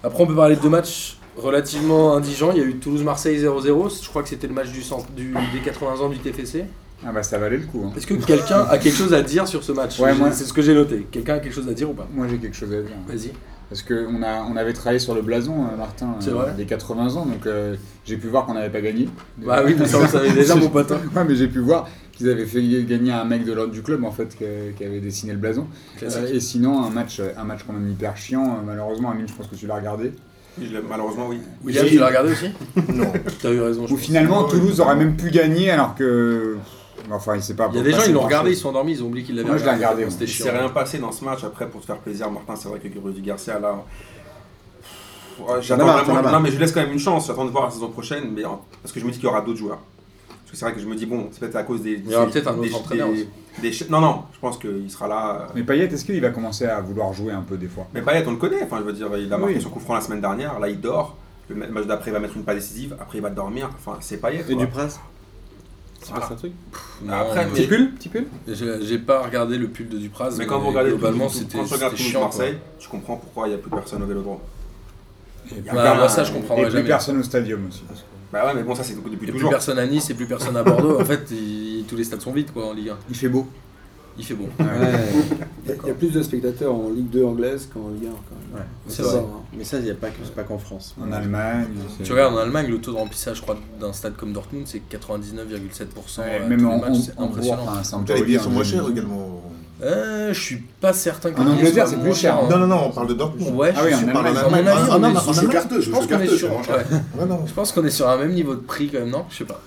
Après, 0.03 0.23
on 0.23 0.27
peut 0.27 0.35
parler 0.35 0.55
de 0.55 0.61
deux 0.61 0.69
matchs 0.69 1.17
relativement 1.35 2.15
indigents. 2.15 2.51
Il 2.53 2.59
y 2.59 2.61
a 2.61 2.65
eu 2.65 2.75
Toulouse-Marseille 2.75 3.37
0-0. 3.43 4.01
Je 4.03 4.07
crois 4.09 4.23
que 4.23 4.29
c'était 4.29 4.47
le 4.47 4.53
match 4.53 4.69
du, 4.69 4.83
centre- 4.83 5.11
du- 5.11 5.33
des 5.53 5.59
80 5.63 5.99
ans 6.01 6.07
du 6.09 6.17
TFC. 6.19 6.63
Ah 7.05 7.11
bah 7.13 7.23
ça 7.23 7.37
valait 7.37 7.57
le 7.57 7.65
coup. 7.65 7.83
hein. 7.85 7.93
Est-ce 7.95 8.05
que 8.07 8.13
quelqu'un 8.15 8.65
a 8.69 8.77
quelque 8.77 8.95
chose 8.97 9.13
à 9.13 9.21
dire 9.21 9.47
sur 9.47 9.63
ce 9.63 9.71
match? 9.71 9.99
Ouais, 9.99 10.13
moi- 10.13 10.31
C'est 10.31 10.43
ce 10.43 10.53
que 10.53 10.61
j'ai 10.61 10.73
noté. 10.73 11.07
Quelqu'un 11.11 11.35
a 11.35 11.39
quelque 11.39 11.53
chose 11.53 11.67
à 11.69 11.73
dire 11.73 11.89
ou 11.89 11.93
pas? 11.93 12.07
Moi 12.13 12.27
j'ai 12.29 12.37
quelque 12.37 12.55
chose 12.57 12.73
à 12.73 12.81
dire. 12.81 12.95
Vas-y. 13.07 13.31
Parce 13.69 13.83
qu'on 13.83 14.23
a, 14.23 14.41
on 14.51 14.55
avait 14.57 14.73
travaillé 14.73 14.97
sur 14.99 15.13
le 15.13 15.21
blason, 15.21 15.53
euh, 15.71 15.77
Martin, 15.77 16.15
euh, 16.27 16.31
vrai 16.31 16.53
des 16.57 16.65
80 16.65 17.15
ans, 17.17 17.25
donc 17.27 17.45
euh, 17.45 17.75
j'ai 18.03 18.17
pu 18.17 18.25
voir 18.27 18.45
qu'on 18.47 18.55
n'avait 18.55 18.71
pas 18.71 18.81
gagné. 18.81 19.07
Bah 19.37 19.61
oui, 19.63 19.75
mais 19.77 19.85
ça 19.85 19.99
on 19.99 20.01
le 20.01 20.07
savait 20.07 20.31
déjà, 20.31 20.55
mon 20.55 20.69
pote. 20.69 20.91
hein. 20.91 20.99
Ouais, 21.15 21.23
mais 21.27 21.35
j'ai 21.35 21.47
pu 21.47 21.59
voir 21.59 21.87
qu'ils 22.11 22.29
avaient 22.29 22.47
fait 22.47 22.63
gagner 22.83 23.11
un 23.11 23.25
mec 23.25 23.45
de 23.45 23.53
l'ordre 23.53 23.71
du 23.71 23.83
club 23.83 24.03
en 24.03 24.11
fait 24.11 24.29
qui, 24.35 24.43
qui 24.75 24.83
avait 24.83 24.99
dessiné 24.99 25.33
le 25.33 25.37
blason. 25.37 25.67
Euh, 26.01 26.27
et 26.33 26.39
sinon 26.39 26.83
un 26.83 26.89
match, 26.89 27.21
un 27.37 27.43
match 27.43 27.59
quand 27.65 27.73
même 27.73 27.87
hyper 27.89 28.17
chiant. 28.17 28.43
euh, 28.43 28.65
Malheureusement, 28.65 29.11
Amine, 29.11 29.27
je 29.27 29.33
pense 29.33 29.45
que 29.47 29.55
tu 29.55 29.67
l'as 29.67 29.75
regardé. 29.75 30.13
Je 30.59 30.65
l'ai- 30.73 30.81
Malheureusement, 30.89 31.27
oui. 31.29 31.37
William, 31.63 31.85
J'ai- 31.85 31.91
tu 31.91 31.99
l'as 31.99 32.07
regardé 32.07 32.31
aussi? 32.31 32.47
Non. 32.91 33.13
T'as 33.41 33.51
eu 33.51 33.61
raison. 33.61 33.85
pense. 33.85 33.99
finalement 33.99 34.43
Toulouse 34.45 34.81
aurait 34.81 34.95
même 34.95 35.15
pu 35.15 35.29
gagner 35.29 35.69
alors 35.69 35.93
que. 35.95 36.57
Enfin, 37.11 37.35
il 37.35 37.41
sait 37.41 37.55
pas. 37.55 37.69
Il 37.71 37.77
y 37.77 37.79
a 37.79 37.83
des 37.83 37.91
gens, 37.91 38.03
ils 38.07 38.13
l'ont 38.13 38.21
regardé, 38.21 38.51
ils 38.51 38.55
sont 38.57 38.69
endormis, 38.69 38.93
ils 38.93 39.03
ont 39.03 39.07
oublié 39.07 39.25
qu'ils 39.25 39.35
l'avaient 39.35 39.47
Moi, 39.49 39.57
je 39.57 39.65
l'ai 39.65 39.71
regardé, 39.71 40.09
C'était 40.09 40.25
Il 40.25 40.27
chiant. 40.27 40.45
s'est 40.45 40.51
rien 40.57 40.69
passé 40.69 40.99
dans 40.99 41.11
ce 41.11 41.23
match. 41.25 41.43
Après, 41.43 41.67
pour 41.67 41.81
te 41.81 41.85
faire 41.85 41.97
plaisir, 41.97 42.29
Martin, 42.31 42.55
c'est 42.55 42.69
vrai 42.69 42.79
que 42.79 42.99
Rudy 42.99 43.21
Garcia, 43.21 43.59
là. 43.59 43.83
Ouais, 45.39 45.61
J'attends 45.61 45.85
vraiment-. 46.03 46.31
Non, 46.31 46.39
mais 46.41 46.51
je 46.51 46.59
laisse 46.59 46.71
quand 46.71 46.81
même 46.81 46.91
une 46.91 46.99
chance. 46.99 47.27
J'attends 47.27 47.45
de 47.45 47.51
voir 47.51 47.65
la 47.65 47.71
saison 47.71 47.89
prochaine. 47.89 48.31
Mais, 48.33 48.43
parce 48.81 48.91
que 48.93 48.99
je 48.99 49.05
me 49.05 49.11
dis 49.11 49.17
qu'il 49.17 49.25
y 49.25 49.29
aura 49.29 49.41
d'autres 49.41 49.57
joueurs. 49.59 49.79
Parce 50.27 50.51
que 50.51 50.57
c'est 50.57 50.65
vrai 50.65 50.73
que 50.73 50.79
je 50.81 50.87
me 50.87 50.95
dis, 50.95 51.05
bon, 51.05 51.27
c'est 51.31 51.39
peut-être 51.39 51.55
à 51.55 51.63
cause 51.63 51.81
des. 51.81 51.93
Il 51.93 52.11
y 52.11 52.15
aura 52.15 52.25
peut-être 52.25 52.47
un 52.47 52.53
autre 52.57 52.61
des- 52.63 52.73
entraîneur 52.73 53.07
des- 53.61 53.69
aussi. 53.69 53.85
Non, 53.89 54.01
non, 54.01 54.23
je 54.33 54.39
pense 54.39 54.57
qu'il 54.57 54.89
sera 54.89 55.07
là. 55.07 55.41
euh, 55.41 55.51
Mais 55.55 55.63
Payet, 55.63 55.85
est-ce 55.85 56.03
qu'il 56.05 56.19
va 56.21 56.29
commencer 56.31 56.65
à 56.65 56.81
vouloir 56.81 57.13
jouer 57.13 57.31
un 57.31 57.41
peu 57.41 57.55
des 57.57 57.67
fois? 57.67 57.87
Mais 57.93 58.01
Payet, 58.01 58.23
on 58.27 58.31
le 58.31 58.37
connaît. 58.37 58.63
Enfin, 58.63 58.77
je 58.79 58.83
veux 58.83 58.93
dire, 58.93 59.07
il 59.17 59.31
a 59.31 59.37
marqué 59.37 59.55
Oui. 59.55 59.61
son 59.61 59.69
coup 59.69 59.79
franc 59.79 59.93
la 59.93 60.01
semaine 60.01 60.21
dernière. 60.21 60.59
Là, 60.59 60.67
il 60.69 60.79
dort. 60.81 61.15
Le 61.49 61.55
ma- 61.55 61.67
match 61.67 61.85
d'après, 61.85 62.09
il 62.11 62.13
va 62.13 62.19
mettre 62.19 62.35
une 62.35 62.43
passe 62.43 62.55
décisive. 62.55 62.95
Après, 62.99 63.17
il 63.19 63.21
va 63.21 63.29
dormir. 63.29 63.69
Enfin, 63.75 63.97
c'est 64.01 64.17
Payet. 64.19 64.41
Et 64.41 64.53
quoi. 64.53 64.55
du 64.55 64.67
Prince 64.67 64.99
C'est 66.17 66.21
Ah. 66.29 66.33
un 66.33 66.35
truc 66.35 66.51
Non, 67.03 67.13
Après, 67.13 67.45
mais- 67.45 67.51
Petit 67.51 67.67
pull 67.67 67.91
Petit 67.91 68.09
pull 68.09 68.25
J'ai 68.81 68.97
pas 68.97 69.21
regardé 69.21 69.57
le 69.57 69.67
pull 69.67 69.87
de 69.89 69.97
Dupraz. 69.97 70.35
Mais 70.37 70.45
quand 70.45 70.59
vous 70.59 70.69
regardez 70.69 70.89
le 70.91 70.97
globalement, 70.97 71.29
c'était 71.29 71.57
quand 71.57 71.65
tu 71.65 71.73
regardes 71.73 71.91
c'était 71.93 72.03
Toulouse 72.03 72.11
chiant. 72.11 72.21
Marseille, 72.21 72.57
tu 72.79 72.89
comprends 72.89 73.15
pourquoi 73.17 73.47
il 73.47 73.51
n'y 73.51 73.55
a 73.55 73.59
plus 73.59 73.69
personne 73.71 74.01
au 74.03 74.05
Vélodrome. 74.05 74.39
Ouais, 75.51 75.61
moi, 75.73 76.09
ça, 76.09 76.23
je 76.23 76.31
comprendrais 76.31 76.63
Et 76.65 76.67
plus 76.67 76.77
jamais. 76.77 76.87
personne 76.87 77.19
au 77.19 77.23
stadium 77.23 77.67
aussi. 77.67 77.81
parce 77.87 78.01
que- 78.01 78.05
Bah 78.31 78.45
ouais, 78.45 78.53
mais 78.53 78.61
bon, 78.63 78.75
ça 78.75 78.83
c'est 78.83 78.93
depuis 78.93 79.13
Et 79.13 79.17
plus 79.17 79.31
toujours. 79.31 79.49
personne 79.49 79.79
à 79.79 79.87
Nice 79.87 80.09
et 80.11 80.13
plus 80.13 80.27
personne 80.27 80.55
à 80.55 80.61
Bordeaux. 80.63 80.99
en 81.01 81.05
fait, 81.05 81.31
il- 81.31 81.85
tous 81.87 81.95
les 81.95 82.03
stades 82.03 82.21
sont 82.21 82.31
vides 82.31 82.51
quoi, 82.51 82.67
en 82.67 82.73
Ligue 82.73 82.89
1. 82.89 82.97
Il 83.09 83.15
fait 83.15 83.29
beau. 83.29 83.47
Il 84.19 84.25
fait 84.25 84.33
beau. 84.35 84.49
Il 84.59 84.65
y 84.65 85.71
a- 85.71 85.75
il 85.83 85.87
y 85.87 85.91
a 85.91 85.93
plus 85.93 86.11
de 86.11 86.21
spectateurs 86.23 86.73
en 86.73 86.89
Ligue 86.89 87.09
2 87.09 87.23
anglaise 87.25 87.69
qu'en 87.73 87.89
Ligue 87.89 88.07
1 88.07 88.09
quand 88.09 88.57
même. 88.57 88.65
C'est 88.87 89.01
vrai. 89.03 89.13
vrai. 89.17 89.23
Mais 89.57 89.63
ça, 89.63 89.77
il 89.77 89.83
n'y 89.85 89.91
a 89.91 89.95
pas 89.95 90.07
que- 90.09 90.15
c'est 90.23 90.33
pas 90.33 90.43
qu'en 90.43 90.57
France. 90.57 90.95
En 91.01 91.11
Allemagne. 91.11 91.67
Tu 92.03 92.11
regardes 92.11 92.33
en 92.33 92.37
Allemagne, 92.39 92.67
le 92.69 92.79
taux 92.79 92.91
de 92.91 92.97
remplissage, 92.97 93.37
je 93.37 93.41
crois, 93.43 93.55
d'un 93.79 93.93
stade 93.93 94.15
comme 94.17 94.33
Dortmund, 94.33 94.65
c'est 94.67 94.81
99,7%. 94.89 96.21
Ouais, 96.21 96.35
à 96.43 96.47
même 96.47 96.67
en, 96.67 96.79
matchs, 96.79 96.97
c'est 97.05 97.19
impressionnant. 97.21 97.65
Les 98.15 98.23
billets 98.23 98.39
sont 98.39 98.49
hein, 98.49 98.53
moins 98.53 98.63
je- 98.63 98.71
chers 98.71 98.89
également. 98.89 99.41
Euh, 99.81 100.33
je 100.33 100.39
suis 100.41 100.57
pas 100.81 100.91
certain 100.91 101.31
que 101.31 101.39
En 101.39 101.47
Angleterre, 101.47 101.87
c'est 101.87 101.95
moins 101.95 102.05
plus 102.05 102.13
cher, 102.15 102.33
chers. 102.35 102.43
hein. 102.43 102.47
Non, 102.49 102.57
non, 102.57 102.67
non, 102.67 102.81
on 102.87 102.91
parle 102.91 103.07
de 103.07 103.13
Dortmund. 103.13 103.55
Ouais, 103.55 103.71
Ah 103.75 103.81
oui, 103.85 103.91
je 103.91 103.95
ah, 103.95 103.99
mais 104.01 105.15
sur- 105.15 105.29
en 105.29 105.33
je 105.33 105.47
carteux, 105.47 105.79
pense 105.91 106.07
qu'on 106.07 106.19
est 106.19 106.27
sur. 106.27 106.49
Je 107.47 107.53
pense 107.53 107.71
qu'on 107.71 107.85
est 107.85 107.89
sur 107.91 108.09
un 108.09 108.17
même 108.17 108.33
niveau 108.33 108.55
de 108.55 108.61
prix 108.61 108.89
quand 108.89 108.99
même, 108.99 109.09
non? 109.11 109.25
Je 109.29 109.37
sais 109.37 109.45
pas. 109.45 109.61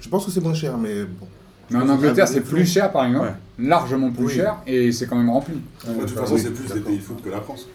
je 0.00 0.08
pense 0.08 0.26
que 0.26 0.30
c'est 0.32 0.40
moins 0.42 0.52
cher, 0.54 0.76
mais 0.76 1.04
bon. 1.04 1.26
Mais 1.70 1.78
en 1.78 1.88
Angleterre, 1.88 2.26
c'est 2.28 2.40
plus 2.40 2.66
cher 2.66 2.90
par 2.92 3.04
exemple. 3.06 3.26
Ouais. 3.26 3.66
Largement 3.66 4.10
plus 4.10 4.24
Oui. 4.26 4.34
cher 4.34 4.56
et 4.66 4.92
c'est 4.92 5.06
quand 5.06 5.16
même 5.16 5.30
rempli. 5.30 5.54
De 5.86 5.92
toute 6.06 6.10
façon, 6.18 6.36
c'est 6.38 6.50
plus 6.54 6.72
des 6.72 6.80
pays 6.80 6.96
de 6.98 7.02
foot 7.02 7.22
que 7.22 7.28
la 7.30 7.40
France. 7.40 7.66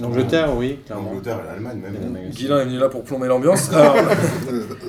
L'Angleterre, 0.00 0.54
oui, 0.56 0.78
clairement. 0.86 1.06
L'Angleterre 1.10 1.40
et 1.44 1.46
l'Allemagne, 1.48 1.78
même. 1.80 2.30
Guilain 2.30 2.60
est 2.60 2.64
venu 2.66 2.78
là 2.78 2.88
pour 2.88 3.02
plomber 3.02 3.26
l'ambiance. 3.26 3.70
Alors, 3.72 3.96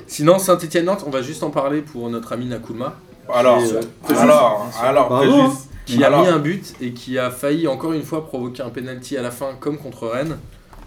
sinon, 0.06 0.38
Saint-Etienne-Nantes, 0.38 1.02
on 1.06 1.10
va 1.10 1.20
juste 1.22 1.42
en 1.42 1.50
parler 1.50 1.80
pour 1.80 2.08
notre 2.10 2.32
ami 2.32 2.46
Nakoulma, 2.46 2.94
Alors, 3.32 3.58
euh, 3.60 3.80
alors, 4.16 4.68
alors, 4.80 5.08
Bravo, 5.08 5.24
Préjus. 5.32 5.40
hein. 5.46 5.52
qui 5.86 6.04
a 6.04 6.06
Alors. 6.06 6.22
mis 6.22 6.28
un 6.28 6.38
but 6.38 6.74
et 6.80 6.92
qui 6.92 7.18
a 7.18 7.30
failli 7.30 7.66
encore 7.66 7.92
une 7.92 8.02
fois 8.04 8.24
provoquer 8.24 8.62
un 8.62 8.68
penalty 8.70 9.16
à 9.16 9.22
la 9.22 9.32
fin, 9.32 9.48
comme 9.58 9.78
contre 9.78 10.06
Rennes, 10.06 10.36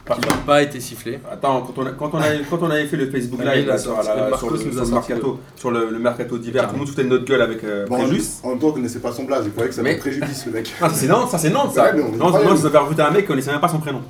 qui 0.05 0.19
n'a 0.19 0.35
pas 0.45 0.61
été 0.61 0.79
sifflé. 0.81 1.19
Attends, 1.31 1.61
quand 1.61 1.81
on, 1.81 1.85
a- 1.85 1.91
quand, 1.91 2.09
on 2.13 2.17
avait, 2.17 2.41
quand 2.49 2.59
on 2.61 2.69
avait 2.69 2.85
fait 2.85 2.97
le 2.97 3.09
Facebook 3.09 3.39
Ouais, 3.39 3.55
Live 3.57 3.69
a 3.69 3.73
là, 3.73 3.77
sur, 3.77 3.95
la- 3.95 4.03
sur 4.03 4.13
le, 4.15 4.33
a 4.33 4.37
sur 4.37 4.49
le 4.85 4.91
mercato, 4.91 5.39
sur 5.55 5.71
le, 5.71 5.89
le 5.91 5.99
mercato 5.99 6.37
d'hiver, 6.37 6.67
tout 6.67 6.73
le 6.73 6.79
monde 6.79 6.87
foutait 6.89 7.03
de 7.05 7.09
notre 7.09 7.25
gueule 7.25 7.41
avec 7.41 7.63
euh, 7.63 7.85
Bon, 7.87 7.97
Préjus. 8.03 8.23
en 8.43 8.49
même 8.49 8.59
temps, 8.59 8.67
on 8.67 8.71
connaissait 8.73 8.99
pas 8.99 9.11
son 9.13 9.23
blaze, 9.23 9.43
il 9.45 9.51
croyait 9.51 9.69
que 9.69 9.75
ça 9.75 9.81
Mais- 9.81 9.91
avait 9.91 9.99
préjudice, 9.99 10.45
le 10.45 10.51
mec. 10.51 10.73
Ah, 10.81 10.89
ça 10.89 10.95
c'est 10.95 11.07
Nantes, 11.07 11.29
ça 11.31 11.37
c'est 11.37 11.49
Nantes 11.49 11.73
ça. 11.73 11.83
Ouais, 11.85 11.91
mais 11.95 12.03
on 12.21 12.65
avais 12.65 12.77
recruté 12.77 13.01
un 13.01 13.11
mec 13.11 13.21
qui 13.21 13.27
connaissait 13.27 13.51
même 13.51 13.61
pas 13.61 13.69
son 13.69 13.79
prénom. 13.79 14.01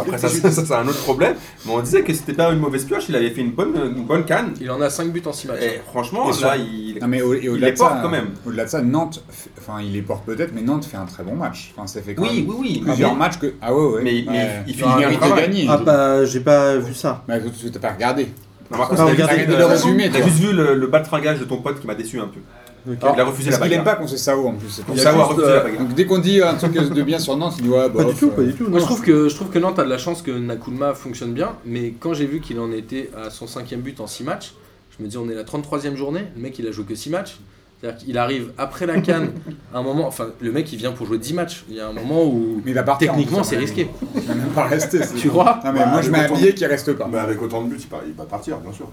Après 0.00 0.18
ça, 0.18 0.28
c'est 0.28 0.72
un 0.74 0.86
autre 0.88 1.02
problème. 1.02 1.34
Mais 1.66 1.72
on 1.72 1.80
disait 1.80 2.02
que 2.02 2.12
c'était 2.12 2.32
pas 2.32 2.50
une 2.52 2.58
mauvaise 2.58 2.84
pioche, 2.84 3.04
il 3.08 3.16
avait 3.16 3.30
fait 3.30 3.40
une 3.42 3.52
bonne, 3.52 3.74
une 3.96 4.04
bonne 4.04 4.24
canne. 4.24 4.54
Il 4.60 4.70
en 4.70 4.80
a 4.80 4.90
5 4.90 5.10
buts 5.12 5.22
en 5.26 5.32
6 5.32 5.48
matchs. 5.48 5.62
Et 5.62 5.80
franchement, 5.86 6.30
Et 6.30 6.42
là, 6.42 6.56
il. 6.56 6.98
Non 7.00 7.08
mais 7.08 7.22
au- 7.22 7.34
et 7.34 7.40
Il 7.44 7.52
les 7.60 7.72
porte 7.72 7.94
ça, 7.94 8.00
quand 8.02 8.08
même. 8.08 8.30
Au-delà 8.46 8.64
de 8.64 8.70
ça, 8.70 8.82
Nantes, 8.82 9.22
fait- 9.30 9.50
enfin 9.58 9.80
il 9.82 9.92
les 9.92 10.02
porte 10.02 10.24
peut-être, 10.24 10.52
mais 10.54 10.62
Nantes 10.62 10.84
fait 10.84 10.96
un 10.96 11.06
très 11.06 11.22
bon 11.22 11.34
match. 11.36 11.72
Enfin, 11.76 11.86
ça 11.86 12.02
fait 12.02 12.14
quand 12.14 12.22
Oui, 12.22 12.42
même 12.42 12.48
oui, 12.50 12.56
oui. 12.60 12.82
plusieurs 12.84 13.12
mais- 13.12 13.18
matchs 13.18 13.38
que. 13.38 13.54
Ah 13.62 13.74
ouais, 13.74 13.82
ouais. 13.94 14.02
Mais- 14.02 14.10
Ouais. 14.12 14.24
mais 14.28 14.64
il- 14.66 14.76
mérite 14.98 15.20
bon 15.20 15.30
de 15.34 15.40
gagner. 15.40 15.66
Ah 15.68 15.76
bah, 15.78 16.24
j'ai 16.24 16.40
pas 16.40 16.76
vu 16.76 16.94
ça. 16.94 17.22
Bah, 17.28 17.38
tu 17.40 17.50
tu 17.50 17.70
t'as 17.70 17.78
pas 17.80 17.92
regardé. 17.92 18.28
Non, 18.70 18.78
Marcos, 18.78 18.96
Ah, 18.98 19.06
t'as 19.16 20.22
juste- 20.22 20.38
vu 20.40 20.52
le, 20.52 20.74
le 20.74 20.86
bas 20.88 21.00
de 21.00 21.06
fringage 21.06 21.38
de 21.40 21.44
ton 21.44 21.56
pote 21.62 21.80
qui 21.80 21.86
m'a 21.86 21.94
déçu 21.94 22.20
un 22.20 22.26
peu. 22.26 22.40
Il 22.86 23.20
a 23.20 23.24
refusé 23.24 23.50
la 23.50 23.56
Parce 23.58 23.68
qu'il 23.68 23.72
aime 23.78 23.84
bagarre. 23.84 23.96
pas 23.96 24.02
qu'on 24.02 24.08
sait 24.08 24.16
Sao 24.16 24.46
en 24.46 24.54
plus. 24.54 24.80
pour. 24.86 24.98
Savoir 24.98 25.28
refuser 25.28 25.46
euh, 25.48 25.54
la 25.56 25.62
bagarre. 25.62 25.80
Donc 25.80 25.94
dès 25.94 26.06
qu'on 26.06 26.18
dit 26.18 26.40
un 26.42 26.54
truc 26.54 26.72
de 26.72 27.02
bien 27.02 27.18
sur 27.18 27.36
Nantes, 27.36 27.54
il 27.58 27.64
dit 27.64 27.68
ouais, 27.70 27.88
Pas 27.90 28.04
du 28.04 28.14
tout, 28.14 28.28
euh, 28.28 28.30
pas 28.36 28.42
du 28.42 28.54
tout. 28.54 28.64
Moi 28.68 28.72
non. 28.72 28.78
je 28.78 28.84
trouve 28.84 29.02
que 29.02 29.28
je 29.28 29.34
trouve 29.34 29.48
que 29.50 29.58
Nantes 29.58 29.78
a 29.78 29.84
de 29.84 29.90
la 29.90 29.98
chance 29.98 30.22
que 30.22 30.30
Nakoulma 30.30 30.94
fonctionne 30.94 31.32
bien, 31.32 31.52
mais 31.64 31.94
quand 31.98 32.14
j'ai 32.14 32.26
vu 32.26 32.40
qu'il 32.40 32.58
en 32.60 32.70
était 32.72 33.10
à 33.16 33.30
son 33.30 33.46
cinquième 33.46 33.80
but 33.80 34.00
en 34.00 34.06
6 34.06 34.24
matchs, 34.24 34.54
je 34.98 35.02
me 35.04 35.08
dis 35.08 35.16
on 35.18 35.28
est 35.28 35.34
la 35.34 35.44
33e 35.44 35.94
journée, 35.96 36.24
le 36.36 36.42
mec 36.42 36.58
il 36.58 36.66
a 36.66 36.70
joué 36.72 36.84
que 36.84 36.94
6 36.94 37.10
matchs. 37.10 37.38
C'est-à-dire 37.80 38.04
qu'il 38.04 38.18
arrive 38.18 38.50
après 38.58 38.86
la 38.86 39.00
canne, 39.00 39.30
à 39.72 39.78
un 39.78 39.82
moment, 39.84 40.08
enfin 40.08 40.26
le 40.40 40.50
mec 40.50 40.72
il 40.72 40.78
vient 40.78 40.90
pour 40.90 41.06
jouer 41.06 41.18
10 41.18 41.34
matchs. 41.34 41.64
Il 41.68 41.76
y 41.76 41.80
a 41.80 41.86
un 41.86 41.92
moment 41.92 42.24
où 42.24 42.60
Mais 42.64 42.72
il 42.72 42.74
va 42.74 42.82
partir. 42.82 43.12
techniquement 43.12 43.44
c'est 43.44 43.56
risqué. 43.56 43.88
Il 44.16 44.20
va 44.22 44.34
même 44.34 44.48
pas 44.48 44.64
rester. 44.64 44.98
Tu 45.16 45.28
vois 45.28 45.60
Non 45.64 45.72
mais 45.72 45.78
Bah, 45.80 45.86
moi 45.86 46.02
je 46.02 46.10
mets 46.10 46.18
un 46.18 46.32
billet 46.34 46.54
qui 46.54 46.66
reste 46.66 46.92
pas. 46.94 47.08
Mais 47.10 47.18
avec 47.18 47.40
autant 47.40 47.62
de 47.62 47.68
buts, 47.68 47.78
il 48.06 48.14
va 48.14 48.24
partir, 48.24 48.58
bien 48.58 48.72
sûr. 48.72 48.88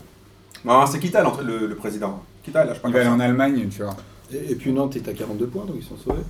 Non, 0.65 0.85
c'est 0.85 0.99
l'entre- 1.21 1.43
le, 1.43 1.67
le 1.67 1.75
président. 1.75 2.21
Kita, 2.43 2.65
là, 2.65 2.73
je 2.73 2.79
Il 2.87 2.93
va 2.93 2.99
aller 2.99 3.09
en 3.09 3.19
Allemagne, 3.19 3.67
tu 3.69 3.81
vois. 3.83 3.95
Et, 4.33 4.51
et 4.51 4.55
puis 4.55 4.71
Nantes 4.73 4.95
est 4.95 5.07
à 5.07 5.13
42 5.13 5.45
points, 5.47 5.65
donc 5.65 5.75
ils 5.79 5.83
sont 5.85 5.97
sauvés. 6.03 6.21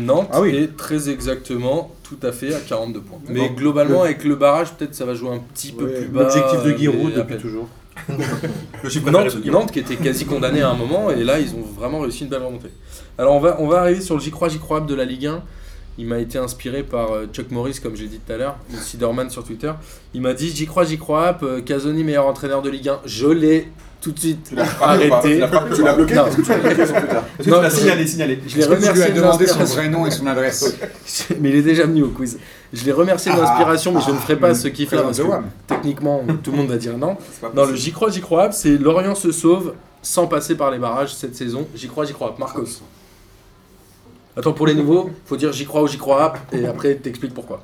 Nantes 0.00 0.28
Ah 0.32 0.40
oui. 0.40 0.56
est 0.56 0.74
très 0.76 1.10
exactement 1.10 1.90
tout 2.02 2.16
à 2.22 2.32
fait 2.32 2.54
à 2.54 2.58
42 2.60 3.00
points. 3.00 3.18
Mais 3.28 3.50
globalement 3.50 4.00
le- 4.00 4.06
avec 4.06 4.24
le 4.24 4.36
barrage 4.36 4.72
peut-être 4.72 4.94
ça 4.94 5.04
va 5.04 5.14
jouer 5.14 5.30
un 5.34 5.38
petit 5.38 5.72
peu 5.72 5.86
plus 5.88 6.06
bas. 6.06 6.22
L'objectif 6.22 6.62
de 6.64 6.70
euh, 6.72 6.76
Giroud 6.78 7.12
depuis 7.14 7.36
toujours. 7.36 7.68
Le 8.08 9.10
Nantes. 9.10 9.44
Nantes 9.44 9.70
qui 9.70 9.80
était 9.80 9.96
quasi 9.96 10.24
condamné 10.24 10.62
à 10.62 10.70
un 10.70 10.74
moment 10.74 11.10
et 11.10 11.22
là 11.24 11.38
ils 11.40 11.54
ont 11.54 11.60
vraiment 11.62 12.00
réussi 12.00 12.24
une 12.24 12.30
belle 12.30 12.42
remontée. 12.42 12.70
Alors 13.18 13.34
on 13.34 13.40
va, 13.40 13.56
on 13.60 13.68
va 13.68 13.80
arriver 13.80 14.00
sur 14.00 14.14
le 14.16 14.20
j'y 14.22 14.30
crois, 14.30 14.48
j'y 14.48 14.58
crois 14.58 14.80
de 14.80 14.94
la 14.94 15.04
Ligue 15.04 15.26
1. 15.26 15.42
Il 15.98 16.06
m'a 16.06 16.18
été 16.18 16.38
inspiré 16.38 16.82
par 16.82 17.12
euh, 17.12 17.26
Chuck 17.32 17.50
Morris 17.50 17.78
comme 17.82 17.94
j'ai 17.96 18.06
dit 18.06 18.18
tout 18.24 18.32
à 18.32 18.36
l'heure, 18.36 18.56
ou 18.72 18.76
Siderman 18.78 19.28
sur 19.30 19.44
Twitter. 19.44 19.72
Il 20.14 20.22
m'a 20.22 20.32
dit 20.32 20.50
j'y 20.50 20.66
crois, 20.66 20.84
j'y 20.84 20.98
crois, 20.98 21.36
euh, 21.42 21.60
Casoni 21.60 22.02
meilleur 22.04 22.26
entraîneur 22.26 22.62
de 22.62 22.70
Ligue 22.70 22.88
1. 22.88 23.00
Je 23.04 23.26
l'ai 23.26 23.68
tout 24.00 24.10
de 24.10 24.18
suite 24.18 24.46
Tu 24.48 24.54
l'as 24.56 24.64
frappé 24.64 25.06
ou 25.06 25.10
pas 25.10 25.16
arrêté. 25.18 25.34
Tu 25.76 25.82
l'as 25.84 25.94
bloqué 25.94 26.14
Non. 26.14 26.24
Tu 26.34 26.42
l'as 26.48 26.56
bloqué 26.58 26.86
sur 26.86 26.94
Twitter 26.96 27.16
Est-ce 27.38 27.44
que 27.46 27.50
Non, 27.50 27.56
tu 27.58 27.62
l'as 27.62 27.68
je- 27.68 27.76
signalé, 27.76 28.06
signalé 28.06 28.38
Je 28.48 28.56
l'ai 28.58 28.64
remercié 28.64 29.10
de 29.10 29.16
demandé 29.16 29.46
son 29.46 29.64
vrai 29.64 29.88
nom 29.90 30.06
et 30.06 30.10
son 30.10 30.26
adresse 30.26 30.76
Mais 31.40 31.50
il 31.50 31.56
est 31.56 31.62
déjà 31.62 31.84
venu 31.86 32.02
au 32.02 32.08
quiz. 32.08 32.38
Je 32.72 32.84
l'ai 32.84 32.92
remercié 32.92 33.30
de 33.30 33.36
Ah, 33.36 33.42
l'inspiration, 33.42 33.92
mais 33.92 34.00
je 34.04 34.10
ne 34.12 34.16
ferai 34.16 34.36
pas 34.36 34.54
ce 34.54 34.68
kiff 34.68 34.90
là 34.92 34.98
Frère 34.98 35.04
parce 35.08 35.18
de 35.18 35.22
que 35.24 35.28
Wam. 35.28 35.44
techniquement 35.68 36.24
tout 36.42 36.50
le 36.50 36.56
monde 36.56 36.68
va 36.68 36.78
dire 36.78 36.96
non. 36.98 37.16
Dans 37.54 37.66
le 37.66 37.74
j'y 37.76 37.92
crois, 37.92 38.10
j'y 38.10 38.22
crois, 38.22 38.50
c'est 38.50 38.76
Lorient 38.78 39.14
se 39.14 39.30
sauve 39.30 39.74
sans 40.00 40.26
passer 40.26 40.56
par 40.56 40.70
les 40.72 40.78
barrages 40.78 41.14
cette 41.14 41.36
saison. 41.36 41.68
J'y 41.76 41.86
crois, 41.86 42.04
j'y 42.06 42.12
crois. 42.14 42.34
Marcos. 42.38 42.80
Attends, 44.36 44.52
pour 44.52 44.66
les 44.66 44.74
nouveaux, 44.74 45.10
faut 45.26 45.36
dire 45.36 45.52
j'y 45.52 45.64
crois 45.66 45.82
ou 45.82 45.86
j'y 45.88 45.98
crois 45.98 46.34
et 46.52 46.66
après 46.66 46.94
t'expliques 46.94 47.34
pourquoi. 47.34 47.62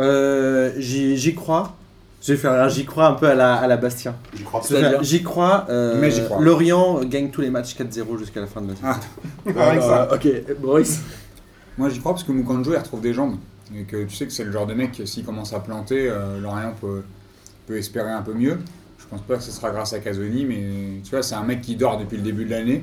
Euh, 0.00 0.72
J'y 0.78 1.34
crois. 1.34 1.74
Je 2.22 2.32
vais 2.32 2.38
faire 2.38 2.52
un 2.52 2.68
j'y 2.68 2.84
crois 2.84 3.06
un 3.06 3.12
peu 3.12 3.26
à 3.28 3.34
la, 3.34 3.54
à 3.54 3.66
la 3.66 3.76
Bastien. 3.76 4.14
J'y 4.34 4.42
crois 4.42 4.60
J'y 5.02 5.22
crois. 5.22 5.66
euh, 5.68 5.98
Mais 6.00 6.10
j'y 6.10 6.24
crois. 6.24 6.40
Lorient 6.40 7.04
gagne 7.04 7.30
tous 7.30 7.40
les 7.40 7.50
matchs 7.50 7.76
4-0 7.76 8.18
jusqu'à 8.18 8.40
la 8.40 8.46
fin 8.46 8.60
de 8.62 8.68
la 8.70 8.74
saison. 8.76 8.88
Ah. 9.56 9.68
Avec 9.70 9.82
ça. 9.82 10.08
ok, 10.12 10.26
Boris. 10.60 11.00
Moi 11.78 11.88
j'y 11.90 12.00
crois 12.00 12.12
parce 12.12 12.24
que 12.24 12.32
Moukanjo 12.32 12.72
il 12.72 12.78
retrouve 12.78 13.00
des 13.00 13.12
jambes. 13.12 13.36
Et 13.76 13.82
que 13.84 14.04
tu 14.04 14.14
sais 14.14 14.26
que 14.26 14.32
c'est 14.32 14.44
le 14.44 14.52
genre 14.52 14.66
de 14.66 14.74
mec, 14.74 15.00
s'il 15.04 15.24
commence 15.24 15.52
à 15.52 15.60
planter, 15.60 16.08
euh, 16.08 16.40
Lorient 16.40 16.72
peut, 16.80 17.02
peut 17.66 17.76
espérer 17.76 18.10
un 18.10 18.22
peu 18.22 18.32
mieux. 18.32 18.58
Je 18.98 19.04
pense 19.10 19.20
pas 19.22 19.36
que 19.36 19.42
ce 19.42 19.50
sera 19.50 19.70
grâce 19.70 19.92
à 19.92 19.98
Casoni, 19.98 20.44
mais 20.46 21.00
tu 21.04 21.10
vois, 21.10 21.22
c'est 21.22 21.34
un 21.34 21.42
mec 21.42 21.60
qui 21.62 21.76
dort 21.76 21.98
depuis 21.98 22.16
le 22.16 22.22
début 22.22 22.44
de 22.44 22.50
l'année. 22.50 22.82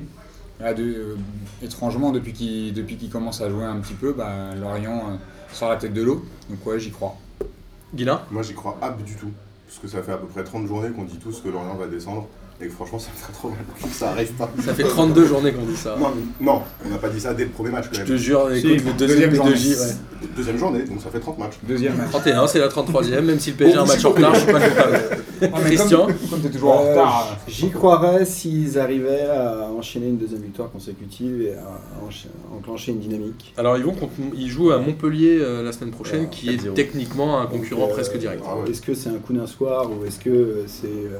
Là, 0.60 0.72
de- 0.74 0.82
euh, 0.82 1.16
étrangement, 1.62 2.10
depuis 2.12 2.32
qu'il 2.32 2.72
depuis 2.72 2.96
qu'il 2.96 3.10
commence 3.10 3.40
à 3.40 3.50
jouer 3.50 3.64
un 3.64 3.76
petit 3.80 3.94
peu, 3.94 4.12
bah, 4.12 4.54
Lorient 4.60 4.98
euh, 5.10 5.16
sort 5.52 5.68
la 5.70 5.76
tête 5.76 5.92
de 5.92 6.02
l'eau. 6.02 6.24
Donc 6.48 6.64
ouais, 6.66 6.78
j'y 6.78 6.90
crois. 6.90 7.16
Guilin? 7.94 8.20
Moi, 8.30 8.42
j'y 8.42 8.54
crois 8.54 8.76
ab 8.80 9.02
du 9.02 9.14
tout. 9.14 9.30
Parce 9.66 9.78
que 9.80 9.88
ça 9.88 10.02
fait 10.02 10.12
à 10.12 10.16
peu 10.16 10.26
près 10.26 10.44
30 10.44 10.66
journées 10.68 10.90
qu'on 10.90 11.04
dit 11.04 11.18
tous 11.18 11.40
que 11.40 11.48
Lorient 11.48 11.74
va 11.74 11.86
descendre. 11.86 12.28
Et 12.60 12.66
que 12.68 12.72
franchement, 12.72 13.00
ça 13.00 13.08
me 13.12 13.16
ferait 13.20 13.32
trop 13.32 13.48
mal 13.48 13.58
que 13.82 13.88
ça 13.88 14.10
arrive 14.10 14.30
pas. 14.34 14.48
Ça 14.64 14.72
fait 14.74 14.84
32 14.84 15.26
journées 15.26 15.52
qu'on 15.52 15.64
dit 15.64 15.76
ça. 15.76 15.96
Non, 15.98 16.12
mais- 16.14 16.46
non, 16.46 16.62
on 16.86 16.88
n'a 16.88 16.98
pas 16.98 17.08
dit 17.08 17.18
ça 17.18 17.34
dès 17.34 17.44
le 17.46 17.50
premier 17.50 17.70
match 17.70 17.86
quand 17.88 17.94
Je 17.94 17.98
même. 17.98 18.08
te 18.08 18.16
jure, 18.16 18.48
Si, 18.52 18.68
écoute, 18.68 18.86
le 18.86 18.92
deuxième, 18.92 19.30
deuxième 19.30 19.30
P2J, 19.32 19.72
journée. 19.74 19.76
ouais. 19.90 20.28
Deuxième 20.36 20.58
journée, 20.58 20.82
donc 20.84 21.00
ça 21.02 21.10
fait 21.10 21.18
30 21.18 21.38
matchs. 21.40 21.54
Deuxième 21.64 21.96
match. 21.96 22.10
31, 22.10 22.46
c'est 22.46 22.60
la 22.60 22.68
33e, 22.68 23.24
même 23.24 23.40
si 23.40 23.50
le 23.50 23.56
PSG 23.56 23.76
a 23.76 23.82
un 23.82 23.86
match 23.86 24.04
en 24.04 24.10
retard, 24.10 24.34
je 24.36 24.40
suis 24.40 24.52
pas. 24.52 24.60
Ah, 25.42 25.60
Christian. 25.64 26.06
Comme, 26.06 26.14
comme 26.30 26.40
t'es 26.40 26.50
toujours 26.50 26.72
en 26.80 26.84
Euh, 26.84 26.90
retard. 26.90 27.28
euh, 27.32 27.50
J'y 27.50 27.70
croirais 27.70 28.24
s'ils 28.24 28.78
arrivaient 28.78 29.26
à 29.30 29.68
enchaîner 29.76 30.08
une 30.08 30.16
deuxième 30.18 30.42
victoire 30.42 30.70
consécutive 30.70 31.42
et 31.42 31.54
à 31.54 32.06
encha- 32.08 32.26
enclencher 32.56 32.92
une 32.92 33.00
dynamique. 33.00 33.52
Alors 33.56 33.76
ils 33.76 33.84
vont 33.84 33.92
contre- 33.92 34.12
ils 34.36 34.48
jouent 34.48 34.70
à 34.72 34.78
Montpellier 34.78 35.38
euh, 35.40 35.62
la 35.62 35.72
semaine 35.72 35.90
prochaine, 35.92 36.28
qui 36.28 36.48
est 36.50 36.56
4-0. 36.56 36.74
techniquement 36.74 37.40
un 37.40 37.46
concurrent 37.46 37.82
Donc, 37.82 37.90
euh, 37.90 37.94
presque 37.94 38.16
direct. 38.18 38.42
Ah 38.48 38.56
ouais. 38.56 38.70
Est-ce 38.70 38.80
que 38.82 38.94
c'est 38.94 39.10
un 39.10 39.18
coup 39.18 39.32
d'un 39.32 39.46
soir 39.46 39.86
ou 39.90 40.04
est-ce 40.06 40.18
que 40.18 40.64
c'est 40.66 40.86
euh, 40.86 41.18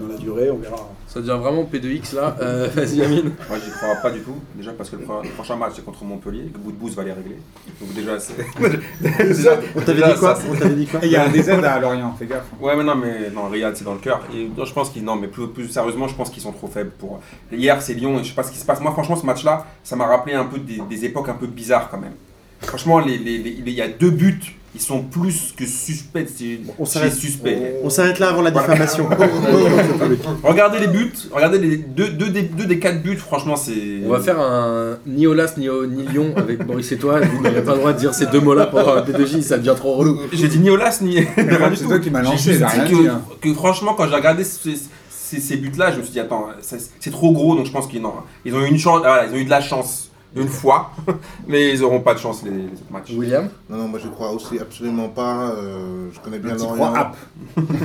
dans 0.00 0.08
la 0.08 0.16
durée 0.18 0.50
On 0.50 0.56
verra. 0.58 0.90
Ça 1.06 1.20
devient 1.20 1.38
vraiment 1.40 1.64
P2X 1.64 2.14
là. 2.14 2.36
Euh, 2.40 2.68
Vas-y 2.74 3.02
Amine. 3.02 3.32
Moi, 3.48 3.58
j'y 3.64 3.70
crois 3.70 3.94
pas 4.02 4.10
du 4.10 4.20
tout. 4.20 4.34
Déjà 4.56 4.72
parce 4.72 4.90
que 4.90 4.96
le, 4.96 5.02
pro- 5.02 5.22
le 5.22 5.28
prochain 5.30 5.56
match, 5.56 5.72
c'est 5.76 5.84
contre 5.84 6.04
Montpellier. 6.04 6.44
Le 6.52 6.58
bout 6.58 6.72
de 6.72 6.76
bouse 6.76 6.94
va 6.94 7.04
les 7.04 7.12
régler. 7.12 7.36
Donc, 7.80 7.92
déjà, 7.94 8.18
c'est. 8.18 8.34
déjà, 9.26 9.58
On 9.76 9.80
t'avait 9.80 9.94
déjà, 10.00 10.12
dit 10.14 10.18
quoi 10.18 10.34
ça, 10.34 10.42
On 10.50 10.54
t'avait 10.54 10.74
dit 10.74 10.86
quoi 10.86 11.00
Il 11.02 11.10
y 11.10 11.16
a 11.16 11.24
un 11.24 11.28
DZ 11.30 11.48
à 11.50 11.80
Lorient, 11.80 12.14
fais 12.18 12.26
gaffe. 12.26 12.44
Ouais, 12.60 12.74
mais 12.76 12.84
non, 12.84 12.94
mais 12.96 13.30
non, 13.34 13.48
C'est 13.74 13.84
dans 13.84 13.94
le 13.94 14.00
cœur. 14.00 14.20
Et 14.34 14.48
je 14.56 14.72
pense 14.72 14.90
qu'ils, 14.90 15.04
non, 15.04 15.16
mais 15.16 15.28
plus, 15.28 15.48
plus 15.48 15.68
sérieusement, 15.68 16.08
je 16.08 16.14
pense 16.14 16.30
qu'ils 16.30 16.42
sont 16.42 16.52
trop 16.52 16.68
faibles 16.68 16.92
pour. 16.98 17.20
Hier, 17.50 17.80
c'est 17.82 17.94
Lyon, 17.94 18.18
et 18.18 18.24
je 18.24 18.30
sais 18.30 18.34
pas 18.34 18.42
ce 18.42 18.52
qui 18.52 18.58
se 18.58 18.64
passe. 18.64 18.80
Moi, 18.80 18.92
franchement, 18.92 19.16
ce 19.16 19.26
match-là, 19.26 19.66
ça 19.84 19.96
m'a 19.96 20.06
rappelé 20.06 20.34
un 20.34 20.44
peu 20.44 20.58
des, 20.58 21.04
époques 21.04 21.28
un 21.28 21.34
peu 21.34 21.46
bizarres 21.46 21.88
quand 21.90 21.98
même. 21.98 22.14
Franchement, 22.60 23.00
il 23.00 23.68
y 23.68 23.82
a 23.82 23.88
deux 23.88 24.10
buts. 24.10 24.56
Ils 24.74 24.80
sont 24.80 25.02
plus 25.02 25.52
que 25.54 25.66
suspects. 25.66 26.26
On 26.78 26.86
s'arrête. 26.86 27.12
suspect. 27.12 27.74
On 27.84 27.90
s'arrête 27.90 28.18
là 28.18 28.30
avant 28.30 28.40
la 28.40 28.50
diffamation. 28.50 29.06
Regardez 30.42 30.78
les 30.78 30.86
buts. 30.86 31.12
Regardez 31.30 31.58
les 31.58 31.76
deux, 31.76 32.08
deux 32.08 32.30
des, 32.30 32.42
deux 32.42 32.64
des 32.64 32.78
quatre 32.78 33.02
buts. 33.02 33.16
Franchement, 33.16 33.56
c'est. 33.56 34.00
On 34.06 34.08
va 34.10 34.20
faire 34.20 34.40
un 34.40 34.96
ni 35.06 35.26
Olas 35.26 35.54
ni, 35.58 35.68
ni 35.90 36.06
Lyon 36.06 36.32
avec 36.36 36.64
Boris 36.66 36.90
et 36.92 36.96
toi. 36.96 37.20
Vous 37.20 37.42
n'avez 37.42 37.60
pas 37.62 37.72
le 37.72 37.78
droit 37.78 37.92
de 37.92 37.98
dire 37.98 38.14
ces 38.14 38.26
deux 38.26 38.40
mots-là 38.40 38.66
pendant 38.66 38.94
la 38.94 39.02
P2J, 39.02 39.42
ça 39.42 39.58
devient 39.58 39.74
trop 39.76 39.94
relou. 39.94 40.18
J'ai 40.32 40.48
dit 40.48 40.58
ni 40.58 40.70
Olas 40.70 40.98
ni. 41.02 41.18
C'est 41.76 41.84
toi 41.84 41.98
qui 41.98 42.10
m'as 42.10 42.22
lancé, 42.22 42.58
que, 42.58 43.08
hein. 43.08 43.22
que 43.40 43.52
franchement, 43.54 43.94
quand 43.94 44.08
j'ai 44.08 44.14
regardé 44.14 44.42
ces, 44.44 44.76
ces- 45.10 45.40
ces 45.40 45.56
buts-là, 45.56 45.92
je 45.92 45.98
me 45.98 46.02
suis 46.02 46.12
dit, 46.12 46.20
attends, 46.20 46.46
c'est 47.00 47.10
trop 47.10 47.32
gros, 47.32 47.54
donc 47.56 47.66
je 47.66 47.72
pense 47.72 47.86
qu'ils 47.86 48.02
non, 48.02 48.12
ils 48.44 48.54
ont 48.54 48.60
eu 48.64 48.68
une 48.68 48.78
chance, 48.78 49.00
voilà, 49.00 49.26
ils 49.26 49.32
ont 49.34 49.38
eu 49.38 49.44
de 49.44 49.50
la 49.50 49.60
chance 49.62 50.10
une 50.34 50.48
fois, 50.48 50.90
mais 51.46 51.74
ils 51.74 51.80
n'auront 51.80 52.00
pas 52.00 52.14
de 52.14 52.18
chance 52.18 52.42
les, 52.44 52.50
les 52.50 52.64
autres 52.64 52.90
matchs. 52.90 53.10
William? 53.14 53.48
Non, 53.68 53.76
non, 53.78 53.88
moi 53.88 53.98
je 54.02 54.08
crois 54.08 54.30
aussi 54.30 54.58
absolument 54.58 55.08
pas. 55.08 55.50
euh, 55.56 56.08
je 56.12 56.20
connais 56.20 56.38
bien 56.38 56.56
Tu 56.56 56.62
Lorient. 56.62 56.94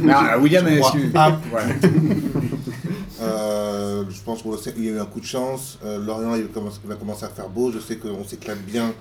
Ah, 0.09 0.37
William, 0.39 0.65
Je 0.67 0.77
crois 0.79 0.89
excuse. 0.91 1.11
app. 1.15 1.35
Voilà. 1.51 1.65
Euh, 3.19 4.03
je 4.09 4.21
pense 4.23 4.43
qu'il 4.43 4.85
y 4.85 4.89
a 4.89 4.91
eu 4.91 4.99
un 4.99 5.05
coup 5.05 5.19
de 5.19 5.25
chance. 5.25 5.79
Euh, 5.83 5.97
Lorient 6.05 6.35
il 6.35 6.47
commence- 6.49 6.79
va 6.85 6.95
commencer 6.95 7.25
à 7.25 7.29
faire 7.29 7.49
beau. 7.49 7.71
Je 7.71 7.79
sais 7.79 7.95
qu'on 7.97 8.23
s'éclate 8.23 8.59
bien 8.61 8.91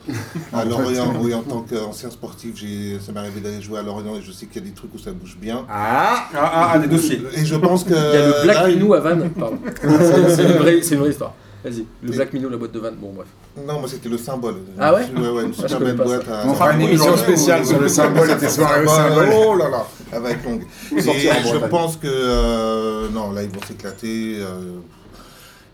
à 0.52 0.64
Lorient. 0.64 1.12
Oui, 1.20 1.34
en 1.34 1.42
tant 1.42 1.60
qu'ancien 1.60 2.10
sportif, 2.10 2.52
j'ai- 2.56 2.98
ça 3.00 3.12
m'est 3.12 3.20
arrivé 3.20 3.40
d'aller 3.40 3.60
jouer 3.60 3.78
à 3.78 3.82
Lorient 3.82 4.16
et 4.16 4.22
je 4.22 4.32
sais 4.32 4.46
qu'il 4.46 4.62
y 4.62 4.64
a 4.64 4.68
des 4.68 4.74
trucs 4.74 4.94
où 4.94 4.98
ça 4.98 5.12
bouge 5.12 5.36
bien. 5.40 5.66
Ah, 5.68 6.28
Ah, 6.34 6.38
ah, 6.54 6.70
ah, 6.74 6.78
des 6.78 6.88
dossiers. 6.88 7.20
Et 7.36 7.44
je 7.44 7.56
pense 7.56 7.84
que. 7.84 7.90
Il 7.90 7.94
y 7.94 8.22
a 8.22 8.26
le 8.26 8.42
Black 8.44 8.56
là, 8.56 8.68
Minou 8.68 8.94
à 8.94 9.00
Vannes. 9.00 9.30
Pardon. 9.38 9.58
C'est 9.82 10.30
c'est 10.34 10.42
une, 10.44 10.52
vraie- 10.58 10.82
c'est 10.82 10.94
une 10.94 11.00
vraie 11.00 11.10
histoire. 11.10 11.34
Vas-y, 11.64 11.84
le 12.02 12.12
Black 12.12 12.32
Minou, 12.32 12.48
la 12.48 12.56
boîte 12.56 12.72
de 12.72 12.78
Vannes. 12.78 12.96
Bon, 13.00 13.12
bref. 13.12 13.26
Non, 13.56 13.80
moi 13.80 13.88
c'était 13.88 14.08
le 14.08 14.18
symbole. 14.18 14.56
Ah 14.78 14.94
ouais? 14.94 15.06
Ouais, 15.16 15.28
ouais, 15.30 15.42
une 15.44 15.54
je 15.54 15.60
super 15.62 15.80
belle 15.80 15.96
boîte. 15.96 16.24
On 16.44 16.54
fera 16.54 16.72
une 16.74 16.82
émission 16.82 17.16
spéciale 17.16 17.60
oui, 17.62 17.66
sur 17.66 17.80
le 17.80 17.88
symbole 17.88 18.30
et 18.30 18.36
tes 18.36 18.48
soirées 18.48 18.80
au 18.80 18.88
oui, 18.88 18.94
symbole. 18.94 19.28
Oh 19.34 19.56
là 19.56 19.68
là, 19.70 19.86
elle 20.12 20.22
va 20.22 20.30
être 20.30 20.44
longue. 20.44 20.64
Et 20.96 21.00
je 21.00 21.66
pense 21.66 21.96
que. 21.96 22.06
euh, 22.08 23.08
non, 23.10 23.32
là 23.32 23.42
ils 23.42 23.50
vont 23.50 23.62
s'éclater. 23.66 24.38
euh, 24.40 24.76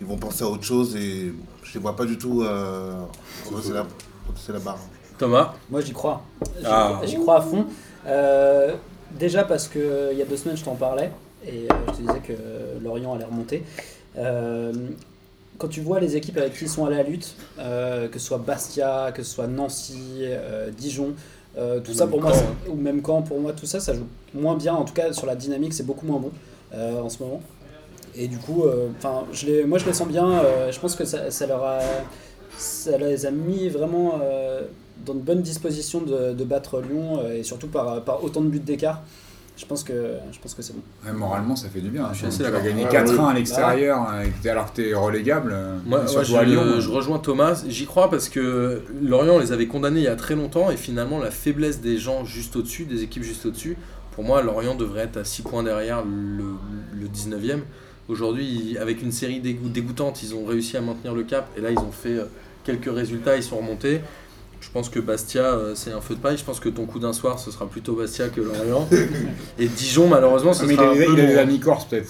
ils 0.01 0.07
vont 0.07 0.16
penser 0.16 0.42
à 0.45 0.49
autre 0.49 0.64
chose 0.64 0.97
et 0.97 1.33
je 1.62 1.75
les 1.75 1.81
vois 1.81 1.95
pas 1.95 2.05
du 2.05 2.16
tout. 2.18 2.42
Euh, 2.42 2.92
redresser 3.47 3.73
la, 3.73 3.85
la 4.53 4.59
barre. 4.59 4.79
Thomas? 5.18 5.53
Moi, 5.71 5.81
j'y 5.83 5.92
crois. 5.92 6.23
J'y 6.59 6.66
Ah. 6.66 7.01
j'y 7.05 7.16
crois 7.18 7.37
à 7.38 7.40
fond. 7.42 7.66
Euh, 8.07 8.75
déjà 9.18 9.45
parce 9.45 9.68
que 9.68 9.79
euh, 9.79 10.09
il 10.12 10.18
y 10.18 10.23
a 10.23 10.25
deux 10.25 10.37
semaines, 10.37 10.57
je 10.57 10.64
t'en 10.64 10.75
parlais 10.75 11.12
et 11.47 11.66
euh, 11.71 11.75
je 11.88 11.92
te 11.92 11.97
disais 12.01 12.21
que 12.27 12.33
euh, 12.33 12.79
Lorient 12.83 13.14
allait 13.14 13.25
remonter. 13.25 13.62
Euh, 14.18 14.73
quand 15.59 15.69
tu 15.69 15.81
vois 15.81 16.01
les 16.01 16.17
équipes 16.17 16.38
avec 16.38 16.55
qui 16.55 16.65
ils 16.65 16.69
sont 16.69 16.85
à 16.85 16.91
la 16.91 17.03
lutte, 17.03 17.35
euh, 17.59 18.09
que 18.09 18.19
ce 18.19 18.27
soit 18.27 18.38
Bastia, 18.38 19.12
que 19.15 19.23
ce 19.23 19.31
soit 19.35 19.47
Nancy, 19.47 20.21
euh, 20.23 20.71
Dijon, 20.71 21.12
euh, 21.57 21.81
tout 21.81 21.93
Ou 21.93 21.95
ça 21.95 22.07
pour 22.07 22.21
moi, 22.21 22.33
c'est- 22.33 22.71
ou 22.71 22.75
même 22.75 23.03
Caen, 23.05 23.23
pour 23.23 23.38
moi, 23.41 23.53
tout 23.53 23.67
ça, 23.67 23.79
ça 23.81 23.95
joue 23.95 24.07
moins 24.35 24.57
bien. 24.57 24.75
En 24.75 24.85
tout 24.85 24.95
cas, 24.95 25.12
sur 25.12 25.27
la 25.27 25.37
dynamique, 25.37 25.75
c'est 25.75 25.87
beaucoup 25.87 26.07
moins 26.07 26.19
bon 26.21 26.31
en 26.75 27.09
ce 27.11 27.23
moment. 27.23 27.43
Et 28.15 28.29
du 28.29 28.38
coup, 28.38 28.65
enfin, 28.99 29.25
je 29.33 29.47
les, 29.47 29.65
moi 29.65 29.79
je 29.79 29.85
les 29.87 29.93
sens 29.93 30.09
bien. 30.09 30.43
je 30.71 30.79
pense 30.81 30.95
que 30.97 31.05
ça, 31.05 31.31
ça 31.31 31.47
leur 31.47 31.62
a, 31.65 31.81
ça 32.57 32.97
les 32.97 33.27
a 33.27 33.31
mis 33.31 33.69
vraiment 33.69 34.19
dans 35.05 35.15
de 35.15 35.21
bonnes 35.21 35.43
dispositions 35.43 36.01
de, 36.01 36.33
de 36.33 36.45
battre 36.45 36.81
Lyon 36.81 37.21
et 37.31 37.43
surtout 37.43 37.69
par, 37.69 38.03
par 38.05 38.25
autant 38.25 38.41
de 38.41 38.49
buts 38.49 38.59
d'écart. 38.59 39.03
Je 39.57 39.67
pense 39.67 39.85
que, 39.85 39.93
je 40.33 40.38
pense 40.38 40.55
que 40.55 40.62
c'est 40.62 40.73
bon. 40.73 40.81
Ouais, 41.07 41.12
moralement, 41.12 41.55
ça 41.55 41.69
fait 41.69 41.81
du 41.81 41.91
bien. 41.91 42.09
Je 42.12 42.19
suis 42.19 42.23
Tu 42.29 42.43
assez 42.43 42.51
vas 42.51 42.61
gagner 42.61 42.85
Ouais, 42.85 42.91
4-1 42.91 43.29
à 43.29 43.35
l'extérieur 43.35 44.07
que 44.38 44.43
t'es- 44.43 44.49
alors 44.49 44.73
que 44.73 44.77
t'es 44.77 44.95
relégable. 44.95 45.53
euh, 45.55 45.77
Moi, 45.85 46.07
surtout 46.07 46.33
je, 46.33 46.37
à 46.37 46.45
Lyon. 46.45 46.81
je 46.81 46.88
rejoins 46.91 47.19
Thomas. 47.19 47.62
J'y 47.69 47.85
crois 47.87 48.11
parce 48.11 48.29
que 48.29 48.83
Lorient 49.03 49.38
les 49.38 49.53
avait 49.53 49.67
condamnés 49.69 50.01
il 50.01 50.05
y 50.05 50.09
a 50.09 50.17
très 50.17 50.35
longtemps 50.35 50.71
et 50.71 50.77
finalement 50.77 51.19
la 51.19 51.31
faiblesse 51.31 51.81
des 51.81 51.99
gens 51.99 52.25
juste 52.25 52.57
au-dessus, 52.57 52.85
des 52.87 53.03
équipes 53.03 53.23
juste 53.25 53.45
au-dessus, 53.47 53.77
pour 54.12 54.25
moi 54.25 54.43
Lorient 54.43 54.75
devrait 54.75 55.03
être 55.03 55.19
à 55.19 55.25
6 55.25 55.43
points 55.43 55.62
derrière 55.62 56.03
le, 56.03 56.45
le 57.01 57.09
19e. 57.09 57.61
Aujourd'hui, 58.09 58.77
avec 58.81 59.01
une 59.03 59.12
série 59.12 59.41
dégoût- 59.41 59.69
dégoûtante, 59.71 60.23
ils 60.23 60.35
ont 60.35 60.45
réussi 60.45 60.77
à 60.77 60.81
maintenir 60.81 61.15
le 61.15 61.23
cap 61.23 61.49
et 61.57 61.61
là 61.61 61.71
ils 61.71 61.79
ont 61.79 61.93
fait 61.93 62.19
euh, 62.19 62.25
quelques 62.65 62.93
résultats, 62.93 63.37
ils 63.37 63.43
sont 63.43 63.59
remontés. 63.59 64.01
Je 64.62 64.70
pense 64.70 64.88
que 64.88 65.01
Bastia, 65.01 65.42
euh, 65.42 65.72
c'est 65.75 65.90
un 65.92 66.01
feu 66.01 66.14
de 66.14 66.20
paille. 66.20 66.38
Je 66.38 66.44
pense 66.44 66.61
que 66.61 66.68
ton 66.70 66.87
coup 66.87 66.98
d'un 67.01 67.12
soir, 67.12 67.38
ce 67.38 67.51
sera 67.51 67.66
plutôt 67.66 67.94
Bastia 67.94 68.29
que 68.29 68.40
Lorient. 68.40 68.88
Et 69.59 69.66
Dijon, 69.66 70.07
malheureusement, 70.09 70.53
ce 70.55 70.62
Ah, 70.62 70.66
mais 70.68 70.77
sera 70.77 70.92
peu 70.92 71.05
il 71.12 71.20
a 71.20 71.27
des 71.27 71.35
mon- 71.35 71.38
amis 71.40 71.59
corse 71.61 71.85
peut-être. 71.87 72.09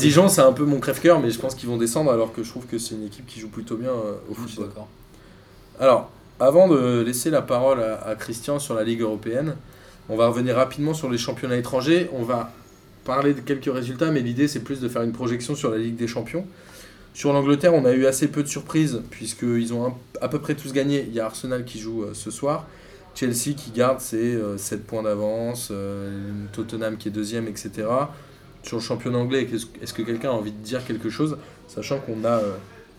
Dijon, 0.00 0.28
c'est 0.28 0.40
un 0.40 0.52
peu 0.52 0.64
mon 0.64 0.80
crève-cœur, 0.80 1.20
mais 1.20 1.30
je 1.30 1.38
pense 1.38 1.54
qu'ils 1.54 1.68
vont 1.68 1.76
descendre 1.76 2.10
alors 2.12 2.32
que 2.32 2.42
je 2.42 2.48
trouve 2.50 2.66
que 2.66 2.78
c'est 2.78 2.94
une 2.94 3.04
équipe 3.04 3.26
qui 3.26 3.38
joue 3.40 3.48
plutôt 3.48 3.76
bien 3.76 3.90
euh, 3.90 4.14
au 4.30 4.34
foot. 4.34 4.50
D'accord. 4.58 4.88
Alors, 5.78 6.10
avant 6.40 6.68
de 6.68 7.02
laisser 7.02 7.30
la 7.30 7.42
parole 7.42 7.80
à, 7.82 8.08
à 8.08 8.14
Christian 8.14 8.58
sur 8.58 8.74
la 8.74 8.82
Ligue 8.84 9.02
européenne, 9.02 9.54
on 10.08 10.16
va 10.16 10.26
revenir 10.28 10.56
rapidement 10.56 10.94
sur 10.94 11.10
les 11.10 11.18
championnats 11.18 11.56
étrangers. 11.56 12.10
On 12.14 12.22
va 12.22 12.50
parler 13.04 13.34
de 13.34 13.40
quelques 13.40 13.72
résultats, 13.72 14.10
mais 14.10 14.20
l'idée 14.20 14.48
c'est 14.48 14.60
plus 14.60 14.80
de 14.80 14.88
faire 14.88 15.02
une 15.02 15.12
projection 15.12 15.54
sur 15.54 15.70
la 15.70 15.78
Ligue 15.78 15.96
des 15.96 16.06
Champions. 16.08 16.44
Sur 17.14 17.32
l'Angleterre, 17.32 17.74
on 17.74 17.84
a 17.84 17.92
eu 17.92 18.06
assez 18.06 18.28
peu 18.28 18.42
de 18.42 18.48
surprises, 18.48 19.02
puisqu'ils 19.10 19.72
ont 19.74 19.86
un- 19.86 19.94
à 20.20 20.28
peu 20.28 20.38
près 20.40 20.54
tous 20.54 20.72
gagné. 20.72 21.04
Il 21.08 21.14
y 21.14 21.20
a 21.20 21.26
Arsenal 21.26 21.64
qui 21.64 21.78
joue 21.78 22.04
euh, 22.04 22.10
ce 22.14 22.30
soir, 22.30 22.66
Chelsea 23.14 23.54
qui 23.56 23.70
garde 23.74 24.00
ses 24.00 24.38
7 24.56 24.86
points 24.86 25.02
d'avance, 25.02 25.68
euh, 25.70 26.10
Tottenham 26.52 26.96
qui 26.96 27.08
est 27.08 27.10
deuxième, 27.10 27.46
etc. 27.48 27.70
Sur 28.62 28.78
le 28.78 28.82
championnat 28.82 29.18
anglais, 29.18 29.46
est-ce 29.82 29.92
que 29.92 30.02
quelqu'un 30.02 30.30
a 30.30 30.32
envie 30.32 30.52
de 30.52 30.62
dire 30.64 30.84
quelque 30.86 31.10
chose, 31.10 31.36
sachant 31.68 31.98
qu'on 31.98 32.24
a 32.24 32.38
euh, 32.38 32.52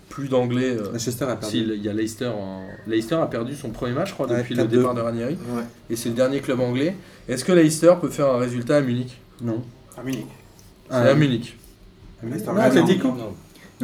plus 0.09 0.27
d'anglais 0.27 0.77
euh, 0.77 0.91
Manchester 0.91 1.25
a 1.25 1.37
si, 1.41 1.61
perdu. 1.63 1.73
il 1.77 1.83
y 1.83 1.89
a 1.89 1.93
Leicester. 1.93 2.27
En... 2.27 2.67
Leicester 2.85 3.15
a 3.15 3.25
perdu 3.25 3.55
son 3.55 3.69
premier 3.71 3.93
match, 3.93 4.09
je 4.09 4.13
crois, 4.13 4.27
Ouais, 4.29 4.37
depuis 4.37 4.53
le 4.53 4.63
4-2. 4.65 4.67
départ 4.67 4.93
de 4.93 5.01
Ranieri. 5.01 5.33
Ouais. 5.49 5.63
Et 5.89 5.95
c'est 5.95 6.09
le 6.09 6.15
dernier 6.15 6.41
club 6.41 6.59
anglais. 6.59 6.95
Est-ce 7.27 7.43
que 7.43 7.51
Leicester 7.53 7.93
peut 7.99 8.09
faire 8.09 8.27
un 8.27 8.37
résultat 8.37 8.77
à 8.77 8.81
Munich? 8.81 9.19
Non. 9.41 9.63
À 9.97 10.03
Munich. 10.03 10.27
C'est 10.89 10.95
à 10.95 11.15
Munich. 11.15 11.57
Leicester, 12.21 12.49
Ah, 12.51 12.53
non, 12.53 12.61
Atlético 12.61 13.07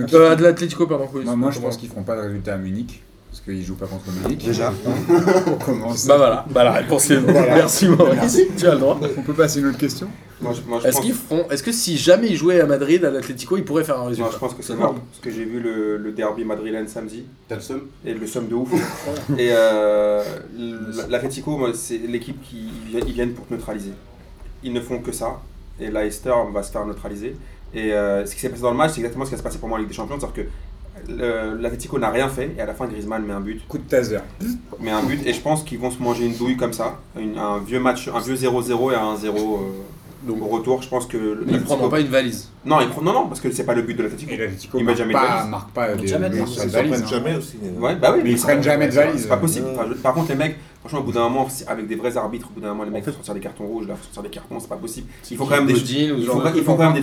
Donc, 0.01 0.13
Euh, 0.13 0.35
de 0.35 0.43
l'Atlético, 0.43 0.87
pardon. 0.87 1.07
oui, 1.13 1.23
moi, 1.25 1.35
moi, 1.35 1.51
je 1.51 1.59
pense 1.59 1.77
qu'ils 1.77 1.89
feront 1.89 2.03
pas 2.03 2.15
de 2.15 2.21
résultat 2.21 2.53
à 2.55 2.57
Munich. 2.57 3.03
Parce 3.31 3.41
qu'ils 3.41 3.63
jouent 3.63 3.75
pas 3.75 3.85
contre 3.85 4.05
Munich. 4.23 4.43
Déjà. 4.43 4.73
On 5.47 5.53
commence. 5.63 6.07
Bah 6.07 6.17
voilà, 6.17 6.45
bah 6.49 6.63
la 6.63 6.71
réponse 6.71 7.11
est 7.11 7.19
Merci 7.21 7.87
Maurice, 7.87 8.39
tu 8.57 8.65
as 8.67 8.73
le 8.73 8.79
droit. 8.79 8.99
On 9.17 9.21
peut 9.21 9.33
passer 9.33 9.59
à 9.59 9.61
une 9.61 9.67
autre 9.67 9.77
question? 9.77 10.07
Est-ce 10.85 11.01
qu'ils 11.01 11.13
feront, 11.13 11.45
est-ce 11.51 11.61
que 11.61 11.71
si 11.73 11.97
jamais 11.97 12.27
ils 12.29 12.35
jouaient 12.37 12.61
à 12.61 12.65
Madrid, 12.65 13.03
à 13.03 13.11
l'Atlético, 13.11 13.57
ils 13.57 13.65
pourraient 13.65 13.83
faire 13.83 13.97
un 13.97 14.03
non, 14.03 14.07
résultat 14.07 14.31
je 14.33 14.37
pense 14.37 14.53
que 14.53 14.63
c'est 14.63 14.73
mort. 14.73 14.93
Parce 14.95 15.19
que 15.21 15.29
j'ai 15.31 15.43
vu 15.43 15.59
le, 15.59 15.97
le 15.97 16.11
derby 16.13 16.43
madrilène 16.45 16.87
samedi. 16.87 17.25
T'as 17.49 17.55
le 17.55 17.61
seum? 17.61 17.81
Et 18.05 18.13
le 18.13 18.25
somme 18.25 18.47
de 18.47 18.55
ouf. 18.55 18.69
et 19.37 19.49
euh, 19.51 20.23
l'Atletico, 21.09 21.57
moi, 21.57 21.71
c'est 21.75 21.97
l'équipe 21.97 22.41
qui 22.41 22.69
ils 22.85 22.91
viennent- 22.91 23.07
ils 23.07 23.13
viennent 23.13 23.33
pour 23.33 23.45
te 23.47 23.53
neutraliser. 23.53 23.91
Ils 24.63 24.73
ne 24.73 24.79
font 24.81 24.99
que 24.99 25.11
ça. 25.11 25.39
Et 25.79 25.91
Leicester 25.91 26.33
va 26.53 26.63
se 26.63 26.71
faire 26.71 26.85
neutraliser. 26.85 27.35
Et 27.73 27.93
euh, 27.93 28.25
ce 28.25 28.33
qui 28.33 28.41
s'est 28.41 28.49
passé 28.49 28.61
dans 28.61 28.71
le 28.71 28.77
match, 28.77 28.91
c'est 28.93 28.99
exactement 29.01 29.25
ce 29.25 29.29
qui 29.29 29.35
va 29.35 29.39
se 29.39 29.43
passer 29.43 29.59
pour 29.59 29.69
moi 29.69 29.77
en 29.77 29.79
Ligue 29.79 29.89
des 29.89 29.93
Champions. 29.95 30.17
C'est-à-dire 30.19 30.45
que 30.45 30.49
le- 31.11 31.55
l'Atletico 31.61 31.97
n'a 31.99 32.09
rien 32.09 32.27
fait 32.27 32.53
et 32.57 32.61
à 32.61 32.65
la 32.65 32.73
fin 32.73 32.85
Griezmann 32.87 33.23
met 33.25 33.33
un 33.33 33.39
but, 33.39 33.65
Coup 33.67 33.77
de 33.77 33.83
taser. 33.83 34.19
met 34.79 34.91
un 34.91 35.03
but 35.03 35.25
et 35.25 35.33
je 35.33 35.39
pense 35.41 35.63
qu'ils 35.63 35.79
vont 35.79 35.91
se 35.91 36.01
manger 36.01 36.25
une 36.25 36.33
douille 36.35 36.57
comme 36.57 36.73
ça, 36.73 36.99
Une- 37.17 37.37
un 37.37 37.59
vieux 37.59 37.79
match, 37.79 38.09
un 38.13 38.19
vieux 38.19 38.35
0-0 38.35 38.91
et 38.91 38.95
un 38.95 39.15
0 39.15 39.71
Donc, 40.23 40.41
au 40.41 40.47
retour. 40.47 40.81
Je 40.81 40.89
pense 40.89 41.05
que 41.05 41.17
ils 41.17 41.53
ne 41.53 41.59
prendront 41.59 41.85
l'Atlético- 41.87 41.89
pas 41.89 41.99
une 42.01 42.07
valise. 42.07 42.49
non, 42.65 42.81
ils 42.81 42.89
prennent- 42.89 43.05
non, 43.05 43.13
non, 43.13 43.27
parce 43.27 43.39
que 43.39 43.51
c'est 43.51 43.63
pas 43.63 43.73
le 43.73 43.83
but 43.83 43.93
de 43.95 44.03
l'Atletico 44.03 44.31
Ils 44.77 44.83
marque 44.83 44.97
mettent 44.97 44.97
jamais 44.97 45.13
de 45.13 45.19
valise. 45.19 45.49
marque 45.49 45.71
pas 45.71 45.95
des, 45.95 46.07
Jamais 46.07 46.29
Ils 46.29 46.93
hein. 46.93 47.07
jamais 47.07 47.35
aussi. 47.35 47.57
Ouais, 47.79 47.95
bah 47.95 48.11
oui, 48.15 48.21
Mais 48.23 48.31
ils 48.31 48.37
prennent 48.37 48.61
jamais 48.63 48.87
de 48.87 48.91
c'est- 48.91 48.97
valise. 49.05 49.21
C'est 49.21 49.27
pas 49.29 49.37
possible. 49.37 49.67
Enfin, 49.73 49.85
je- 49.89 49.93
par 49.95 50.13
contre, 50.13 50.29
les 50.29 50.35
mecs, 50.35 50.57
franchement, 50.81 50.99
au 50.99 51.03
bout 51.03 51.11
d'un 51.13 51.21
moment, 51.29 51.47
avec 51.67 51.87
des 51.87 51.95
vrais 51.95 52.17
arbitres, 52.17 52.47
au 52.51 52.53
bout 52.53 52.61
d'un 52.61 52.69
moment, 52.69 52.83
les 52.83 52.89
mecs 52.89 53.05
font 53.05 53.11
sortir 53.13 53.33
des 53.33 53.39
cartons 53.39 53.65
rouges, 53.65 53.87
là, 53.87 53.95
font 53.95 54.03
sortir 54.03 54.23
des 54.23 54.29
cartons, 54.29 54.59
c'est 54.59 54.67
pas 54.69 54.75
possible. 54.75 55.07
Il 55.31 55.37
faut 55.37 55.43
Qui- 55.45 55.49
quand 55.49 55.55
même 55.55 55.67
des, 55.67 55.73
il 55.73 55.77
trucs 56.25 56.75
quand 56.75 56.77
même 56.77 56.93
des 56.93 57.01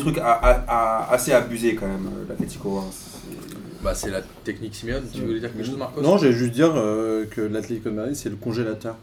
assez 1.11 1.33
abusés 1.33 1.75
quand 1.75 1.87
même, 1.87 2.07
euh, 2.07 2.25
l'Atletico. 2.29 2.79
hein. 2.79 2.85
C'est- 2.91 3.83
Bah, 3.83 3.95
c'est 3.95 4.11
la 4.11 4.21
technique 4.45 4.75
Simeone. 4.75 5.05
Tu 5.13 5.21
voulais 5.21 5.39
dire 5.39 5.53
quelque 5.53 5.65
chose, 5.65 5.77
Marcos? 5.79 6.01
Non, 6.03 6.19
j'allais 6.19 6.33
juste 6.33 6.53
dire 6.53 6.73
euh, 6.75 7.25
que 7.31 7.41
l'Atlético 7.41 7.91
de 7.91 7.95
Madrid, 7.95 8.17
c'est 8.17 8.29
le 8.31 8.37
congélateur. 8.37 8.97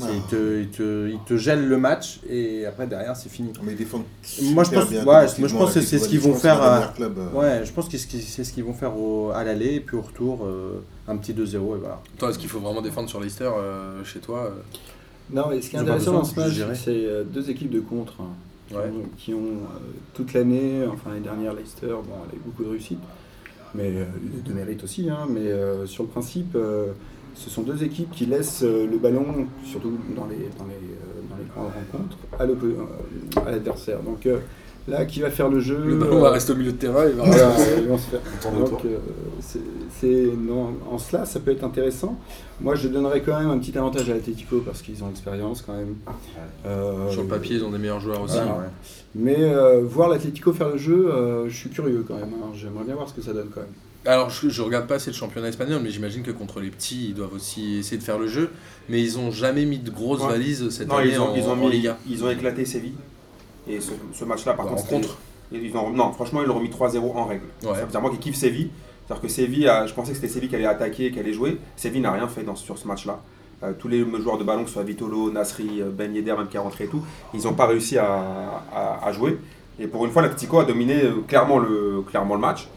Ah. 0.00 0.04
Il, 0.14 0.22
te, 0.22 0.60
il, 0.60 0.68
te, 0.68 1.08
il 1.08 1.18
te 1.26 1.36
gèle 1.36 1.66
le 1.66 1.76
match 1.76 2.20
et 2.30 2.64
après 2.66 2.86
derrière 2.86 3.16
c'est 3.16 3.28
fini. 3.28 3.52
Mais 3.64 3.72
ils 3.72 3.78
défendent. 3.78 4.04
Moi, 4.42 4.62
je 4.62 4.70
pense- 4.70 4.88
bien 4.90 5.00
ouais, 5.00 5.26
moi, 5.38 5.48
je 5.48 5.54
pense 5.56 5.74
que 5.74 5.80
c'est 5.80 5.98
ce 5.98 6.08
qu'ils 6.08 6.20
vont 6.20 6.34
faire 6.34 6.62
à- 6.62 6.92
euh, 7.00 7.08
Ouais, 7.34 7.62
je 7.64 7.72
pense 7.72 7.88
que 7.88 7.98
c'est 7.98 8.44
ce 8.44 8.52
qu'ils 8.52 8.62
vont 8.64 8.74
faire 8.74 8.96
au- 8.96 9.30
à 9.32 9.42
l'aller 9.42 9.74
et 9.74 9.80
puis 9.80 9.96
au 9.96 10.02
retour 10.02 10.44
euh, 10.44 10.80
un 11.08 11.16
petit 11.16 11.32
2-0 11.34 11.76
et 11.76 11.78
voilà. 11.80 12.00
Toi, 12.16 12.30
est-ce 12.30 12.38
qu'il 12.38 12.48
faut 12.48 12.60
vraiment 12.60 12.80
défendre 12.82 13.08
sur 13.08 13.20
Leicester 13.20 13.50
euh, 13.56 14.04
chez 14.04 14.20
toi 14.20 14.44
euh? 14.44 14.50
Non, 15.32 15.46
mais 15.50 15.60
ce 15.60 15.68
qui 15.70 15.76
est 15.76 15.80
intéressant 15.80 16.12
dans 16.12 16.24
ce 16.24 16.38
match, 16.38 16.54
c'est 16.84 17.24
deux 17.26 17.50
équipes 17.50 17.70
de 17.70 17.80
contre 17.80 18.14
hein, 18.20 18.28
qui 18.68 18.74
Ouais. 18.76 18.82
ont, 18.82 19.08
qui 19.18 19.34
ont, 19.34 19.38
euh, 19.38 19.78
toute 20.14 20.32
l'année, 20.32 20.84
enfin 20.90 21.10
l'année 21.10 21.20
dernière, 21.22 21.54
Leicester, 21.54 21.86
bon, 21.88 22.14
elle 22.28 22.34
a 22.34 22.36
eu 22.36 22.42
beaucoup 22.46 22.62
de 22.64 22.68
réussite, 22.70 22.98
mais 23.74 23.90
euh, 23.94 24.04
de 24.46 24.52
mérite 24.52 24.84
aussi. 24.84 25.10
hein, 25.10 25.26
mais 25.28 25.40
euh, 25.40 25.86
sur 25.86 26.04
le 26.04 26.08
principe, 26.08 26.54
euh, 26.54 26.92
ce 27.34 27.50
sont 27.50 27.62
deux 27.62 27.82
équipes 27.84 28.10
qui 28.10 28.26
laissent 28.26 28.62
euh, 28.62 28.86
le 28.90 28.98
ballon, 28.98 29.24
surtout 29.64 29.92
dans 30.16 30.26
les, 30.26 30.36
dans 30.58 30.64
les, 30.66 30.74
euh, 30.74 31.20
dans 31.30 31.36
les 31.36 31.44
grandes 31.54 31.72
rencontres, 31.92 32.16
à 32.38 32.44
euh, 32.66 33.40
à 33.46 33.50
l'adversaire. 33.50 34.00
Donc 34.02 34.26
euh, 34.26 34.38
Là, 34.86 35.04
qui 35.04 35.20
va 35.20 35.30
faire 35.30 35.50
le 35.50 35.60
jeu 35.60 35.76
Le 35.84 35.96
ballon 35.96 36.18
va 36.20 36.30
rester 36.30 36.50
au 36.52 36.56
milieu 36.56 36.72
de 36.72 36.78
terrain. 36.78 37.04
Il 37.06 37.14
va 37.16 37.24
voilà, 37.24 37.50
rester- 37.50 37.82
ils 37.82 37.88
vont 37.88 37.98
se 37.98 38.06
faire- 38.06 38.20
non, 40.34 40.72
en 40.90 40.96
cela, 40.96 41.26
ça 41.26 41.40
peut 41.40 41.50
être 41.50 41.62
intéressant. 41.62 42.18
Moi, 42.58 42.74
je 42.74 42.88
donnerais 42.88 43.20
quand 43.20 43.38
même 43.38 43.50
un 43.50 43.58
petit 43.58 43.76
avantage 43.76 44.08
à 44.08 44.14
l'Atletico 44.14 44.62
parce 44.64 44.80
qu'ils 44.80 45.04
ont 45.04 45.08
l'expérience 45.08 45.60
quand 45.60 45.74
même. 45.74 45.94
Euh, 46.64 47.10
Sur 47.10 47.20
le 47.22 47.28
papier, 47.28 47.56
ils 47.56 47.64
ont 47.64 47.70
des 47.70 47.76
meilleurs 47.76 48.00
joueurs 48.00 48.22
aussi. 48.22 48.36
Voilà. 48.36 48.70
Mais 49.14 49.36
euh, 49.38 49.82
voir 49.84 50.08
l'Atletico 50.08 50.54
faire 50.54 50.70
le 50.70 50.78
jeu, 50.78 51.10
euh, 51.12 51.50
je 51.50 51.54
suis 51.54 51.68
curieux 51.68 52.02
quand 52.08 52.14
même. 52.14 52.32
hein. 52.42 52.50
J'aimerais 52.54 52.84
bien 52.84 52.94
voir 52.94 53.10
ce 53.10 53.14
que 53.14 53.20
ça 53.20 53.34
donne 53.34 53.48
quand 53.54 53.60
même. 53.60 53.68
Alors, 54.06 54.30
je, 54.30 54.48
je 54.48 54.62
regarde 54.62 54.86
pas 54.86 54.94
assez 54.94 55.10
le 55.10 55.16
championnat 55.16 55.48
espagnol, 55.48 55.80
mais 55.82 55.90
j'imagine 55.90 56.22
que 56.22 56.30
contre 56.30 56.60
les 56.60 56.70
petits, 56.70 57.08
ils 57.08 57.14
doivent 57.14 57.34
aussi 57.34 57.76
essayer 57.78 57.98
de 57.98 58.02
faire 58.02 58.18
le 58.18 58.26
jeu. 58.28 58.50
Mais 58.88 59.02
ils 59.02 59.18
ont 59.18 59.30
jamais 59.30 59.64
mis 59.64 59.78
de 59.78 59.90
grosses 59.90 60.22
Ouais. 60.22 60.28
valises 60.28 60.70
cette 60.70 60.88
Non, 60.88 60.96
année 60.96 61.10
ils 61.12 61.20
ont, 61.20 61.30
en, 61.32 61.34
ils, 61.34 61.42
ont 61.44 61.52
en 61.52 61.56
mis- 61.56 61.70
Liga. 61.70 61.98
ils 62.08 62.24
ont 62.24 62.30
éclaté 62.30 62.64
Séville. 62.64 62.94
Et 63.68 63.80
ce, 63.80 63.90
ce 64.14 64.24
match-là, 64.24 64.54
par 64.54 64.66
Bah, 64.66 64.76
contre. 64.88 65.18
Ils 65.52 65.76
ont, 65.76 65.90
non, 65.90 66.12
franchement, 66.12 66.40
ils 66.42 66.46
l'ont 66.48 66.54
remis 66.54 66.70
3-0 66.70 67.16
en 67.16 67.24
règle. 67.26 67.44
Ouais. 67.62 67.74
Ça 67.74 67.84
veut 67.84 67.90
dire 67.90 68.00
moi 68.00 68.10
qui 68.10 68.18
kiffe 68.18 68.36
Séville. 68.36 68.70
C'est-à-dire 69.06 69.22
que 69.22 69.28
Séville, 69.28 69.68
a- 69.68 69.86
je 69.86 69.94
pensais 69.94 70.10
que 70.12 70.16
c'était 70.16 70.32
Séville 70.32 70.48
qui 70.48 70.54
allait 70.56 70.66
attaquer, 70.66 71.10
qui 71.10 71.18
allait 71.18 71.32
jouer. 71.32 71.58
Séville 71.76 72.00
n'a 72.00 72.12
rien 72.12 72.28
fait 72.28 72.44
dans, 72.44 72.54
sur 72.56 72.78
ce 72.78 72.86
match-là. 72.86 73.20
Euh, 73.64 73.72
tous 73.78 73.88
les 73.88 74.06
joueurs 74.22 74.38
de 74.38 74.44
ballon, 74.44 74.62
que 74.62 74.68
ce 74.68 74.74
soit 74.74 74.84
Vitolo, 74.84 75.30
Nasri, 75.32 75.80
euh, 75.82 75.90
Ben 75.90 76.14
Yedder, 76.14 76.34
même 76.38 76.46
qui 76.48 76.56
est 76.56 76.60
rentré 76.60 76.84
et 76.84 76.88
tout, 76.88 77.02
ils 77.34 77.42
n'ont 77.42 77.54
pas 77.54 77.66
réussi 77.66 77.98
à, 77.98 78.06
à- 78.72 79.04
à 79.06 79.12
jouer. 79.12 79.38
Et 79.80 79.86
pour 79.88 80.04
une 80.06 80.12
fois, 80.12 80.22
l'Atlético 80.22 80.60
a 80.60 80.64
dominé 80.64 81.02
euh, 81.02 81.14
clairement 81.26 81.58
le, 81.58 82.02
clairement 82.08 82.34
le 82.36 82.40
match. 82.40 82.68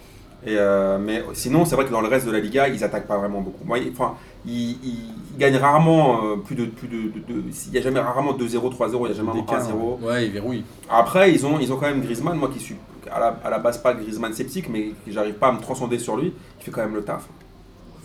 Et, 0.46 0.56
euh, 0.58 0.98
mais 1.00 1.24
sinon, 1.34 1.66
c'est 1.66 1.76
vrai 1.76 1.86
que 1.86 1.92
dans 1.92 2.02
le 2.02 2.08
reste 2.08 2.26
de 2.26 2.32
la 2.32 2.40
Liga, 2.40 2.68
ils 2.68 2.84
attaquent 2.84 3.06
pas 3.08 3.18
vraiment 3.18 3.42
beaucoup. 3.42 3.64
Enfin, 3.92 4.16
ils, 4.46 4.72
ils- 4.84 5.12
ils 5.34 5.38
gagnent 5.38 5.58
rarement 5.58 6.26
euh, 6.26 6.36
plus 6.38 6.56
de. 6.56 6.66
Plus 6.66 6.88
de, 6.88 6.96
de- 7.04 7.20
de- 7.42 7.44
il 7.68 7.72
n'y 7.72 7.78
a 7.78 7.82
jamais 7.82 8.00
rarement 8.00 8.34
2-0, 8.34 8.70
3-0, 8.72 8.92
il 8.94 9.06
n'y 9.06 9.12
a 9.12 9.14
jamais 9.14 9.34
D'écart, 9.34 9.62
1-0. 10.02 10.04
Ouais, 10.04 10.26
ils 10.26 10.32
verrouillent. 10.32 10.64
Après, 10.90 11.32
ils 11.32 11.46
ont, 11.46 11.60
ils 11.60 11.72
ont 11.72 11.78
quand 11.78 11.86
même 11.88 12.02
Griezmann, 12.02 12.38
moi 12.38 12.50
qui 12.52 12.60
suis 12.60 12.76
à 13.12 13.20
la, 13.20 13.40
à 13.44 13.50
la 13.50 13.60
base 13.60 13.78
pas 13.78 13.94
Griezmann 13.94 14.34
sceptique, 14.34 14.68
mais 14.70 14.92
j'arrive 15.08 15.36
pas 15.36 15.50
à 15.50 15.52
me 15.52 15.60
transcender 15.60 16.00
sur 16.00 16.18
lui, 16.18 16.34
il 16.60 16.64
fait 16.64 16.72
quand 16.72 16.82
même 16.82 16.96
le 16.96 17.04
taf. 17.04 17.24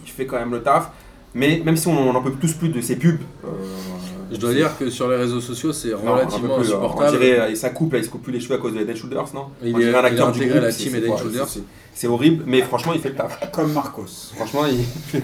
Il 0.05 0.11
fait 0.11 0.26
quand 0.26 0.37
même 0.39 0.51
le 0.53 0.62
taf. 0.62 0.91
Mais 1.34 1.61
même 1.64 1.76
si 1.76 1.87
on 1.89 2.12
n'en 2.12 2.22
peut 2.22 2.32
tous 2.41 2.53
plus 2.55 2.68
de 2.70 2.80
ses 2.80 2.97
pubs, 2.97 3.18
euh, 3.45 3.49
Je 4.31 4.37
dois 4.39 4.53
dire 4.53 4.77
que 4.79 4.91
sur 4.91 5.09
les 5.09 5.16
réseaux 5.16 5.41
sociaux, 5.41 5.72
c'est 5.72 5.93
relativement 5.95 6.57
hein. 6.57 6.61
insupportable. 6.61 7.22
Et 7.22 7.55
sa 7.55 7.70
coupe, 7.70 7.93
là, 7.93 7.99
il 7.99 8.05
se 8.05 8.11
coupe 8.11 8.22
plus 8.22 8.33
les 8.33 8.41
cheveux 8.41 8.55
à 8.55 8.59
cause 8.59 8.74
de 8.74 8.81
and 8.81 8.95
Shoulders, 8.97 9.27
non 9.35 9.47
Il 9.62 9.81
est- 9.81 9.95
acteur 9.95 10.33
du 10.33 10.49
la 10.49 10.70
c'est- 10.72 10.85
team 10.85 10.95
and 10.97 11.11
ouais, 11.12 11.18
Shoulders. 11.18 11.47
c'est- 11.95 12.07
horrible, 12.09 12.45
mais 12.47 12.61
franchement, 12.62 12.93
il 12.93 13.01
fait 13.01 13.09
le 13.11 13.14
taf. 13.14 13.51
Comme 13.53 13.72
Marcos. 13.72 14.05
Franchement, 14.37 14.66
il. 14.66 14.85
fait- 14.85 15.22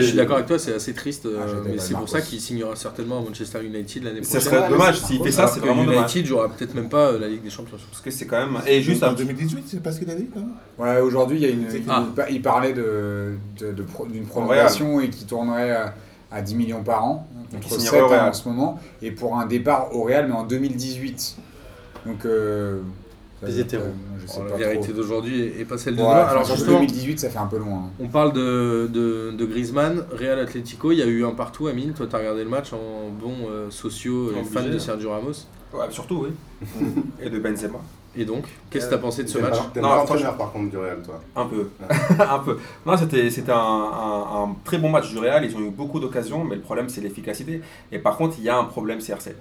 je 0.00 0.06
suis 0.06 0.16
d'accord 0.16 0.36
avec 0.36 0.46
toi, 0.46 0.58
c'est 0.58 0.74
assez 0.74 0.94
triste, 0.94 1.26
euh, 1.26 1.40
Ah, 1.42 1.50
mais 1.66 1.78
c'est 1.78 1.94
pour 1.94 2.08
ça 2.08 2.20
qu'il 2.22 2.40
signera 2.40 2.74
certainement 2.76 3.18
à 3.18 3.22
Manchester 3.22 3.58
United 3.64 4.04
l'année 4.04 4.22
Ça 4.22 4.38
prochaine. 4.40 4.52
serait 4.60 4.68
dommage, 4.70 5.00
s'il 5.00 5.22
fait 5.22 5.30
ça, 5.32 5.46
c'est 5.48 5.60
vraiment 5.60 5.84
dommage. 5.84 6.12
United 6.14 6.26
jouera 6.26 6.48
peut-être 6.48 6.74
même 6.74 6.88
pas 6.88 7.08
euh, 7.12 7.18
la 7.18 7.28
Ligue 7.28 7.42
des 7.42 7.50
Champions. 7.50 7.76
Parce 7.90 8.00
que 8.02 8.10
c'est 8.10 8.26
quand 8.26 8.38
même. 8.38 8.58
Et 8.66 8.80
juste 8.82 9.02
en 9.02 9.08
un 9.08 9.12
2018, 9.12 9.64
c'est 9.66 9.82
pas 9.82 9.92
ce 9.92 9.98
qu'il 10.00 10.10
a 10.10 10.14
dit, 10.14 10.28
non 10.34 10.46
Ouais, 10.78 11.00
aujourd'hui, 11.00 11.38
il 11.38 11.42
y 11.42 11.46
a 11.46 11.50
une. 11.50 11.66
Ah. 11.88 12.04
il 12.08 12.14
pa- 12.14 12.30
Il 12.30 12.40
parlait 12.42 12.72
de, 12.72 13.32
de- 13.60 13.72
de 13.72 13.82
pro- 13.82 14.06
d'une 14.06 14.24
prolongation 14.26 15.00
et 15.00 15.10
qui 15.10 15.24
tournerait 15.26 15.72
à, 15.72 15.94
à 16.32 16.40
10 16.42 16.54
millions 16.54 16.82
par 16.82 17.04
an, 17.04 17.28
contre 17.50 17.66
il 17.66 17.70
7 17.70 17.80
signerait 17.80 18.00
au 18.02 18.08
Real. 18.08 18.28
en 18.28 18.32
ce 18.32 18.48
moment, 18.48 18.80
et 19.02 19.10
pour 19.10 19.36
un 19.38 19.46
départ 19.46 19.94
au 19.94 20.02
Real, 20.04 20.26
mais 20.28 20.34
en 20.34 20.44
2018. 20.44 21.36
Donc. 22.06 22.24
Euh, 22.26 22.80
Les 23.42 23.60
hétéros. 23.60 23.82
euh, 23.84 23.90
je 24.22 24.26
sais 24.26 24.38
Alors, 24.40 24.52
pas 24.52 24.58
la 24.58 24.68
vérité 24.68 24.92
d'aujourd'hui 24.92 25.40
est 25.58 25.64
pas 25.66 25.76
celle 25.76 25.96
de 25.96 26.00
Ouais, 26.02 26.08
demain. 26.08 26.24
Alors 26.24 26.44
justement, 26.44 26.78
2018, 26.80 27.20
ça 27.20 27.28
fait 27.30 27.38
un 27.38 27.46
peu 27.46 27.58
loin. 27.58 27.76
hein. 27.86 27.90
on 28.00 28.08
parle 28.08 28.32
de, 28.32 28.88
de, 28.92 29.32
de 29.36 29.44
Griezmann, 29.44 30.04
Real 30.12 30.38
Atlético, 30.38 30.92
il 30.92 30.98
y 30.98 31.02
a 31.02 31.06
eu 31.06 31.24
un 31.24 31.32
partout, 31.32 31.66
Amine, 31.66 31.92
toi 31.92 32.06
t'as 32.10 32.18
regardé 32.18 32.42
le 32.44 32.48
match 32.50 32.72
en 32.72 33.10
bon 33.10 33.34
euh, 33.50 33.70
sociaux 33.70 34.30
et 34.32 34.38
Obligé, 34.38 34.50
fan 34.50 34.70
de 34.70 34.76
hein. 34.76 34.78
Sergio 34.78 35.10
Ramos. 35.10 35.32
Ouais, 35.74 35.86
surtout, 35.90 36.26
oui. 36.26 36.78
Et 37.22 37.28
de 37.28 37.38
Benzema. 37.38 37.80
Et 38.16 38.24
donc, 38.24 38.44
qu'est-ce 38.70 38.86
que 38.86 38.90
t'as 38.90 38.98
pensé 38.98 39.24
de 39.24 39.28
ce 39.28 39.38
match 39.38 39.56
T'es 39.72 39.80
franchement- 39.80 39.96
l'entraîneur 39.96 40.36
par 40.36 40.52
contre 40.52 40.70
du 40.70 40.76
Real, 40.78 41.02
toi. 41.02 41.20
Un 41.34 41.46
peu. 41.46 41.68
un 42.20 42.38
peu. 42.38 42.58
Non, 42.86 42.96
c'était 42.96 43.28
c'était 43.30 43.50
un, 43.52 43.56
un- 43.56 44.42
un 44.44 44.56
très 44.64 44.78
bon 44.78 44.88
match 44.90 45.10
du 45.10 45.18
Real. 45.18 45.44
Ils 45.44 45.56
ont 45.56 45.60
eu 45.60 45.70
beaucoup 45.70 45.98
d'occasions, 45.98 46.44
mais 46.44 46.54
le 46.54 46.60
problème, 46.62 46.88
c'est 46.88 47.00
l'efficacité. 47.00 47.60
Et 47.90 47.98
par 47.98 48.16
contre, 48.16 48.36
il 48.38 48.44
y 48.44 48.48
a 48.48 48.56
un 48.56 48.64
problème 48.64 48.98
CR7. 49.00 49.32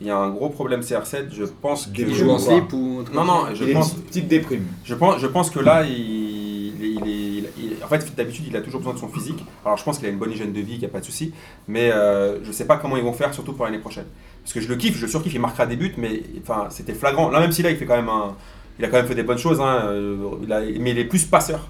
Il 0.00 0.08
y 0.08 0.10
a 0.10 0.16
un 0.18 0.30
gros 0.30 0.48
problème 0.50 0.80
CR7. 0.80 1.26
Je 1.32 1.44
pense 1.44 1.86
que. 1.86 1.92
Des 1.92 2.02
Il 2.02 2.14
joue 2.14 2.30
en 2.30 2.38
slip 2.38 2.72
ou 2.72 3.02
Non, 3.12 3.24
non, 3.24 3.46
je 3.54 3.64
pense, 3.72 3.94
une 3.94 4.02
petite 4.02 4.26
déprime. 4.28 4.64
je 4.84 4.94
pense, 4.96 5.20
je 5.20 5.26
pense 5.28 5.50
que 5.50 5.60
là, 5.60 5.84
il, 5.84 5.94
il 5.94 6.84
est- 6.84 6.88
il 6.90 7.44
est- 7.44 7.52
il- 7.58 7.76
en 7.84 7.86
fait, 7.86 8.12
d'habitude, 8.16 8.46
il 8.48 8.56
a 8.56 8.60
toujours 8.60 8.80
besoin 8.80 8.94
de 8.94 8.98
son 8.98 9.08
physique. 9.08 9.44
Alors, 9.64 9.76
je 9.78 9.84
pense 9.84 9.98
qu'il 9.98 10.06
a 10.08 10.10
une 10.10 10.18
bonne 10.18 10.32
hygiène 10.32 10.52
de 10.52 10.58
vie, 10.60 10.72
qu'il 10.72 10.80
n'y 10.80 10.86
a 10.86 10.88
pas 10.88 10.98
de 11.00 11.04
souci. 11.04 11.32
Mais 11.68 11.92
euh, 11.92 12.42
je 12.42 12.48
ne 12.48 12.52
sais 12.52 12.66
pas 12.66 12.76
comment 12.76 12.96
ils 12.96 13.04
vont 13.04 13.12
faire, 13.12 13.32
surtout 13.32 13.52
pour 13.52 13.64
l'année 13.66 13.78
prochaine. 13.78 14.06
Parce 14.44 14.52
que 14.52 14.60
je 14.60 14.68
le 14.68 14.76
kiffe, 14.76 14.96
je 14.96 15.02
le 15.02 15.08
surkiffe, 15.08 15.34
il 15.34 15.40
marquera 15.40 15.66
des 15.66 15.74
buts, 15.76 15.94
mais 15.96 16.22
enfin, 16.42 16.66
c'était 16.70 16.94
flagrant. 16.94 17.30
Là, 17.30 17.40
même 17.40 17.50
si 17.52 17.62
là, 17.62 17.70
il 17.70 17.76
fait 17.76 17.86
quand 17.86 17.96
même 17.96 18.08
un, 18.10 18.34
il 18.78 18.84
a 18.84 18.88
quand 18.88 18.98
même 18.98 19.06
fait 19.06 19.14
des 19.14 19.22
bonnes 19.22 19.38
choses, 19.38 19.60
hein, 19.60 19.80
euh, 19.86 20.16
il 20.42 20.52
a- 20.52 20.60
mais 20.80 20.90
il 20.92 20.98
est 20.98 21.04
plus 21.06 21.24
passeur. 21.24 21.66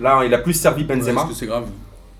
Là, 0.00 0.22
il 0.24 0.32
a 0.34 0.38
plus 0.38 0.54
servi 0.54 0.84
Benzema. 0.84 1.24
Que 1.24 1.34
c'est 1.34 1.46
grave 1.46 1.66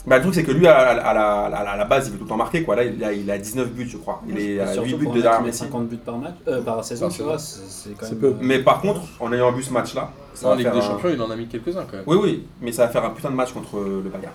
Bah, 0.07 0.17
le 0.19 0.23
truc, 0.23 0.35
c'est 0.35 0.43
que 0.45 0.53
lui, 0.53 0.67
à, 0.67 0.77
à- 0.77 0.91
à 0.91 1.15
la, 1.15 1.41
à 1.47 1.49
la- 1.65 1.71
à 1.71 1.77
la 1.79 1.85
base, 1.87 2.09
il 2.09 2.13
veut 2.13 2.19
tout 2.19 2.25
le 2.25 2.29
temps 2.29 2.37
marquer. 2.37 2.63
Quoi. 2.63 2.77
Là, 2.77 2.85
il 2.85 3.03
a, 3.03 3.13
il 3.15 3.31
a 3.31 3.39
19 3.39 3.71
buts, 3.71 3.89
je 3.89 3.97
crois. 3.97 4.21
Il 4.29 4.39
est 4.39 4.61
à 4.61 4.67
Surtout 4.75 4.91
8 4.91 4.97
buts 4.97 5.07
de 5.07 5.23
derrière 5.23 5.41
Messi. 5.41 5.61
50 5.61 5.89
buts 5.89 5.97
par 5.97 6.19
match, 6.19 6.35
euh, 6.47 6.61
par 6.61 6.85
saison, 6.85 7.09
tu 7.09 7.23
vois, 7.23 7.39
c'est 7.39 7.95
quand 7.99 8.07
même. 8.11 8.19
peu. 8.19 8.27
euh, 8.27 8.35
Mais 8.43 8.59
par 8.59 8.83
contre, 8.83 9.01
en 9.19 9.33
ayant 9.33 9.51
vu 9.53 9.63
ce 9.63 9.73
match-là, 9.73 10.11
En 10.45 10.55
Ligue 10.57 10.71
des 10.71 10.77
un- 10.79 10.81
Champions, 10.83 11.09
il 11.15 11.23
en 11.23 11.31
a 11.31 11.37
mis 11.37 11.47
quelques-uns 11.47 11.85
quand 11.91 11.97
même. 11.97 12.05
Oui, 12.07 12.19
oui, 12.23 12.47
mais 12.61 12.71
ça 12.73 12.85
va 12.85 12.93
faire 12.93 13.05
un 13.05 13.11
putain 13.11 13.31
de 13.31 13.37
match 13.37 13.53
contre 13.53 13.79
le 13.79 14.11
Bayern. 14.11 14.35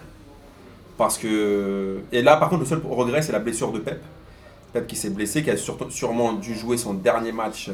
Parce 0.97 1.17
que. 1.19 1.99
Et 2.11 2.21
là, 2.23 2.37
par 2.37 2.49
contre, 2.49 2.61
le 2.61 2.67
seul 2.67 2.81
regret, 2.89 3.21
c'est 3.21 3.31
la 3.31 3.39
blessure 3.39 3.71
de 3.71 3.79
Pep. 3.79 4.01
Pep 4.73 4.87
qui 4.87 4.95
s'est 4.95 5.09
blessé, 5.09 5.43
qui 5.43 5.49
a 5.51 5.57
surtout- 5.57 5.89
sûrement 5.89 6.33
dû 6.33 6.53
jouer 6.55 6.77
son 6.77 6.93
dernier 6.93 7.31
match 7.31 7.69
euh, 7.69 7.73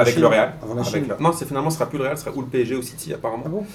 avec 0.00 0.16
le 0.16 0.26
Real. 0.28 0.54
Avec 0.98 1.08
le- 1.18 1.22
Non, 1.24 1.32
c'est 1.32 1.46
finalement, 1.46 1.70
ce 1.70 1.76
sera 1.78 1.88
plus 1.88 1.98
le 1.98 2.04
Real, 2.04 2.16
ce 2.16 2.24
sera 2.24 2.36
ou 2.36 2.40
le 2.40 2.46
PSG 2.46 2.76
ou 2.76 2.82
City, 2.82 3.12
apparemment. 3.12 3.42
Ah 3.46 3.48
bon? 3.48 3.66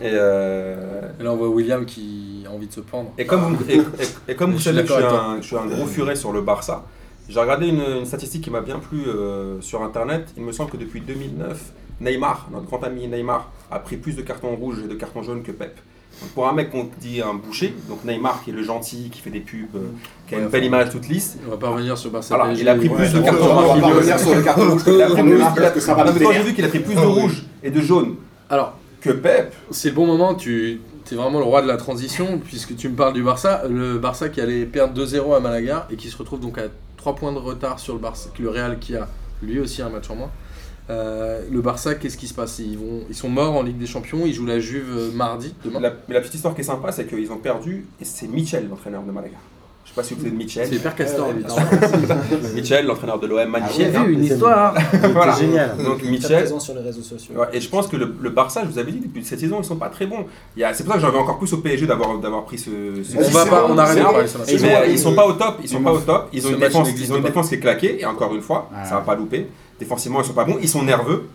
Et, 0.00 0.10
euh, 0.12 1.02
Et 1.20 1.22
là, 1.22 1.32
on 1.32 1.36
voit 1.36 1.48
William 1.48 1.84
qui 1.86 2.44
a 2.46 2.50
envie 2.50 2.66
de 2.66 2.72
se 2.72 2.80
pendre. 2.80 3.12
Et 3.16 3.26
comme 3.26 3.54
vous, 3.54 3.64
et, 3.70 3.76
et- 3.76 4.32
et 4.32 4.34
comme 4.34 4.50
vous 4.50 4.58
Je 4.58 4.62
suis 4.62 4.70
savez 4.74 4.82
que 4.82 4.88
je 4.88 4.94
suis, 4.94 5.04
un, 5.04 5.36
je 5.40 5.46
suis 5.46 5.56
un 5.56 5.66
gros 5.66 5.86
furet 5.86 6.16
sur 6.16 6.32
le 6.32 6.40
Barça, 6.42 6.84
j'ai 7.28 7.38
regardé 7.40 7.68
une, 7.68 7.80
une 7.80 8.04
statistique 8.04 8.42
qui 8.42 8.50
m'a 8.50 8.60
bien 8.60 8.80
plu 8.80 9.04
euh, 9.06 9.60
sur 9.60 9.82
internet. 9.82 10.26
Il 10.36 10.42
me 10.42 10.50
semble 10.52 10.70
que 10.70 10.76
depuis 10.76 11.00
2009, 11.00 11.72
Neymar, 12.00 12.48
notre 12.52 12.66
grand 12.66 12.82
ami 12.82 13.06
Neymar, 13.06 13.52
a 13.70 13.78
pris 13.78 13.96
plus 13.96 14.16
de 14.16 14.22
cartons 14.22 14.56
rouges 14.56 14.80
et 14.84 14.88
de 14.88 14.94
cartons 14.94 15.22
jaunes 15.22 15.42
que 15.44 15.52
Pep. 15.52 15.78
Pour 16.34 16.48
un 16.48 16.52
mec 16.52 16.70
qu'on 16.70 16.88
dit 17.00 17.20
un 17.20 17.34
boucher, 17.34 17.74
donc 17.88 18.04
Neymar 18.04 18.42
qui 18.42 18.50
est 18.50 18.52
le 18.54 18.62
gentil, 18.62 19.10
qui 19.12 19.20
fait 19.20 19.30
des 19.30 19.40
pubs, 19.40 19.66
euh, 19.74 19.80
qui 20.26 20.34
a 20.34 20.38
une 20.38 20.44
Ouais, 20.44 20.50
belle 20.50 20.64
image 20.64 20.90
toute 20.90 21.08
lisse, 21.08 21.36
On 21.46 21.50
va 21.50 21.56
pas 21.56 21.68
revenir 21.68 21.96
sur 21.98 22.10
PSG. 22.10 22.34
il 22.60 22.68
a 22.68 22.74
pris 22.76 22.88
plus 22.88 23.12
de 23.12 23.18
ouais. 23.20 23.30
revenir 23.30 24.18
sur 24.18 24.34
le 24.34 24.42
carton 24.42 24.70
rouge 24.70 24.82
Il 24.86 25.02
a 25.02 25.06
pris 25.06 25.22
plus- 25.22 25.72
que 25.74 25.80
ça 25.80 25.94
va 25.94 26.04
quand 26.04 26.32
j'ai 26.32 26.42
vu 26.42 26.54
qu'il 26.54 26.64
a 26.64 26.68
pris 26.68 26.80
plus 26.80 26.94
de 26.94 27.00
rouge 27.00 27.44
et 27.62 27.70
de 27.70 27.80
jaune 27.80 28.16
Alors, 28.48 28.74
que 29.00 29.10
Pep, 29.10 29.52
c'est 29.70 29.88
le 29.90 29.94
bon 29.94 30.06
moment, 30.06 30.34
tu 30.34 30.80
es 31.10 31.14
vraiment 31.14 31.38
le 31.38 31.44
roi 31.44 31.60
de 31.62 31.68
la 31.68 31.76
transition, 31.76 32.40
puisque 32.42 32.74
tu 32.76 32.88
me 32.88 32.94
parles 32.96 33.12
du 33.12 33.22
Barça. 33.22 33.62
Le 33.68 33.98
Barça 33.98 34.28
qui 34.30 34.40
allait 34.40 34.64
perdre 34.64 34.94
2-0 34.94 35.34
à 35.34 35.40
Malaga 35.40 35.86
et 35.90 35.96
qui 35.96 36.08
se 36.08 36.16
retrouve 36.16 36.40
donc 36.40 36.56
à 36.58 36.62
3 36.96 37.14
points 37.14 37.32
de 37.32 37.38
retard 37.38 37.78
sur 37.78 37.92
le 37.92 38.00
Barça, 38.00 38.30
le 38.38 38.48
Real 38.48 38.78
qui 38.78 38.96
a 38.96 39.06
lui 39.42 39.60
aussi 39.60 39.82
un 39.82 39.90
match 39.90 40.08
en 40.08 40.16
moins. 40.16 40.30
Euh, 40.90 41.40
le 41.50 41.60
Barça, 41.62 41.94
qu'est-ce 41.94 42.16
qui 42.18 42.28
se 42.28 42.34
passe? 42.34 42.58
Ils, 42.58 42.76
vont, 42.76 43.00
ils 43.08 43.14
sont 43.14 43.30
morts 43.30 43.54
en 43.56 43.62
Ligue 43.62 43.78
des 43.78 43.86
Champions, 43.86 44.26
ils 44.26 44.34
jouent 44.34 44.44
la 44.46 44.58
Juve 44.60 44.90
euh, 44.94 45.10
mardi, 45.14 45.54
demain. 45.64 45.80
la, 45.80 45.92
mais 46.08 46.14
la 46.14 46.20
petite 46.20 46.34
histoire 46.34 46.54
qui 46.54 46.60
est 46.60 46.64
sympa, 46.64 46.92
c'est 46.92 47.06
qu'ils 47.06 47.32
ont 47.32 47.38
perdu 47.38 47.86
et 48.00 48.04
c'est 48.04 48.28
Michel, 48.28 48.68
l'entraîneur 48.68 49.02
de 49.02 49.10
Malaga. 49.10 49.36
Je 49.84 49.90
sais 49.90 49.94
pas 49.96 50.02
si 50.02 50.14
vous 50.14 50.20
connaissez 50.20 50.36
Michel. 50.36 50.68
C'est 50.70 50.78
Père 50.82 50.94
Castor, 50.94 51.30
lui. 51.32 51.44
Michel, 52.54 52.86
l'entraîneur 52.86 53.18
de 53.18 53.26
l'OM, 53.26 53.48
magnifique. 53.48 53.76
J'ai 53.76 53.90
vu 53.90 54.12
une 54.14 54.24
histoire. 54.24 54.74
Voilà. 55.12 55.34
Génial. 55.36 55.76
Donc 55.76 56.02
Michel, 56.02 56.40
présent 56.40 56.58
sur 56.60 56.74
les 56.74 56.80
réseaux 56.80 57.02
sociaux. 57.02 57.34
Ouais, 57.36 57.46
et 57.52 57.60
je 57.60 57.68
pense 57.68 57.86
que 57.86 57.96
le, 57.96 58.14
le 58.20 58.30
Barça, 58.30 58.62
je 58.64 58.70
vous 58.70 58.78
avais 58.78 58.92
dit, 58.92 59.00
depuis 59.00 59.24
cette 59.24 59.40
saison, 59.40 59.58
ils 59.60 59.64
sont 59.64 59.76
pas 59.76 59.88
très 59.90 60.06
bons. 60.06 60.24
C'est 60.56 60.84
pour 60.84 60.92
ça 60.92 60.98
que 60.98 61.00
j'en 61.00 61.10
veux 61.12 61.18
encore 61.18 61.38
plus 61.38 61.52
au 61.52 61.58
PSG 61.58 61.86
d'avoir 61.86 62.18
d'avoir 62.18 62.44
pris 62.44 62.58
ce. 62.58 62.70
ce- 63.02 63.16
On 63.16 63.30
va 63.30 63.46
pas, 63.46 63.66
on 63.68 63.76
arrête 63.78 63.98
Mais 64.62 64.90
ils 64.90 64.98
sont 64.98 65.14
pas 65.14 65.26
au 65.26 65.32
top, 65.34 65.58
ils 65.62 65.68
sont 65.68 65.82
pas 65.82 65.92
au 65.92 66.00
top. 66.00 66.28
Ils 66.32 66.46
ont 66.46 66.50
une 66.50 66.58
défense, 66.60 66.88
ils 66.96 67.12
ont 67.12 67.16
une 67.16 67.22
défense 67.22 67.48
qui 67.48 67.54
est 67.56 67.60
claquée. 67.60 68.00
Et 68.00 68.04
encore 68.06 68.34
une 68.34 68.42
fois, 68.42 68.70
ça 68.84 68.96
va 68.96 69.00
pas 69.02 69.14
louper. 69.14 69.48
Défensivement, 69.84 70.22
ils 70.22 70.26
sont 70.26 70.32
pas 70.32 70.46
bons. 70.46 70.58
Ils 70.62 70.68
sont 70.68 70.82
nerveux. 70.82 71.28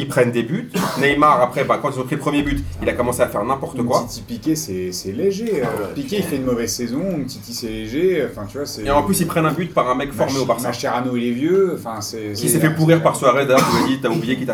Ils 0.00 0.06
prennent 0.08 0.30
des 0.30 0.44
buts. 0.44 0.70
Neymar, 1.00 1.40
après, 1.42 1.64
bah, 1.64 1.78
quand 1.82 1.90
ils 1.90 1.98
ont 1.98 2.04
pris 2.04 2.14
le 2.14 2.20
premier 2.20 2.42
but, 2.42 2.62
il 2.80 2.88
a 2.88 2.92
commencé 2.92 3.20
à 3.20 3.26
faire 3.28 3.44
n'importe 3.44 3.82
quoi. 3.82 4.04
Titi 4.08 4.22
Piqué, 4.22 4.54
c'est 4.54 4.92
c'est 4.92 5.10
léger. 5.12 5.62
euh, 5.64 5.92
Piqué, 5.94 6.18
il 6.18 6.22
fait 6.22 6.36
une 6.36 6.44
mauvaise 6.44 6.72
saison. 6.72 7.02
Titi, 7.26 7.52
c'est 7.52 7.66
léger. 7.68 8.24
Enfin, 8.30 8.46
tu 8.48 8.58
vois, 8.58 8.66
c'est. 8.66 8.84
Et 8.84 8.90
en 8.90 9.02
plus, 9.02 9.18
ils 9.20 9.26
prennent 9.26 9.46
un 9.46 9.52
but 9.52 9.74
par 9.74 9.88
un 9.90 9.94
mec 9.96 10.12
formé 10.12 10.38
au 10.38 10.44
Barça. 10.44 10.68
Mascherano, 10.68 11.16
il 11.16 11.24
est 11.24 11.30
vieux. 11.32 11.74
Enfin, 11.78 12.00
c'est. 12.00 12.32
Qui 12.34 12.42
c'est- 12.42 12.48
s'est 12.48 12.60
fait 12.60 12.70
pourrir 12.70 13.02
par 13.02 13.16
Suarez, 13.16 13.44
d'ailleurs, 13.46 13.66
tu 13.68 13.76
m'as 13.82 13.86
dit, 13.88 13.98
t'as 14.00 14.08
oublié 14.08 14.36
qui 14.36 14.46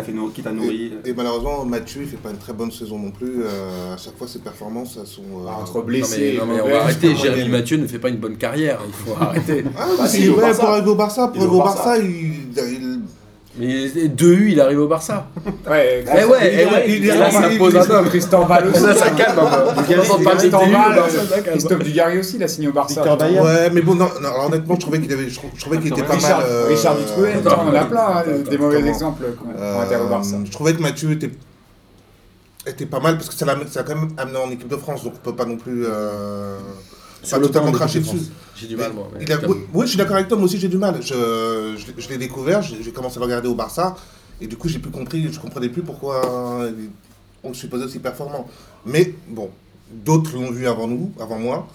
t'a 0.43 0.53
nourri. 0.53 0.93
Et, 1.05 1.11
et 1.11 1.15
malheureusement, 1.15 1.65
Mathieu, 1.67 2.01
il 2.03 2.09
fait 2.09 2.17
pas 2.17 2.31
une 2.31 2.39
très 2.39 2.53
bonne 2.55 2.71
saison 2.73 2.99
non 2.99 3.11
plus. 3.11 3.43
Euh, 3.45 3.95
à 3.95 3.97
chaque 3.99 4.17
fois, 4.17 4.27
ses 4.27 4.39
performances, 4.39 4.99
elles 5.01 5.07
sont. 5.07 5.23
euh, 5.23 5.49
Ah, 5.49 5.61
Entre 5.61 5.79
Non 5.79 5.85
blessés 5.85 6.37
non, 6.39 6.47
mais 6.47 6.61
on 6.61 6.69
va 6.69 6.83
arrêter, 6.85 7.09
c'est 7.15 7.17
Jérémy. 7.23 7.51
Mathieu 7.51 7.77
ne 7.77 7.87
fait 7.87 7.99
pas 7.99 8.09
une 8.09 8.17
bonne 8.17 8.37
carrière, 8.37 8.79
il 8.87 8.93
faut 8.95 9.15
arrêter. 9.21 9.65
Ah, 9.77 9.87
Bah, 9.99 10.07
si, 10.09 10.17
si, 10.17 10.23
il 10.23 10.27
est 10.27 10.29
au 10.31 10.37
ouais, 10.37 10.41
Barça. 10.43 10.61
pour 10.61 10.69
arriver 10.71 10.89
au 10.91 10.95
Barça, 10.95 11.29
pour 11.29 11.37
arriver 11.43 11.57
au. 11.57 11.59
Barça, 11.63 11.99
il, 11.99 12.33
Mais 13.57 13.87
2U, 14.09 14.49
il 14.51 14.61
arrive 14.61 14.81
au 14.81 14.89
Barça. 14.89 15.29
Ouais, 15.71 16.05
Eh 16.05 16.25
ouais, 16.25 16.39
eh 16.43 16.65
ouais, 16.67 16.85
il 16.89 16.95
il- 17.05 17.07
là, 17.07 17.31
ça 17.31 17.49
pose 17.57 17.77
un 17.77 17.89
homme. 17.91 18.07
Tristan 18.09 18.45
Val 18.47 18.67
aussi. 18.67 18.81
Ça, 18.81 18.95
ça 18.95 19.11
calme 19.11 19.39
Tristan 20.37 20.67
Val. 20.71 21.03
Christophe 21.53 21.83
Dugarry 21.85 22.19
aussi, 22.19 22.35
il 22.37 22.43
a 22.43 22.49
signé 22.49 22.67
au 22.69 22.73
Barça. 22.73 23.01
Victor 23.03 23.17
Bayer. 23.17 23.41
Ouais, 23.41 23.71
mais 23.71 23.81
bon, 23.83 23.95
non, 23.95 24.09
non, 24.21 24.29
alors 24.29 24.47
honnêtement, 24.47 24.75
je 24.75 24.81
trouvais 24.81 25.01
qu'il 25.01 25.13
avait, 25.13 25.29
je, 25.29 25.37
trou- 25.37 25.51
je 25.55 25.61
trouvais 25.61 25.79
qu'il 25.79 25.93
était 25.93 26.03
pas 26.03 26.15
Richard, 26.15 26.41
mal. 26.41 26.49
euh, 26.51 26.67
Richard 26.69 26.97
Dutroux, 26.97 27.23
euh, 27.25 27.35
on 27.45 27.69
en 27.71 27.75
a 27.75 27.85
plein, 27.85 28.01
hein, 28.01 28.23
des 28.51 28.59
mauvais 28.59 28.77
comment 28.79 28.89
exemples 28.89 29.23
euh, 29.57 30.05
au 30.05 30.09
Barça. 30.09 30.37
je 30.45 30.51
trouvais 30.51 30.75
que 30.75 30.83
Mathieu 30.83 31.13
était, 31.13 31.31
était 32.67 32.87
pas 32.87 32.99
mal 33.01 33.17
parce 33.17 33.29
que 33.29 33.35
ça 33.37 33.47
l'a 33.47 33.55
ça 33.71 33.81
l'a 33.81 33.87
quand 33.87 33.95
même 33.95 34.11
amené 34.17 34.37
en 34.39 34.51
équipe 34.51 34.69
de 34.69 34.77
France, 34.77 35.05
donc 35.05 35.13
on 35.17 35.31
peut 35.31 35.37
pas 35.37 35.45
non 35.45 35.57
plus. 35.57 35.85
Euh, 35.87 36.59
Cracher 37.73 37.99
l'équipe 38.01 38.15
de 38.15 38.19
dessus. 38.19 38.31
J'ai 38.57 38.67
du 38.67 38.77
mal, 38.77 38.93
moi. 38.93 39.09
mais 39.15 39.25
Il 39.25 39.33
a- 39.33 39.37
calme. 39.39 39.51
oui, 39.53 39.59
oui, 39.73 39.83
je 39.87 39.89
suis 39.91 39.99
d'accord 39.99 40.17
avec 40.17 40.29
toi, 40.29 40.37
moi 40.37 40.47
aussi 40.47 40.59
j'ai 40.59 40.69
du 40.69 40.79
mal. 40.79 41.01
Je, 41.03 41.15
je, 41.77 41.87
l'ai- 41.87 41.95
je 42.03 42.09
l'ai 42.09 42.19
découvert, 42.19 42.63
j'ai 42.63 42.91
commencé 42.93 43.17
à 43.17 43.21
le 43.21 43.25
regarder 43.27 43.49
au 43.49 43.55
Barça, 43.55 43.97
et 44.41 44.47
du 44.47 44.57
coup 44.57 44.69
j'ai 44.69 44.79
plus 44.79 44.91
compris, 44.91 45.33
je 45.33 45.41
comprenais 45.41 45.69
plus 45.69 45.83
pourquoi 45.83 46.23
on 47.43 47.49
le 47.49 47.55
supposait 47.55 47.85
aussi 47.85 47.99
performant. 47.99 48.49
Mais 48.87 49.15
bon, 49.29 49.51
d'autres 49.91 50.35
l'ont 50.35 50.51
vu 50.51 50.67
avant 50.67 50.87
nous, 50.87 51.13
avant 51.21 51.39
moi. 51.39 51.67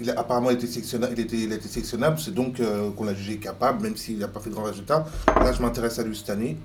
Il 0.00 0.10
a 0.10 0.18
apparemment 0.18 0.50
été 0.50 0.66
sélectionnable, 0.66 1.14
il, 1.16 1.20
était, 1.22 1.36
il 1.36 1.52
a 1.52 1.56
été 1.56 1.68
sélectionnable, 1.68 2.18
c'est 2.18 2.34
donc 2.34 2.58
euh, 2.58 2.90
qu'on 2.96 3.04
l'a 3.04 3.14
jugé 3.14 3.36
capable, 3.36 3.82
même 3.82 3.96
s'il 3.96 4.18
n'a 4.18 4.26
pas 4.26 4.40
fait 4.40 4.50
de 4.50 4.54
grands 4.54 4.64
résultats. 4.64 5.06
Là, 5.28 5.52
je 5.52 5.62
m'intéresse 5.62 5.98
à 6.00 6.02
lui 6.02 6.16
cette 6.16 6.30
année. 6.30 6.56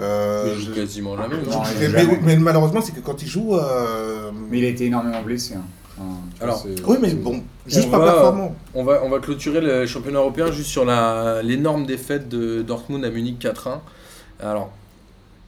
Euh, 0.00 0.52
Il 0.56 0.60
joue 0.60 0.70
je- 0.70 0.80
quasiment 0.80 1.16
non 1.16 1.22
mais, 1.30 1.44
joue 1.44 1.52
jamais. 1.92 2.18
mais 2.24 2.36
malheureusement, 2.36 2.80
c'est 2.80 2.90
que 2.92 3.00
quand 3.00 3.22
il 3.22 3.28
joue. 3.28 3.54
euh, 3.56 4.32
Mais 4.50 4.58
il 4.58 4.64
a 4.64 4.68
été 4.68 4.86
énormément 4.86 5.22
blessé. 5.22 5.54
hein. 5.54 5.62
Alors, 6.40 6.64
Oui, 6.86 6.96
mais 7.00 7.14
bon, 7.14 7.42
juste 7.66 7.86
On 7.88 7.90
pas 7.92 7.98
va- 7.98 8.12
performant. 8.12 8.54
On 8.74 8.82
va, 8.84 9.00
on 9.04 9.08
va 9.10 9.18
clôturer 9.20 9.60
le 9.60 9.86
championnat 9.86 10.18
européen 10.18 10.50
juste 10.50 10.68
sur 10.70 10.84
la- 10.84 11.40
l'énorme 11.42 11.86
défaite 11.86 12.28
de 12.28 12.62
Dortmund 12.62 13.04
à 13.04 13.10
Munich 13.10 13.38
4-1. 13.38 13.80
Alors, 14.40 14.72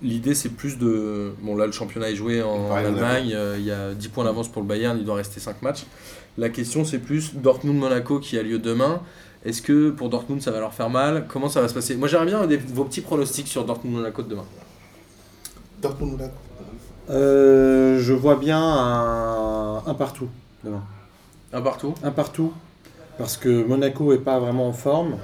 l'idée 0.02 0.34
c'est 0.34 0.50
plus 0.50 0.78
de. 0.78 1.32
Bon, 1.42 1.56
là 1.56 1.66
le 1.66 1.72
championnat 1.72 2.10
est 2.10 2.14
joué 2.16 2.42
en 2.42 2.68
Pareil, 2.68 2.86
Allemagne, 2.86 3.32
euh, 3.34 3.56
il 3.58 3.64
y 3.64 3.72
a 3.72 3.92
10 3.94 4.08
points 4.08 4.24
d'avance 4.24 4.48
pour 4.48 4.62
le 4.62 4.68
Bayern, 4.68 4.96
il 4.98 5.04
doit 5.04 5.16
rester 5.16 5.40
5 5.40 5.62
matchs. 5.62 5.84
La 6.38 6.48
question 6.50 6.84
c'est 6.84 6.98
plus 6.98 7.34
Dortmund-Monaco 7.34 8.20
qui 8.20 8.38
a 8.38 8.42
lieu 8.42 8.58
demain. 8.58 9.00
Est-ce 9.44 9.62
que 9.62 9.90
pour 9.90 10.08
Dortmund 10.10 10.40
ça 10.42 10.50
va 10.52 10.60
leur 10.60 10.74
faire 10.74 10.90
mal? 10.90 11.26
Comment 11.28 11.48
ça 11.48 11.60
va 11.60 11.68
se 11.68 11.74
passer? 11.74 11.96
Moi 11.96 12.08
j'aimerais 12.08 12.26
bien 12.26 12.46
des- 12.46 12.56
vos 12.56 12.84
petits 12.84 13.00
pronostics 13.00 13.48
sur 13.48 13.64
Dortmund-Monaco 13.64 14.22
de 14.22 14.28
demain. 14.28 14.44
Dortmund, 15.82 16.12
Monaco. 16.12 16.34
Euh, 17.08 17.98
je 18.00 18.12
vois 18.12 18.36
bien 18.36 18.60
un, 18.60 19.82
un 19.86 19.94
partout 19.94 20.28
demain. 20.64 20.82
Un 21.52 21.62
partout? 21.62 21.94
Un 22.02 22.10
partout, 22.10 22.52
parce 23.18 23.36
que 23.36 23.64
Monaco 23.64 24.12
est 24.12 24.18
pas 24.18 24.40
vraiment 24.40 24.68
en 24.68 24.72
forme, 24.72 25.16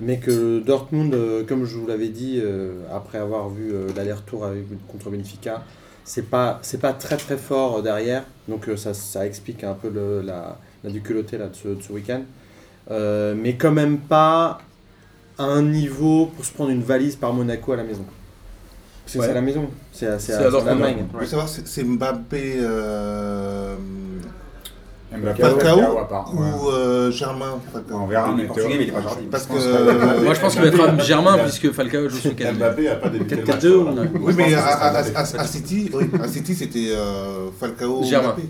mais 0.00 0.18
que 0.18 0.60
Dortmund, 0.60 1.14
euh, 1.14 1.42
comme 1.44 1.64
je 1.64 1.78
vous 1.78 1.86
l'avais 1.86 2.08
dit, 2.08 2.40
euh, 2.42 2.74
après 2.92 3.18
avoir 3.18 3.48
vu 3.48 3.72
l'aller-retour 3.96 4.46
contre 4.88 5.10
Benfica, 5.10 5.62
c'est 6.04 6.28
pas 6.28 6.58
c'est 6.60 6.80
pas 6.80 6.92
très 6.92 7.16
très 7.16 7.38
fort 7.38 7.82
derrière, 7.82 8.24
donc 8.46 8.68
ça, 8.76 8.92
ça 8.92 9.26
explique 9.26 9.64
un 9.64 9.72
peu 9.72 9.88
le, 9.88 10.20
la, 10.20 10.58
la 10.84 10.90
là, 10.90 11.48
de 11.48 11.54
ce, 11.54 11.80
ce 11.80 11.92
week-end. 11.92 12.22
Mais 12.90 13.54
quand 13.56 13.72
même 13.72 13.98
pas 13.98 14.58
à 15.38 15.44
un 15.44 15.62
niveau 15.62 16.26
pour 16.26 16.44
se 16.44 16.52
prendre 16.52 16.70
une 16.70 16.82
valise 16.82 17.16
par 17.16 17.32
Monaco 17.32 17.72
à 17.72 17.76
la 17.76 17.84
maison. 17.84 18.04
Que 19.12 19.18
Ouais. 19.18 19.24
c'est 19.26 19.30
à 19.30 19.34
la 19.34 19.40
maison, 19.42 19.68
c'est 19.92 20.06
à, 20.06 20.18
c'est 20.18 20.32
C'est 20.32 20.38
à- 20.44 20.46
à 20.48 20.50
c'est 20.50 20.64
l'Allemagne. 20.64 21.06
Je 21.14 21.18
veux 21.18 21.26
savoir, 21.26 21.48
c'est 21.48 21.66
c'est 21.68 21.84
Mbappé 21.84 22.54
euh, 22.60 23.76
Mbappé, 25.14 25.42
Falcao 25.42 25.78
ou 26.34 26.68
euh, 26.70 27.10
Germain 27.12 27.60
Falcao? 27.72 27.98
On 27.98 28.06
verra, 28.06 28.28
Il 28.32 28.32
est 28.32 28.42
mais 28.42 28.46
portugais, 28.48 28.68
mais 28.78 28.84
il 28.84 28.88
est 28.88 28.92
pas 28.92 29.02
gentil. 29.02 29.24
Parce 29.30 29.46
que. 29.46 29.52
euh, 29.56 30.22
Moi 30.24 30.34
je 30.34 30.40
pense 30.40 30.54
qu'il 30.54 30.62
va 30.62 30.68
être 30.68 31.04
Germain 31.04 31.38
puisque 31.38 31.70
Falcao 31.72 32.08
joue 32.08 32.16
sur 32.16 32.30
le 32.30 32.36
canapé. 32.36 32.56
Mbappé 32.58 32.88
a 32.88 32.94
pas 32.96 33.08
débuté 33.10 33.36
le 33.36 33.44
match. 33.44 33.56
4-4-2 33.62 33.68
ou- 33.76 33.82
voilà. 33.84 34.00
Ouais. 34.02 34.08
Oui, 34.20 34.32
Je 34.32 34.36
mais 34.38 34.54
à, 34.54 35.24
c'est 35.24 35.46
City, 35.46 35.90
oui, 35.94 36.04
à 36.22 36.26
City 36.26 36.54
c'était 36.54 36.88
euh, 36.96 37.48
Falcao. 37.60 38.02
Germain. 38.04 38.28
Mbappé. 38.30 38.42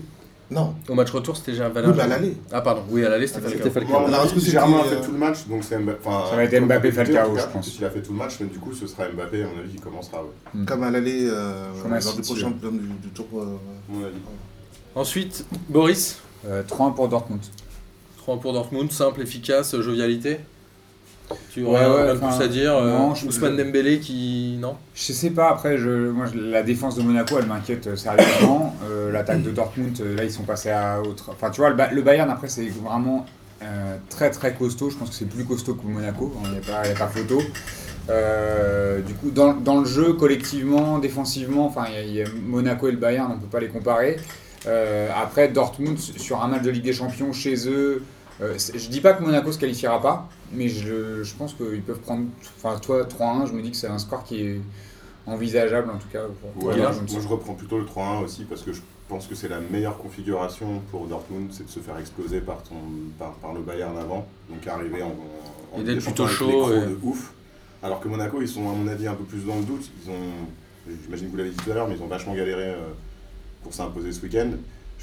Non, 0.51 0.75
Au 0.87 0.93
match 0.93 1.09
retour 1.09 1.35
c'était 1.35 1.53
déjà 1.53 1.67
oui, 1.67 1.73
Valère. 1.73 1.95
mais 1.95 2.01
à 2.03 2.07
l'aller. 2.07 2.37
Ah 2.51 2.61
pardon, 2.61 2.83
oui 2.91 3.03
à 3.03 3.09
l'aller 3.09 3.25
c'était 3.25 3.49
C'était 3.49 3.69
Falcao. 3.71 4.05
Falcao. 4.05 4.23
Est-ce 4.25 4.33
que 4.35 4.39
c'était, 4.39 4.51
Germain 4.51 4.77
a 4.77 4.85
euh, 4.85 4.89
fait 4.89 5.01
tout 5.05 5.11
le 5.11 5.17
match, 5.17 5.47
donc 5.47 5.63
c'est 5.63 5.77
Mbappé. 5.79 6.03
Ça 6.03 6.35
va 6.35 6.43
être 6.43 6.51
comme 6.53 6.65
Mbappé, 6.65 6.91
Falcao, 6.91 7.37
je 7.37 7.45
pense. 7.53 7.67
S'il 7.71 7.83
a 7.85 7.89
fait 7.89 8.01
tout 8.03 8.11
le 8.11 8.17
match, 8.19 8.33
mais 8.39 8.47
du 8.47 8.59
coup, 8.59 8.71
ce 8.73 8.85
sera 8.85 9.07
Mbappé, 9.09 9.43
à 9.43 9.47
mon 9.47 9.59
avis, 9.59 9.71
qui 9.71 9.79
commencera, 9.81 10.21
ouais. 10.23 10.65
Comme 10.67 10.83
à 10.83 10.91
l'aller 10.91 11.27
euh, 11.31 11.71
Comme 11.81 11.93
à 11.93 11.99
lors 11.99 12.13
du 12.13 12.21
prochain 12.21 12.51
du, 12.51 12.67
du 13.01 13.09
tour. 13.09 13.25
euh, 13.33 13.41
à 13.89 13.91
mon 13.93 14.05
avis. 14.05 14.15
Ensuite, 14.93 15.45
Boris, 15.69 16.19
Euh, 16.47 16.61
3-1 16.61 16.93
pour 16.93 17.07
Dortmund. 17.09 17.41
3 18.17 18.39
pour 18.39 18.53
Dortmund, 18.53 18.91
simple, 18.91 19.21
efficace, 19.21 19.75
jovialité. 19.79 20.37
Tu 21.49 21.63
Ouais, 21.63 21.67
aurais 21.85 22.03
ouais, 22.07 22.13
de 22.13 22.17
plus 22.19 22.41
à 22.43 22.47
dire 22.47 22.75
euh, 22.77 22.91
non, 22.97 23.15
je- 23.15 23.25
Ousmane 23.25 23.57
Dembélé 23.57 23.99
qui. 23.99 24.57
Non 24.59 24.75
Je 24.93 25.11
sais 25.13 25.31
pas, 25.31 25.49
après, 25.49 25.77
je, 25.77 26.09
moi, 26.09 26.25
je- 26.31 26.37
la 26.39 26.61
défense 26.63 26.95
de 26.95 27.01
Monaco, 27.01 27.37
elle 27.39 27.47
m'inquiète 27.47 27.87
euh, 27.87 27.95
sérieusement. 27.95 28.75
Euh, 28.89 29.11
L'attaque 29.11 29.41
de 29.41 29.49
Dortmund, 29.51 29.97
euh, 30.01 30.15
là, 30.15 30.23
ils 30.23 30.31
sont 30.31 30.43
passés 30.43 30.69
à 30.69 31.01
autre. 31.01 31.31
Enfin, 31.31 31.49
tu 31.49 31.61
vois, 31.61 31.69
le, 31.71 31.75
le 31.93 32.01
Bayern, 32.01 32.29
après, 32.29 32.47
c'est 32.49 32.67
vraiment 32.67 33.25
euh, 33.63 33.97
très 34.09 34.29
très 34.29 34.53
costaud. 34.53 34.89
Je 34.89 34.97
pense 34.97 35.09
que 35.09 35.15
c'est 35.15 35.25
plus 35.29 35.45
costaud 35.45 35.73
que 35.75 35.85
Monaco, 35.87 36.31
il 36.43 36.51
n'y 36.51 36.71
a, 36.71 36.79
a 36.81 36.93
pas 36.95 37.07
photo. 37.07 37.41
Euh, 38.09 39.01
du 39.01 39.13
coup, 39.13 39.31
dans, 39.31 39.53
dans 39.53 39.79
le 39.79 39.85
jeu, 39.85 40.13
collectivement, 40.13 40.99
défensivement, 40.99 41.65
enfin, 41.65 41.85
il 42.03 42.09
y 42.11 42.13
y 42.17 42.21
a 42.21 42.25
Monaco 42.45 42.87
et 42.87 42.91
le 42.91 42.97
Bayern, 42.97 43.31
on 43.31 43.35
ne 43.35 43.39
peut 43.41 43.47
pas 43.47 43.59
les 43.59 43.69
comparer. 43.69 44.17
Euh, 44.67 45.09
après, 45.15 45.47
Dortmund, 45.47 45.97
sur 45.97 46.43
un 46.43 46.47
match 46.47 46.61
de 46.63 46.69
Ligue 46.71 46.83
des 46.83 46.93
Champions 46.93 47.33
chez 47.33 47.67
eux, 47.67 48.03
euh, 48.41 48.57
je 48.57 48.89
dis 48.89 49.01
pas 49.01 49.13
que 49.13 49.23
Monaco 49.23 49.51
se 49.51 49.57
qualifiera 49.59 50.01
pas, 50.01 50.29
mais 50.51 50.67
je, 50.69 51.23
je 51.23 51.35
pense 51.35 51.53
qu'ils 51.53 51.81
peuvent 51.81 51.99
prendre. 51.99 52.25
Enfin, 52.57 52.77
toi, 52.79 53.03
3-1, 53.05 53.47
je 53.47 53.53
me 53.53 53.61
dis 53.61 53.71
que 53.71 53.77
c'est 53.77 53.87
un 53.87 53.99
score 53.99 54.23
qui 54.23 54.41
est 54.41 54.61
envisageable 55.25 55.89
en 55.91 55.97
tout 55.97 56.07
cas. 56.11 56.23
Pour, 56.53 56.63
Ouais, 56.65 56.77
moi, 56.77 56.91
je- 56.91 57.11
moi, 57.13 57.21
je 57.21 57.27
reprends 57.27 57.53
plutôt 57.53 57.77
le 57.79 57.85
3-1 57.85 58.21
aussi 58.23 58.43
parce 58.45 58.61
que 58.61 58.73
je 58.73 58.81
pense 59.07 59.27
que 59.27 59.35
c'est 59.35 59.47
la 59.49 59.59
meilleure 59.59 59.97
configuration 59.97 60.81
pour 60.91 61.07
Dortmund, 61.07 61.49
c'est 61.51 61.65
de 61.65 61.69
se 61.71 61.79
faire 61.79 61.97
exploser 61.97 62.41
par, 62.41 62.61
ton, 62.63 62.75
par, 63.19 63.33
par 63.35 63.53
le 63.53 63.61
Bayern 63.61 63.97
avant, 63.97 64.27
donc 64.49 64.65
arriver 64.67 65.01
en, 65.03 65.15
en 65.73 65.79
Et 65.81 65.83
d'être 65.83 66.03
plutôt 66.03 66.27
chaud, 66.27 66.71
et- 66.73 66.79
de 66.87 66.97
ouf. 67.03 67.31
Alors 67.83 67.99
que 67.99 68.07
Monaco, 68.07 68.41
ils 68.41 68.47
sont 68.47 68.67
à 68.69 68.73
mon 68.73 68.87
avis 68.87 69.07
un 69.07 69.13
peu 69.13 69.23
plus 69.23 69.45
dans 69.45 69.57
le 69.57 69.63
doute. 69.63 69.89
Ils 70.03 70.09
ont, 70.09 70.93
j'imagine 71.03 71.27
que 71.27 71.31
vous 71.31 71.37
l'avez 71.37 71.51
dit 71.51 71.57
tout 71.57 71.71
à 71.71 71.75
l'heure, 71.75 71.87
mais 71.87 71.95
ils 71.95 72.01
ont 72.01 72.07
vachement 72.07 72.33
galéré 72.33 72.69
euh, 72.69 72.77
pour 73.63 73.73
s'imposer 73.73 74.11
ce 74.11 74.21
week-end. 74.23 74.49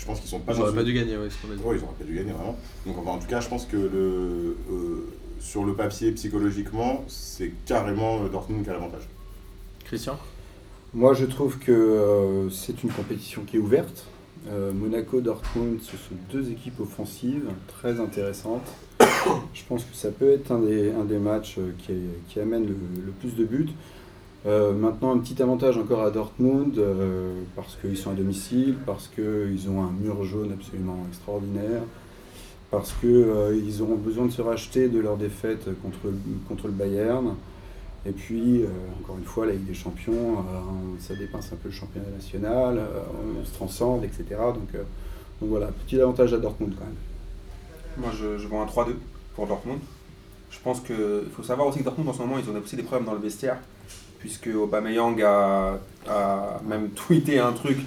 Je 0.03 0.07
pense 0.09 0.19
qu'ils 0.19 0.29
sont 0.29 0.41
pas 0.41 0.53
Ils 0.53 0.57
dans 0.57 0.63
auraient 0.63 0.71
une- 0.73 0.77
pas 0.79 0.83
dû 0.83 0.95
gagner, 0.95 1.17
ouais, 1.17 1.29
ce 1.31 1.47
qu'on 1.47 1.53
a 1.53 1.57
dit. 1.57 1.63
Ouais, 1.63 1.77
ils 1.79 1.85
auraient 1.85 1.95
pas 1.97 2.05
dû 2.05 2.15
gagner 2.17 2.33
vraiment. 2.33 2.57
Donc 2.85 2.99
enfin, 2.99 3.11
en 3.13 3.19
tout 3.21 3.29
cas, 3.29 3.39
je 3.41 3.49
pense 3.49 3.67
que 3.67 3.77
le, 3.77 4.57
euh, 4.69 5.07
sur 5.39 5.65
le 5.65 5.75
papier, 5.75 6.11
psychologiquement, 6.11 7.05
c'est 7.07 7.53
carrément 7.67 8.25
euh, 8.25 8.29
Dortmund 8.29 8.65
qui 8.65 8.71
a 8.71 8.73
l'avantage. 8.73 9.09
Christian? 9.85 10.19
Moi, 10.93 11.15
je 11.15 11.25
trouve 11.27 11.59
que 11.61 11.71
euh, 11.71 12.51
c'est 12.51 12.83
une 12.83 12.91
compétition 12.91 13.43
qui 13.47 13.59
est 13.59 13.61
ouverte. 13.61 14.07
Euh, 14.51 14.73
Monaco, 14.73 15.21
Dortmund, 15.21 15.79
ce 15.83 15.93
sont 15.93 16.17
deux 16.33 16.51
équipes 16.51 16.81
offensives 16.81 17.47
très 17.69 18.01
intéressantes. 18.01 18.67
Je 19.55 19.63
pense 19.69 19.85
que 19.85 19.95
ça 19.95 20.11
peut 20.11 20.33
être 20.33 20.51
un 20.51 20.59
des, 20.59 20.91
un 20.91 21.05
des 21.05 21.19
matchs 21.19 21.59
qui, 21.87 21.93
qui 22.29 22.41
amène 22.41 22.67
le, 22.67 22.75
le 23.07 23.13
plus 23.13 23.37
de 23.37 23.45
buts. 23.45 23.69
Euh, 24.45 24.73
maintenant, 24.73 25.15
un 25.15 25.19
petit 25.19 25.41
avantage 25.41 25.79
encore 25.79 26.03
à 26.03 26.11
Dortmund, 26.11 26.77
euh, 26.79 27.43
parce 27.55 27.77
qu'ils 27.77 27.97
sont 27.97 28.11
à 28.11 28.15
domicile, 28.15 28.77
parce 28.85 29.09
qu'ils 29.09 29.69
ont 29.71 29.83
un 29.83 29.93
mur 29.93 30.25
jaune 30.25 30.53
absolument 30.53 30.99
extraordinaire, 31.09 31.83
parce 32.71 32.93
qu'ils 32.93 33.83
auront 33.83 33.97
besoin 33.97 34.27
de 34.27 34.33
se 34.33 34.43
racheter 34.43 34.89
de 34.89 34.99
leur 34.99 35.17
défaite 35.17 35.67
contre, 35.81 36.13
contre 36.49 36.67
le 36.67 36.73
Bayern. 36.73 37.35
Et 38.05 38.11
puis, 38.11 38.63
euh, 38.63 38.67
encore 39.01 39.17
une 39.17 39.25
fois, 39.25 39.47
la 39.47 39.53
Ligue 39.53 39.67
des 39.67 39.75
Champions, 39.75 40.39
euh, 40.39 40.43
ça 40.99 41.15
dépense 41.15 41.53
un 41.53 41.57
peu 41.57 41.69
le 41.69 41.75
championnat 41.75 42.09
national, 42.11 42.79
euh, 42.79 43.01
on 43.41 43.45
se 43.45 43.55
transcende, 43.55 44.05
etc. 44.05 44.25
Donc, 44.29 44.75
euh, 44.75 44.83
donc 45.41 45.51
voilà, 45.51 45.69
petit 45.69 46.01
avantage 46.01 46.35
à 46.35 46.39
Dortmund 46.39 46.75
quand 46.77 46.85
même. 46.85 46.97
Moi, 47.99 48.11
je, 48.19 48.39
je 48.39 48.49
vois 48.49 48.63
un 48.63 48.67
3-2 48.67 48.95
pour 49.37 49.47
Dortmund. 49.47 49.79
Je 50.51 50.59
pense 50.59 50.81
que 50.81 51.23
il 51.25 51.31
faut 51.31 51.45
savoir 51.45 51.69
aussi 51.69 51.79
que 51.79 51.85
Dortmund 51.85 52.09
en 52.09 52.13
ce 52.13 52.19
moment, 52.19 52.39
ils 52.39 52.51
ont 52.51 52.61
aussi 52.61 52.77
des 52.77 52.83
problèmes 52.83 53.07
dans 53.07 53.15
le 53.15 53.21
vestiaire, 53.21 53.59
puisque 54.23 54.49
Aubameyang 54.55 55.21
a, 55.23 55.79
a 56.09 56.61
même 56.67 56.91
tweeté 56.91 57.39
un 57.41 57.53
truc, 57.53 57.79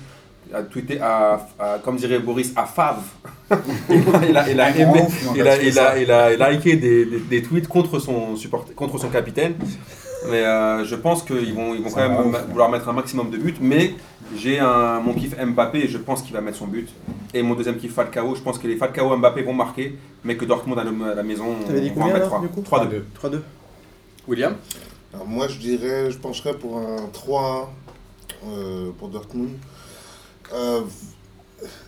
a 0.54 0.62
tweeté 0.64 1.00
à, 1.02 1.48
à- 1.58 1.80
comme 1.84 1.96
dirait 1.96 2.20
Boris, 2.20 2.52
à 2.58 2.66
Fave. 2.66 3.02
il, 3.90 4.38
a, 4.38 4.50
il, 4.50 4.60
a, 4.60 4.70
aimé- 4.72 5.08
il, 5.36 5.48
a, 5.48 5.62
il, 5.62 5.80
a, 5.80 5.98
il, 5.98 6.12
a, 6.12 6.34
il 6.34 6.42
a 6.42 6.52
liké 6.52 6.76
des, 6.76 7.06
des, 7.06 7.20
des 7.20 7.42
tweets 7.42 7.68
contre 7.68 8.00
son, 8.00 8.36
support, 8.36 8.66
contre 8.76 8.98
son 9.00 9.10
capitaine. 9.10 9.54
Mais 10.30 10.44
euh, 10.44 10.84
je 10.84 10.96
pense 10.96 11.24
qu'ils 11.24 11.54
vont, 11.54 11.74
ils 11.76 11.82
vont 11.84 11.90
quand 11.92 12.10
même 12.10 12.28
ouf, 12.28 12.46
vouloir 12.50 12.70
mettre 12.70 12.90
un 12.90 12.94
maximum 12.94 13.30
de 13.30 13.38
buts. 13.38 13.56
Mais 13.62 13.94
j'ai 14.36 14.60
un, 14.60 15.00
mon 15.00 15.14
kiff 15.14 15.36
Mbappé 15.40 15.80
et 15.80 15.88
je 15.88 15.98
pense 16.00 16.22
qu'il 16.22 16.34
va 16.34 16.42
mettre 16.42 16.58
son 16.58 16.68
but. 16.68 16.90
Et 17.34 17.42
mon 17.44 17.54
deuxième 17.54 17.78
kiff 17.78 17.94
Falcao, 17.94 18.36
je 18.36 18.42
pense 18.42 18.58
que 18.60 18.68
les 18.68 18.76
Falcao 18.76 19.16
Mbappé 19.16 19.44
vont 19.44 19.54
marquer, 19.54 19.96
mais 20.24 20.36
que 20.36 20.44
Dortmund 20.46 20.80
à 20.80 20.84
la- 20.84 21.24
maison 21.24 21.56
T'avais 21.66 21.82
dit 21.82 21.92
on 21.96 22.00
va 22.00 22.06
en 22.06 22.08
combien 22.10 22.20
mettre 22.20 22.34
alors, 22.34 22.64
3. 22.64 22.86
du 22.86 22.88
coup? 22.90 23.30
3-2. 23.30 23.34
3-2. 23.36 23.40
William? 24.28 24.56
Alors 25.16 25.28
moi, 25.28 25.48
je 25.48 25.58
dirais, 25.58 26.12
je 26.12 26.18
pencherais 26.18 26.54
pour 26.58 26.78
un 26.78 27.08
3 27.14 27.74
euh, 28.48 28.92
pour 29.00 29.08
Dortmund. 29.10 29.50
Euh, 30.54 30.82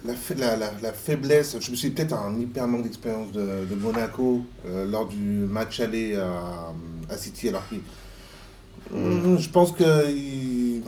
la, 0.05 0.13
la, 0.37 0.55
la- 0.55 0.71
la 0.81 0.93
faiblesse, 0.93 1.57
je 1.59 1.71
me 1.71 1.75
suis 1.75 1.89
peut-être 1.89 2.13
un 2.13 2.39
hyper 2.39 2.67
manque 2.67 2.83
d'expérience 2.83 3.31
de, 3.33 3.65
de 3.69 3.75
Monaco 3.75 4.41
euh, 4.65 4.85
lors 4.89 5.07
du 5.07 5.17
match 5.17 5.79
aller 5.81 6.15
à, 6.15 6.73
à 7.13 7.17
City, 7.17 7.49
alors 7.49 7.67
qu'ils 7.67 7.81
Hum, 8.93 9.37
Je 9.37 9.49
pense 9.49 9.73
qu'ils 9.73 10.81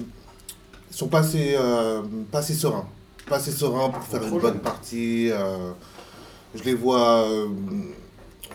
sont 0.90 1.10
pas 1.10 1.20
assez, 1.20 1.58
pas 2.32 2.40
assez 2.40 2.54
sereins. 2.54 2.88
Pas 3.28 3.36
assez 3.36 3.52
sereins 3.52 3.90
pour 3.90 4.02
faire 4.04 4.24
une 4.24 4.30
bonne 4.40 4.60
partie. 4.60 5.30
je 6.56 6.64
les 6.64 6.74
vois. 6.76 7.28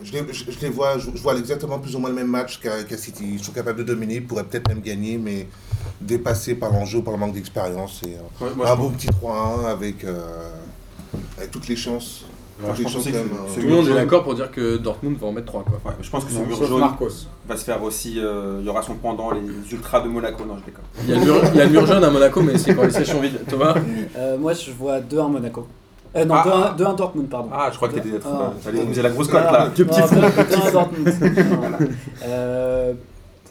Je 0.03 0.11
les, 0.11 0.33
je- 0.33 0.51
je 0.51 0.59
les 0.61 0.69
vois, 0.69 0.97
je, 0.97 1.09
je 1.13 1.21
vois 1.21 1.35
exactement 1.35 1.79
plus 1.79 1.95
ou 1.95 1.99
moins 1.99 2.09
le 2.09 2.15
même 2.15 2.27
match 2.27 2.59
qu'à 2.59 2.97
City. 2.97 3.23
Ils 3.33 3.43
sont 3.43 3.51
capables 3.51 3.79
de 3.79 3.83
dominer, 3.83 4.15
ils 4.15 4.25
pourraient 4.25 4.43
peut-être 4.43 4.67
même 4.67 4.81
gagner, 4.81 5.17
mais 5.17 5.47
dépassés 6.01 6.55
par 6.55 6.71
l'enjeu, 6.71 7.01
par 7.01 7.13
le 7.13 7.19
manque 7.19 7.33
d'expérience. 7.33 8.01
Euh, 8.05 8.45
Ouais, 8.45 8.67
un 8.67 8.75
beau 8.75 8.89
petit 8.89 9.07
3-1 9.07 9.65
avec, 9.67 10.03
euh, 10.03 10.49
avec 11.37 11.51
toutes 11.51 11.67
les 11.67 11.75
chances. 11.75 12.25
Ouais, 12.61 12.67
Toutes 12.69 12.75
je 12.75 12.77
les 12.79 12.83
pense 12.85 12.93
chances 12.93 13.01
aussi 13.01 13.11
que 13.11 13.17
quand 13.17 13.23
même, 13.23 13.33
ce- 13.47 13.59
euh, 13.59 13.61
Tout 13.61 13.67
le 13.67 13.75
monde 13.75 13.87
est 13.89 13.93
d'accord 13.93 14.23
pour 14.23 14.33
dire 14.35 14.49
que 14.49 14.77
Dortmund 14.77 15.17
va 15.19 15.27
en 15.27 15.31
mettre 15.33 15.47
3 15.47 15.63
quoi. 15.65 15.81
Ouais, 15.91 15.97
je 16.01 16.09
pense 16.09 16.23
que 16.23 16.31
ce 16.31 16.39
mur 16.39 16.65
jaune 16.65 16.79
Marcos. 16.79 17.09
va 17.47 17.57
se 17.57 17.65
faire 17.65 17.83
aussi. 17.83 18.15
euh, 18.17 18.59
Il 18.61 18.65
y 18.65 18.69
aura 18.69 18.81
son 18.81 18.95
pendant, 18.95 19.31
les 19.31 19.41
ultras 19.73 19.99
de 20.01 20.07
Monaco. 20.07 20.45
Non, 20.45 20.55
je 20.59 20.65
déconne. 20.65 20.85
Il 21.03 21.09
y 21.09 21.13
a 21.13 21.15
le 21.19 21.25
mur, 21.25 21.41
il 21.53 21.57
y 21.57 21.61
a 21.61 21.65
le 21.65 21.71
mur 21.71 21.85
jaune 21.85 22.03
à 22.03 22.09
Monaco, 22.09 22.41
mais 22.41 22.57
c'est 22.57 22.73
quand 22.73 22.83
les 22.83 22.91
sessions 22.91 23.19
vides. 23.19 23.39
Thomas 23.49 23.75
Euh, 24.17 24.37
moi, 24.37 24.53
je 24.53 24.71
vois 24.71 25.01
2-1 25.01 25.27
Monaco. 25.29 25.67
Euh, 26.15 26.25
non, 26.25 26.35
Ah. 26.35 26.75
2-1 26.77 26.77
2-1 26.77 26.95
Dortmund, 26.95 27.29
pardon. 27.29 27.49
Ah, 27.53 27.69
je 27.71 27.75
crois 27.75 27.89
que 27.89 27.95
t'étais 27.95 28.09
Ah. 28.25 28.53
T'allais 28.63 28.85
nous 28.85 29.01
la 29.01 29.09
grosse 29.09 29.27
cote 29.27 29.43
là. 29.43 29.69
Deux 29.75 29.85
petits 29.85 30.01
fous. 30.01 30.15
2-1 30.15 30.71
Dortmund. 30.71 31.09
Voilà. 31.59 31.77
Euh, 32.25 32.93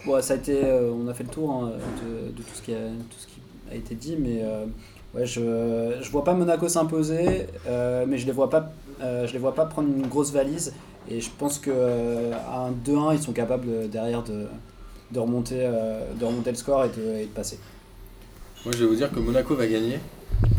bon, 0.06 0.22
ça 0.22 0.34
a 0.34 0.36
été, 0.36 0.64
euh, 0.64 0.90
on 0.92 1.08
a 1.08 1.14
fait 1.14 1.24
le 1.24 1.30
tour 1.30 1.50
hein, 1.52 1.72
de, 2.02 2.32
de 2.32 2.42
tout, 2.42 2.54
ce 2.54 2.62
qui 2.62 2.72
a, 2.74 2.78
tout 2.78 3.18
ce 3.18 3.26
qui 3.26 3.40
a 3.70 3.74
été 3.74 3.94
dit, 3.94 4.16
mais 4.18 4.40
euh, 4.42 4.64
ouais, 5.14 5.26
je 5.26 5.96
je 6.00 6.10
vois 6.10 6.24
pas 6.24 6.32
Monaco 6.34 6.68
s'imposer, 6.68 7.46
euh, 7.68 8.04
mais 8.08 8.16
je 8.18 8.26
les 8.26 8.32
vois 8.32 8.48
pas, 8.50 8.70
euh, 9.02 9.26
je 9.26 9.32
les 9.34 9.38
vois 9.38 9.54
pas 9.54 9.66
prendre 9.66 9.88
une 9.88 10.06
grosse 10.06 10.32
valise, 10.32 10.72
et 11.10 11.20
je 11.20 11.28
pense 11.38 11.58
que 11.58 11.70
euh, 11.72 12.32
à 12.50 12.66
un 12.66 12.70
2-1, 12.70 13.14
ils 13.14 13.22
sont 13.22 13.32
capables 13.32 13.90
derrière 13.90 14.22
de, 14.22 14.46
de 15.12 15.18
remonter, 15.18 15.58
euh, 15.60 16.00
de 16.18 16.24
remonter 16.24 16.50
le 16.50 16.56
score 16.56 16.84
et 16.86 16.88
de, 16.88 17.18
et 17.20 17.24
de 17.24 17.30
passer. 17.30 17.58
Moi, 18.64 18.72
je 18.74 18.80
vais 18.84 18.86
vous 18.88 18.96
dire 18.96 19.10
que 19.12 19.20
Monaco 19.20 19.54
va 19.54 19.66
gagner 19.66 19.98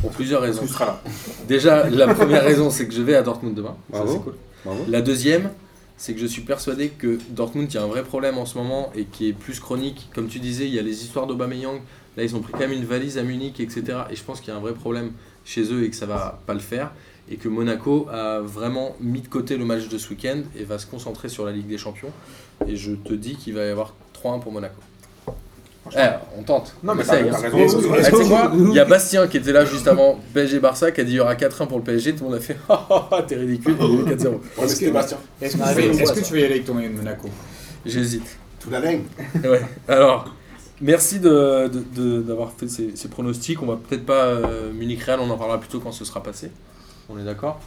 pour 0.01 0.11
plusieurs 0.11 0.41
raisons. 0.41 0.61
Tu 0.63 0.67
seras 0.69 0.85
là. 0.85 1.01
Déjà, 1.47 1.89
la 1.89 2.13
première 2.13 2.43
raison, 2.51 2.69
c'est 2.69 2.87
que 2.87 2.93
je 2.93 3.01
vais 3.01 3.15
à 3.15 3.21
Dortmund 3.21 3.55
demain. 3.55 3.75
Ça, 3.91 3.97
Bravo. 3.99 4.11
c'est 4.13 4.19
cool. 4.23 4.35
Bravo. 4.65 4.83
La 4.87 5.01
deuxième, 5.01 5.49
c'est 5.97 6.13
que 6.13 6.19
je 6.19 6.25
suis 6.25 6.41
persuadé 6.41 6.89
que 6.89 7.17
Dortmund, 7.29 7.71
il 7.71 7.75
y 7.75 7.77
a 7.77 7.83
un 7.83 7.87
vrai 7.87 8.03
problème 8.03 8.37
en 8.37 8.45
ce 8.45 8.57
moment 8.57 8.91
et 8.95 9.05
qui 9.05 9.29
est 9.29 9.33
plus 9.33 9.59
chronique. 9.59 10.09
Comme 10.13 10.27
tu 10.27 10.39
disais, 10.39 10.65
il 10.67 10.73
y 10.73 10.79
a 10.79 10.81
les 10.81 11.03
histoires 11.03 11.27
d'Aubameyang. 11.27 11.81
Là, 12.17 12.23
ils 12.23 12.35
ont 12.35 12.39
pris 12.39 12.53
quand 12.53 12.59
même 12.59 12.71
une 12.71 12.85
valise 12.85 13.17
à 13.17 13.23
Munich, 13.23 13.59
etc. 13.59 13.83
Et 14.09 14.15
je 14.15 14.23
pense 14.23 14.39
qu'il 14.39 14.49
y 14.49 14.51
a 14.51 14.57
un 14.57 14.61
vrai 14.61 14.73
problème 14.73 15.11
chez 15.43 15.71
eux 15.73 15.83
et 15.83 15.89
que 15.89 15.95
ça 15.95 16.05
va 16.05 16.41
pas 16.45 16.53
le 16.53 16.59
faire. 16.59 16.91
Et 17.29 17.37
que 17.37 17.49
Monaco 17.49 18.07
a 18.11 18.39
vraiment 18.39 18.95
mis 19.01 19.21
de 19.21 19.27
côté 19.27 19.57
le 19.57 19.65
match 19.65 19.87
de 19.89 19.97
ce 19.97 20.09
week-end 20.09 20.41
et 20.57 20.63
va 20.63 20.77
se 20.77 20.85
concentrer 20.85 21.27
sur 21.27 21.45
la 21.45 21.51
Ligue 21.51 21.67
des 21.67 21.77
Champions. 21.77 22.11
Et 22.67 22.75
je 22.75 22.91
te 22.91 23.13
dis 23.13 23.35
qu'il 23.35 23.53
va 23.53 23.65
y 23.65 23.69
avoir 23.69 23.93
3-1 24.23 24.39
pour 24.41 24.51
Monaco. 24.51 24.75
Eh, 25.95 25.99
on 26.39 26.43
tente. 26.43 26.73
Non, 26.83 26.95
mais 26.95 27.03
ça 27.03 27.13
raison. 27.13 27.37
Eh, 27.53 28.57
Il 28.69 28.73
y 28.73 28.79
a 28.79 28.85
Bastien 28.85 29.27
qui 29.27 29.37
était 29.37 29.51
là 29.51 29.65
juste 29.65 29.87
avant 29.87 30.19
PSG 30.33 30.59
Barça 30.59 30.91
qui 30.91 31.01
a 31.01 31.03
dit 31.03 31.11
il 31.11 31.15
y 31.17 31.19
aura 31.19 31.35
4-1 31.35 31.67
pour 31.67 31.77
le 31.77 31.83
PSG. 31.83 32.13
Tout 32.15 32.23
le 32.23 32.29
monde 32.31 32.39
a 32.39 32.41
fait 32.41 32.57
Ah, 32.69 32.85
ah, 32.89 33.09
ah, 33.11 33.21
t'es 33.21 33.35
ridicule. 33.35 33.75
Il 33.79 33.85
y 33.85 33.89
a 33.89 33.93
eu 34.13 34.15
4-0. 34.15 34.27
Ouais, 34.29 34.39
mais 34.61 34.67
c'était 34.67 34.91
Bastien. 34.91 35.17
Est-ce 35.41 35.57
que, 36.13 36.19
tu 36.25 36.33
vas 36.33 36.39
y 36.39 36.43
aller 36.43 36.53
avec 36.53 36.65
ton 36.65 36.73
maillot 36.73 36.89
de 36.89 36.95
Monaco 36.95 37.29
J'hésite. 37.85 38.37
Tout 38.59 38.69
la 38.71 38.79
laine. 38.79 39.03
Ouais. 39.43 39.61
Alors, 39.87 40.33
merci 40.81 41.19
de- 41.19 41.67
de- 41.67 41.83
de- 42.01 42.21
d'avoir 42.23 42.51
fait 42.51 42.67
ces, 42.67 42.95
ces 42.95 43.07
pronostics. 43.07 43.61
On 43.61 43.67
va 43.67 43.75
peut-être 43.77 44.05
pas 44.05 44.23
euh, 44.25 44.71
Munich 44.73 45.03
Real, 45.03 45.19
on 45.19 45.29
en 45.29 45.37
parlera 45.37 45.59
plutôt 45.59 45.79
quand 45.79 45.91
ce 45.91 46.03
sera 46.03 46.23
passé. 46.23 46.49
On 47.09 47.19
est 47.19 47.23
d'accord? 47.23 47.59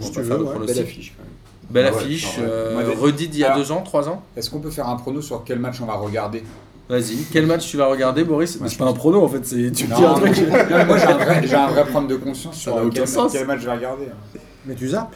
On 0.00 0.02
Si 0.02 0.10
tu 0.10 0.20
veux, 0.20 0.24
faire 0.24 0.38
de 0.38 0.44
ouais. 0.44 0.50
pronostics. 0.50 0.76
Belle 0.76 0.84
affiche 0.86 1.14
quand 1.18 1.22
même. 1.24 1.32
Belle 1.70 1.86
Ah 1.86 1.94
ouais, 1.96 2.02
affiche, 2.02 2.36
euh, 2.40 2.94
redite 2.98 3.30
d'il 3.30 3.40
y 3.40 3.44
a 3.44 3.48
Alors- 3.52 3.58
deux 3.58 3.72
ans, 3.72 3.82
trois 3.82 4.08
ans? 4.08 4.22
Est-ce 4.34 4.48
qu'on 4.48 4.60
peut 4.60 4.70
faire 4.70 4.88
un 4.88 4.96
prono 4.96 5.20
sur 5.20 5.44
quel 5.44 5.58
match 5.58 5.82
on 5.82 5.84
va 5.86 5.92
regarder? 5.96 6.42
Vas-y, 6.88 7.24
quel 7.30 7.46
match 7.46 7.68
tu 7.70 7.76
vas 7.76 7.86
regarder, 7.86 8.24
Boris 8.24 8.56
Ouais, 8.56 8.68
C'est 8.68 8.78
pas 8.78 8.86
un 8.86 8.92
prono 8.94 9.22
en 9.22 9.28
fait, 9.28 9.44
c'est 9.44 9.70
tu 9.72 9.86
me 9.86 9.94
dis 9.94 10.04
un 10.04 10.14
truc. 10.14 10.38
non, 10.70 10.84
moi 10.86 10.96
j'ai 10.96 11.06
un, 11.06 11.16
vrai- 11.18 11.46
j'ai 11.46 11.54
un 11.54 11.66
vrai 11.68 11.82
problème 11.84 12.08
de 12.10 12.16
conscience 12.16 12.54
Ça 12.56 12.60
sur 12.62 12.76
n'a 12.76 12.82
aucun 12.82 12.90
quel, 12.94 13.08
sens. 13.08 13.32
quel 13.32 13.46
match 13.46 13.60
je 13.60 13.66
vais 13.66 13.72
regarder. 13.76 14.06
hein. 14.06 14.38
Mais 14.64 14.74
tu 14.74 14.88
zappes 14.88 15.14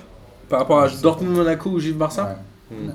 Par 0.51 0.61
rapport 0.61 0.81
à 0.81 0.89
Je 0.89 0.97
sais 0.97 1.03
Dortmund 1.03 1.35
Monaco 1.35 1.71
ou 1.71 1.81
Gilles 1.81 1.95
Barça 1.97 2.25
Ouais, 2.71 2.77
Hmm. 2.77 2.91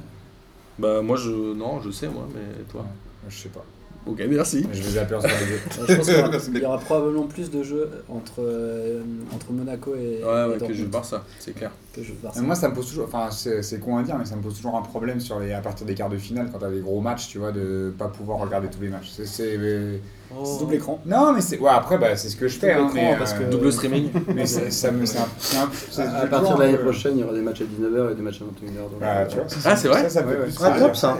Bah 0.79 1.01
moi 1.01 1.17
je 1.17 1.29
non, 1.31 1.81
je 1.81 1.89
sais 1.91 2.07
moi, 2.07 2.27
mais 2.33 2.63
toi. 2.71 2.85
je 3.29 3.35
sais 3.35 3.49
pas. 3.49 3.63
Ok, 4.07 4.21
merci. 4.29 4.65
Je 4.71 4.81
vais 4.81 4.89
zapper 4.91 5.15
entre 5.15 5.27
les 5.27 5.33
deux. 5.45 5.53
Euh, 5.81 5.85
je 5.89 5.95
pense 5.95 6.05
qu'il 6.07 6.15
y 6.15 6.19
aura- 6.19 6.37
il 6.53 6.61
y 6.61 6.65
aura 6.65 6.77
probablement 6.79 7.23
plus 7.27 7.49
de 7.51 7.63
jeux 7.63 7.89
entre, 8.09 8.39
euh, 8.39 9.01
entre 9.33 9.51
Monaco 9.51 9.93
et, 9.95 9.97
Ouais, 9.97 10.05
et 10.05 10.23
ouais, 10.23 10.53
que 10.53 10.59
Dortmund 10.59 10.73
Gilles 10.75 10.87
Barça, 10.87 11.23
c'est 11.39 11.53
clair. 11.53 11.71
que. 11.93 12.01
Mais 12.35 12.41
moi, 12.41 12.53
ça 12.55 12.69
me 12.69 12.75
pose 12.75 12.87
toujours, 12.87 13.05
enfin, 13.05 13.29
c'est 13.31 13.63
c'est 13.63 13.79
con 13.79 13.97
à 13.97 14.03
dire, 14.03 14.15
mais 14.19 14.25
ça 14.25 14.35
me 14.35 14.41
pose 14.41 14.55
toujours 14.55 14.75
un 14.75 14.81
problème 14.83 15.19
sur 15.19 15.39
les, 15.39 15.51
à 15.53 15.59
partir 15.61 15.85
des 15.87 15.95
quarts 15.95 16.09
de 16.09 16.17
finale, 16.17 16.47
quand 16.51 16.59
t'as 16.59 16.69
des 16.69 16.79
gros 16.81 17.01
matchs, 17.01 17.27
tu 17.27 17.39
vois, 17.39 17.51
de 17.51 17.91
pas 17.97 18.07
pouvoir 18.07 18.37
regarder 18.39 18.67
tous 18.67 18.81
les 18.81 18.89
matchs. 18.89 19.09
C'est- 19.15 19.25
C'est. 19.25 19.57
mais- 19.57 19.99
C'est 20.43 20.59
double 20.59 20.75
écran. 20.75 20.99
Non, 21.05 21.31
mais 21.33 21.39
c'est. 21.41 21.57
Ouais, 21.57 21.69
après, 21.71 21.97
bah, 21.97 22.15
c'est 22.17 22.27
ce 22.29 22.35
que 22.35 22.47
je 22.49 22.59
fais, 22.59 22.75
Double 22.75 22.81
hein, 22.87 22.91
écran, 22.93 23.11
mais, 23.11 23.17
parce 23.17 23.33
euh, 23.33 23.37
que- 23.45 23.51
Double 23.51 23.71
streaming. 23.71 24.09
Mais 24.35 24.45
c'est- 24.45 24.71
ça 24.71 24.91
me. 24.91 25.05
c'est 25.05 25.17
un- 25.17 26.01
À, 26.03 26.17
à 26.23 26.27
partir 26.27 26.57
de 26.57 26.61
l'année 26.63 26.77
prochaine, 26.77 27.13
il 27.15 27.21
y 27.21 27.23
aura 27.23 27.33
des 27.33 27.41
matchs 27.41 27.61
à 27.61 27.63
19h 27.63 28.11
et 28.11 28.15
des 28.15 28.21
matchs 28.21 28.41
à 28.41 28.45
21h. 28.45 28.89
donc, 28.91 28.99
Bah, 28.99 29.05
euh, 29.19 29.25
tu 29.27 29.35
vois, 29.37 29.45
Ah, 29.65 29.75
c'est 29.77 29.87
vrai 29.87 30.01
Ça, 30.03 30.09
ça 30.09 30.23
me 30.23 30.31
fait 30.31 30.37
plus 30.43 30.51
ça. 30.95 31.17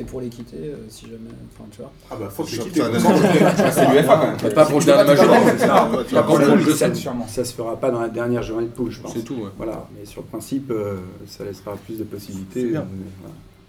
Et 0.00 0.04
pour 0.04 0.20
l'équité, 0.22 0.56
euh, 0.58 0.76
si 0.88 1.02
jamais. 1.06 1.28
Enfin, 1.52 1.68
tu 1.70 1.78
vois. 1.82 1.92
Ah 2.10 2.16
bah, 2.18 2.28
faut 2.30 2.44
que 2.44 2.50
ça, 2.50 2.62
Ah, 2.64 3.70
C'est 3.70 3.86
l'UFA 3.92 4.16
quand 4.16 4.42
même. 4.44 4.54
Pas 4.54 4.64
pour 4.64 4.78
le 4.80 4.84
dernier 4.86 5.04
pas- 5.04 5.14
match 5.14 5.58
tu 5.58 6.14
de 6.14 6.14
pas- 6.14 6.22
pour 6.22 6.38
le 6.38 6.58
jeu, 6.58 6.74
sûrement. 6.94 7.26
Ça 7.28 7.44
se 7.44 7.52
fera 7.54 7.76
pas 7.76 7.90
dans 7.90 8.00
la 8.00 8.08
dernière 8.08 8.42
journée 8.42 8.66
de 8.66 8.72
poule, 8.72 8.90
je 8.90 9.00
pense. 9.00 9.12
C'est 9.12 9.24
tout, 9.24 9.34
ouais. 9.34 9.50
Voilà, 9.58 9.86
mais 9.98 10.06
sur 10.06 10.22
le 10.22 10.26
principe, 10.28 10.70
euh, 10.70 10.96
ça 11.26 11.44
laissera 11.44 11.76
plus 11.84 11.98
de 11.98 12.04
possibilités. 12.04 12.62
C'est 12.62 12.66
bien. 12.68 12.80
euh. 12.80 13.28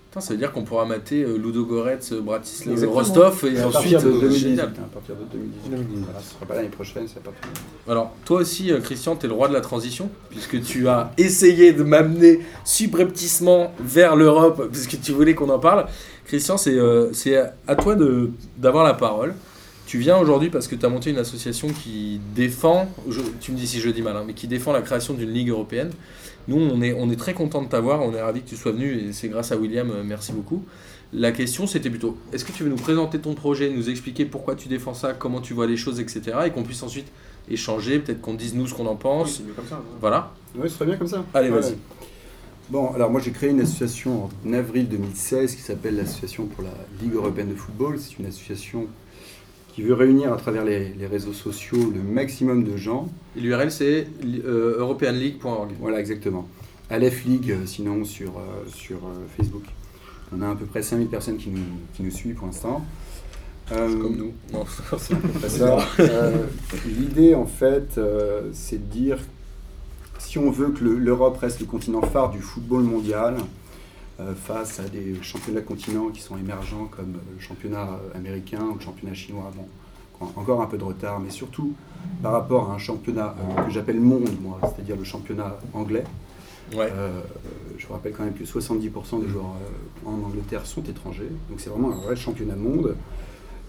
Putain, 0.09 0.19
ça 0.19 0.33
veut 0.33 0.39
dire 0.39 0.51
qu'on 0.51 0.63
pourra 0.63 0.83
mater 0.85 1.23
Ludo 1.23 1.63
Goretz, 1.65 2.11
Bratislava, 2.11 2.71
Exactement. 2.73 2.99
Rostov 2.99 3.45
et 3.45 3.57
à 3.61 3.67
ensuite 3.67 3.71
partir 3.93 4.01
de 4.03 4.09
2018. 4.19 4.39
génial. 4.49 4.65
hein, 4.77 4.83
À 4.83 4.93
partir 4.93 5.15
de 5.15 5.23
2018. 5.31 6.03
Voilà, 6.03 6.19
ce 6.19 6.33
sera 6.33 6.45
pas 6.45 6.55
l'année 6.55 6.67
prochaine, 6.67 7.03
c'est 7.07 7.23
partir 7.23 7.41
de... 7.87 7.91
Alors, 7.91 8.11
toi 8.25 8.41
aussi, 8.41 8.73
Christian, 8.83 9.15
tu 9.15 9.25
es 9.25 9.29
le 9.29 9.35
roi 9.35 9.47
de 9.47 9.53
la 9.53 9.61
transition, 9.61 10.09
puisque 10.29 10.61
tu 10.63 10.89
as 10.89 11.13
essayé 11.17 11.71
de 11.71 11.83
m'amener 11.83 12.41
subrepticement 12.65 13.71
vers 13.79 14.17
l'Europe, 14.17 14.67
puisque 14.71 14.99
tu 15.01 15.13
voulais 15.13 15.33
qu'on 15.33 15.49
en 15.49 15.59
parle. 15.59 15.85
Christian, 16.31 16.55
c'est 16.55 16.77
euh, 16.77 17.11
à 17.67 17.75
toi 17.75 17.93
d'avoir 18.57 18.85
la 18.85 18.93
parole. 18.93 19.33
Tu 19.85 19.97
viens 19.97 20.17
aujourd'hui 20.17 20.49
parce 20.49 20.69
que 20.69 20.75
tu 20.75 20.85
as 20.85 20.89
monté 20.89 21.09
une 21.09 21.17
association 21.17 21.67
qui 21.67 22.21
défend, 22.33 22.89
je- 23.09 23.19
tu 23.41 23.51
me 23.51 23.57
dis 23.57 23.67
si 23.67 23.81
je 23.81 23.89
dis 23.89 24.01
mal, 24.01 24.15
hein, 24.15 24.23
mais 24.25 24.33
qui 24.33 24.47
défend 24.47 24.71
la 24.71 24.81
création 24.81 25.13
d'une 25.13 25.29
ligue 25.31 25.49
européenne. 25.49 25.91
Nous, 26.47 26.55
on 26.55 26.81
est, 26.81 26.93
on 26.93 27.11
est 27.11 27.17
très 27.17 27.33
content 27.33 27.61
de 27.61 27.67
t'avoir, 27.67 28.01
on 28.01 28.13
est 28.13 28.21
ravis 28.21 28.43
que 28.43 28.47
tu 28.49 28.55
sois 28.55 28.71
venu, 28.71 28.93
et 29.09 29.11
c'est 29.11 29.27
grâce 29.27 29.51
à 29.51 29.57
William, 29.57 29.91
euh, 29.91 30.03
merci 30.05 30.31
beaucoup. 30.31 30.63
La 31.11 31.33
question, 31.33 31.67
c'était 31.67 31.89
plutôt, 31.89 32.15
est-ce 32.31 32.45
que 32.45 32.53
tu 32.53 32.63
veux 32.63 32.69
nous 32.69 32.77
présenter 32.77 33.19
ton 33.19 33.33
projet, 33.33 33.69
nous 33.69 33.89
expliquer 33.89 34.23
pourquoi 34.23 34.55
tu 34.55 34.69
défends 34.69 34.93
ça, 34.93 35.11
comment 35.11 35.41
tu 35.41 35.53
vois 35.53 35.67
les 35.67 35.75
choses, 35.75 35.99
etc. 35.99 36.21
Et 36.45 36.51
qu'on 36.51 36.63
puisse 36.63 36.81
ensuite 36.83 37.07
échanger, 37.49 37.99
peut-être 37.99 38.21
qu'on 38.21 38.35
dise 38.35 38.55
nous 38.55 38.67
ce 38.67 38.73
qu'on 38.73 38.85
en 38.87 38.95
pense. 38.95 39.35
C'est 39.35 39.43
mieux 39.43 39.51
comme 39.53 39.67
ça. 39.67 39.81
Voilà. 39.99 40.31
Oui, 40.55 40.69
ce 40.69 40.75
serait 40.75 40.85
bien 40.85 40.95
comme 40.95 41.07
ça. 41.07 41.25
Allez, 41.33 41.49
Ouais. 41.49 41.59
vas-y. 41.59 41.75
Bon, 42.71 42.89
alors 42.93 43.11
moi 43.11 43.19
j'ai 43.19 43.31
créé 43.31 43.49
une 43.49 43.59
association 43.59 44.29
en 44.47 44.53
avril 44.53 44.87
2016 44.87 45.55
qui 45.55 45.61
s'appelle 45.61 45.97
l'Association 45.97 46.45
pour 46.45 46.63
la 46.63 46.71
Ligue 47.01 47.15
européenne 47.15 47.49
de 47.49 47.55
football. 47.55 47.99
C'est 47.99 48.17
une 48.17 48.27
association 48.27 48.87
qui 49.75 49.81
veut 49.81 49.93
réunir 49.93 50.31
à 50.31 50.37
travers 50.37 50.63
les, 50.63 50.93
les 50.93 51.05
réseaux 51.05 51.33
sociaux 51.33 51.91
le 51.93 52.01
maximum 52.01 52.63
de 52.63 52.77
gens. 52.77 53.09
L'URL, 53.35 53.69
c'est 53.71 54.07
euh, 54.23 54.77
europeanleague.org. 54.79 55.71
Voilà, 55.81 55.99
exactement. 55.99 56.47
Aleph 56.89 57.25
League, 57.25 57.51
euh, 57.51 57.65
sinon 57.65 58.05
sur, 58.05 58.37
euh, 58.37 58.63
sur 58.73 58.99
euh, 58.99 59.25
Facebook. 59.35 59.63
On 60.33 60.41
a 60.41 60.51
à 60.51 60.55
peu 60.55 60.65
près 60.65 60.81
5000 60.81 61.09
personnes 61.09 61.37
qui 61.37 61.49
nous, 61.49 61.59
qui 61.93 62.03
nous 62.03 62.11
suivent 62.11 62.35
pour 62.35 62.47
l'instant. 62.47 62.85
Comme 63.67 64.15
nous. 64.15 64.33
Non, 64.53 64.65
c'est 64.97 65.65
L'idée, 66.85 67.35
en 67.35 67.45
fait, 67.45 67.99
c'est 68.53 68.77
de 68.77 68.93
dire 68.93 69.17
si 70.31 70.37
on 70.39 70.49
veut 70.49 70.69
que 70.69 70.81
le- 70.85 70.97
l'Europe 70.97 71.37
reste 71.39 71.59
le 71.59 71.65
continent 71.65 72.01
phare 72.01 72.29
du 72.31 72.39
football 72.39 72.83
mondial, 72.83 73.35
euh, 74.21 74.33
face 74.33 74.79
à 74.79 74.83
des 74.83 75.15
championnats 75.21 75.59
continents 75.59 76.07
qui 76.07 76.21
sont 76.21 76.37
émergents 76.37 76.85
comme 76.95 77.15
le 77.35 77.39
championnat 77.41 77.99
américain 78.15 78.61
ou 78.71 78.75
le 78.75 78.79
championnat 78.79 79.13
chinois, 79.13 79.51
bon, 79.53 80.27
encore 80.37 80.61
un 80.61 80.67
peu 80.67 80.77
de 80.77 80.85
retard, 80.85 81.19
mais 81.19 81.31
surtout 81.31 81.73
par 82.23 82.31
rapport 82.31 82.71
à 82.71 82.75
un 82.75 82.77
championnat 82.77 83.35
euh, 83.59 83.63
que 83.63 83.71
j'appelle 83.71 83.99
monde, 83.99 84.29
moi, 84.41 84.57
c'est-à-dire 84.61 84.95
le 84.95 85.03
championnat 85.03 85.57
anglais. 85.73 86.05
Ouais. 86.73 86.87
Euh, 86.93 87.19
je 87.77 87.85
vous 87.87 87.91
rappelle 87.93 88.13
quand 88.13 88.23
même 88.23 88.33
que 88.33 88.45
70% 88.45 89.19
des 89.21 89.27
joueurs 89.27 89.51
en 90.05 90.13
Angleterre 90.13 90.65
sont 90.65 90.83
étrangers, 90.83 91.27
donc 91.49 91.59
c'est 91.59 91.69
vraiment 91.69 91.91
un 91.91 91.95
vrai 92.05 92.15
championnat 92.15 92.55
monde. 92.55 92.95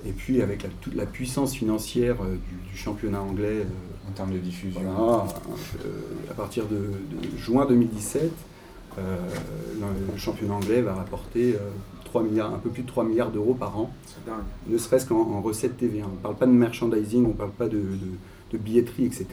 Et 0.06 0.12
puis 0.12 0.42
avec 0.42 0.62
la- 0.62 0.68
toute 0.80 0.94
la 0.94 1.06
puissance 1.06 1.54
financière 1.54 2.18
du, 2.22 2.70
du 2.70 2.76
championnat 2.76 3.20
anglais, 3.20 3.66
En 4.12 4.14
termes 4.14 4.32
de 4.32 4.38
diffusion. 4.38 4.80
voilà, 4.82 5.26
euh, 5.86 6.30
à 6.30 6.34
partir 6.34 6.64
de, 6.66 6.76
de 6.76 7.36
juin 7.38 7.64
2017, 7.66 8.30
euh, 8.98 9.16
le, 9.80 10.18
championnat 10.18 10.52
anglais 10.54 10.82
va 10.82 10.92
rapporter 10.94 11.54
euh, 11.54 11.58
3 12.04 12.22
milliards, 12.22 12.52
un 12.52 12.58
peu 12.58 12.68
plus 12.68 12.82
de 12.82 12.88
3 12.88 13.04
milliards 13.04 13.30
d'euros 13.30 13.54
par 13.54 13.78
an, 13.78 13.90
C'est 14.06 14.24
dingue. 14.30 14.42
ne 14.68 14.76
serait-ce 14.76 15.06
qu'en 15.06 15.20
en 15.32 15.40
recettes 15.40 15.78
TVA. 15.78 16.04
On 16.04 16.12
ne 16.12 16.16
parle 16.16 16.36
pas 16.36 16.44
de 16.46 16.52
merchandising, 16.52 17.24
on 17.24 17.28
ne 17.28 17.32
parle 17.32 17.52
pas 17.52 17.68
de, 17.68 17.78
de- 17.78 18.52
de 18.52 18.58
billetterie, 18.58 19.06
etc. 19.06 19.26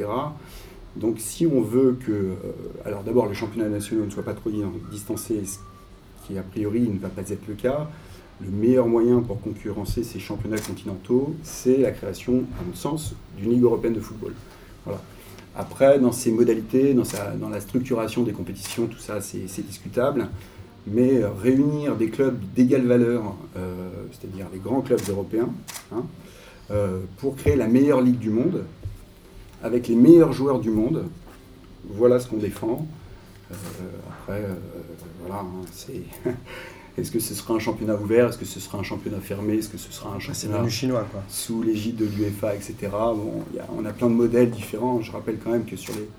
Donc 0.95 1.19
si 1.19 1.45
on 1.45 1.61
veut 1.61 1.97
que, 2.05 2.11
euh, 2.11 2.35
alors 2.85 3.03
d'abord 3.03 3.27
les 3.27 3.35
championnats 3.35 3.67
nationaux 3.67 4.05
ne 4.05 4.09
soient 4.09 4.23
pas 4.23 4.33
trop 4.33 4.49
distancés, 4.89 5.41
ce 5.45 5.57
qui 6.25 6.37
a 6.37 6.41
priori 6.41 6.87
ne 6.87 6.97
va 6.99 7.09
pas 7.09 7.29
être 7.29 7.45
le 7.49 7.55
cas, 7.55 7.89
le 8.41 8.49
meilleur 8.49 8.87
moyen 8.87 9.19
pour 9.19 9.41
concurrencer 9.41 10.03
ces 10.05 10.19
championnats 10.19 10.57
continentaux, 10.59 11.35
c'est 11.43 11.77
la 11.79 11.91
création, 11.91 12.45
à 12.57 12.63
mon 12.65 12.73
sens, 12.73 13.13
d'une 13.37 13.49
Ligue 13.51 13.63
européenne 13.63 13.93
de 13.93 13.99
football. 13.99 14.31
Après, 15.55 15.99
dans 15.99 16.11
ses 16.11 16.31
modalités, 16.31 16.93
dans, 16.93 17.49
la 17.49 17.59
structuration 17.59 18.23
des 18.23 18.31
compétitions, 18.31 18.87
tout 18.87 18.99
ça, 18.99 19.19
c'est 19.21 19.65
discutable. 19.65 20.27
Mais 20.87 21.17
euh, 21.17 21.29
réunir 21.31 21.95
des 21.97 22.09
clubs 22.09 22.39
d'égale 22.55 22.87
valeur, 22.87 23.35
euh, 23.57 23.89
c'est-à-dire 24.11 24.47
les 24.53 24.59
grands 24.59 24.81
clubs 24.81 25.01
européens, 25.09 25.49
hein, 25.93 26.03
euh, 26.71 27.01
pour 27.17 27.35
créer 27.35 27.55
la 27.55 27.67
meilleure 27.67 28.01
ligue 28.01 28.17
du 28.17 28.29
monde, 28.29 28.63
avec 29.61 29.87
les 29.89 29.95
meilleurs 29.95 30.31
joueurs 30.31 30.59
du 30.59 30.69
monde, 30.69 31.05
voilà 31.89 32.19
ce 32.19 32.27
qu'on 32.27 32.37
défend. 32.37 32.87
Après, 33.51 34.43
voilà, 35.21 35.41
hein, 35.41 35.65
c'est. 35.73 36.03
Est-ce 36.97 37.11
que 37.11 37.19
ce 37.19 37.33
sera 37.33 37.53
un 37.53 37.59
championnat 37.59 37.95
ouvert? 37.95 38.27
Est-ce 38.29 38.37
que 38.37 38.45
ce 38.45 38.59
sera 38.59 38.77
un 38.77 38.83
championnat 38.83 39.19
fermé? 39.19 39.55
Est-ce 39.55 39.69
que 39.69 39.77
ce 39.77 39.91
sera 39.91 40.09
un 40.09 40.15
Ah, 40.17 40.19
championnat 40.19 40.67
chinois, 40.69 41.05
quoi. 41.11 41.21
sous 41.29 41.61
l'égide 41.63 41.95
de 41.95 42.05
l'UEFA, 42.05 42.55
etc. 42.55 42.75
Bon, 42.91 43.43
il 43.51 43.57
y 43.57 43.59
a- 43.59 43.67
on 43.77 43.85
a 43.85 43.93
plein 43.93 44.07
de 44.09 44.13
modèles 44.15 44.49
différents. 44.49 45.01
Je 45.01 45.11
rappelle 45.11 45.37
quand 45.41 45.51
même 45.51 45.65
que 45.65 45.77
sur 45.77 45.93
les 45.95 46.09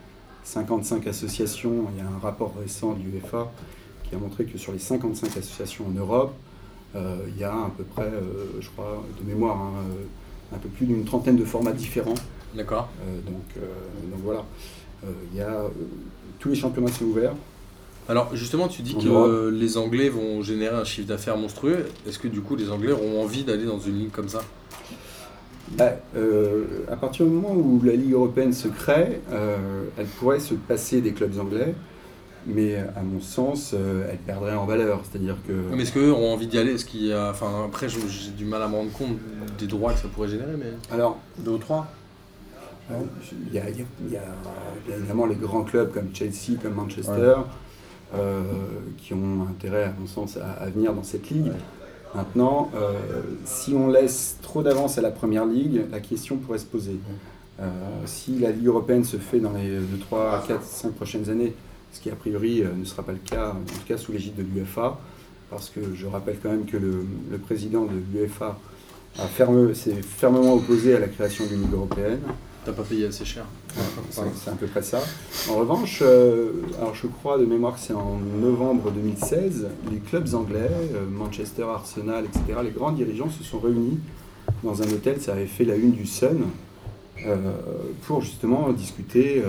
55 0.44 1.06
associations, 1.06 1.86
il 1.92 1.98
y 1.98 2.00
a 2.00 2.06
un 2.08 2.18
rapport 2.18 2.54
récent 2.60 2.94
de 2.94 3.02
l'UEFA 3.02 3.50
qui 4.08 4.14
a 4.14 4.18
montré 4.18 4.44
que 4.44 4.56
sur 4.58 4.72
les 4.72 4.78
55 4.78 5.36
associations 5.36 5.84
en 5.86 5.90
Europe, 5.98 6.32
euh, 6.96 7.18
il 7.28 7.38
y 7.38 7.44
a 7.44 7.52
à 7.52 7.70
peu 7.76 7.84
près, 7.84 8.04
euh, 8.06 8.46
je 8.60 8.68
crois, 8.70 9.04
de 9.20 9.28
mémoire, 9.28 9.56
hein, 9.58 9.72
euh, 9.90 10.56
un 10.56 10.58
peu 10.58 10.68
plus 10.68 10.86
d'une 10.86 11.04
trentaine 11.04 11.36
de 11.36 11.44
formats 11.44 11.72
différents. 11.72 12.14
D'accord. 12.54 12.88
Euh, 13.02 13.20
donc, 13.30 13.42
euh, 13.58 13.60
donc 14.10 14.20
voilà, 14.24 14.44
Euh, 15.02 15.06
il 15.32 15.38
y 15.38 15.40
a, 15.40 15.48
euh, 15.48 15.68
tous 16.38 16.50
les 16.50 16.54
championnats 16.54 16.92
sont 16.92 17.06
ouverts. 17.06 17.32
Alors 18.08 18.34
justement, 18.34 18.66
tu 18.68 18.82
dis 18.82 18.94
que 18.96 19.06
euh, 19.08 19.50
les 19.52 19.76
Anglais 19.78 20.08
vont 20.08 20.42
générer 20.42 20.74
un 20.74 20.84
chiffre 20.84 21.06
d'affaires 21.06 21.36
monstrueux. 21.36 21.86
Est-ce 22.08 22.18
que 22.18 22.28
du 22.28 22.40
coup 22.40 22.56
les 22.56 22.70
Anglais 22.70 22.92
auront 22.92 23.22
envie 23.22 23.44
d'aller 23.44 23.64
dans 23.64 23.78
une 23.78 23.98
ligue 23.98 24.10
comme 24.10 24.28
ça? 24.28 24.40
Bah, 25.72 25.92
euh, 26.16 26.64
à 26.90 26.96
partir 26.96 27.24
du 27.26 27.30
moment 27.30 27.52
où 27.54 27.80
la 27.84 27.92
Ligue 27.92 28.12
européenne 28.12 28.52
se 28.52 28.66
crée, 28.66 29.20
euh, 29.30 29.84
elle 29.96 30.06
pourrait 30.06 30.40
se 30.40 30.54
passer 30.54 31.00
des 31.00 31.12
clubs 31.12 31.38
anglais, 31.38 31.74
mais 32.44 32.74
à 32.96 33.02
mon 33.04 33.20
sens, 33.20 33.72
euh, 33.74 34.08
elle 34.10 34.18
perdrait 34.18 34.56
en 34.56 34.66
valeur. 34.66 35.02
C'est-à-dire 35.08 35.36
que. 35.46 35.52
Mais 35.72 35.84
est-ce 35.84 35.92
qu'eux 35.92 36.08
auront 36.10 36.32
envie 36.34 36.48
d'y 36.48 36.58
aller? 36.58 36.72
Est-ce 36.72 36.84
qu'il 36.84 37.04
y 37.06 37.12
a... 37.12 37.30
Enfin 37.30 37.66
après, 37.66 37.88
j'ai 37.88 38.00
du 38.36 38.44
mal 38.46 38.62
à 38.62 38.66
me 38.66 38.74
rendre 38.74 38.90
compte 38.90 39.16
des 39.60 39.68
droits 39.68 39.92
que 39.92 40.00
ça 40.00 40.08
pourrait 40.08 40.26
générer, 40.28 40.54
mais 40.58 40.72
Alors, 40.92 41.20
Deux 41.38 41.52
ou 41.52 41.58
trois? 41.58 41.86
il 42.90 43.54
y, 43.54 43.58
a, 43.60 43.70
il 43.70 43.78
y 43.78 43.82
a- 43.82 43.84
il 44.04 44.12
y 44.12 44.16
a 44.16 44.22
bien 44.84 44.96
évidemment 44.96 45.26
les 45.26 45.36
grands 45.36 45.62
clubs 45.62 45.92
comme 45.92 46.08
Chelsea, 46.12 46.58
comme 46.60 46.74
Manchester, 46.74 47.34
euh, 48.14 48.42
qui 48.98 49.14
ont 49.14 49.46
intérêt, 49.48 49.84
à 49.84 49.94
mon 49.98 50.06
sens, 50.06 50.36
à, 50.36 50.66
venir 50.66 50.92
dans 50.92 51.02
cette 51.02 51.30
ligue. 51.30 51.52
Maintenant, 52.14 52.70
euh, 52.74 52.92
si 53.44 53.72
on 53.72 53.88
laisse 53.88 54.36
trop 54.42 54.62
d'avance 54.62 54.98
à 54.98 55.00
la 55.00 55.10
première 55.10 55.46
ligue, 55.46 55.82
la 55.92 56.00
question 56.00 56.36
pourrait 56.36 56.58
se 56.58 56.64
poser. 56.66 56.98
Euh, 57.60 57.68
si 58.06 58.38
la 58.38 58.50
Ligue 58.50 58.66
européenne 58.66 59.04
se 59.04 59.16
fait 59.16 59.38
dans 59.38 59.52
les 59.52 59.78
2, 59.78 59.98
3, 60.00 60.44
4, 60.48 60.62
5 60.62 60.92
prochaines 60.94 61.30
années, 61.30 61.54
ce 61.92 62.00
qui 62.00 62.10
a 62.10 62.16
priori 62.16 62.64
ne 62.76 62.84
sera 62.84 63.02
pas 63.02 63.12
le 63.12 63.18
cas, 63.18 63.50
en 63.50 63.64
tout 63.64 63.84
cas 63.86 63.96
sous 63.96 64.12
l'égide 64.12 64.34
de 64.34 64.42
l'UEFA, 64.42 64.98
parce 65.50 65.68
que 65.68 65.80
je 65.94 66.06
rappelle 66.06 66.38
quand 66.42 66.50
même 66.50 66.64
que 66.64 66.76
le, 66.76 67.04
président 67.38 67.84
de 67.84 67.92
l'UEFA 68.12 68.58
a 69.18 69.26
ferme- 69.26 69.74
s'est 69.74 70.02
fermement 70.02 70.54
opposé 70.54 70.96
à 70.96 71.00
la 71.00 71.08
création 71.08 71.46
d'une 71.46 71.62
Ligue 71.62 71.74
européenne. 71.74 72.20
T'as 72.64 72.72
pas 72.72 72.82
payé 72.82 73.06
assez 73.06 73.24
cher. 73.24 73.44
C'est 74.10 74.22
c'est 74.36 74.50
à 74.50 74.54
peu 74.54 74.66
près 74.66 74.82
ça. 74.82 75.00
En 75.50 75.56
revanche, 75.56 76.00
euh, 76.02 76.50
alors 76.78 76.94
je 76.94 77.06
crois 77.06 77.38
de 77.38 77.44
mémoire 77.44 77.74
que 77.74 77.80
c'est 77.80 77.94
en 77.94 78.18
novembre 78.40 78.90
2016, 78.90 79.68
les 79.90 79.98
clubs 79.98 80.34
anglais, 80.34 80.70
euh, 80.94 81.06
Manchester, 81.10 81.64
Arsenal, 81.64 82.24
etc., 82.24 82.60
les 82.62 82.70
grands 82.70 82.92
dirigeants 82.92 83.30
se 83.30 83.44
sont 83.44 83.60
réunis 83.60 83.98
dans 84.62 84.82
un 84.82 84.86
hôtel, 84.86 85.20
ça 85.20 85.32
avait 85.32 85.46
fait 85.46 85.64
la 85.64 85.76
une 85.76 85.92
du 85.92 86.06
Sun, 86.06 86.42
euh, 87.26 87.36
pour 88.06 88.20
justement 88.20 88.72
discuter 88.72 89.42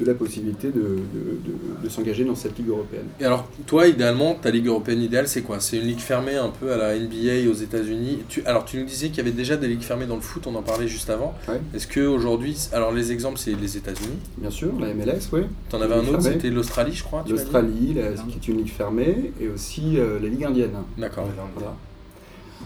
de 0.00 0.04
la 0.04 0.14
possibilité 0.14 0.68
de, 0.68 0.80
de- 0.80 0.82
de- 0.82 1.84
de 1.84 1.88
s'engager 1.88 2.24
dans 2.24 2.34
cette 2.34 2.58
Ligue 2.58 2.70
européenne. 2.70 3.06
Et 3.20 3.24
alors, 3.24 3.48
toi, 3.66 3.86
idéalement, 3.86 4.34
ta 4.34 4.50
ligue 4.50 4.66
européenne 4.66 5.00
idéale, 5.02 5.28
c'est 5.28 5.42
quoi? 5.42 5.60
C'est 5.60 5.76
une 5.76 5.86
ligue 5.86 6.00
fermée 6.00 6.34
un 6.34 6.48
peu 6.48 6.72
à 6.72 6.76
la 6.76 6.98
NBA 6.98 7.48
aux 7.48 7.54
États-Unis. 7.54 8.18
Tu, 8.28 8.42
alors, 8.44 8.64
tu 8.64 8.78
nous 8.78 8.84
disais 8.86 9.08
qu'il 9.08 9.18
y 9.18 9.20
avait 9.20 9.30
déjà 9.30 9.56
des 9.56 9.68
ligues 9.68 9.82
fermées 9.82 10.06
dans 10.06 10.16
le 10.16 10.20
foot, 10.20 10.46
on 10.46 10.54
en 10.56 10.62
parlait 10.62 10.88
juste 10.88 11.10
avant. 11.10 11.34
Ouais. 11.48 11.60
Est-ce 11.74 11.86
qu'aujourd'hui, 11.86 12.56
alors 12.72 12.92
les 12.92 13.12
exemples, 13.12 13.38
c'est 13.38 13.52
les 13.54 13.76
États-Unis? 13.76 14.18
Bien 14.38 14.50
sûr, 14.50 14.72
la 14.80 14.92
MLS, 14.94 15.28
oui. 15.32 15.42
T'en 15.68 15.80
avais 15.80 15.94
un 15.94 16.00
autre, 16.08 16.20
c'était 16.22 16.50
l'Australie, 16.50 16.92
je 16.94 17.04
crois. 17.04 17.24
L'Australie, 17.28 17.94
la- 17.94 18.12
qui 18.12 18.36
est 18.36 18.48
une 18.52 18.58
ligue 18.58 18.72
fermée, 18.72 19.32
et 19.40 19.48
aussi 19.48 19.96
euh, 19.98 20.18
la 20.20 20.28
Ligue 20.28 20.44
indienne. 20.44 20.72
D'accord. 20.98 21.28
Voilà. 21.54 21.76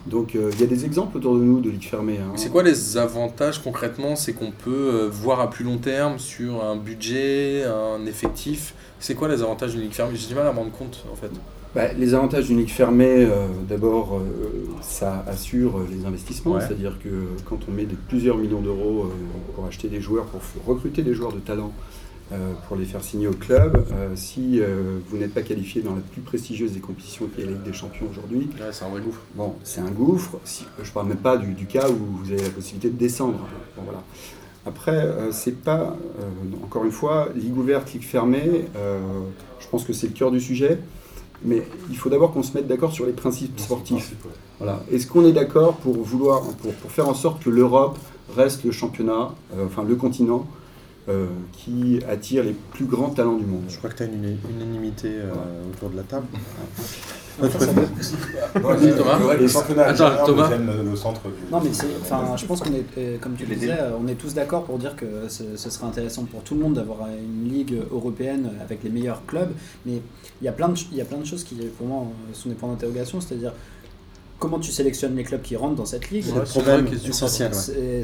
Donc 0.06 0.34
euh, 0.34 0.50
il 0.54 0.60
y 0.60 0.64
a 0.64 0.66
des 0.66 0.84
exemples 0.84 1.16
autour 1.18 1.34
de 1.36 1.40
nous 1.42 1.60
de 1.60 1.70
ligues 1.70 1.84
fermées. 1.88 2.18
hein. 2.18 2.32
C'est 2.36 2.50
quoi 2.50 2.62
les 2.62 2.96
avantages 2.96 3.62
concrètement 3.62 4.16
C'est 4.16 4.32
qu'on 4.32 4.50
peut 4.52 4.90
euh, 4.94 5.08
voir 5.10 5.40
à 5.40 5.50
plus 5.50 5.64
long 5.64 5.78
terme 5.78 6.18
sur 6.18 6.64
un 6.64 6.76
budget, 6.76 7.64
un 7.64 8.04
effectif. 8.06 8.74
C'est 9.00 9.14
quoi 9.14 9.28
les 9.28 9.42
avantages 9.42 9.72
d'une 9.72 9.82
ligue 9.82 9.92
fermée? 9.92 10.16
J'ai 10.16 10.28
du 10.28 10.34
mal 10.34 10.46
à 10.46 10.52
me 10.52 10.58
rendre 10.58 10.72
compte 10.72 11.04
en 11.12 11.16
fait. 11.16 11.30
Bah, 11.74 11.92
les 11.92 12.14
avantages 12.14 12.46
d'une 12.46 12.58
ligue 12.58 12.70
fermée, 12.70 13.26
euh, 13.26 13.46
d'abord, 13.68 14.20
ça 14.80 15.22
assure 15.28 15.80
les 15.90 16.06
investissements, 16.06 16.52
Ouais. 16.54 16.60
c'est-à-dire 16.66 16.98
que 17.02 17.08
quand 17.44 17.58
on 17.68 17.72
met 17.72 17.86
plusieurs 18.08 18.38
millions 18.38 18.62
d'euros 18.62 19.10
pour 19.54 19.66
acheter 19.66 19.88
des 19.88 20.00
joueurs, 20.00 20.24
pour 20.24 20.40
recruter 20.66 21.02
des 21.02 21.12
joueurs 21.12 21.32
de 21.32 21.40
talent, 21.40 21.72
euh, 22.32 22.52
pour 22.66 22.76
les 22.76 22.84
faire 22.84 23.02
signer 23.02 23.26
au 23.26 23.32
club, 23.32 23.84
euh, 23.92 24.10
si 24.14 24.60
euh, 24.60 24.98
vous 25.08 25.16
n'êtes 25.16 25.32
pas 25.32 25.42
qualifié 25.42 25.80
dans 25.82 25.94
la 25.94 26.00
plus 26.00 26.20
prestigieuse 26.20 26.72
des 26.72 26.80
compétitions 26.80 27.26
qui 27.34 27.40
est 27.40 27.44
la 27.46 27.52
Ligue 27.52 27.62
des 27.62 27.72
Champions 27.72 28.06
aujourd'hui, 28.10 28.50
Ouais, 28.60 28.66
c'est 28.70 28.84
un 28.84 28.88
vrai 28.88 29.00
gouffre. 29.00 29.20
Bon, 29.34 29.54
c'est 29.64 29.80
un 29.80 29.90
gouffre. 29.90 30.36
Si- 30.44 30.64
je 30.82 30.90
parle 30.92 31.08
même 31.08 31.16
pas 31.18 31.36
du, 31.38 31.54
du 31.54 31.66
cas 31.66 31.88
où 31.88 31.94
vous 32.22 32.30
avez 32.32 32.42
la 32.42 32.50
possibilité 32.50 32.90
de 32.90 32.96
descendre. 32.98 33.38
Bon, 33.76 33.82
voilà. 33.84 34.02
Après, 34.66 35.08
c'est 35.32 35.62
pas, 35.62 35.96
encore 36.62 36.84
une 36.84 36.90
fois, 36.92 37.28
ligue 37.34 37.56
ouverte, 37.56 37.90
ligue 37.94 38.02
fermée. 38.02 38.66
je 39.60 39.66
pense 39.70 39.84
que 39.84 39.94
c'est 39.94 40.08
le 40.08 40.12
cœur 40.12 40.30
du 40.30 40.40
sujet. 40.40 40.78
Mais 41.42 41.62
il 41.88 41.96
faut 41.96 42.10
d'abord 42.10 42.32
qu'on 42.32 42.42
se 42.42 42.52
mette 42.52 42.66
d'accord 42.66 42.92
sur 42.92 43.06
les 43.06 43.12
principes 43.12 43.58
sportifs. 43.60 44.12
Voilà. 44.58 44.82
Est-ce 44.92 45.06
qu'on 45.06 45.24
est 45.24 45.32
d'accord 45.32 45.76
pour 45.76 45.94
vouloir, 46.02 46.42
pour, 46.42 46.74
pour 46.74 46.90
faire 46.90 47.08
en 47.08 47.14
sorte 47.14 47.42
que 47.42 47.48
l'Europe 47.48 47.96
reste 48.36 48.64
le 48.64 48.72
championnat, 48.72 49.30
enfin 49.64 49.84
le 49.84 49.94
continent 49.94 50.46
euh, 51.08 51.26
qui 51.52 52.00
attire 52.08 52.44
les 52.44 52.54
plus 52.72 52.84
grands 52.84 53.10
talents 53.10 53.36
du 53.36 53.46
monde 53.46 53.62
Je 53.68 53.78
crois 53.78 53.90
que 53.90 53.96
tu 53.96 54.02
as 54.02 54.06
une 54.06 54.36
unanimité 54.50 55.08
euh, 55.14 55.32
autour 55.72 55.90
de 55.90 55.96
la 55.96 56.02
table. 56.02 56.26
Enfin, 57.40 57.58
ça 57.60 57.66
veut- 57.66 57.82
Vas-y, 58.60 58.96
Thomas. 58.96 59.18
Ouais, 59.20 59.36
le 59.38 59.46
championnat 59.46 59.82
Attends, 59.84 60.06
algérien 60.06 60.26
Thomas. 60.26 60.48
devienne 60.48 60.66
le, 60.84 60.90
le 60.90 60.96
centre 60.96 61.20
du. 61.28 61.52
Non 61.52 61.60
mais 61.62 61.70
c'est, 61.72 61.86
enfin, 62.02 62.36
je 62.36 62.44
pense 62.46 62.60
qu'on 62.60 62.72
est, 62.74 63.20
comme 63.20 63.34
tu 63.36 63.46
le 63.46 63.54
disais, 63.54 63.76
on 64.00 64.08
est 64.08 64.16
tous 64.16 64.34
d'accord 64.34 64.64
pour 64.64 64.76
dire 64.78 64.96
que 64.96 65.06
ce, 65.28 65.56
ce 65.56 65.70
serait 65.70 65.86
intéressant 65.86 66.24
pour 66.24 66.42
tout 66.42 66.54
le 66.54 66.60
monde 66.60 66.74
d'avoir 66.74 67.06
une 67.08 67.48
ligue 67.48 67.76
européenne 67.92 68.50
avec 68.60 68.82
les 68.82 68.90
meilleurs 68.90 69.24
clubs. 69.26 69.50
Mais 69.86 70.02
il 70.40 70.44
y 70.44 70.48
a 70.48 70.52
plein 70.52 70.68
de, 70.68 70.76
il 70.90 70.96
y 70.98 71.00
a 71.00 71.04
plein 71.04 71.18
de 71.18 71.24
choses 71.24 71.44
qui, 71.44 71.54
pour 71.54 71.86
moi, 71.86 72.06
sont 72.32 72.48
des 72.48 72.56
points 72.56 72.70
d'interrogation. 72.70 73.20
C'est-à-dire 73.20 73.52
comment 74.38 74.58
tu 74.58 74.70
sélectionnes 74.72 75.16
les 75.16 75.24
clubs 75.24 75.42
qui 75.42 75.56
rentrent 75.56 75.74
dans 75.76 75.84
cette 75.86 76.10
ligue. 76.10 76.24
C'est 76.24 76.32
Ouais, 76.32 76.40
le 76.40 76.46
c'est 76.46 76.58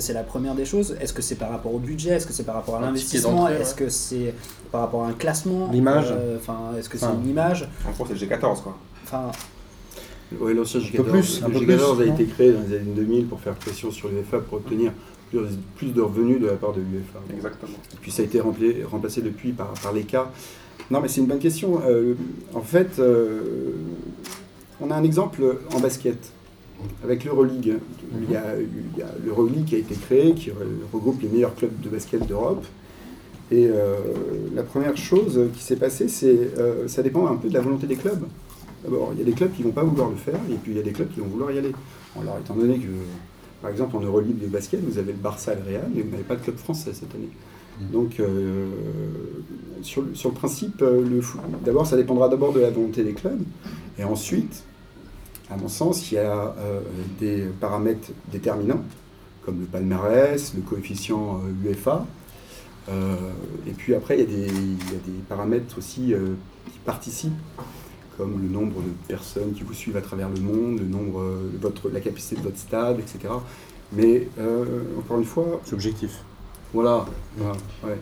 ouais. 0.09 0.15
La 0.15 0.23
première 0.23 0.55
des 0.55 0.65
choses. 0.65 0.97
Est-ce 1.01 1.13
que 1.13 1.23
c'est 1.23 1.35
par 1.37 1.51
rapport 1.51 1.75
au 1.75 1.79
budget? 1.79 2.11
Est-ce 2.11 2.27
que 2.27 2.33
c'est 2.33 2.43
par 2.45 2.55
rapport 2.57 2.77
à 2.77 2.81
l'investissement? 2.81 3.49
Est-ce 3.49 3.75
que 3.75 3.89
c'est 3.89 4.35
par 4.73 4.83
rapport 4.83 5.05
à 5.05 5.09
un 5.09 5.13
classement? 5.13 5.69
L'image. 5.73 6.09
Euh, 6.11 6.37
Enfin, 6.39 6.73
est-ce 6.79 6.89
que 6.89 6.99
c'est 6.99 7.07
une 7.07 7.29
image? 7.29 7.69
En 7.89 7.93
gros, 7.93 8.07
c'est 8.07 8.15
le 8.15 8.19
G14 8.37 8.63
quoi. 8.63 8.77
Enfin, 9.05 9.31
Oui, 10.41 10.55
l'ancien 10.55 10.81
Un 10.81 10.83
peu 10.83 11.03
G14, 11.03 11.11
plus, 11.11 11.43
un 11.45 11.49
le 11.49 11.55
peu 11.55 11.61
G14 11.61 11.97
plus, 11.97 12.03
a 12.11 12.15
été 12.15 12.25
créé 12.27 12.53
dans 12.53 12.61
les 12.69 12.77
années 12.77 12.93
2000 12.97 13.27
pour 13.27 13.41
faire 13.41 13.55
pression 13.55 13.91
sur 13.93 14.09
l'UEFA 14.09 14.39
pour 14.39 14.59
obtenir 14.59 14.91
plus, 15.31 15.41
plus 15.77 15.93
de 15.93 16.01
revenus 16.01 16.41
de 16.41 16.47
la 16.47 16.55
part 16.55 16.73
de 16.73 16.81
l'UEFA. 16.81 17.21
Exactement. 17.33 17.77
Et 17.93 17.97
puis 18.01 18.11
ça 18.11 18.23
a 18.23 18.25
été 18.25 18.41
rempli- 18.41 18.85
remplacé 18.85 19.21
depuis 19.23 19.53
par, 19.53 19.73
par 19.83 19.93
l'ECA. 19.93 20.31
Non, 20.91 21.01
mais 21.01 21.09
c'est 21.09 21.21
une 21.21 21.27
bonne 21.27 21.39
question. 21.39 21.81
Euh, 21.87 22.15
en 22.55 22.61
fait, 22.61 22.99
euh, 22.99 23.73
on 24.81 24.91
a 24.91 24.97
un 24.97 25.05
exemple 25.05 25.59
en 25.75 25.81
basket 25.81 26.33
avec 27.03 27.25
l'Euroleague. 27.25 27.79
Il 28.23 28.31
y 28.31 28.37
a, 28.37 28.45
l'Euroleague 29.25 29.65
qui 29.65 29.75
a 29.77 29.79
été 29.79 29.95
créé, 29.95 30.35
qui 30.35 30.51
regroupe 30.93 31.23
les 31.23 31.29
meilleurs 31.29 31.55
clubs 31.55 31.81
de 31.81 31.89
basket 31.89 32.27
d'Europe. 32.27 32.65
Et 33.51 33.67
euh, 33.67 33.97
la 34.55 34.63
première 34.63 34.97
chose 34.97 35.51
qui 35.55 35.63
s'est 35.63 35.77
passée, 35.77 36.09
c'est 36.09 36.59
euh, 36.59 36.89
ça 36.89 37.03
dépend 37.03 37.27
un 37.27 37.37
peu 37.37 37.49
de 37.49 37.55
la 37.55 37.61
volonté 37.61 37.87
des 37.87 37.97
clubs. 37.97 38.25
D'abord, 38.83 39.11
il 39.13 39.19
y 39.19 39.23
a 39.23 39.25
des 39.25 39.33
clubs 39.33 39.53
qui 39.53 39.63
ne 39.63 39.69
vont 39.69 39.73
pas 39.73 39.85
vouloir 39.85 40.11
le 40.11 40.17
faire, 40.17 40.41
et 40.51 40.55
puis 40.55 40.73
il 40.73 40.77
y 40.77 40.81
a 40.81 40.83
des 40.83 40.93
clubs 40.93 41.09
qui 41.13 41.21
vont 41.21 41.27
vouloir 41.27 41.51
y 41.53 41.59
aller. 41.59 41.73
Alors, 42.21 42.39
étant 42.39 42.55
donné 42.55 42.79
que, 42.79 42.89
par 43.63 43.71
exemple, 43.71 43.97
en 43.97 44.01
Euroleague 44.01 44.39
de 44.39 44.47
basket, 44.47 44.81
vous 44.81 44.99
avez 44.99 45.13
le 45.13 45.19
Barça 45.19 45.53
et 45.53 45.57
le 45.57 45.63
Real, 45.63 45.91
mais 45.95 46.03
vous 46.03 46.11
n'avez 46.11 46.23
pas 46.23 46.37
de 46.37 46.43
club 46.43 46.57
français 46.57 46.93
cette 46.93 47.15
année. 47.15 47.31
Donc, 47.81 48.21
euh, 48.21 48.69
sur, 49.83 50.03
le, 50.03 50.13
le 50.13 50.31
principe, 50.31 50.81
euh, 50.83 51.21
d'abord, 51.65 51.87
ça 51.87 51.97
dépendra 51.97 52.29
d'abord 52.29 52.53
de 52.53 52.61
la 52.61 52.71
volonté 52.71 53.03
des 53.03 53.13
clubs, 53.13 53.43
et 53.99 54.05
ensuite, 54.05 54.65
à 55.51 55.57
mon 55.57 55.69
sens, 55.69 56.11
il 56.11 56.15
y 56.15 56.19
a 56.19 56.55
euh, 56.59 56.81
des 57.19 57.45
paramètres 57.61 58.11
déterminants, 58.31 58.83
comme 59.45 59.61
le 59.61 59.67
palmarès, 59.67 60.55
le 60.55 60.63
coefficient 60.63 61.41
UEFA, 61.65 62.07
et 63.67 63.71
puis 63.73 63.95
après, 63.95 64.21
il 64.21 64.21
y, 64.21 64.45
a 64.45 64.47
des, 64.47 65.23
paramètres 65.27 65.79
aussi 65.79 66.13
qui 66.71 66.79
participent, 66.85 67.33
comme 68.19 68.43
le 68.43 68.49
nombre 68.49 68.77
de 68.83 68.91
personnes 69.09 69.53
qui 69.53 69.63
vous 69.63 69.73
suivent 69.73 69.97
à 69.97 70.03
travers 70.03 70.29
le 70.29 70.41
monde, 70.41 70.81
le 70.81 70.85
nombre, 70.85 71.25
votre, 71.61 71.89
la 71.89 72.01
capacité 72.01 72.37
de 72.37 72.43
votre 72.43 72.59
stade, 72.59 72.99
etc. 73.01 73.33
Mais 73.93 74.29
encore 74.99 75.19
une 75.19 75.25
fois, 75.25 75.63
C'est 75.65 75.73
objectif. 75.73 76.25
Voilà. 76.75 77.07
voilà, 77.39 77.57
ouais. 77.85 77.99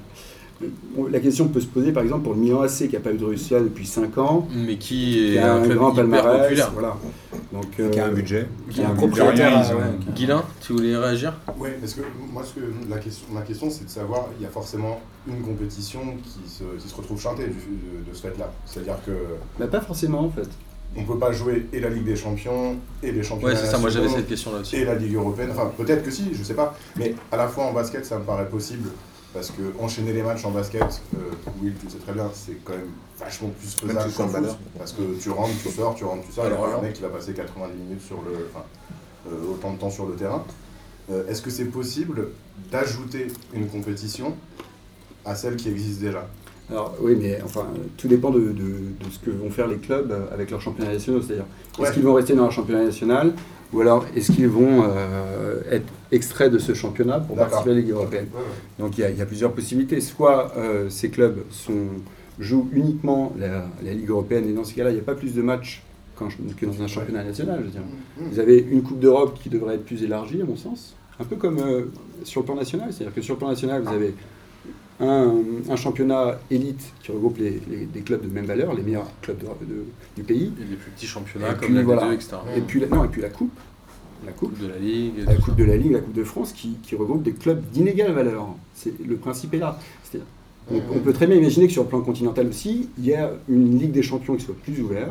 La 1.10 1.18
question 1.18 1.48
peut 1.48 1.58
se 1.60 1.66
poser 1.66 1.90
par 1.90 2.04
exemple 2.04 2.22
pour 2.22 2.34
le 2.34 2.38
Milan 2.40 2.60
AC 2.62 2.86
qui 2.88 2.92
n'a 2.92 3.00
pas 3.00 3.10
eu 3.10 3.16
de 3.18 3.24
résultat 3.24 3.58
depuis 3.60 3.84
5 3.84 4.16
ans, 4.18 4.46
Mais 4.54 4.76
qui 4.76 5.12
qui 5.12 5.34
est 5.34 5.38
a 5.38 5.54
un 5.54 5.60
un 5.60 5.64
club 5.64 5.76
grand 5.78 5.92
hyper 5.92 6.04
palmarès, 6.08 6.42
populaire. 6.42 6.70
voilà. 6.72 6.96
Donc, 7.52 7.90
Qui 7.90 7.98
a 7.98 8.04
un 8.04 8.08
euh, 8.08 8.12
budget. 8.12 8.46
qui 8.70 8.80
a 8.82 8.88
un 8.90 8.94
propriétaire, 8.94 9.76
ouais. 9.76 10.12
Guilin, 10.14 10.44
tu 10.60 10.72
voulais 10.74 10.96
réagir? 10.96 11.34
Oui, 11.58 11.70
parce 11.80 11.94
que 11.94 12.02
moi, 12.32 12.42
ce 12.44 12.60
que, 12.60 12.66
la 12.88 12.98
question, 12.98 13.26
ma 13.32 13.40
question, 13.42 13.70
c'est 13.70 13.84
de 13.86 13.90
savoir, 13.90 14.26
il 14.38 14.42
y 14.44 14.46
a 14.46 14.50
forcément 14.50 15.00
une 15.26 15.42
compétition 15.42 16.00
qui 16.22 16.48
se, 16.48 16.62
qui 16.80 16.88
se 16.88 16.94
retrouve 16.94 17.20
chantée 17.20 17.46
de 17.48 18.14
ce 18.14 18.22
fait-là. 18.22 18.52
C'est-à-dire 18.64 18.98
que 19.04 19.10
bah, 19.58 19.66
pas 19.66 19.80
forcément 19.80 20.20
en 20.20 20.30
fait. 20.30 20.48
On 20.96 21.04
peut 21.04 21.18
pas 21.18 21.32
jouer 21.32 21.66
et 21.72 21.80
la 21.80 21.88
Ligue 21.88 22.04
des 22.04 22.16
Champions 22.16 22.76
et 23.02 23.12
les 23.12 23.22
championnats 23.22 23.54
Ouais, 23.54 23.60
c'est 23.60 23.70
ça, 23.70 23.78
moi 23.78 23.88
j'avais 23.90 24.04
nationaux 24.06 24.20
cette 24.22 24.28
question 24.28 24.52
là 24.52 24.58
aussi. 24.60 24.76
et 24.76 24.84
la 24.84 24.94
Ligue 24.94 25.14
européenne. 25.14 25.50
Enfin, 25.52 25.72
peut-être 25.76 26.02
que 26.04 26.10
si, 26.10 26.34
je 26.34 26.42
sais 26.42 26.54
pas. 26.54 26.76
Mais 26.96 27.14
à 27.30 27.36
la 27.36 27.48
fois 27.48 27.64
en 27.64 27.72
basket, 27.72 28.04
ça 28.04 28.18
me 28.18 28.24
paraît 28.24 28.48
possible. 28.48 28.90
Parce 29.34 29.50
que 29.50 29.62
enchaîner 29.82 30.12
les 30.12 30.22
matchs 30.22 30.44
en 30.44 30.50
basket, 30.50 30.82
euh, 31.14 31.18
Will, 31.62 31.72
tu 31.80 31.86
le 31.86 31.92
sais 31.92 31.98
très 31.98 32.12
bien, 32.12 32.30
c'est 32.34 32.58
quand 32.64 32.74
même 32.74 32.90
vachement 33.18 33.48
plus 33.58 33.68
faisable 33.88 34.12
qu'en 34.12 34.24
foot. 34.24 34.32
valeur. 34.32 34.58
Parce 34.76 34.92
que 34.92 35.00
tu 35.18 35.30
rentres, 35.30 35.54
tu 35.62 35.70
sors, 35.70 35.94
tu 35.94 36.04
rentres, 36.04 36.26
tu 36.26 36.32
sors. 36.32 36.44
Il 36.44 36.48
y 36.48 36.52
Alors, 36.52 36.64
a 36.64 36.66
un 36.66 36.70
alors. 36.72 36.82
mec 36.82 36.92
qui 36.92 37.00
va 37.00 37.08
passer 37.08 37.32
90 37.32 37.74
minutes 37.78 38.02
sur 38.02 38.16
le. 38.16 38.48
Enfin, 38.52 38.64
euh, 39.28 39.52
autant 39.54 39.72
de 39.72 39.78
temps 39.78 39.88
sur 39.90 40.04
le 40.04 40.14
terrain. 40.16 40.44
Euh, 41.10 41.26
Est-ce 41.28 41.40
que 41.40 41.48
c'est 41.48 41.64
possible 41.64 42.28
d'ajouter 42.70 43.28
une 43.54 43.68
compétition 43.68 44.34
à 45.24 45.34
celle 45.34 45.56
qui 45.56 45.70
existe 45.70 46.00
déjà? 46.00 46.28
Alors 46.70 46.94
oui, 47.00 47.16
mais 47.20 47.38
enfin, 47.44 47.66
tout 47.96 48.08
dépend 48.08 48.30
de, 48.30 48.40
de- 48.40 48.50
de 48.52 49.10
ce 49.10 49.18
que 49.18 49.30
vont 49.30 49.50
faire 49.50 49.66
les 49.68 49.76
clubs 49.76 50.12
avec 50.32 50.50
leurs 50.50 50.60
championnats 50.60 50.92
nationaux. 50.92 51.20
C'est-à-dire, 51.20 51.44
Ouais. 51.78 51.84
est-ce 51.86 51.94
qu'ils 51.94 52.02
vont 52.02 52.14
rester 52.14 52.34
dans 52.34 52.42
leur 52.44 52.52
championnat 52.52 52.84
national 52.84 53.32
ou 53.72 53.80
alors 53.80 54.04
est-ce 54.14 54.32
qu'ils 54.32 54.48
vont 54.48 54.84
euh, 54.86 55.60
être 55.70 55.86
extraits 56.12 56.52
de 56.52 56.58
ce 56.58 56.74
championnat 56.74 57.20
pour 57.20 57.36
participer 57.36 57.70
à 57.70 57.74
la 57.74 57.80
Ligue 57.80 57.90
européenne? 57.90 58.26
Donc 58.78 58.96
il 58.98 59.00
y, 59.00 59.04
a- 59.04 59.10
il 59.10 59.16
y 59.18 59.22
a 59.22 59.26
plusieurs 59.26 59.52
possibilités. 59.52 60.00
Soit 60.00 60.52
euh, 60.56 60.88
ces 60.90 61.08
clubs 61.10 61.38
sont, 61.50 61.86
jouent 62.38 62.68
uniquement 62.72 63.32
la, 63.38 63.66
la 63.84 63.92
Ligue 63.94 64.10
européenne 64.10 64.48
et 64.48 64.52
dans 64.52 64.64
ces 64.64 64.74
cas-là, 64.74 64.90
il 64.90 64.94
n'y 64.94 65.00
a 65.00 65.04
pas 65.04 65.14
plus 65.14 65.34
de 65.34 65.42
matchs 65.42 65.82
que 66.56 66.66
dans 66.66 66.80
un 66.82 66.86
championnat 66.86 67.24
national. 67.24 67.58
Je 67.60 67.64
veux 67.64 67.70
dire. 67.70 67.80
Vous 68.30 68.38
avez 68.38 68.58
une 68.70 68.82
Coupe 68.82 69.00
d'Europe 69.00 69.38
qui 69.42 69.48
devrait 69.48 69.74
être 69.74 69.84
plus 69.84 70.04
élargie, 70.04 70.40
à 70.40 70.44
mon 70.44 70.54
sens. 70.56 70.94
Un 71.18 71.24
peu 71.24 71.34
comme 71.36 71.58
euh, 71.58 71.86
sur 72.22 72.42
le 72.42 72.46
plan 72.46 72.54
national. 72.54 72.92
C'est-à-dire 72.92 73.14
que 73.14 73.22
sur 73.22 73.34
le 73.34 73.38
plan 73.38 73.48
national, 73.48 73.82
vous 73.82 73.92
avez 73.92 74.14
un, 75.02 75.34
un 75.68 75.76
championnat 75.76 76.38
élite 76.50 76.92
qui 77.02 77.10
regroupe 77.12 77.36
les, 77.38 77.60
les- 77.68 77.86
des 77.86 78.00
clubs 78.00 78.22
de 78.26 78.32
même 78.32 78.46
valeur, 78.46 78.72
les 78.74 78.82
meilleurs 78.82 79.10
clubs 79.20 79.38
de- 79.38 79.66
de- 79.66 79.84
du 80.16 80.22
pays. 80.22 80.52
Et 80.60 80.64
les 80.70 80.76
plus 80.76 80.90
petits 80.92 81.06
championnats 81.06 81.50
Et 81.50 81.54
comme 81.56 81.66
puis, 81.66 81.74
la 81.74 81.82
voilà. 81.82 82.02
D2, 82.10 82.14
etc. 82.14 82.36
Et 82.56 82.60
puis, 82.60 82.80
la, 82.80 82.86
non, 82.86 83.04
et 83.04 83.08
puis 83.08 83.20
la 83.22 83.28
Coupe. 83.28 83.50
La 84.24 84.32
Coupe. 84.32 84.50
Coupe 84.50 84.62
de 84.62 84.68
la 84.68 84.78
Ligue. 84.78 85.24
La 85.26 85.34
Coupe 85.34 85.56
de 85.56 85.64
la 85.64 85.76
Ligue, 85.76 85.92
la 85.92 85.98
Coupe 86.00 86.14
de 86.14 86.24
France, 86.24 86.52
qui, 86.52 86.76
qui 86.82 86.94
regroupe 86.96 87.22
des 87.22 87.32
clubs 87.32 87.60
d'inégale 87.72 88.12
valeur. 88.12 88.46
C'est, 88.74 88.94
le 89.04 89.16
principe 89.16 89.52
est 89.54 89.58
là. 89.58 89.78
On, 90.70 90.76
on 90.94 91.00
peut 91.00 91.12
très 91.12 91.26
bien 91.26 91.36
imaginer 91.36 91.66
que 91.66 91.72
sur 91.72 91.82
le 91.82 91.88
plan 91.88 92.00
continental 92.02 92.46
aussi, 92.46 92.88
il 92.98 93.04
y 93.06 93.14
a 93.14 93.32
une 93.48 93.78
Ligue 93.80 93.90
des 93.90 94.02
champions 94.02 94.36
qui 94.36 94.44
soit 94.44 94.54
plus 94.62 94.80
ouverte. 94.80 95.10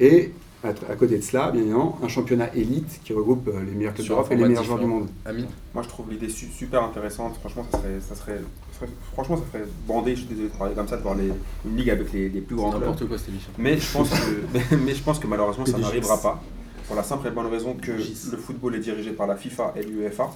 Et 0.00 0.32
à, 0.64 0.68
à 0.70 0.96
côté 0.96 1.16
de 1.18 1.22
cela, 1.22 1.52
bien 1.52 1.60
évidemment, 1.60 1.96
un 2.02 2.08
championnat 2.08 2.52
élite 2.56 2.98
qui 3.04 3.12
regroupe 3.12 3.46
euh, 3.48 3.62
les 3.64 3.70
meilleurs 3.70 3.94
clubs 3.94 4.08
d'Europe 4.08 4.26
et 4.32 4.34
les 4.34 4.48
meilleurs 4.48 4.64
joueurs 4.64 4.80
du 4.80 4.86
monde. 4.86 5.06
Amine 5.24 5.46
Moi, 5.72 5.84
je 5.84 5.88
trouve 5.88 6.10
l'idée 6.10 6.28
su- 6.28 6.48
super 6.48 6.82
intéressante. 6.82 7.36
Franchement, 7.38 7.64
ça 7.70 7.78
serait, 7.78 8.00
ça 8.00 8.14
serait, 8.16 8.40
franchement, 9.12 9.36
ça 9.36 9.42
ferait 9.52 9.64
bander. 9.86 10.12
Je 10.14 10.20
suis 10.20 10.28
désolé 10.28 10.48
de 10.48 10.54
parler 10.54 10.74
comme 10.74 10.88
ça, 10.88 10.96
de 10.96 11.02
voir 11.02 11.14
les, 11.14 11.30
une 11.64 11.76
ligue 11.76 11.90
avec 11.90 12.12
les, 12.12 12.28
les 12.28 12.40
plus 12.40 12.56
grands 12.56 12.70
clubs. 12.70 12.82
N'importe 12.82 13.06
quoi 13.06 13.18
cette 13.18 13.28
émission. 13.28 13.50
Mais 13.58 13.78
je 13.78 13.92
pense 13.92 14.10
que, 14.10 14.16
mais, 14.52 14.64
mais 14.84 14.94
je 14.94 15.02
pense 15.02 15.18
que 15.18 15.26
malheureusement, 15.26 15.66
ça 15.66 15.78
n'arrivera 15.78 16.20
pas. 16.20 16.42
Pour 16.86 16.96
la 16.96 17.02
simple 17.02 17.28
et 17.28 17.30
bonne 17.30 17.46
raison 17.46 17.74
que 17.74 17.92
le 17.92 18.36
football 18.36 18.74
est 18.74 18.80
dirigé 18.80 19.12
par 19.12 19.26
la 19.26 19.36
FIFA 19.36 19.74
et 19.76 19.82
l'UEFA. 19.82 20.30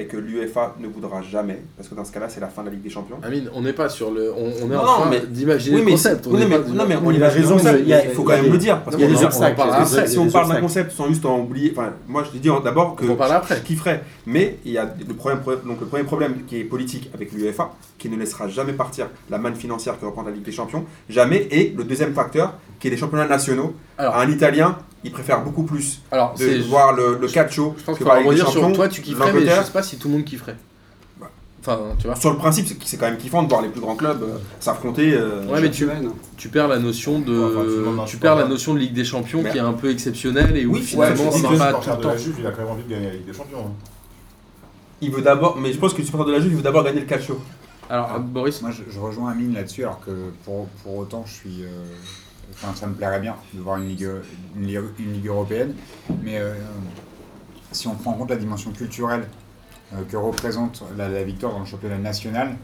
Et 0.00 0.06
que 0.06 0.16
l'UEFA 0.16 0.76
ne 0.78 0.86
voudra 0.86 1.22
jamais. 1.22 1.60
Parce 1.76 1.88
que 1.88 1.94
dans 1.96 2.04
ce 2.04 2.12
cas-là, 2.12 2.28
c'est 2.28 2.38
la 2.38 2.46
fin 2.46 2.62
de 2.62 2.68
la 2.68 2.74
Ligue 2.74 2.84
des 2.84 2.90
Champions. 2.90 3.16
Amine, 3.20 3.50
on 3.52 3.62
n'est 3.62 3.72
pas 3.72 3.88
sur 3.88 4.12
le. 4.12 4.32
On, 4.32 4.44
on 4.62 4.70
est 4.70 4.74
Non, 4.74 4.78
en 4.80 4.84
train 5.00 5.10
mais- 5.10 5.26
d'imaginer 5.26 5.74
Oui, 5.74 5.80
le 5.80 5.86
mais, 5.86 5.90
concept. 5.92 6.26
on 6.28 6.30
oui, 6.30 6.38
n'est 6.38 6.46
mais- 6.46 6.58
pas- 6.60 6.68
non, 6.68 6.84
mais 6.88 6.96
on 7.04 7.10
imagine 7.10 7.42
raison, 7.42 7.56
il 7.58 8.10
faut 8.14 8.22
quand 8.22 8.36
même 8.40 8.52
le 8.52 8.58
dire. 8.58 8.80
Parce 8.84 8.96
il 8.96 9.02
y 9.02 9.04
a 9.04 9.08
des 9.08 9.24
obstacles, 9.24 9.60
Si 10.06 10.18
on 10.18 10.30
parle 10.30 10.48
d'un 10.52 10.60
concept 10.60 10.92
sans 10.92 11.08
juste 11.08 11.26
en 11.26 11.40
oublier. 11.40 11.72
Enfin, 11.76 11.92
moi, 12.06 12.22
je 12.22 12.30
te 12.30 12.36
dis 12.36 12.48
d'abord 12.64 12.94
que 12.94 13.04
je 13.06 13.54
kifferais. 13.64 14.02
Mais 14.26 14.58
il 14.64 14.70
y 14.72 14.78
a 14.78 14.84
le 15.08 15.14
problème, 15.14 15.40
donc 15.66 15.80
le 15.80 15.86
premier 15.86 16.04
problème 16.04 16.44
qui 16.46 16.58
est 16.60 16.64
politique 16.64 17.10
avec 17.12 17.32
l'UEFA, 17.32 17.72
qui 17.98 18.08
ne 18.08 18.16
laissera 18.16 18.46
jamais 18.46 18.74
partir 18.74 19.08
la 19.30 19.38
manne 19.38 19.56
financière 19.56 19.98
que 19.98 20.06
représente 20.06 20.26
la 20.28 20.32
Ligue 20.34 20.44
des 20.44 20.52
Champions, 20.52 20.84
jamais. 21.08 21.48
Et 21.50 21.74
le 21.76 21.82
deuxième 21.82 22.14
facteur, 22.14 22.54
qui 22.78 22.86
est 22.86 22.90
les 22.90 22.96
championnats 22.96 23.26
nationaux. 23.26 23.74
Alors, 23.96 24.16
un 24.16 24.30
Italien, 24.30 24.78
il 25.04 25.12
préfère 25.12 25.42
beaucoup 25.44 25.62
plus 25.62 26.00
alors 26.10 26.34
de 26.34 26.38
c'est. 26.38 26.58
voir 26.60 26.92
le, 26.94 27.18
le 27.20 27.28
calcio 27.28 27.74
Je 27.78 27.84
pense 27.84 27.98
que 27.98 28.04
rebondir 28.04 28.48
sur 28.48 28.60
Champions. 28.62 28.74
toi, 28.74 28.88
tu 28.88 29.00
kifferais, 29.02 29.32
mais 29.32 29.40
je 29.46 29.62
sais 29.62 29.72
pas 29.72 29.82
si 29.82 29.96
tout 29.98 30.08
le 30.08 30.14
monde 30.14 30.24
kifferait. 30.24 30.56
Bah. 31.20 31.30
Enfin, 31.60 31.78
tu 31.98 32.06
vois. 32.06 32.16
Sur 32.16 32.30
le 32.32 32.36
principe, 32.36 32.66
c'est 32.66 32.76
c'est 32.84 32.96
quand 32.96 33.06
même 33.06 33.16
kiffant 33.18 33.42
de 33.42 33.48
voir 33.48 33.62
les 33.62 33.68
plus 33.68 33.80
grands 33.80 33.96
clubs 33.96 34.22
euh, 34.22 34.38
s'affronter. 34.60 35.12
euh, 35.14 35.44
Ouais, 35.46 35.60
mais 35.60 35.70
tu, 35.70 35.86
perds 36.48 36.68
la 36.68 36.78
notion 36.78 37.20
de, 37.20 37.94
Enfin, 37.96 38.04
tu 38.06 38.16
perds 38.16 38.36
la 38.36 38.46
notion 38.46 38.74
de 38.74 38.78
Ligue 38.80 38.92
des 38.94 39.04
Champions 39.04 39.42
Mais- 39.42 39.50
qui 39.50 39.58
est 39.58 39.60
un 39.60 39.72
peu 39.72 39.90
exceptionnelle 39.90 40.56
et 40.56 40.66
où 40.66 40.72
Oui, 40.74 40.82
finalement 40.82 41.24
ouais, 41.30 41.30
je 41.38 41.42
ça 41.42 41.48
va 41.48 41.72
pas 41.72 41.78
le 41.78 41.84
tout 41.84 41.90
le 41.90 41.96
de 41.96 42.02
temps. 42.02 42.08
la 42.10 42.16
Juve, 42.16 42.36
il 42.40 42.46
a 42.46 42.50
quand 42.50 42.62
même 42.62 42.70
envie 42.70 42.82
de 42.84 42.90
gagner 42.90 43.06
la 43.06 43.12
Ligue 43.14 43.26
des 43.26 43.32
Champions. 43.34 43.66
hein. 43.66 43.72
Il 45.00 45.12
veut 45.12 45.22
d'abord, 45.22 45.56
mais 45.56 45.72
je 45.72 45.78
pense 45.78 45.92
que 45.94 45.98
le 45.98 46.04
supporter 46.04 46.26
de 46.26 46.32
la 46.32 46.40
Juve, 46.40 46.52
il 46.52 46.56
veut 46.56 46.62
d'abord 46.62 46.82
gagner 46.82 47.00
le 47.00 47.06
calcio. 47.06 47.40
Alors, 47.90 48.10
Ah. 48.16 48.18
Boris, 48.18 48.60
Moi, 48.62 48.70
je, 48.72 48.82
je 48.92 48.98
rejoins 48.98 49.30
Amine 49.30 49.54
là-dessus, 49.54 49.82
alors 49.84 50.00
que 50.04 50.10
pour, 50.44 50.66
pour 50.82 50.96
autant, 50.98 51.24
je 51.26 51.32
suis. 51.32 51.62
Ça 52.74 52.86
me 52.86 52.94
plairait 52.94 53.20
bien 53.20 53.36
de 53.54 53.60
voir 53.60 53.76
une 53.78 53.88
ligue, 53.88 54.08
une 54.56 54.66
ligue, 54.66 55.26
européenne. 55.26 55.74
Mais 56.22 56.38
euh, 56.38 56.54
si 57.72 57.88
on 57.88 57.94
prend 57.94 58.12
en 58.12 58.14
compte 58.14 58.30
la 58.30 58.36
dimension 58.36 58.72
culturelle 58.72 59.28
euh, 59.94 60.02
que 60.10 60.16
représente 60.16 60.82
la 60.96 61.22
victoire 61.24 61.52
dans 61.52 61.60
le 61.60 61.66
championnat 61.66 61.98
national, 61.98 62.56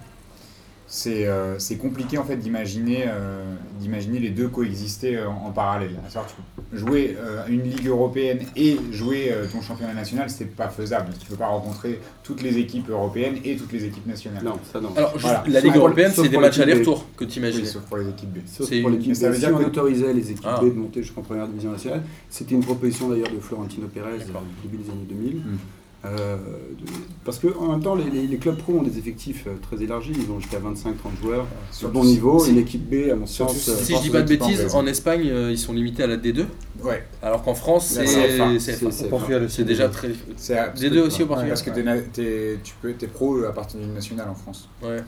c'est 0.87 1.27
euh, 1.27 1.59
c'est 1.59 1.77
compliqué 1.77 2.19
en 2.19 2.25
fait 2.25 2.37
d'imaginer 2.37 3.05
euh, 3.09 3.43
d'imaginer 3.81 4.19
les 4.21 4.31
deux 4.31 4.49
coexister 4.49 5.17
euh, 5.17 5.29
en, 5.29 5.47
en 5.47 5.51
parallèle. 5.51 5.91
À 6.07 6.11
savoir, 6.11 6.27
tu 6.29 6.35
peux 6.71 6.77
jouer 6.79 7.17
euh, 7.19 7.43
une 7.49 7.63
ligue 7.63 7.87
européenne 7.87 8.41
et 8.55 8.79
jouer 8.93 9.33
euh, 9.33 9.47
ton 9.51 9.61
championnat 9.63 9.95
national, 9.95 10.29
c'est 10.31 10.45
pas 10.45 10.69
faisable. 10.69 11.13
Tu 11.19 11.27
peux 11.27 11.37
pas 11.37 11.47
rencontrer 11.47 12.01
toutes 12.23 12.43
les 12.43 12.59
équipes 12.59 12.91
européennes 12.91 13.37
et 13.45 13.57
toutes 13.57 13.73
les 13.73 13.85
équipes 13.85 14.07
nationales. 14.07 14.45
Non, 14.45 14.59
ça 14.73 14.81
non. 14.81 14.93
alors 14.97 15.15
Voilà. 15.19 15.43
la 15.49 15.61
Ligue 15.61 15.77
européenne, 15.77 16.13
c'est 16.15 16.23
des 16.23 16.29
pour 16.31 16.41
matchs 16.43 16.59
aller-retour 16.59 17.07
que 17.17 17.25
tu 17.25 17.41
Oui, 17.41 17.47
imagines. 17.49 17.67
sauf 17.67 17.83
pour 17.85 17.97
les 17.97 18.09
équipes 18.11 18.33
B. 18.33 18.39
Sauf 18.47 18.69
C'est 18.69 18.81
pour 18.83 18.91
une- 18.91 19.15
ça 19.15 19.29
B. 19.29 19.31
veut 19.31 19.35
Si 19.35 19.41
dire 19.41 19.55
on 19.55 19.59
que- 19.59 19.65
autorisait 19.65 20.13
les 20.13 20.31
équipes 20.31 20.45
Ah. 20.47 20.61
B 20.63 20.67
de 20.67 20.79
monter 20.79 21.03
jusqu'en 21.03 21.23
première 21.23 21.49
division 21.49 21.73
nationale, 21.73 22.03
c'était 22.29 22.55
une 22.55 22.63
proposition 22.65 23.09
d'ailleurs 23.09 23.31
de 23.31 23.39
Florentino 23.41 23.87
Pérez 23.89 24.17
au 24.17 24.69
début 24.69 24.83
des 24.83 24.91
années 24.91 25.07
2000. 25.09 25.37
Mm. 25.37 25.59
Euh, 26.07 26.37
de- 26.37 26.85
parce 27.25 27.39
que 27.39 27.47
en 27.59 27.69
même 27.73 27.83
temps, 27.83 27.95
les, 27.95 28.11
les- 28.11 28.27
les 28.27 28.37
clubs 28.37 28.57
pro 28.59 28.75
ont 28.75 28.83
des 28.83 28.99
effectifs 28.99 29.45
euh, 29.47 29.55
très 29.63 29.83
élargis, 29.83 30.13
ils 30.15 30.31
ont 30.31 30.39
jusqu'à 30.39 30.59
25-30 30.59 30.93
joueurs. 31.23 31.47
Sur 31.71 31.79
Surtout 31.89 31.95
bon 31.95 32.05
niveau. 32.05 32.39
si- 32.39 32.51
Une 32.51 32.59
équipe 32.59 32.89
B, 32.91 33.11
à 33.11 33.15
mon 33.17 33.27
sens, 33.27 33.57
si- 33.57 33.71
euh, 33.71 33.75
Si 33.77 33.87
je 33.89 33.93
pense 33.95 34.03
dis 34.03 34.11
pas 34.11 34.23
de 34.23 34.29
bêtises, 34.29 34.75
en 34.75 34.87
Espagne, 34.87 35.25
ils 35.51 35.59
sont 35.59 35.73
limités 35.73 36.03
à 36.03 36.07
la 36.07 36.17
D2, 36.19 36.45
Ouais, 36.83 37.03
alors 37.23 37.43
qu'en 37.43 37.55
France, 37.55 37.87
c'est 37.87 39.65
déjà 39.65 39.89
très. 39.89 40.11
c'est 40.37 40.59
à- 40.59 40.69
D2 40.75 41.01
aussi 41.01 41.23
au 41.23 41.27
Portugal. 41.27 41.49
Parce 41.51 41.63
que 41.63 41.71
t'es 41.71 42.03
t'es- 42.13 42.59
tu 42.63 42.75
peux, 42.83 42.91
es 42.91 43.07
pro 43.07 43.43
à 43.45 43.53
partir 43.53 43.81
d'une 43.81 43.95
nationale 43.95 44.29
en 44.29 44.35
France. 44.35 44.69
Ouais. 44.83 44.99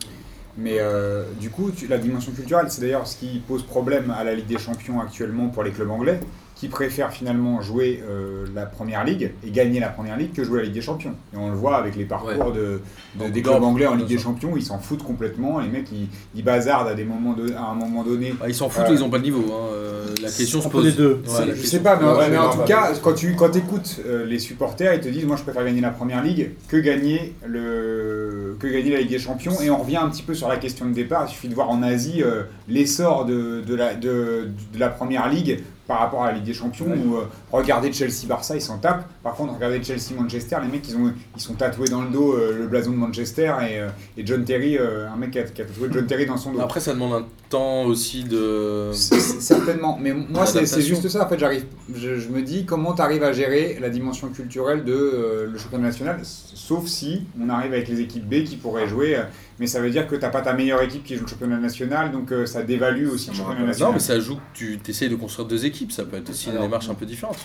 Mais 0.57 0.77
euh, 0.79 1.23
du 1.39 1.51
coup, 1.51 1.69
tu- 1.69 1.85
la 1.85 1.99
dimension 1.99 2.31
culturelle, 2.31 2.65
c'est 2.69 2.81
d'ailleurs 2.81 3.05
ce 3.05 3.17
qui 3.17 3.39
pose 3.47 3.61
problème 3.61 4.09
à 4.09 4.23
la 4.23 4.33
Ligue 4.33 4.47
des 4.47 4.57
Champions 4.57 4.99
actuellement 4.99 5.49
pour 5.49 5.61
les 5.63 5.69
clubs 5.71 5.91
anglais, 5.91 6.19
qui 6.59 6.69
préfèrent 6.69 7.11
finalement 7.11 7.61
jouer 7.61 8.03
euh, 8.09 8.45
la 8.55 8.65
Première 8.65 9.03
Ligue 9.03 9.31
et 9.45 9.51
gagner 9.51 9.79
la 9.79 9.89
Première 9.89 10.17
Ligue 10.17 10.33
que 10.33 10.43
jouer 10.43 10.57
la 10.59 10.63
Ligue 10.65 10.73
des 10.73 10.81
Champions. 10.81 11.13
Et 11.33 11.37
on 11.37 11.49
le 11.51 11.55
voit 11.55 11.77
avec 11.77 11.95
les 11.95 12.05
parcours 12.05 12.29
Ouais. 12.29 12.51
de, 12.51 12.81
de- 13.15 13.23
Donc, 13.23 13.31
des 13.31 13.41
clubs 13.43 13.61
anglais 13.63 13.85
en 13.85 13.93
Ligue 13.95 14.07
des. 14.07 14.17
Champions, 14.17 14.53
ils 14.57 14.63
s'en 14.63 14.79
foutent 14.79 15.03
complètement. 15.03 15.59
Les 15.59 15.67
mecs, 15.67 15.91
ils, 15.91 16.07
ils 16.33 16.43
bazardent 16.43 16.87
à, 16.87 16.95
des 16.95 17.03
moments 17.03 17.33
de- 17.33 17.53
à 17.53 17.61
un 17.69 17.75
moment 17.75 18.03
donné. 18.03 18.33
Bah, 18.39 18.45
ils 18.47 18.55
s'en 18.55 18.69
foutent 18.69 18.85
Euh, 18.87 18.91
ou 18.91 18.93
ils 18.95 19.03
ont 19.03 19.09
pas 19.11 19.17
le 19.17 19.23
niveau. 19.23 19.43
hein. 19.51 19.69
Euh, 19.73 20.05
La 20.21 20.29
question 20.31 20.59
se 20.59 20.67
pose. 20.67 20.85
les 20.85 20.91
deux. 20.93 21.13
Ouais, 21.13 21.21
je 21.27 21.51
question- 21.51 21.69
sais 21.69 21.79
pas, 21.81 21.95
mais, 21.95 22.05
en- 22.07 22.13
Ouais, 22.17 22.23
mais 22.25 22.29
mais 22.31 22.37
en 22.37 22.45
non, 22.47 22.53
tout 22.53 22.63
cas, 22.67 22.91
quand 23.03 23.13
tu 23.13 23.35
quand 23.35 23.55
écoutes 23.55 23.99
les 24.25 24.39
supporters, 24.39 24.95
ils 24.95 24.99
te 25.01 25.09
disent 25.09 25.25
Moi, 25.25 25.35
je 25.35 25.43
préfère 25.43 25.63
gagner 25.63 25.81
la 25.81 25.91
première 25.91 26.23
ligue 26.23 26.51
que 26.67 26.77
gagner, 26.77 27.35
le, 27.45 28.55
que 28.59 28.67
gagner 28.67 28.91
la 28.91 28.99
Ligue 29.01 29.09
des 29.11 29.19
Champions. 29.19 29.59
Et 29.61 29.69
on 29.69 29.77
revient 29.77 29.97
un 29.97 30.09
petit 30.09 30.23
peu 30.23 30.33
sur 30.33 30.47
la 30.47 30.57
question 30.57 30.85
de 30.87 30.93
départ. 30.93 31.25
Il 31.27 31.31
suffit 31.31 31.47
de 31.49 31.55
voir 31.55 31.69
en 31.69 31.83
Asie 31.83 32.23
euh, 32.23 32.43
l'essor 32.67 33.25
de, 33.25 33.61
de, 33.61 33.75
la, 33.75 33.93
de, 33.93 34.47
de 34.73 34.79
la 34.79 34.89
première 34.89 35.29
ligue 35.29 35.59
par 35.87 35.99
rapport 35.99 36.23
à 36.23 36.27
la 36.27 36.33
Ligue 36.33 36.43
des 36.43 36.53
Champions. 36.53 36.87
Où, 36.87 37.15
euh, 37.15 37.27
regardez 37.51 37.91
Chelsea-Barça, 37.91 38.55
ils 38.55 38.61
s'en 38.61 38.77
tapent. 38.77 39.07
Par 39.23 39.35
contre, 39.35 39.53
regardez 39.53 39.81
Chelsea-Manchester, 39.81 40.57
les 40.63 40.67
mecs, 40.67 40.87
ils, 40.89 40.95
ont, 40.97 41.13
ils 41.35 41.41
sont 41.41 41.53
tatoués 41.53 41.87
dans 41.87 42.01
le 42.01 42.09
dos 42.09 42.33
euh, 42.33 42.57
le 42.57 42.67
blason 42.67 42.91
de 42.91 42.97
Manchester 42.97 43.53
et, 43.61 43.79
euh, 43.79 43.89
et 44.17 44.25
John 44.25 44.43
Terry, 44.43 44.77
un 44.77 45.15
mec 45.15 45.31
qui 45.31 45.39
a, 45.39 45.43
qui 45.43 45.61
a 45.61 45.65
tatoué 45.65 45.89
John 45.91 46.05
Terry 46.05 46.25
dans 46.25 46.37
son 46.37 46.51
dos. 46.51 46.59
Après, 46.61 46.79
ça 46.79 46.93
demande 46.93 47.13
un 47.13 47.25
temps 47.49 47.83
aussi 47.83 48.23
de. 48.25 48.91
Certainement, 48.93 49.97
mais 50.01 50.13
moi 50.13 50.45
c'est 50.45 50.81
juste 50.81 51.07
ça. 51.07 51.25
En 51.25 51.29
fait, 51.29 51.39
j'arrive, 51.39 51.65
je, 51.95 52.19
je 52.19 52.29
me 52.29 52.41
dis 52.41 52.65
comment 52.65 52.93
tu 52.93 53.01
arrives 53.01 53.23
à 53.23 53.31
gérer 53.31 53.77
la 53.79 53.89
dimension 53.89 54.27
culturelle 54.29 54.83
de 54.83 55.49
le 55.51 55.57
championnat 55.57 55.87
national, 55.87 56.19
sauf 56.23 56.85
si 56.87 57.23
on 57.41 57.49
arrive 57.49 57.71
avec 57.73 57.87
les 57.87 58.01
équipes 58.01 58.27
B 58.27 58.43
qui 58.43 58.57
pourraient 58.57 58.87
jouer. 58.87 59.17
Mais 59.59 59.67
ça 59.67 59.81
veut 59.81 59.89
dire 59.89 60.07
que 60.07 60.15
t'as 60.15 60.29
pas 60.29 60.41
ta 60.41 60.53
meilleure 60.53 60.81
équipe 60.81 61.03
qui 61.03 61.15
joue 61.15 61.23
le 61.23 61.29
championnat 61.29 61.57
national, 61.57 62.11
donc 62.11 62.31
euh, 62.31 62.45
ça 62.45 62.63
dévalue 62.63 63.07
aussi 63.07 63.29
le 63.29 63.35
championnat 63.35 63.65
national. 63.65 63.89
Non, 63.89 63.93
mais 63.95 63.99
ça 63.99 64.19
joue 64.19 64.35
que 64.35 64.41
tu 64.53 64.79
essayes 64.87 65.09
de 65.09 65.15
construire 65.15 65.47
deux 65.47 65.65
équipes, 65.65 65.91
ça 65.91 66.05
peut 66.05 66.17
être 66.17 66.29
aussi 66.29 66.49
une 66.49 66.59
démarche 66.59 66.89
un 66.89 66.95
peu 66.95 67.05
différente. 67.05 67.39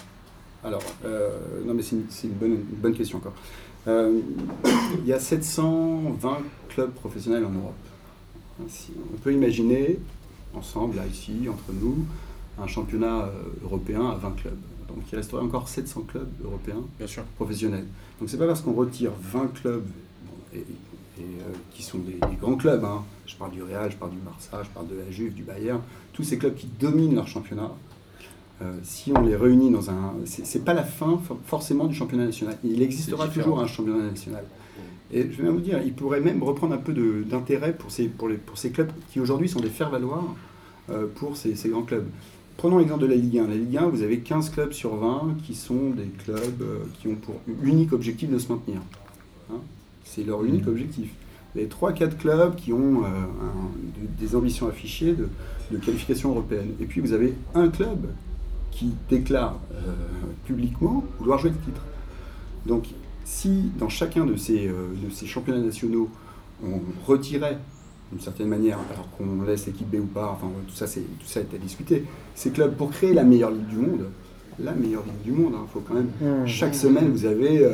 Alors, 0.64 0.82
euh, 1.04 1.30
non, 1.64 1.74
mais 1.74 1.82
c'est 1.82 1.96
une, 2.26 2.34
bonne, 2.34 2.52
une 2.52 2.78
bonne 2.80 2.94
question 2.94 3.18
encore. 3.18 3.34
Euh, 3.88 4.20
il 4.98 5.06
y 5.06 5.12
a 5.12 5.18
720 5.18 6.38
clubs 6.68 6.92
professionnels 6.92 7.44
en 7.44 7.50
Europe. 7.50 7.74
Si- 8.68 8.92
on 9.12 9.16
peut 9.16 9.32
imaginer, 9.32 9.98
ensemble, 10.54 10.96
là, 10.96 11.02
ici, 11.10 11.48
entre 11.48 11.72
nous, 11.72 12.04
un 12.62 12.66
championnat 12.66 13.30
européen 13.64 14.10
à 14.10 14.14
20 14.14 14.36
clubs. 14.36 14.58
Donc, 14.88 14.98
il 15.10 15.16
resterait 15.16 15.42
encore 15.42 15.68
700 15.68 16.02
clubs 16.02 16.28
européens 16.44 16.82
Bien 16.98 17.06
sûr. 17.06 17.24
professionnels. 17.36 17.86
Donc, 18.20 18.28
c'est 18.28 18.36
pas 18.36 18.46
parce 18.46 18.60
qu'on 18.60 18.74
retire 18.74 19.10
20 19.32 19.52
clubs 19.54 19.82
bon, 20.26 20.32
et, 20.54 20.64
et, 21.18 21.22
euh, 21.22 21.52
qui 21.72 21.82
sont 21.82 21.98
des, 21.98 22.12
des 22.14 22.36
grands 22.40 22.56
clubs. 22.56 22.84
hein. 22.84 23.02
Je 23.26 23.36
parle 23.36 23.52
du 23.52 23.62
Real, 23.62 23.90
je 23.90 23.96
parle 23.96 24.12
du 24.12 24.18
Barça, 24.18 24.62
je 24.62 24.68
parle 24.70 24.88
de 24.88 24.96
la 24.96 25.10
Juve, 25.10 25.34
du 25.34 25.42
Bayern, 25.42 25.80
tous 26.12 26.22
ces 26.24 26.38
clubs 26.38 26.54
qui 26.54 26.66
dominent 26.80 27.14
leur 27.14 27.26
championnat. 27.28 27.70
Euh, 28.60 28.72
si 28.84 29.12
on 29.16 29.22
les 29.22 29.34
réunit 29.34 29.70
dans 29.70 29.90
un, 29.90 30.14
c'est 30.24 30.64
pas 30.64 30.74
la 30.74 30.84
fin 30.84 31.18
for- 31.24 31.38
forcément 31.46 31.86
du 31.86 31.94
championnat 31.94 32.26
national. 32.26 32.56
Il 32.62 32.80
existera 32.82 33.26
toujours 33.42 33.60
un 33.60 33.66
championnat 33.66 34.04
national. 34.10 34.44
Et 35.14 35.28
je 35.30 35.42
vais 35.42 35.50
vous 35.50 35.60
dire, 35.60 35.80
il 35.84 35.92
pourrait 35.92 36.20
même 36.20 36.42
reprendre 36.42 36.72
un 36.74 36.78
peu 36.78 36.94
d'intérêt 37.28 37.74
pour 37.76 37.90
ces, 37.90 38.06
pour, 38.08 38.28
les, 38.28 38.36
pour 38.36 38.56
ces 38.56 38.70
clubs 38.70 38.90
qui 39.10 39.20
aujourd'hui 39.20 39.48
sont 39.48 39.60
des 39.60 39.68
faire-valoir 39.68 40.22
euh, 40.90 41.06
pour 41.16 41.36
ces, 41.36 41.54
ces 41.56 41.68
grands 41.70 41.82
clubs. 41.82 42.06
Prenons 42.56 42.78
l'exemple 42.78 43.02
de 43.02 43.06
la 43.08 43.16
Ligue 43.16 43.38
1. 43.38 43.46
La 43.48 43.54
Ligue 43.56 43.76
1, 43.76 43.86
vous 43.88 44.02
avez 44.02 44.20
15 44.20 44.50
clubs 44.50 44.72
sur 44.72 44.94
20 44.96 45.34
qui 45.44 45.54
sont 45.54 45.90
des 45.90 46.06
clubs 46.24 46.62
euh, 46.62 46.78
qui 47.00 47.08
ont 47.08 47.16
pour 47.16 47.34
unique 47.62 47.92
objectif 47.92 48.30
de 48.30 48.38
se 48.38 48.50
maintenir. 48.52 48.78
Hein 49.50 49.56
C'est 50.05 50.24
leur 50.24 50.44
unique 50.44 50.66
objectif. 50.66 51.11
Vous 51.55 51.61
avez 51.61 51.68
3-4 51.68 52.16
clubs 52.16 52.55
qui 52.57 52.72
ont 52.72 53.03
euh, 53.03 53.07
un- 53.07 54.00
de- 54.00 54.26
des 54.26 54.34
ambitions 54.36 54.68
affichées 54.68 55.12
de, 55.14 55.28
de 55.70 55.76
qualification 55.78 56.30
européenne. 56.30 56.70
Et 56.80 56.84
puis 56.86 57.00
vous 57.00 57.12
avez 57.12 57.34
un 57.55 57.68
club 57.68 58.07
qui 58.70 58.92
déclare 59.11 59.59
euh, 59.74 59.92
publiquement 60.46 61.05
vouloir 61.18 61.38
jouer 61.38 61.50
le 61.50 61.57
titre. 61.57 61.82
Donc 62.66 62.86
si 63.24 63.70
dans 63.78 63.88
chacun 63.88 64.24
de 64.24 64.36
ces, 64.36 64.66
euh, 64.68 64.88
de 65.05 65.11
ces 65.11 65.26
championnats 65.26 65.61
nationaux, 65.61 66.09
on 66.64 66.80
retirait 67.07 67.59
d'une 68.11 68.20
certaine 68.20 68.48
manière, 68.48 68.78
alors 68.92 69.09
qu'on 69.16 69.42
laisse 69.42 69.66
l'équipe 69.66 69.88
B 69.90 69.96
ou 70.00 70.07
pas, 70.07 70.30
enfin 70.32 70.46
tout 70.68 70.74
ça, 70.74 70.86
c'est, 70.86 71.00
tout 71.00 71.26
ça 71.26 71.40
est 71.40 71.55
à 71.55 71.59
discuter, 71.59 72.05
ces 72.34 72.50
clubs 72.50 72.74
pour 72.74 72.90
créer 72.90 73.14
la 73.14 73.24
meilleure 73.24 73.50
ligue 73.50 73.66
du 73.68 73.76
monde, 73.76 74.05
la 74.59 74.72
meilleure 74.72 75.03
ligue 75.05 75.22
du 75.24 75.32
monde, 75.32 75.55
il 75.62 75.70
faut 75.72 75.80
quand 75.80 75.94
même, 75.94 76.11
chaque 76.46 76.74
semaine 76.74 77.11
vous 77.11 77.24
avez 77.24 77.64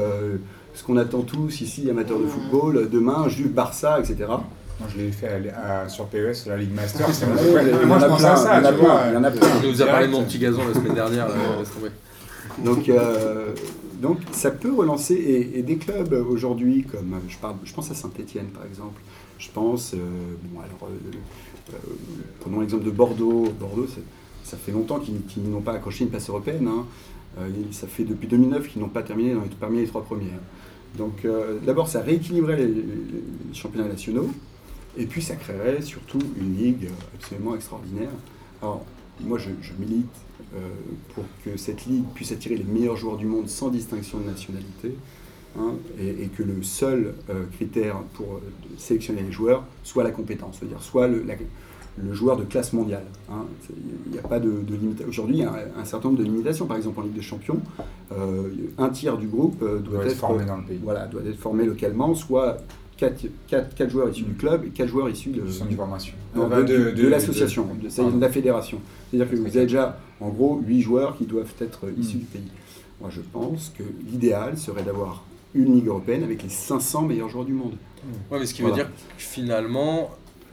ce 0.79 0.85
qu'on 0.85 0.97
attend 0.97 1.23
tous 1.23 1.61
ici, 1.61 1.91
amateurs 1.91 2.21
de 2.21 2.27
football, 2.27 2.89
demain, 2.89 3.29
Juve, 3.29 3.49
Barça, 3.53 3.99
etc. 3.99 4.17
Moi, 4.29 4.89
je 4.95 4.99
l'ai 5.03 5.11
fait 5.11 5.27
à- 5.51 5.81
à- 5.83 5.89
sur 5.89 6.07
PES, 6.07 6.47
la 6.47 6.57
Ligue 6.57 6.73
Master. 6.73 7.09
c'est 7.13 7.27
Ouais, 7.27 7.33
y 7.69 7.85
en 7.85 7.87
Moi, 7.87 7.97
a 7.97 8.01
je 8.01 8.07
pense 8.07 8.21
plein, 8.21 8.31
à 8.31 8.37
ça, 8.37 8.61
il 8.61 8.63
y 8.63 8.67
en 8.67 8.69
a 8.69 8.73
plein, 8.73 9.09
il 9.09 9.15
y 9.15 9.17
en 9.17 9.25
a 9.25 9.31
plein. 9.33 9.49
Il 9.65 9.71
nous 9.71 9.83
a 9.83 9.87
parlé 9.87 10.07
de 10.07 10.13
mon 10.13 10.23
petit 10.23 10.39
gazon 10.39 10.61
la 10.69 10.75
semaine 10.75 10.95
dernière, 10.95 11.27
là. 11.29 11.35
Donc, 12.65 12.89
euh, 12.89 13.53
donc 14.01 14.19
ça 14.31 14.53
peut 14.53 14.73
relancer, 14.73 15.15
et, 15.15 15.59
et 15.59 15.63
des 15.63 15.79
clubs 15.79 16.13
aujourd'hui, 16.13 16.85
comme 16.85 17.17
je, 17.29 17.37
parle, 17.39 17.57
je 17.65 17.73
pense 17.75 17.91
à 17.91 17.95
Saint-Etienne 17.95 18.47
par 18.47 18.65
exemple, 18.67 19.01
je 19.39 19.49
pense, 19.53 19.95
euh, 19.95 19.99
bon 20.45 20.61
alors, 20.61 20.89
euh, 20.91 21.75
euh, 21.75 21.77
prenons 22.41 22.61
l'exemple 22.61 22.85
de 22.85 22.91
Bordeaux, 22.91 23.47
Bordeaux 23.59 23.87
ça 24.45 24.57
fait 24.57 24.73
longtemps 24.73 24.99
qu'ils 25.01 25.23
qu'ils 25.27 25.43
n'ont 25.51 25.61
pas 25.61 25.73
accroché 25.73 26.05
une 26.05 26.11
place 26.11 26.29
européenne, 26.29 26.69
hein. 26.69 26.85
Euh, 27.41 27.49
ça 27.73 27.87
fait 27.87 28.05
depuis 28.05 28.27
2009 28.27 28.69
qu'ils 28.69 28.81
n'ont 28.81 28.89
pas 28.89 29.03
terminé 29.03 29.35
dans 29.35 29.43
les, 29.43 29.49
parmi 29.61 29.79
les 29.79 29.87
trois 29.87 30.03
premiers. 30.03 30.31
Donc 30.97 31.25
euh, 31.25 31.59
d'abord 31.65 31.89
ça 31.89 32.01
rééquilibrerait 32.01 32.57
les, 32.57 32.85
championnats 33.53 33.89
nationaux, 33.89 34.31
et 34.97 35.07
puis 35.07 35.23
ça 35.23 35.37
créerait 35.37 35.83
surtout 35.83 36.21
une 36.41 36.57
ligue 36.57 36.89
absolument 37.15 37.55
extraordinaire. 37.55 38.11
Alors 38.63 38.85
moi 39.21 39.39
je, 39.39 39.51
milite 39.79 40.07
euh, 40.55 40.59
pour 41.15 41.25
que 41.45 41.57
cette 41.57 41.87
ligue 41.87 42.05
puisse 42.15 42.33
attirer 42.33 42.57
les 42.57 42.65
meilleurs 42.65 42.97
joueurs 42.97 43.17
du 43.17 43.27
monde 43.27 43.49
sans 43.49 43.69
distinction 43.69 44.19
de 44.19 44.25
nationalité, 44.25 44.95
hein, 45.59 45.75
et, 46.01 46.29
que 46.29 46.43
le 46.43 46.63
seul 46.63 47.15
euh, 47.31 47.45
critère 47.53 47.99
pour 48.15 48.41
sélectionner 48.77 49.23
les 49.23 49.33
joueurs 49.33 49.65
soit 49.83 50.05
la 50.05 50.11
compétence, 50.11 50.59
c'est-à-dire 50.59 50.83
soit 50.83 51.09
le, 51.09 51.25
le 51.97 52.13
joueur 52.13 52.37
de 52.37 52.45
classe 52.45 52.73
mondiale. 52.73 53.05
hein. 53.31 53.45
Il 54.07 54.13
n'y 54.13 54.19
a 54.19 54.23
pas 54.23 54.39
de, 54.39 54.51
de 54.51 54.75
limitation. 54.75 55.09
Aujourd'hui, 55.09 55.37
il 55.37 55.41
y 55.41 55.45
a 55.45 55.51
un, 55.53 55.81
un 55.81 55.85
certain 55.85 56.09
nombre 56.09 56.21
de 56.21 56.25
limitations. 56.25 56.67
Par 56.67 56.77
exemple, 56.77 57.01
en 57.01 57.03
Ligue 57.03 57.15
des 57.15 57.23
Champions, 57.23 57.61
euh, 58.13 58.49
un 58.79 58.89
tiers 58.91 59.17
du 59.17 59.27
groupe 59.27 59.63
euh, 59.63 59.79
doit, 59.81 59.99
doit 59.99 60.07
être 60.07 60.15
formé 60.17 60.45
dans 60.45 60.57
le 60.59 60.65
pays. 60.65 60.81
Voilà, 60.83 61.07
doit 61.07 61.23
être 61.29 61.39
formé 61.39 61.65
localement, 61.65 62.15
soit 62.15 62.59
4, 62.99 63.89
joueurs 63.89 64.11
issus 64.11 64.25
du 64.25 64.35
club 64.35 64.65
et 64.65 64.69
4 64.71 64.89
joueurs 64.89 65.09
issus 65.09 65.31
de, 65.31 65.43
de 65.43 65.47
formation. 65.75 66.15
non, 66.35 66.47
Enfin, 66.47 66.63
de, 66.63 66.67
de- 66.77 66.91
de 66.91 67.09
l'association, 67.09 67.67
de, 67.81 68.21
la 68.21 68.29
fédération. 68.29 68.79
C'est-à-dire 69.11 69.31
que 69.31 69.37
vous 69.37 69.47
avez 69.47 69.63
déjà, 69.67 69.99
en 70.21 70.29
gros, 70.31 70.61
8 70.67 70.83
joueurs 70.83 71.17
qui 71.17 71.25
doivent 71.27 71.53
être 71.61 71.81
issus 71.99 72.17
Mm. 72.17 72.21
du 72.21 72.27
pays. 72.27 72.51
Moi, 73.01 73.11
je 73.11 73.21
pense 73.21 73.73
que 73.77 73.85
l'idéal 74.11 74.59
serait 74.59 74.83
d'avoir 74.83 75.25
une 75.55 75.75
Ligue 75.77 75.87
européenne 75.87 76.25
avec 76.25 76.43
les 76.43 76.49
500 76.49 77.03
meilleurs 77.03 77.29
joueurs 77.29 77.45
du 77.45 77.53
monde. 77.53 77.75
Ouais, 78.31 78.39
mais 78.41 78.47
ce 78.47 78.53
qui 78.55 78.63
Voilà. 78.63 78.77
veut 78.77 78.83
dire 78.83 78.91
que 78.93 79.01
finalement, 79.23 80.11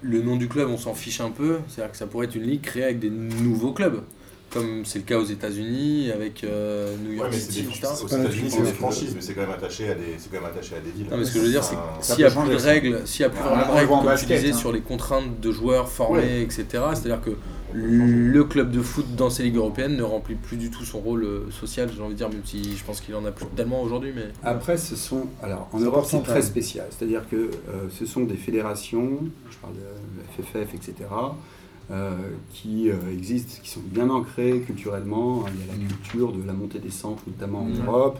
le 0.07 0.21
nom 0.21 0.35
du 0.35 0.47
club, 0.47 0.69
on 0.69 0.77
s'en 0.77 0.93
fiche 0.93 1.19
un 1.21 1.31
peu. 1.31 1.57
C'est-à-dire 1.67 1.91
que 1.91 1.97
ça 1.97 2.07
pourrait 2.07 2.27
être 2.27 2.35
une 2.35 2.43
ligue 2.43 2.61
créée 2.61 2.83
avec 2.83 2.99
des 2.99 3.09
nouveaux 3.09 3.73
clubs. 3.73 4.01
Comme 4.51 4.85
c'est 4.85 4.99
le 4.99 5.05
cas 5.05 5.17
aux 5.17 5.25
États-Unis, 5.25 6.11
avec 6.13 6.43
euh, 6.43 6.95
New 7.03 7.11
Ouais, 7.11 7.17
York 7.17 7.29
mais 7.31 7.39
City, 7.39 7.63
des, 7.63 7.69
etc. 7.69 7.87
aux 8.03 8.07
États-Unis, 8.07 8.51
c'est 8.51 8.61
des 8.61 8.71
franchises, 8.71 9.11
mais 9.13 9.21
c'est 9.21 9.33
quand 9.33 9.41
même 9.41 9.51
attaché 9.51 9.89
à 9.89 9.95
des, 9.95 10.15
c'est 10.17 10.31
quand 10.31 10.39
même 10.41 10.49
attaché 10.49 10.75
à 10.75 10.79
des 10.79 10.91
villes. 10.91 11.07
Non, 11.11 11.17
mais 11.17 11.25
ce 11.25 11.33
que 11.33 11.39
je 11.39 11.45
veux 11.45 11.51
dire, 11.51 11.63
c'est 11.63 11.75
que 11.75 11.81
s'il 11.99 12.17
n'y 12.19 12.23
a 12.23 12.31
plus 12.31 12.49
de 12.49 12.55
règles, 12.55 13.01
s'il 13.05 13.25
n'y 13.25 13.31
a 13.31 13.35
plus 13.35 13.43
vraiment 13.43 13.67
de 13.67 13.77
règles, 13.77 13.89
comme 13.89 14.15
tu 14.17 14.25
disais, 14.27 14.51
hein. 14.51 14.53
sur 14.53 14.71
les 14.71 14.81
contraintes 14.81 15.41
de 15.41 15.51
joueurs 15.51 15.89
formés, 15.89 16.41
etc., 16.41 16.65
c'est-à-dire 16.93 17.21
que 17.21 17.31
le 17.75 18.43
club 18.45 18.71
de 18.71 18.81
foot 18.81 19.15
dans 19.15 19.29
ces 19.29 19.43
ligues 19.43 19.57
européennes 19.57 19.97
ne 19.97 20.03
remplit 20.03 20.35
plus 20.35 20.55
du 20.55 20.69
tout 20.69 20.85
son 20.85 20.99
rôle 20.99 21.25
euh, 21.25 21.51
social, 21.51 21.89
j'ai 21.93 22.01
envie 22.01 22.13
de 22.13 22.17
dire, 22.17 22.29
même 22.29 22.45
si 22.45 22.75
je 22.77 22.83
pense 22.83 23.01
qu'il 23.01 23.13
en 23.15 23.25
a 23.25 23.31
plus 23.31 23.45
tellement 23.47 23.81
aujourd'hui, 23.81 24.13
mais... 24.15 24.27
Après, 24.43 24.77
ce 24.77 24.95
sont. 24.95 25.25
Alors, 25.43 25.67
en 25.73 25.79
Europe, 25.79 26.05
c'est 26.07 26.23
très 26.23 26.41
spécial. 26.41 26.87
C'est-à-dire 26.89 27.27
que 27.29 27.35
euh, 27.35 27.89
ce 27.89 28.05
sont 28.05 28.23
des 28.23 28.35
fédérations, 28.35 29.19
je 29.51 29.57
parle 29.57 29.73
de 29.73 29.79
la 29.81 30.43
FFF, 30.43 30.73
etc., 30.73 31.05
euh, 31.91 32.15
qui 32.51 32.89
euh, 32.89 32.95
existent, 33.11 33.61
qui 33.61 33.69
sont 33.69 33.81
bien 33.85 34.09
ancrées 34.09 34.61
culturellement. 34.65 35.45
Il 35.47 35.59
y 35.59 35.69
a 35.69 35.73
la 35.73 35.87
culture 35.87 36.31
de 36.31 36.41
la 36.43 36.53
montée 36.53 36.79
des 36.79 36.89
centres, 36.89 37.21
notamment 37.27 37.59
en. 37.59 37.85
Europe, 37.85 38.17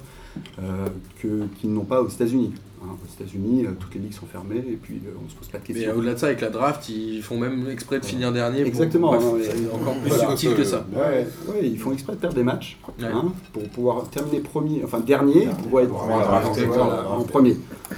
euh, 0.60 0.88
que, 1.20 1.48
qu'ils 1.60 1.74
n'ont 1.74 1.84
pas 1.86 2.04
aux 2.04 2.08
États-Unis. 2.08 2.54
Hein. 2.84 2.88
Aux 2.92 3.22
États-Unis, 3.24 3.66
euh, 3.66 3.72
toutes 3.80 3.94
les 3.96 4.02
ligues 4.02 4.14
sont 4.14 4.26
fermées 4.26 4.58
et 4.58 4.76
puis 4.82 4.96
euh, 5.06 5.12
on 5.20 5.26
ne 5.26 5.30
se 5.30 5.36
pose 5.36 5.48
pas 5.48 5.58
de 5.60 5.64
Mais 5.68 5.74
questions. 5.74 5.92
euh, 5.92 5.96
au-delà 5.98 6.14
de 6.14 6.20
ça, 6.20 6.26
avec 6.28 6.42
la 6.42 6.50
draft, 6.50 6.88
ils 6.90 7.22
font 7.22 7.38
même 7.40 7.68
exprès 7.70 8.00
de 8.00 8.06
finir 8.06 8.32
dernier. 8.32 8.60
pour- 8.60 8.68
Exactement, 8.68 9.08
Bref, 9.10 9.24
non, 9.24 9.34
mais- 9.38 9.44
c'est 9.44 9.72
encore 9.74 9.94
plus 9.96 10.10
Voilà. 10.10 10.28
subtil 10.30 10.56
que 10.56 10.64
ça. 10.64 10.86
Ouais, 10.96 11.28
ouais, 11.50 11.68
ils 11.70 11.78
font 11.80 11.92
exprès 11.92 12.14
de 12.16 12.20
perdre 12.20 12.36
des 12.36 12.44
matchs 12.44 12.78
Ouais. 13.00 13.06
hein, 13.06 13.32
pour 13.54 13.64
pouvoir 13.70 14.10
terminer 14.10 14.40
premier, 14.40 14.84
enfin 14.84 15.00
dernier, 15.00 15.48
pour 15.70 15.80
être 15.82 15.90
Pour 15.90 16.00
voilà, 16.06 16.42
voilà, 16.58 17.10
en 17.10 17.24
premier. 17.24 17.58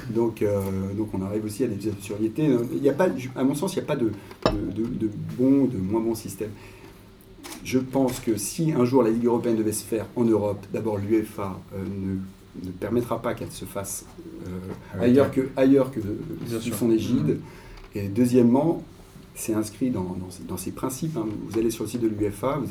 Donc, 0.10 0.42
euh, 0.42 0.60
donc 0.98 1.10
on 1.14 1.22
arrive 1.24 1.46
aussi 1.46 1.64
à 1.64 1.68
des 1.68 1.88
absurdités. 1.90 2.50
Il 2.74 2.84
y 2.84 2.90
a 2.90 2.94
pas, 2.94 3.08
à 3.36 3.44
mon 3.44 3.56
sens, 3.56 3.74
il 3.76 3.80
n'y 3.80 3.84
a 3.84 3.88
pas 3.88 3.96
de, 3.96 4.12
de, 4.52 4.82
de, 4.84 4.88
de 4.88 5.10
bon 5.38 5.62
ou 5.62 5.68
de 5.68 5.78
moins 5.78 6.02
bon 6.02 6.16
système. 6.16 6.50
Je 7.64 7.80
pense 7.80 8.20
que 8.20 8.38
si 8.38 8.72
un 8.72 8.86
jour 8.86 9.04
la 9.04 9.10
Ligue 9.10 9.26
européenne 9.26 9.56
devait 9.56 9.72
se 9.72 9.84
faire 9.84 10.06
en 10.16 10.24
Europe, 10.24 10.66
d'abord 10.74 10.98
l'UEFA 10.98 11.60
euh, 11.74 11.78
ne, 11.84 12.66
ne 12.68 12.72
permettra 12.72 13.22
pas 13.22 13.34
qu'elle 13.34 13.52
se 13.52 13.66
fasse 13.66 14.06
ailleurs, 15.00 15.28
elle. 15.36 15.44
que, 15.44 15.50
ailleurs 15.56 15.92
que 15.92 16.00
sous 16.60 16.62
sûr. 16.70 16.76
son 16.76 16.92
égide. 16.92 17.40
Et 17.96 18.08
deuxièmement, 18.08 18.84
c'est 19.36 19.54
inscrit 19.54 19.90
dans, 19.90 20.04
dans, 20.20 20.30
ses- 20.30 20.44
dans 20.44 20.58
ses 20.58 20.72
principes. 20.72 21.18
hein. 21.18 21.26
Vous 21.50 21.58
allez 21.60 21.72
sur 21.72 21.84
le 21.84 21.90
site 21.90 22.02
de 22.02 22.08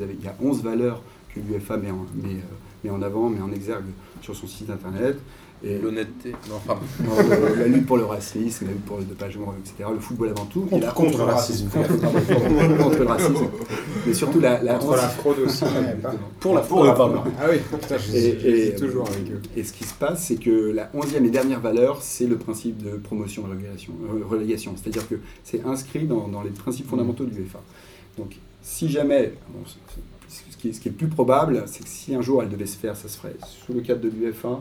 avez, 0.02 0.16
il 0.18 0.24
y 0.24 0.28
a 0.28 0.36
11 0.42 0.62
valeurs 0.62 1.02
que 1.34 1.40
l'UEFA 1.40 1.76
met, 1.76 1.88
met, 2.14 2.34
euh, 2.34 2.36
met 2.84 2.90
en 2.90 3.02
avant, 3.02 3.28
met 3.28 3.40
en 3.40 3.52
exergue 3.52 3.84
sur 4.22 4.34
son 4.34 4.46
site 4.46 4.70
internet. 4.70 5.18
Et 5.64 5.78
L'honnêteté. 5.78 6.32
Non, 6.50 6.56
pardon. 6.66 6.82
euh, 7.18 7.56
la 7.56 7.66
lutte 7.66 7.86
pour 7.86 7.96
le 7.96 8.04
racisme, 8.04 8.66
la 8.66 8.72
lutte 8.72 8.84
pour 8.84 8.98
le 8.98 9.04
dopage, 9.04 9.36
etc. 9.60 9.88
Le 9.92 9.98
football 10.00 10.28
avant 10.28 10.44
tout. 10.44 10.68
et 10.70 10.78
la- 10.78 10.90
contre 10.92 11.16
le 11.18 11.24
racisme. 11.24 11.68
contre, 11.70 12.82
contre 12.82 12.98
le 12.98 13.06
racisme. 13.06 13.46
Mais 14.06 14.14
surtout 14.14 14.38
la, 14.40 14.62
la 14.62 14.74
Contre 14.74 14.96
la 14.96 15.08
fraude 15.08 15.38
aussi. 15.40 15.64
mais 15.82 15.94
pas. 15.94 16.14
pour 16.40 16.54
la 16.54 16.60
la 16.60 16.92
pardon. 16.94 17.22
Ah 17.40 17.46
oui, 17.50 17.56
putain, 17.70 17.96
je 17.98 18.14
Et- 18.16 18.68
et- 18.68 18.74
toujours 18.76 19.08
avec 19.08 19.30
eux. 19.30 19.40
Et 19.56 19.64
ce 19.64 19.72
qui 19.72 19.84
se 19.84 19.94
passe, 19.94 20.24
c'est 20.26 20.36
que 20.36 20.50
la 20.72 20.90
onzième 20.94 21.24
et 21.24 21.30
dernière 21.30 21.60
valeur, 21.60 22.02
c'est 22.02 22.26
le 22.26 22.36
principe 22.36 22.82
de 22.82 22.96
promotion 22.98 23.44
et 23.46 23.50
relégation. 23.50 23.92
euh, 24.12 24.24
relégation. 24.28 24.74
C'est-à-dire 24.76 25.08
que 25.08 25.16
c'est 25.42 25.64
inscrit 25.64 26.04
dans, 26.06 26.28
dans 26.28 26.42
les 26.42 26.50
principes 26.50 26.88
fondamentaux 26.88 27.24
de 27.24 27.30
l'UEFA. 27.34 27.60
Donc, 28.18 28.36
si 28.62 28.88
jamais, 28.90 29.32
bon, 29.48 29.60
ce, 30.28 30.56
qui 30.58 30.68
est, 30.68 30.72
ce 30.72 30.80
qui 30.80 30.88
est 30.88 30.92
le 30.92 30.96
plus 30.96 31.08
probable, 31.08 31.64
c'est 31.66 31.82
que 31.82 31.88
si 31.88 32.14
un 32.14 32.20
jour 32.20 32.42
elle 32.42 32.48
devait 32.50 32.66
se 32.66 32.76
faire, 32.76 32.94
ça 32.96 33.08
se 33.08 33.16
ferait 33.18 33.36
sous 33.64 33.72
le 33.72 33.80
cadre 33.80 34.00
de 34.02 34.08
l'UEFA, 34.10 34.60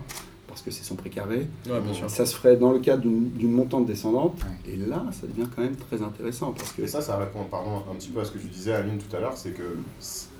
parce 0.56 0.64
que 0.64 0.72
c'est 0.72 0.86
son. 0.86 0.95
Ouais, 0.95 1.82
bien 1.82 1.93
sûr. 1.93 2.10
Ça 2.10 2.26
se 2.26 2.34
ferait 2.36 2.56
dans 2.56 2.72
le 2.72 2.80
cadre 2.80 3.03
d'une 3.03 3.51
montante 3.51 3.86
descendante. 3.86 4.39
Et 4.68 4.78
là, 4.78 5.03
ça 5.12 5.28
devient 5.28 5.47
quand 5.53 5.62
même 5.62 5.76
très 5.76 6.01
intéressant 6.01 6.53
parce 6.53 6.72
que 6.72 6.84
Et 6.84 6.88
ça, 6.88 7.01
ça 7.01 7.18
répond 7.18 7.43
pardon, 7.43 7.84
un 7.91 7.95
petit 7.95 8.10
peu 8.10 8.22
à 8.22 8.26
ce 8.26 8.32
que 8.32 8.38
tu 8.38 8.47
disais, 8.47 8.74
Aline, 8.74 8.97
tout 8.97 9.14
à 9.16 9.20
l'heure, 9.20 9.36
c'est 9.36 9.51
que 9.51 9.64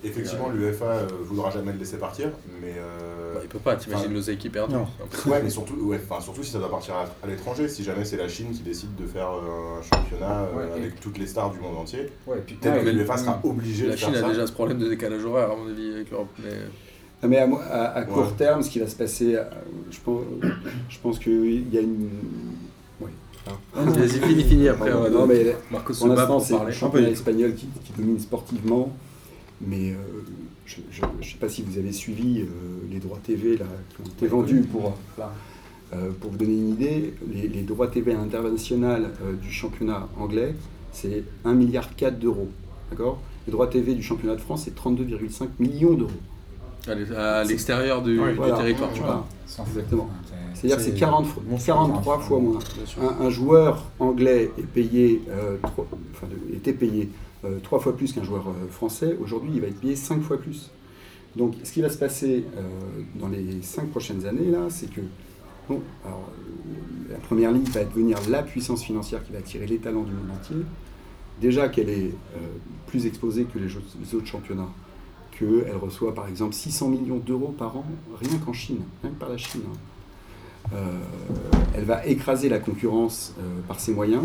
effectivement 0.04 0.50
l'UEFA 0.50 0.86
euh, 0.86 1.08
voudra 1.24 1.52
jamais 1.52 1.74
le 1.74 1.80
laisser 1.80 1.98
partir, 1.98 2.30
mais 2.62 2.74
euh, 2.78 3.34
Bah, 3.34 3.40
il 3.44 3.50
peut 3.50 3.60
pas, 3.60 3.76
t'imagines 3.76 4.06
Enfin, 4.06 4.14
l'oseille 4.14 4.38
qui 4.38 4.50
perd. 4.50 4.72
non. 4.72 4.88
ouais, 5.28 5.42
mais 5.44 5.50
surtout, 5.50 5.76
ouais, 5.76 6.00
enfin, 6.10 6.22
surtout 6.22 6.44
si 6.44 6.52
ça 6.52 6.60
doit 6.60 6.72
partir 6.72 6.96
à, 6.96 7.06
à 7.24 7.28
l'étranger, 7.28 7.68
si 7.68 7.84
jamais 7.84 8.06
c'est 8.06 8.18
la 8.18 8.28
Chine 8.30 8.52
qui 8.52 8.62
décide 8.62 8.96
de 8.96 9.06
faire 9.08 9.30
euh, 9.32 9.80
un 9.80 9.82
championnat 9.82 10.44
euh, 10.44 10.56
Ouais, 10.56 10.70
et- 10.78 10.82
avec 10.84 11.00
toutes 11.02 11.18
les 11.18 11.28
stars 11.28 11.52
du 11.52 11.60
monde 11.60 11.76
entier, 11.78 12.10
peut-être 12.26 12.78
Ouais, 12.78 12.84
que 12.84 12.90
l'UEFA 12.90 13.18
sera 13.18 13.40
obligée 13.44 13.88
La 13.88 13.92
de 13.94 13.98
faire 13.98 14.08
Chine 14.10 14.18
a 14.18 14.22
ça. 14.22 14.30
déjà 14.30 14.48
ce 14.48 14.54
problème 14.54 14.78
de 14.80 14.88
décalage 14.88 15.26
horaire, 15.26 15.52
à 15.52 15.56
mon 15.56 15.68
avis, 15.70 15.92
avec 15.94 16.10
l'Europe. 16.12 16.30
Mais... 16.44 16.52
Non, 17.24 17.30
mais 17.30 17.38
à, 17.38 17.48
mo- 17.48 17.60
à- 17.60 17.92
à 17.96 18.04
court 18.04 18.24
Ouais. 18.28 18.34
terme, 18.38 18.62
ce 18.62 18.70
qui 18.70 18.80
va 18.80 18.88
se 18.88 18.96
passer, 18.96 19.36
euh, 19.36 19.44
je 19.90 19.98
pense, 20.04 20.22
je 20.90 20.98
pense 21.02 21.20
qu'il 21.20 21.74
y 21.74 21.78
a 21.78 21.82
une. 21.82 22.10
Oui. 23.02 23.10
Vas-y, 23.74 24.10
fini, 24.20 24.44
fini 24.44 24.68
après. 24.70 24.92
on 24.94 25.02
va 25.02 25.10
non, 25.10 25.26
donner- 25.26 25.44
mais 25.46 25.56
Marcos 25.72 25.94
pour 25.98 26.08
l'instant, 26.08 26.40
c'est 26.40 26.64
le 26.66 26.72
championnat 26.72 27.10
espagnol 27.10 27.54
qui, 27.56 27.68
qui 27.84 27.94
domine 27.98 28.20
sportivement. 28.20 28.96
Mais 29.66 29.92
euh, 29.92 29.96
je 30.66 30.78
ne 31.02 31.24
sais 31.24 31.38
pas 31.40 31.48
si 31.48 31.62
vous 31.64 31.78
avez 31.78 31.94
suivi 31.94 32.42
euh, 32.42 32.46
les 32.92 33.00
droits 33.00 33.20
TV 33.24 33.58
là, 33.58 33.66
qui 33.90 34.02
ont 34.02 34.12
été 34.12 34.28
vendus 34.28 34.62
pour. 34.72 34.94
là. 35.18 35.32
Euh, 35.94 36.10
pour 36.20 36.32
vous 36.32 36.38
donner 36.38 36.56
une 36.56 36.72
idée, 36.72 37.14
les, 37.32 37.48
les 37.48 37.62
droits 37.62 37.88
TV 37.88 38.14
international 38.14 39.12
euh, 39.24 39.34
du 39.34 39.52
championnat 39.52 40.10
anglais, 40.20 40.56
c'est 40.92 41.24
1,4 41.46 41.54
milliard 41.56 41.88
d'euros. 42.20 42.50
D'accord? 42.90 43.22
Les 43.48 43.52
droits 43.52 43.68
TV 43.68 43.94
du 43.94 44.02
championnat 44.02 44.36
de 44.36 44.42
France, 44.42 44.64
c'est 44.66 44.76
32,5 44.76 45.48
millions 45.60 45.94
d'euros. 45.94 46.12
À 46.88 47.44
l'extérieur 47.44 48.02
du, 48.02 48.20
Ouais, 48.20 48.32
du 48.32 48.36
voilà. 48.38 48.58
territoire, 48.58 48.90
tu 48.94 49.00
vois. 49.02 49.08
Voilà. 49.08 49.26
Fou. 49.48 49.62
Exactement. 49.68 50.10
C'est-à-dire 50.54 50.78
que 50.78 50.84
c'est 50.84 50.92
C'est 50.92 50.98
40 50.98 51.26
fois- 51.28 51.44
monstrueux. 51.48 51.74
43 51.76 52.20
fois 52.20 52.40
moins. 52.40 52.60
Un, 53.02 53.26
un 53.26 53.30
joueur 53.30 53.84
anglais 54.00 54.52
est 54.58 54.62
payé, 54.68 55.22
euh, 55.30 55.58
enfin, 55.64 56.28
était 56.54 56.74
payé 56.74 57.10
euh, 57.44 57.60
trois 57.62 57.80
fois 57.80 57.96
plus 57.96 58.14
qu'un 58.14 58.24
joueur 58.24 58.48
euh, 58.48 58.68
français. 58.70 59.18
Aujourd'hui, 59.22 59.52
il 59.56 59.62
va 59.62 59.68
être 59.68 59.80
payé 59.80 59.96
cinq 59.96 60.22
fois 60.22 60.38
plus. 60.38 60.72
Donc, 61.36 61.56
ce 61.64 61.72
qui 61.74 61.82
va 61.82 61.90
se 61.90 61.98
passer 61.98 62.46
euh, 62.58 62.62
dans 63.16 63.28
les 63.28 63.62
cinq 63.62 63.90
prochaines 63.90 64.26
années, 64.26 64.50
là, 64.50 64.68
c'est 64.70 64.90
que 64.90 65.02
bon, 65.68 65.82
alors, 66.06 66.30
la 67.12 67.18
première 67.18 67.52
ligue 67.52 67.68
va 67.70 67.84
devenir 67.84 68.18
la 68.30 68.42
puissance 68.42 68.84
financière 68.84 69.24
qui 69.24 69.34
va 69.34 69.40
attirer 69.40 69.66
les 69.68 69.78
talents 69.78 70.04
du 70.04 70.14
monde 70.14 70.32
entier. 70.40 70.56
Déjà 71.42 71.68
qu'elle 71.68 71.90
est 71.90 72.12
euh, 72.36 72.40
plus 72.88 73.06
exposée 73.06 73.44
que 73.44 73.60
les, 73.60 73.68
jeux- 73.68 73.84
les 74.00 74.16
autres 74.16 74.28
championnats, 74.28 74.70
qu'elle 75.38 75.76
reçoit 75.82 76.14
par 76.14 76.28
exemple 76.28 76.54
600 76.54 76.90
millions 76.90 77.18
d'euros 77.18 77.54
par 77.58 77.76
an, 77.78 77.86
rien 78.22 78.38
qu'en 78.40 78.54
Chine, 78.54 78.82
rien 79.02 79.12
que 79.12 79.20
par 79.20 79.30
la 79.30 79.38
Chine. 79.38 79.62
hein. 79.68 79.78
Euh, 80.74 80.78
elle 81.76 81.84
va 81.84 82.06
écraser 82.08 82.50
la 82.50 82.58
concurrence 82.58 83.34
euh, 83.40 83.42
par 83.68 83.80
ses 83.80 83.94
moyens 83.94 84.24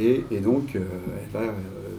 et, 0.00 0.24
et 0.30 0.40
donc 0.40 0.74
euh, 0.74 0.80
elle 0.80 1.40
va 1.40 1.46
euh, 1.46 1.52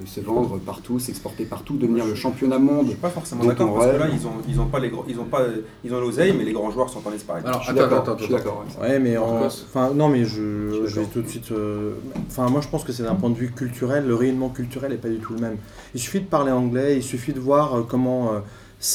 se 0.05 0.19
vendre 0.19 0.57
partout, 0.59 0.97
s'exporter 0.97 1.45
partout, 1.45 1.77
devenir 1.77 2.05
le 2.05 2.15
championnat 2.15 2.57
Je 2.57 2.61
monde. 2.63 2.87
suis 2.87 2.95
pas 2.95 3.09
forcément 3.09 3.45
d'accord 3.45 3.75
parce 3.75 3.91
que 3.91 3.97
là 3.97 4.07
ils 4.11 4.25
ont 4.25 4.31
ils 4.49 4.59
ont 4.59 4.65
pas 4.65 4.79
les 4.79 4.89
gros- 4.89 5.05
ils 5.07 5.19
ont 5.19 5.25
pas 5.25 5.43
ils 5.85 5.93
ont 5.93 5.99
l'oseille 6.01 6.33
mais 6.35 6.43
les 6.43 6.53
grands 6.53 6.71
joueurs 6.71 6.89
sont 6.89 7.01
en 7.07 7.11
Espagne. 7.13 7.43
Alors, 7.45 7.59
Je 7.61 7.69
suis 7.69 7.71
attends, 7.79 7.81
d'accord, 7.89 7.99
attends, 7.99 8.17
je 8.17 8.23
suis 8.25 8.33
attends. 8.35 8.43
d'accord. 8.43 8.65
Ouais, 8.81 8.97
mais 8.99 9.15
enfin 9.17 9.91
non, 9.93 10.09
mais 10.09 10.25
Je 10.25 10.71
je, 10.71 10.87
je 10.87 10.99
vais 10.99 11.05
tout 11.05 11.21
de 11.21 11.27
suite. 11.29 11.51
euh, 11.51 11.91
Enfin, 12.29 12.49
moi, 12.49 12.61
je 12.61 12.67
pense 12.69 12.83
que 12.83 12.91
c'est 12.91 13.03
d'un 13.03 13.15
point 13.15 13.29
de 13.29 13.35
vue 13.35 13.51
culturel, 13.51 14.07
le 14.07 14.15
rayonnement 14.15 14.49
culturel 14.49 14.91
n'est 14.91 14.97
pas 14.97 15.09
du 15.09 15.17
tout 15.19 15.33
le 15.33 15.39
même. 15.39 15.57
Il 15.93 15.99
suffit 15.99 16.21
de 16.21 16.25
parler 16.25 16.51
anglais, 16.51 16.95
il 16.97 17.03
suffit 17.03 17.33
de 17.33 17.39
voir 17.39 17.77
euh, 17.77 17.81
comment 17.87 18.33
euh, 18.33 18.39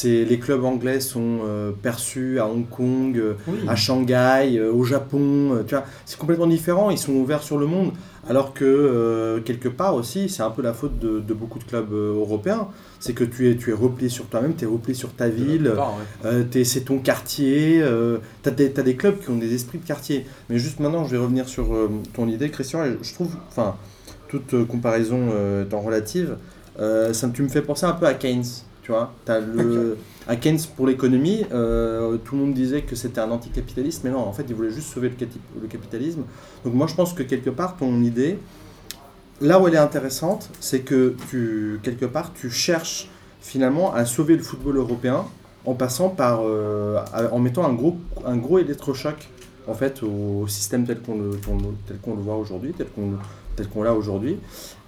les 0.03 0.39
clubs 0.39 0.63
anglais 0.63 0.99
sont 0.99 1.39
euh, 1.45 1.71
perçus 1.71 2.39
à 2.39 2.47
Hong 2.47 2.67
Kong, 2.67 3.17
euh, 3.17 3.33
à 3.67 3.75
Shanghai, 3.75 4.57
euh, 4.57 4.71
au 4.71 4.83
Japon. 4.83 5.63
tu 5.67 5.75
vois, 5.75 5.85
c'est 6.05 6.17
complètement 6.17 6.47
différent. 6.47 6.89
Ils 6.89 6.97
sont 6.97 7.13
ouverts 7.13 7.43
sur 7.43 7.57
le 7.57 7.65
monde, 7.65 7.91
alors 8.29 8.53
que 8.53 8.65
euh, 8.65 9.39
quelque 9.39 9.69
part 9.69 9.95
aussi, 9.95 10.29
c'est 10.29 10.43
un 10.43 10.49
peu 10.49 10.61
la 10.61 10.73
faute 10.73 10.99
de, 10.99 11.19
de 11.19 11.33
beaucoup 11.33 11.59
de 11.59 11.63
clubs 11.63 11.93
euh, 11.93 12.15
européens. 12.15 12.67
C'est 12.99 13.13
que 13.13 13.23
tu 13.23 13.49
es, 13.49 13.55
tu 13.55 13.71
es 13.71 13.73
replié 13.73 14.09
sur 14.09 14.25
toi-même, 14.25 14.55
tu 14.55 14.65
es 14.65 14.67
replié 14.67 14.93
sur 14.93 15.13
ta 15.13 15.29
ville. 15.29 15.69
ouais. 15.69 16.25
Euh, 16.25 16.63
c'est 16.63 16.81
ton 16.85 16.99
quartier, 16.99 17.79
euh, 17.81 18.17
t'as 18.43 18.51
des, 18.51 18.95
clubs 18.95 19.19
qui 19.19 19.29
ont 19.29 19.37
des 19.37 19.53
esprits 19.53 19.77
de 19.77 19.85
quartier. 19.85 20.25
Mais 20.49 20.57
juste 20.57 20.79
maintenant, 20.79 21.05
je 21.05 21.11
vais 21.11 21.21
revenir 21.21 21.47
sur 21.47 21.67
ton 22.13 22.27
idée, 22.27 22.49
Christian, 22.49 22.83
et 22.85 22.97
je 23.01 23.13
trouve, 23.13 23.35
enfin, 23.49 23.75
toute 24.27 24.67
comparaison 24.67 25.29
étant 25.61 25.79
relative, 25.79 26.37
ça, 26.77 27.29
tu 27.33 27.43
me 27.43 27.47
fais 27.47 27.61
penser 27.61 27.85
un 27.85 27.93
peu 27.93 28.07
à 28.07 28.13
Keynes, 28.13 28.43
tu 28.87 28.93
vois. 28.93 29.11
T'as 29.25 29.41
le, 29.41 29.97
à 30.29 30.37
Keynes 30.37 30.59
pour 30.77 30.87
l'économie, 30.87 31.45
euh, 31.51 32.15
tout 32.23 32.35
le 32.35 32.41
monde 32.41 32.53
disait 32.53 32.83
que 32.83 32.95
c'était 32.95 33.19
un 33.19 33.29
anticapitaliste, 33.31 34.05
mais 34.05 34.11
non, 34.11 34.19
en 34.19 34.31
fait, 34.31 34.45
il 34.47 34.55
voulait 34.55 34.71
juste 34.71 34.93
sauver 34.93 35.09
le, 35.09 35.67
capitalisme. 35.67 36.23
Donc 36.63 36.73
moi, 36.73 36.87
je 36.87 36.95
pense 36.95 37.11
que 37.11 37.21
quelque 37.21 37.49
part, 37.49 37.75
ton 37.75 38.01
idée, 38.01 38.39
là 39.41 39.59
où 39.59 39.67
elle 39.67 39.73
est 39.73 39.77
intéressante, 39.77 40.49
c'est 40.61 40.79
que 40.79 41.17
tu, 41.29 41.81
quelque 41.83 42.05
part, 42.05 42.31
tu 42.33 42.49
cherches 42.49 43.09
finalement 43.41 43.93
à 43.93 44.05
sauver 44.05 44.37
le 44.37 44.43
football 44.43 44.77
européen 44.77 45.25
en 45.65 45.73
passant 45.73 46.07
par, 46.07 46.39
euh, 46.43 47.03
en 47.33 47.39
mettant 47.39 47.65
un 47.65 47.73
gros, 47.73 47.97
un 48.25 48.37
gros 48.37 48.57
électrochoc 48.57 49.27
en 49.67 49.73
fait 49.73 50.01
au 50.01 50.47
système 50.47 50.85
tel 50.85 51.01
qu'on 51.01 51.17
le, 51.17 51.31
qu'on 51.45 51.57
le- 51.57 51.75
tel 51.85 51.97
qu'on 51.97 52.15
le 52.15 52.21
voit 52.21 52.37
aujourd'hui, 52.37 52.71
tel 52.71 52.87
qu'on 52.87 53.17
tel 53.57 53.67
qu'on 53.67 53.83
l'a 53.83 53.93
aujourd'hui. 53.93 54.37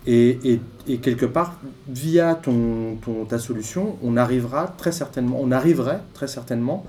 Et, 0.07 0.39
et- 0.45 0.61
et 0.87 0.97
quelque 0.99 1.25
part, 1.25 1.59
via 1.89 2.35
ton, 2.35 2.95
ton- 3.03 3.25
ta 3.25 3.37
solution, 3.37 3.97
on 4.01 4.15
arrivera 4.15 4.73
très 4.77 4.93
certainement, 4.93 5.37
on 5.41 5.51
arriverait 5.51 5.99
très 6.13 6.27
certainement 6.27 6.85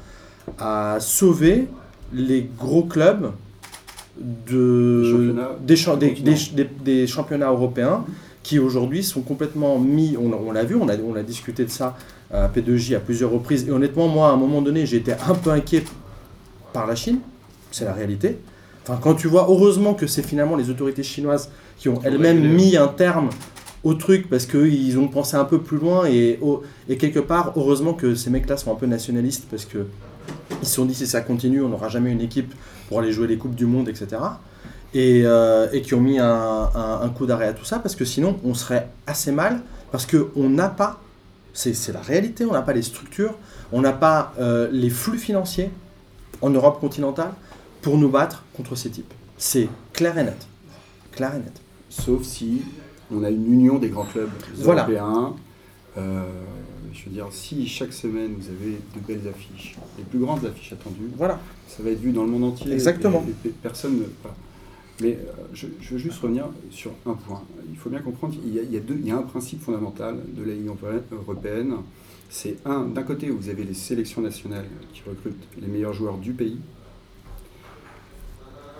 à 0.59 0.99
sauver 1.01 1.67
les 2.13 2.49
gros 2.59 2.85
clubs 2.85 3.33
de, 4.49 5.35
Des 5.63 5.77
championnats 5.77 6.15
des, 6.55 6.69
des- 6.85 7.07
championnats 7.07 7.51
européens 7.51 8.05
qui 8.43 8.59
aujourd'hui 8.59 9.03
sont 9.03 9.21
complètement 9.23 9.79
mis, 9.79 10.17
on, 10.19 10.33
on 10.33 10.53
l'a 10.53 10.65
vu, 10.65 10.77
on 10.77 10.89
a, 10.89 10.97
on 10.97 11.15
a 11.15 11.23
discuté 11.23 11.65
de 11.65 11.71
ça 11.71 11.97
à 12.33 12.49
P2J 12.49 12.97
à 12.97 13.01
plusieurs 13.01 13.31
reprises, 13.31 13.67
et 13.69 13.73
honnêtement, 13.73 14.09
moi, 14.09 14.29
à 14.29 14.33
un 14.33 14.37
moment 14.37 14.63
donné, 14.63 14.83
été 14.83 15.13
un 15.13 15.35
peu 15.35 15.51
inquiet 15.51 15.85
par 16.73 16.87
la 16.87 16.95
Chine, 16.95 17.19
c'est 17.73 17.85
la 17.85 17.93
réalité. 17.93 18.39
Enfin, 18.83 18.99
quand 19.03 19.15
tu 19.15 19.27
vois, 19.29 19.47
heureusement 19.49 19.95
que 19.95 20.07
c'est 20.07 20.23
finalement 20.23 20.57
les 20.57 20.71
autorités 20.71 21.03
chinoises 21.03 21.51
qui 21.81 21.89
ont 21.89 21.99
elles-mêmes 22.05 22.43
mis 22.55 22.77
un 22.77 22.89
terme 22.89 23.31
au 23.83 23.95
truc 23.95 24.29
parce 24.29 24.45
qu'ils 24.47 24.99
ont 24.99 25.09
pensé 25.09 25.37
un 25.37 25.47
peu 25.47 25.61
plus 25.63 25.79
loin 25.79 26.05
et, 26.07 26.39
et 26.89 26.97
quelque 26.99 27.21
part, 27.21 27.53
heureusement 27.57 27.95
que 27.95 28.15
ces 28.15 28.29
mecs-là 28.31 28.57
sont 28.59 28.71
un 28.71 28.75
peu 28.77 28.87
nationalistes 28.87 29.47
parce 29.51 29.65
que 29.65 29.87
ils 30.63 30.69
se 30.69 30.75
sont 30.75 30.85
dit 30.85 30.95
si 30.95 31.07
ça 31.07 31.23
continue, 31.23 31.63
on 31.63 31.71
n'aura 31.71 31.89
jamais 31.89 32.11
une 32.13 32.21
équipe 32.21 32.53
pour 32.89 32.99
aller 33.01 33.11
jouer 33.13 33.27
les 33.27 33.39
Coupes 33.39 33.55
du 33.55 33.65
Monde, 33.67 33.89
etc. 33.89 34.07
Et, 34.93 35.23
euh, 35.25 35.69
et 35.73 35.81
qui 35.83 35.95
ont 35.95 36.01
mis 36.01 36.19
un, 36.19 36.27
un- 36.75 37.01
un 37.03 37.09
coup 37.09 37.25
d'arrêt 37.25 37.47
à 37.49 37.53
tout 37.55 37.65
ça 37.65 37.79
parce 37.79 37.97
que 37.97 38.05
sinon 38.05 38.39
on 38.45 38.53
serait 38.55 38.89
assez 39.07 39.33
mal 39.33 39.63
parce 39.93 40.05
qu'on 40.05 40.49
n'a 40.51 40.69
pas, 40.69 41.01
c'est 41.55 41.75
c'est 41.75 41.93
la 41.93 42.01
réalité, 42.03 42.45
on 42.45 42.53
n'a 42.53 42.63
pas 42.63 42.73
les 42.75 42.83
structures, 42.83 43.35
on 43.73 43.81
n'a 43.81 43.93
pas 43.93 44.35
euh, 44.39 44.69
les 44.71 44.91
flux 44.91 45.17
financiers 45.19 45.71
en 46.43 46.51
Europe 46.51 46.79
continentale 46.81 47.33
pour 47.83 47.97
nous 47.97 48.11
battre 48.11 48.45
contre 48.57 48.75
ces 48.77 48.91
types. 48.91 49.15
C'est 49.39 49.69
clair 49.95 50.19
et 50.19 50.25
net. 50.25 50.47
Clair 51.13 51.33
et 51.35 51.39
net. 51.39 51.53
Sauf 51.91 52.23
si 52.23 52.63
on 53.13 53.23
a 53.25 53.31
une 53.31 53.53
union 53.53 53.79
des 53.79 53.89
grands 53.91 54.05
clubs 54.05 54.31
Voilà. 54.57 54.83
européens. 54.83 55.35
Euh, 55.99 56.23
je 56.93 57.05
veux 57.05 57.11
dire, 57.11 57.27
si 57.31 57.67
chaque 57.67 57.93
semaine 57.93 58.33
vous 58.39 58.49
avez 58.49 58.73
de 58.95 59.01
belles 59.07 59.29
affiches, 59.29 59.77
les 59.99 60.05
plus 60.05 60.21
grandes 60.21 60.45
affiches 60.47 60.73
attendues, 60.73 61.11
Voilà. 61.17 61.41
ça 61.69 61.83
va 61.83 61.91
être 61.91 62.01
vu 62.01 62.13
dans 62.13 62.23
le 62.25 62.31
monde 62.31 62.45
entier. 62.45 62.73
Exactement. 62.73 63.25
Et, 63.45 63.49
et 63.49 63.53
personne 63.63 63.95
ne. 63.99 64.05
voilà. 64.23 64.37
Mais 65.01 65.15
euh, 65.19 65.33
je, 65.53 65.67
je 65.81 65.93
veux 65.93 65.99
juste 65.99 66.19
revenir 66.21 66.47
sur 66.71 66.93
un 67.07 67.15
point. 67.15 67.43
Il 67.71 67.77
faut 67.77 67.91
bien 67.91 68.01
comprendre 68.01 68.35
qu'il 68.35 68.55
y 68.55 68.59
a, 68.59 68.63
il 68.63 68.73
y 68.73 68.77
a 68.77 68.81
deux, 68.81 68.97
il 69.01 69.07
y 69.07 69.11
a 69.11 69.17
un 69.17 69.23
principe 69.23 69.63
fondamental 69.63 70.17
de 70.37 70.45
la 70.45 70.55
Ligue 70.55 70.71
européenne. 71.11 71.75
C'est 72.29 72.57
un, 72.65 72.83
d'un 72.85 73.03
côté, 73.03 73.29
vous 73.31 73.49
avez 73.49 73.65
les 73.65 73.75
sélections 73.75 74.21
nationales 74.21 74.67
qui 74.93 75.03
recrutent 75.09 75.43
les 75.61 75.67
meilleurs 75.67 75.95
joueurs 75.95 76.19
du 76.19 76.33
pays. 76.33 76.59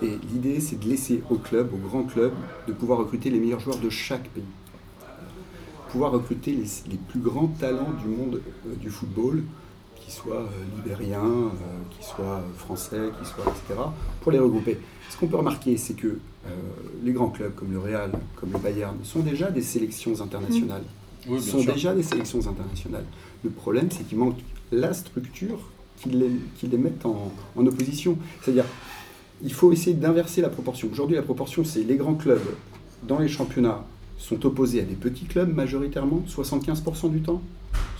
Et 0.01 0.17
l'idée, 0.31 0.59
c'est 0.59 0.79
de 0.79 0.87
laisser 0.87 1.21
au 1.29 1.35
club, 1.35 1.71
aux 1.73 1.87
grands 1.87 2.03
clubs, 2.03 2.33
de 2.67 2.73
pouvoir 2.73 2.99
recruter 2.99 3.29
les 3.29 3.39
meilleurs 3.39 3.59
joueurs 3.59 3.77
de 3.77 3.89
chaque 3.89 4.27
pays. 4.29 4.43
Pouvoir 5.91 6.11
recruter 6.11 6.51
les, 6.53 6.65
les 6.89 6.97
plus 6.97 7.19
grands 7.19 7.47
talents 7.47 7.93
du 8.01 8.07
monde 8.07 8.41
euh, 8.65 8.75
du 8.75 8.89
football, 8.89 9.43
qu'ils 9.95 10.13
soient 10.13 10.41
euh, 10.41 10.75
libériens, 10.75 11.19
euh, 11.23 11.49
qu'ils 11.91 12.05
soient 12.05 12.41
français, 12.57 13.09
qu'ils 13.17 13.27
soient, 13.27 13.45
etc., 13.45 13.79
pour 14.21 14.31
les 14.31 14.39
regrouper. 14.39 14.77
Ce 15.09 15.17
qu'on 15.17 15.27
peut 15.27 15.37
remarquer, 15.37 15.77
c'est 15.77 15.93
que 15.93 16.07
euh, 16.07 16.49
les 17.03 17.11
grands 17.11 17.29
clubs 17.29 17.53
comme 17.53 17.71
le 17.71 17.79
Real, 17.79 18.11
comme 18.37 18.51
le 18.51 18.57
Bayern, 18.57 18.97
sont 19.03 19.19
déjà 19.19 19.51
des 19.51 19.61
sélections 19.61 20.19
internationales. 20.21 20.83
Oui, 21.27 21.37
bien 21.37 21.41
sont 21.41 21.59
sûr. 21.59 21.73
déjà 21.73 21.93
des 21.93 22.03
sélections 22.03 22.39
internationales. 22.47 23.05
Le 23.43 23.49
problème, 23.51 23.89
c'est 23.91 24.07
qu'il 24.07 24.17
manque 24.17 24.39
la 24.71 24.93
structure 24.93 25.59
qui 25.97 26.09
les, 26.09 26.31
qui 26.57 26.67
les 26.67 26.77
mette 26.77 27.05
en, 27.05 27.31
en 27.55 27.65
opposition. 27.67 28.17
C'est-à-dire, 28.41 28.65
il 29.43 29.53
faut 29.53 29.71
essayer 29.71 29.95
d'inverser 29.95 30.41
la 30.41 30.49
proportion. 30.49 30.89
Aujourd'hui, 30.91 31.15
la 31.15 31.21
proportion, 31.23 31.63
c'est 31.63 31.83
les 31.83 31.95
grands 31.95 32.15
clubs 32.15 32.39
dans 33.03 33.19
les 33.19 33.27
championnats 33.27 33.83
sont 34.17 34.45
opposés 34.45 34.81
à 34.81 34.83
des 34.83 34.95
petits 34.95 35.25
clubs 35.25 35.53
majoritairement, 35.53 36.23
75% 36.27 37.09
du 37.11 37.21
temps. 37.21 37.41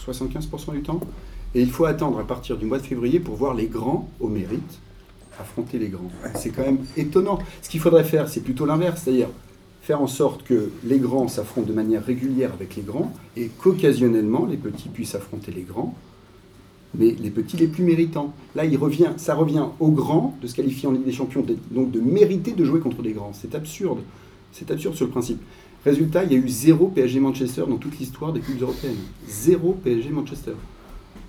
75% 0.06 0.74
du 0.74 0.82
temps. 0.82 1.00
Et 1.56 1.62
il 1.62 1.70
faut 1.70 1.86
attendre 1.86 2.20
à 2.20 2.24
partir 2.24 2.58
du 2.58 2.66
mois 2.66 2.78
de 2.78 2.84
février 2.84 3.20
pour 3.20 3.36
voir 3.36 3.54
les 3.54 3.68
grands 3.68 4.10
au 4.20 4.28
mérite 4.28 4.80
affronter 5.40 5.80
les 5.80 5.88
grands. 5.88 6.12
C'est 6.36 6.52
quand 6.52 6.64
même 6.64 6.86
étonnant. 6.96 7.40
Ce 7.62 7.70
qu'il 7.70 7.80
faudrait 7.80 8.04
faire, 8.04 8.30
c'est 8.30 8.42
plutôt 8.42 8.66
l'inverse, 8.66 9.02
c'est-à-dire 9.04 9.30
faire 9.82 10.02
en 10.02 10.08
sorte 10.08 10.44
que 10.44 10.72
les 10.84 11.00
grands 11.00 11.28
s'affrontent 11.28 11.68
de 11.68 11.74
manière 11.74 12.06
régulière 12.06 12.52
avec 12.54 12.76
les 12.76 12.84
grands 12.84 13.12
et 13.36 13.48
qu'occasionnellement 13.48 14.46
les 14.46 14.58
petits 14.58 14.90
puissent 14.90 15.16
affronter 15.16 15.52
les 15.52 15.64
grands, 15.64 15.96
mais 16.96 17.16
les 17.20 17.30
petits 17.30 17.58
les 17.58 17.68
plus 17.68 17.84
méritants. 17.84 18.34
Là, 18.56 18.66
il 18.66 18.78
revient, 18.78 19.10
ça 19.18 19.34
revient 19.36 19.66
aux 19.80 19.92
grands 19.92 20.36
de 20.42 20.48
se 20.48 20.56
qualifier 20.56 20.88
en 20.90 20.92
Ligue 20.92 21.06
des 21.06 21.12
Champions, 21.12 21.46
donc 21.72 21.92
de 21.92 22.00
mériter 22.00 22.52
de 22.52 22.64
jouer 22.66 22.80
contre 22.80 23.02
des 23.02 23.12
grands. 23.14 23.32
C'est 23.34 23.56
absurde. 23.56 24.00
C'est 24.52 24.70
absurde 24.72 24.96
sur 24.96 25.06
le 25.06 25.12
principe. 25.12 25.42
Résultat, 25.86 26.24
il 26.26 26.32
y 26.34 26.36
a 26.36 26.38
eu 26.38 26.48
zéro 26.50 26.88
PSG 26.88 27.20
Manchester 27.20 27.64
dans 27.68 27.78
toute 27.78 27.98
l'histoire 27.98 28.34
des 28.34 28.40
clubs 28.42 28.62
européennes. 28.62 28.98
Zéro 29.28 29.74
PSG 29.84 30.10
Manchester. 30.10 30.52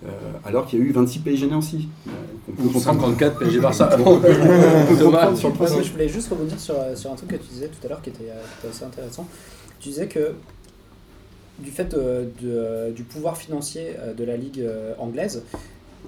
Euh, 0.04 0.08
alors 0.44 0.66
qu'il 0.66 0.80
y 0.80 0.82
a 0.82 0.84
eu 0.84 0.90
26 0.90 1.20
PSG 1.20 1.46
Nancy. 1.46 1.88
Euh, 2.08 2.10
on 2.48 2.52
peut 2.52 2.62
Ou 2.62 2.70
comprendre- 2.72 3.00
54 3.02 3.38
PSG 3.38 3.60
Barça. 3.60 3.88
sur 5.36 5.48
le 5.48 5.54
principe. 5.54 5.84
je 5.84 5.92
voulais 5.92 6.08
juste 6.08 6.28
rebondir 6.28 6.58
sur, 6.58 6.74
euh, 6.74 6.96
sur 6.96 7.12
un 7.12 7.14
truc 7.14 7.30
que 7.30 7.36
tu 7.36 7.48
disais 7.52 7.68
tout 7.68 7.86
à 7.86 7.88
l'heure 7.90 8.02
qui 8.02 8.10
était, 8.10 8.24
euh, 8.28 8.42
qui 8.60 8.66
était 8.66 8.74
assez 8.74 8.84
intéressant. 8.84 9.26
Tu 9.78 9.90
disais 9.90 10.08
que 10.08 10.32
du 11.58 11.70
fait 11.70 11.94
euh, 11.94 12.24
de- 12.40 12.48
euh, 12.50 12.90
du 12.90 13.02
pouvoir 13.04 13.36
financier 13.36 13.94
euh, 13.98 14.14
de 14.14 14.24
la 14.24 14.36
ligue 14.36 14.66
anglaise, 14.98 15.42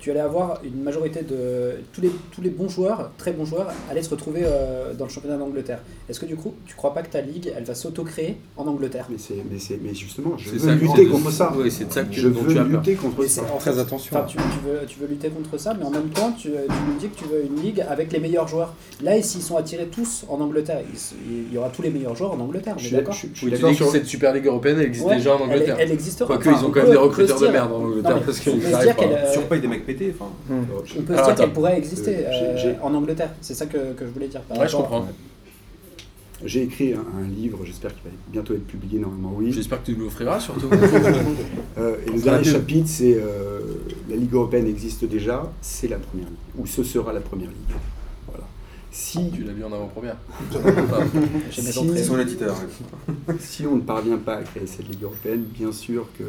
tu 0.00 0.10
allais 0.10 0.20
avoir 0.20 0.60
une 0.64 0.82
majorité 0.82 1.22
de 1.22 1.76
tous 1.92 2.00
les, 2.00 2.10
tous 2.32 2.40
les 2.42 2.50
bons 2.50 2.68
joueurs, 2.68 3.10
très 3.16 3.32
bons 3.32 3.44
joueurs, 3.44 3.68
allaient 3.90 4.02
se 4.02 4.10
retrouver 4.10 4.42
euh, 4.44 4.92
dans 4.94 5.04
le 5.04 5.10
championnat 5.10 5.36
d'Angleterre. 5.36 5.78
Est-ce 6.08 6.20
que 6.20 6.26
du 6.26 6.36
coup, 6.36 6.54
tu 6.66 6.74
crois 6.74 6.92
pas 6.92 7.02
que 7.02 7.10
ta 7.10 7.20
ligue, 7.20 7.52
elle 7.56 7.64
va 7.64 7.74
s'auto-créer 7.74 8.36
en 8.56 8.66
Angleterre? 8.66 9.06
Mais, 9.10 9.16
c'est- 9.18 9.42
mais, 9.50 9.58
c'est- 9.58 9.78
mais 9.82 9.94
justement, 9.94 10.36
je 10.36 10.50
C'est 10.50 10.56
veux 10.56 10.68
ça, 10.68 10.74
lutter 10.74 11.06
contre 11.06 11.30
ça. 11.30 11.52
Oui, 11.56 11.70
c'est 11.70 11.86
de 11.88 11.92
ça 11.92 12.02
que 12.02 12.12
Je 12.12 12.20
tu 12.28 12.34
veux 12.34 12.54
peur. 12.54 12.64
lutter 12.64 12.94
contre 12.94 13.22
ça. 13.24 13.28
c'est- 13.46 13.52
en 13.52 13.56
Très 13.58 13.78
attention. 13.78 14.16
Tu, 14.28 14.36
tu 14.36 14.42
veux, 14.66 14.86
tu 14.86 14.98
veux 14.98 15.06
lutter 15.06 15.28
contre 15.30 15.58
ça, 15.58 15.74
mais 15.74 15.84
en 15.84 15.90
même 15.90 16.08
temps, 16.10 16.32
tu, 16.32 16.48
tu 16.48 16.54
nous 16.88 16.98
dis 16.98 17.08
que 17.08 17.16
tu 17.16 17.24
veux 17.24 17.44
une 17.46 17.62
ligue 17.62 17.80
avec 17.88 18.12
les 18.12 18.18
meilleurs 18.20 18.48
joueurs. 18.48 18.74
Là, 19.02 19.20
s'ils 19.22 19.42
sont 19.42 19.56
attirés 19.56 19.86
tous 19.86 20.24
en 20.28 20.40
Angleterre, 20.40 20.80
il, 20.92 21.46
il 21.48 21.54
y 21.54 21.58
aura 21.58 21.68
tous 21.70 21.82
les 21.82 21.90
meilleurs 21.90 22.14
joueurs 22.16 22.32
en 22.32 22.40
Angleterre. 22.40 22.74
Je 22.78 22.86
suis 22.86 22.96
d'accord? 22.96 23.14
je- 23.14 23.28
je 23.32 23.38
suis 23.38 23.46
Oui, 23.46 23.52
tu 23.52 23.56
d'accord 23.58 23.70
dis 23.70 23.76
que 23.78 23.82
sur. 23.84 23.92
cette 23.92 24.06
Super 24.06 24.34
Ligue 24.34 24.46
européenne 24.46 24.76
elle 24.80 24.86
existe 24.86 25.06
Ouais, 25.06 25.16
déjà 25.16 25.34
en 25.34 25.36
elle- 25.38 25.42
Angleterre. 25.44 25.76
Elle, 25.78 25.92
existera. 25.92 26.26
Quoique, 26.26 26.48
Enfin, 26.48 26.58
ils 26.60 26.64
ont 26.64 26.68
on 26.68 26.72
quand 26.72 26.82
même 26.82 26.90
des 26.90 26.96
recruteurs 26.96 27.40
de 27.40 27.48
merde 27.48 27.72
en 27.72 27.76
Angleterre 27.84 28.20
parce 28.24 28.40
qu'ils 28.40 28.52
euh, 28.54 29.32
Sur 29.32 29.42
pas 29.44 29.58
des 29.58 29.68
mecs 29.68 29.83
Enfin, 29.88 30.30
On 30.50 31.02
peut 31.02 31.12
se 31.14 31.18
Alors, 31.18 31.26
dire 31.26 31.34
qu'elle 31.36 31.52
pourrait 31.52 31.78
exister 31.78 32.26
Euh, 32.26 32.56
euh, 32.56 32.74
en 32.82 32.94
Angleterre. 32.94 33.30
C'est 33.40 33.54
ça 33.54 33.66
que, 33.66 33.92
que 33.92 34.04
je 34.06 34.10
voulais 34.10 34.28
dire. 34.28 34.40
par 34.42 34.58
Ouais, 34.58 34.68
je 34.68 34.76
comprends. 34.76 35.06
J'ai 36.44 36.62
écrit 36.64 36.92
un, 36.92 37.04
un 37.22 37.26
livre, 37.28 37.60
j'espère 37.64 37.92
qu'il 37.94 38.02
va 38.04 38.10
bientôt 38.30 38.54
être 38.54 38.66
publié, 38.66 38.98
normalement 38.98 39.32
oui. 39.36 39.52
J'espère 39.52 39.80
que 39.80 39.86
tu 39.86 39.96
nous 39.96 40.04
l'offriras 40.04 40.40
surtout. 40.40 40.68
Euh, 41.76 41.96
et 42.06 42.10
le 42.10 42.20
dernier 42.22 42.44
chapitre, 42.44 42.86
c'est 42.88 43.14
euh, 43.16 43.58
la 44.08 44.14
Ligue 44.16 44.32
européenne 44.34 44.66
existe 44.68 45.04
déjà, 45.04 45.50
c'est 45.60 45.88
la 45.88 45.96
première 45.96 46.26
ligue, 46.28 46.36
ou 46.56 46.66
ce 46.66 46.84
sera 46.84 47.12
la 47.12 47.20
première 47.20 47.48
ligue. 47.48 47.76
Voilà. 48.28 48.44
Si, 48.92 49.28
tu 49.32 49.42
l'as 49.42 49.52
vu 49.52 49.64
en 49.64 49.72
avant-première. 49.72 50.16
Si- 51.50 51.72
si 53.40 53.66
on 53.66 53.76
ne 53.76 53.80
parvient 53.80 54.18
pas 54.18 54.36
à 54.36 54.42
créer 54.42 54.66
cette 54.68 54.88
Ligue 54.88 55.02
européenne, 55.02 55.42
bien 55.52 55.72
sûr 55.72 56.06
que 56.16 56.24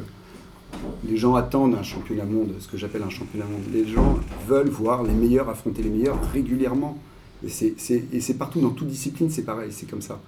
les 1.08 1.18
gens 1.18 1.36
attendent 1.36 1.76
un 1.76 1.84
championnat 1.84 2.26
monde, 2.26 2.54
ce 2.60 2.68
que 2.68 2.78
j'appelle 2.78 3.04
un 3.04 3.10
championnat 3.10 3.46
monde. 3.46 3.64
Les 3.74 3.88
gens 3.88 4.20
veulent 4.48 4.70
voir 4.70 5.04
les 5.04 5.14
meilleurs 5.14 5.50
affronter 5.50 5.82
les 5.84 5.90
meilleurs 5.90 6.20
régulièrement. 6.32 6.98
Et 7.46 7.50
c'est, 7.50 8.38
partout, 8.38 8.62
dans 8.62 8.70
toute 8.72 8.88
discipline, 8.88 9.30
c'est 9.30 9.44
pareil, 9.44 9.72
c'est 9.72 9.90
comme 9.90 10.02
ça. 10.02 10.20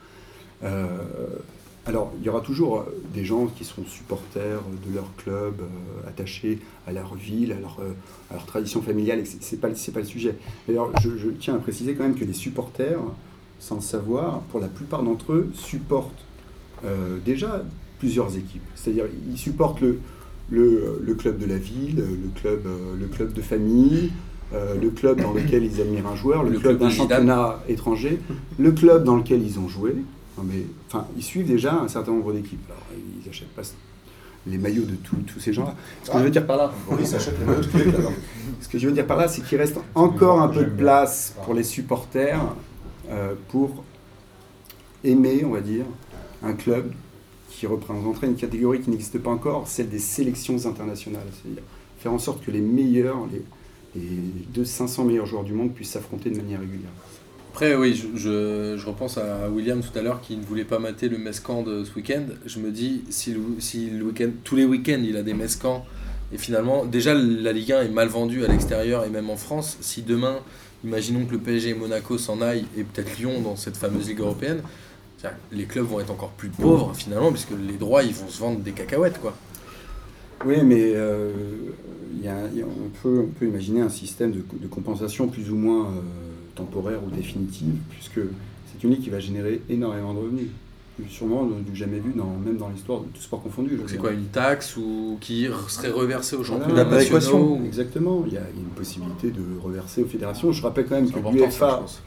Euh, 0.64 0.86
alors, 1.86 2.11
il 2.19 2.26
y 2.26 2.30
aura 2.30 2.41
toujours 2.41 2.80
euh, 2.80 3.02
des 3.14 3.24
gens 3.24 3.48
qui 3.48 3.64
seront 3.64 3.86
supporters 3.86 4.60
de 4.86 4.94
leur 4.94 5.06
club, 5.15 5.61
euh, 5.61 6.07
attachés 6.10 6.60
à 6.86 6.91
leur 6.91 7.15
ville, 7.15 7.53
à 7.53 7.60
leur, 7.60 7.78
euh, 7.80 8.38
tradition 8.45 8.82
familiale, 8.82 9.19
et 9.19 9.26
c'est, 9.26 9.41
c'est 9.41 9.57
pas, 9.57 9.69
le- 9.69 10.06
sujet. 10.06 10.36
D'ailleurs, 10.68 10.91
je, 11.02 11.18
je 11.18 11.30
tiens 11.30 11.56
à 11.56 11.60
préciser 11.60 11.95
quand 11.95 12.03
même 12.03 12.15
que 12.15 12.26
les 12.26 12.34
supporters, 12.34 12.99
sans 13.60 13.76
le 13.76 13.82
savoir, 13.82 14.41
pour 14.52 14.60
la 14.60 14.68
plupart 14.68 15.02
d'entre 15.02 15.32
eux, 15.32 15.49
supportent 15.53 16.26
euh, 16.84 17.19
déjà 17.26 17.64
plusieurs 17.99 18.36
équipes. 18.36 18.68
C'est-à-dire, 18.76 19.06
ils 19.32 19.38
supportent 19.38 19.80
le, 19.80 19.99
le, 20.49 21.02
le 21.03 21.14
club 21.15 21.38
de 21.38 21.45
la 21.45 21.57
ville, 21.57 21.98
le 21.98 22.40
club, 22.40 22.61
euh, 22.65 22.95
le 22.99 23.07
club 23.07 23.34
de 23.34 23.41
famille, 23.41 24.11
euh, 24.53 24.76
le 24.82 24.90
club 24.90 25.22
dans 25.22 25.34
lequel 25.34 25.64
ils 25.65 25.82
admirent 25.82 26.07
un 26.07 26.15
joueur, 26.15 26.44
le, 26.44 26.52
Le 26.52 26.60
club 26.60 26.78
club 26.78 26.90
d'un 26.90 26.95
championnat 26.95 27.60
étranger, 27.68 28.19
le 28.57 28.72
club 28.72 29.03
dans 29.03 29.18
lequel 29.18 29.41
ils 29.44 29.60
ont 29.60 29.68
joué. 29.68 29.95
Non, 30.38 30.44
mais, 30.45 30.64
enfin, 30.88 31.07
ils 31.18 31.24
suivent 31.24 31.48
déjà 31.48 31.74
un 31.82 31.88
certain 31.88 32.11
nombre 32.11 32.32
d'équipes. 32.32 32.64
Alors, 32.69 32.84
ils 33.22 33.28
n'achètent 33.28 33.49
pas 33.49 33.64
les 34.45 34.57
maillots 34.57 34.86
de 34.86 34.95
tous 34.95 35.18
tous 35.18 35.40
ces 35.40 35.52
gens-là. 35.52 35.76
Ce 36.03 36.11
que 36.11 36.18
je 36.19 36.24
veux 36.24 36.30
dire 36.30 36.45
par 36.45 36.57
là, 36.57 36.72
Oui, 36.90 37.06
ça 37.06 37.18
achète 37.18 37.38
les 37.40 37.45
maillots 37.45 37.61
de 37.61 37.68
tous 37.68 37.78
les 37.78 37.84
clubs. 37.84 38.06
ce 38.61 38.68
que 38.69 38.78
je 38.80 38.88
veux 38.88 38.94
dire 38.94 39.06
par 39.06 39.18
là, 39.18 39.28
c'est 39.28 39.44
qu'il 39.44 39.57
reste 39.57 39.78
encore 39.95 40.41
un 40.41 40.48
peu 40.48 40.64
de 40.64 40.69
place 40.69 41.36
pour 41.44 41.53
les 41.53 41.64
supporters 41.64 42.40
euh, 43.10 43.34
pour 43.49 43.84
aimer, 45.03 45.44
on 45.45 45.52
va 45.52 45.61
dire, 45.61 45.86
un 46.44 46.53
club 46.53 46.91
qui 47.58 47.66
représenterait 47.66 48.28
une 48.28 48.36
catégorie 48.36 48.82
qui 48.82 48.92
n'existe 48.92 49.18
pas 49.18 49.32
encore, 49.32 49.68
celle 49.68 49.90
des 49.90 50.00
sélections 50.00 50.68
internationales. 50.68 51.26
C'est-à-dire 51.42 51.64
faire 51.98 52.14
en 52.14 52.20
sorte 52.20 52.46
que 52.46 52.52
les 52.52 52.62
meilleurs, 52.62 53.18
les, 53.32 53.42
les 54.00 54.10
200, 54.54 54.88
500 54.88 55.06
meilleurs 55.06 55.26
joueurs 55.26 55.44
du 55.44 55.54
monde 55.54 55.74
puissent 55.74 55.90
s'affronter 55.90 56.30
de 56.30 56.38
manière 56.38 56.60
régulière. 56.60 56.92
Après, 57.52 57.76
oui, 57.76 57.96
je, 57.96 58.76
je, 58.78 58.86
repense 58.86 59.18
à 59.18 59.50
William 59.50 59.82
tout 59.82 59.98
à 59.98 60.04
l'heure 60.04 60.22
qui 60.22 60.38
ne 60.38 60.44
voulait 60.44 60.66
pas 60.66 60.78
mater 60.78 61.10
le 61.10 61.18
Mescan 61.18 61.64
de 61.64 61.84
ce 61.84 61.96
week-end. 61.96 62.26
Je 62.46 62.60
me 62.60 62.70
dis, 62.70 63.04
si, 63.10 63.34
le, 63.34 63.40
si 63.58 63.90
le 63.90 64.06
week-end, 64.06 64.30
tous 64.44 64.56
les 64.56 64.66
week-ends 64.66 65.02
il 65.04 65.18
a 65.18 65.24
des 65.24 65.34
Mescans, 65.34 65.84
et 66.32 66.38
finalement, 66.38 66.86
déjà 66.86 67.16
la 67.16 67.54
Ligue 67.54 67.72
1 67.72 67.82
est 67.82 67.90
mal 67.90 68.10
vendue 68.10 68.46
à 68.46 68.48
l'extérieur 68.48 69.04
et 69.06 69.10
même 69.10 69.32
en 69.32 69.38
France. 69.38 69.78
Si 69.82 70.04
demain, 70.04 70.38
imaginons 70.84 71.26
que 71.26 71.32
le 71.32 71.40
PSG 71.40 71.70
et 71.70 71.74
Monaco 71.74 72.20
s'en 72.20 72.40
aillent, 72.42 72.68
et 72.78 72.84
peut-être 72.84 73.18
Lyon 73.18 73.42
dans 73.42 73.56
cette 73.56 73.78
fameuse 73.78 74.08
Ligue 74.10 74.20
européenne, 74.20 74.62
les 75.52 75.65
clubs 75.65 75.85
vont 75.85 75.99
être 75.99 76.11
encore 76.11 76.30
plus 76.31 76.49
pauvres 76.49 76.94
finalement, 76.95 77.31
puisque 77.31 77.52
les 77.68 77.77
droits 77.77 78.03
ils 78.03 78.14
vont 78.14 78.27
se 78.27 78.39
vendre 78.39 78.60
des 78.60 78.72
cacahuètes 78.72 79.19
quoi. 79.22 79.34
Oui, 80.45 80.57
mais 80.64 80.94
euh, 80.95 81.31
y 82.22 82.27
a- 82.27 82.48
il 82.53 82.60
y 82.60 82.61
a- 82.61 82.65
on, 82.65 82.89
peut, 83.02 83.22
on 83.27 83.27
peut 83.39 83.48
imaginer 83.48 83.81
un 83.81 83.89
système 83.89 84.31
de, 84.31 84.44
de 84.53 84.68
compensation 84.68 85.27
plus 85.27 85.49
ou 85.49 85.56
moins 85.56 85.85
euh, 85.88 85.99
temporaire 86.56 86.99
ou 87.06 87.10
définitive, 87.10 87.73
puisque 87.89 88.19
c'est 88.72 88.84
une 88.84 88.91
ligue 88.91 89.02
qui 89.03 89.10
va 89.10 89.19
générer 89.19 89.61
énormément 89.69 90.14
de 90.14 90.19
revenus. 90.19 90.48
Sûrement 91.10 91.45
du 91.45 91.76
jamais 91.76 91.99
vu, 91.99 92.14
dans, 92.15 92.26
même 92.44 92.57
dans 92.57 92.69
l'histoire 92.69 93.02
de 93.02 93.06
tout 93.14 93.22
sport 93.22 93.44
confondu. 93.44 93.80
c'est 93.85 93.98
quoi 93.98 94.11
une 94.14 94.26
taxe 94.26 94.76
ou 94.77 95.18
qui 95.22 95.48
serait 95.68 95.91
reversée 95.91 96.35
aux 96.35 96.41
Voilà, 96.44 96.64
championnats 96.64 96.84
la 96.84 96.89
péréquation. 96.89 97.64
Exactement, 97.64 98.23
il 98.26 98.34
y, 98.34 98.38
a, 98.38 98.41
il 98.52 98.60
y 98.60 98.60
a 98.60 98.64
une 98.64 98.73
possibilité 98.76 99.30
de 99.30 99.44
reverser 99.61 100.02
aux 100.02 100.07
fédérations. 100.07 100.52
Je 100.52 100.61
rappelle 100.64 100.85
quand 100.88 100.95
même 100.95 101.11
que 101.11 101.19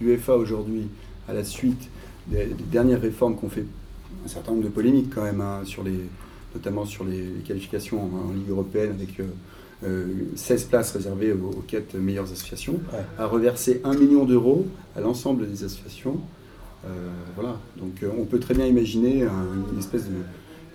l'UEFA 0.00 0.36
aujourd'hui, 0.36 0.88
à 1.28 1.34
la 1.34 1.44
suite 1.44 1.88
des, 2.30 2.46
des 2.46 2.64
dernières 2.70 3.00
réformes 3.00 3.36
qu'on 3.36 3.48
fait, 3.48 3.64
un 4.24 4.28
certain 4.28 4.52
nombre 4.52 4.64
de 4.64 4.68
polémiques 4.68 5.10
quand 5.14 5.22
même, 5.22 5.40
hein, 5.40 5.60
sur 5.64 5.82
les, 5.82 5.98
notamment 6.54 6.84
sur 6.84 7.04
les, 7.04 7.18
les 7.22 7.42
qualifications 7.44 8.00
en, 8.02 8.30
en 8.30 8.32
Ligue 8.32 8.48
européenne 8.50 8.92
avec 8.92 9.20
euh, 9.20 9.24
euh, 9.84 10.04
16 10.36 10.64
places 10.64 10.92
réservées 10.92 11.32
aux, 11.32 11.50
aux 11.58 11.64
quatre 11.66 11.96
meilleures 11.96 12.30
associations, 12.30 12.80
Ouais. 12.92 12.98
a 13.18 13.26
reversé 13.26 13.80
1 13.84 13.94
million 13.94 14.24
d'euros 14.24 14.66
à 14.96 15.00
l'ensemble 15.00 15.48
des 15.48 15.64
associations. 15.64 16.18
Euh, 16.86 16.88
voilà, 17.34 17.58
donc 17.78 18.02
euh, 18.02 18.08
on 18.18 18.24
peut 18.24 18.38
très 18.40 18.54
bien 18.54 18.66
imaginer 18.66 19.22
un- 19.24 19.70
une 19.72 19.78
espèce 19.78 20.04
de, 20.04 20.12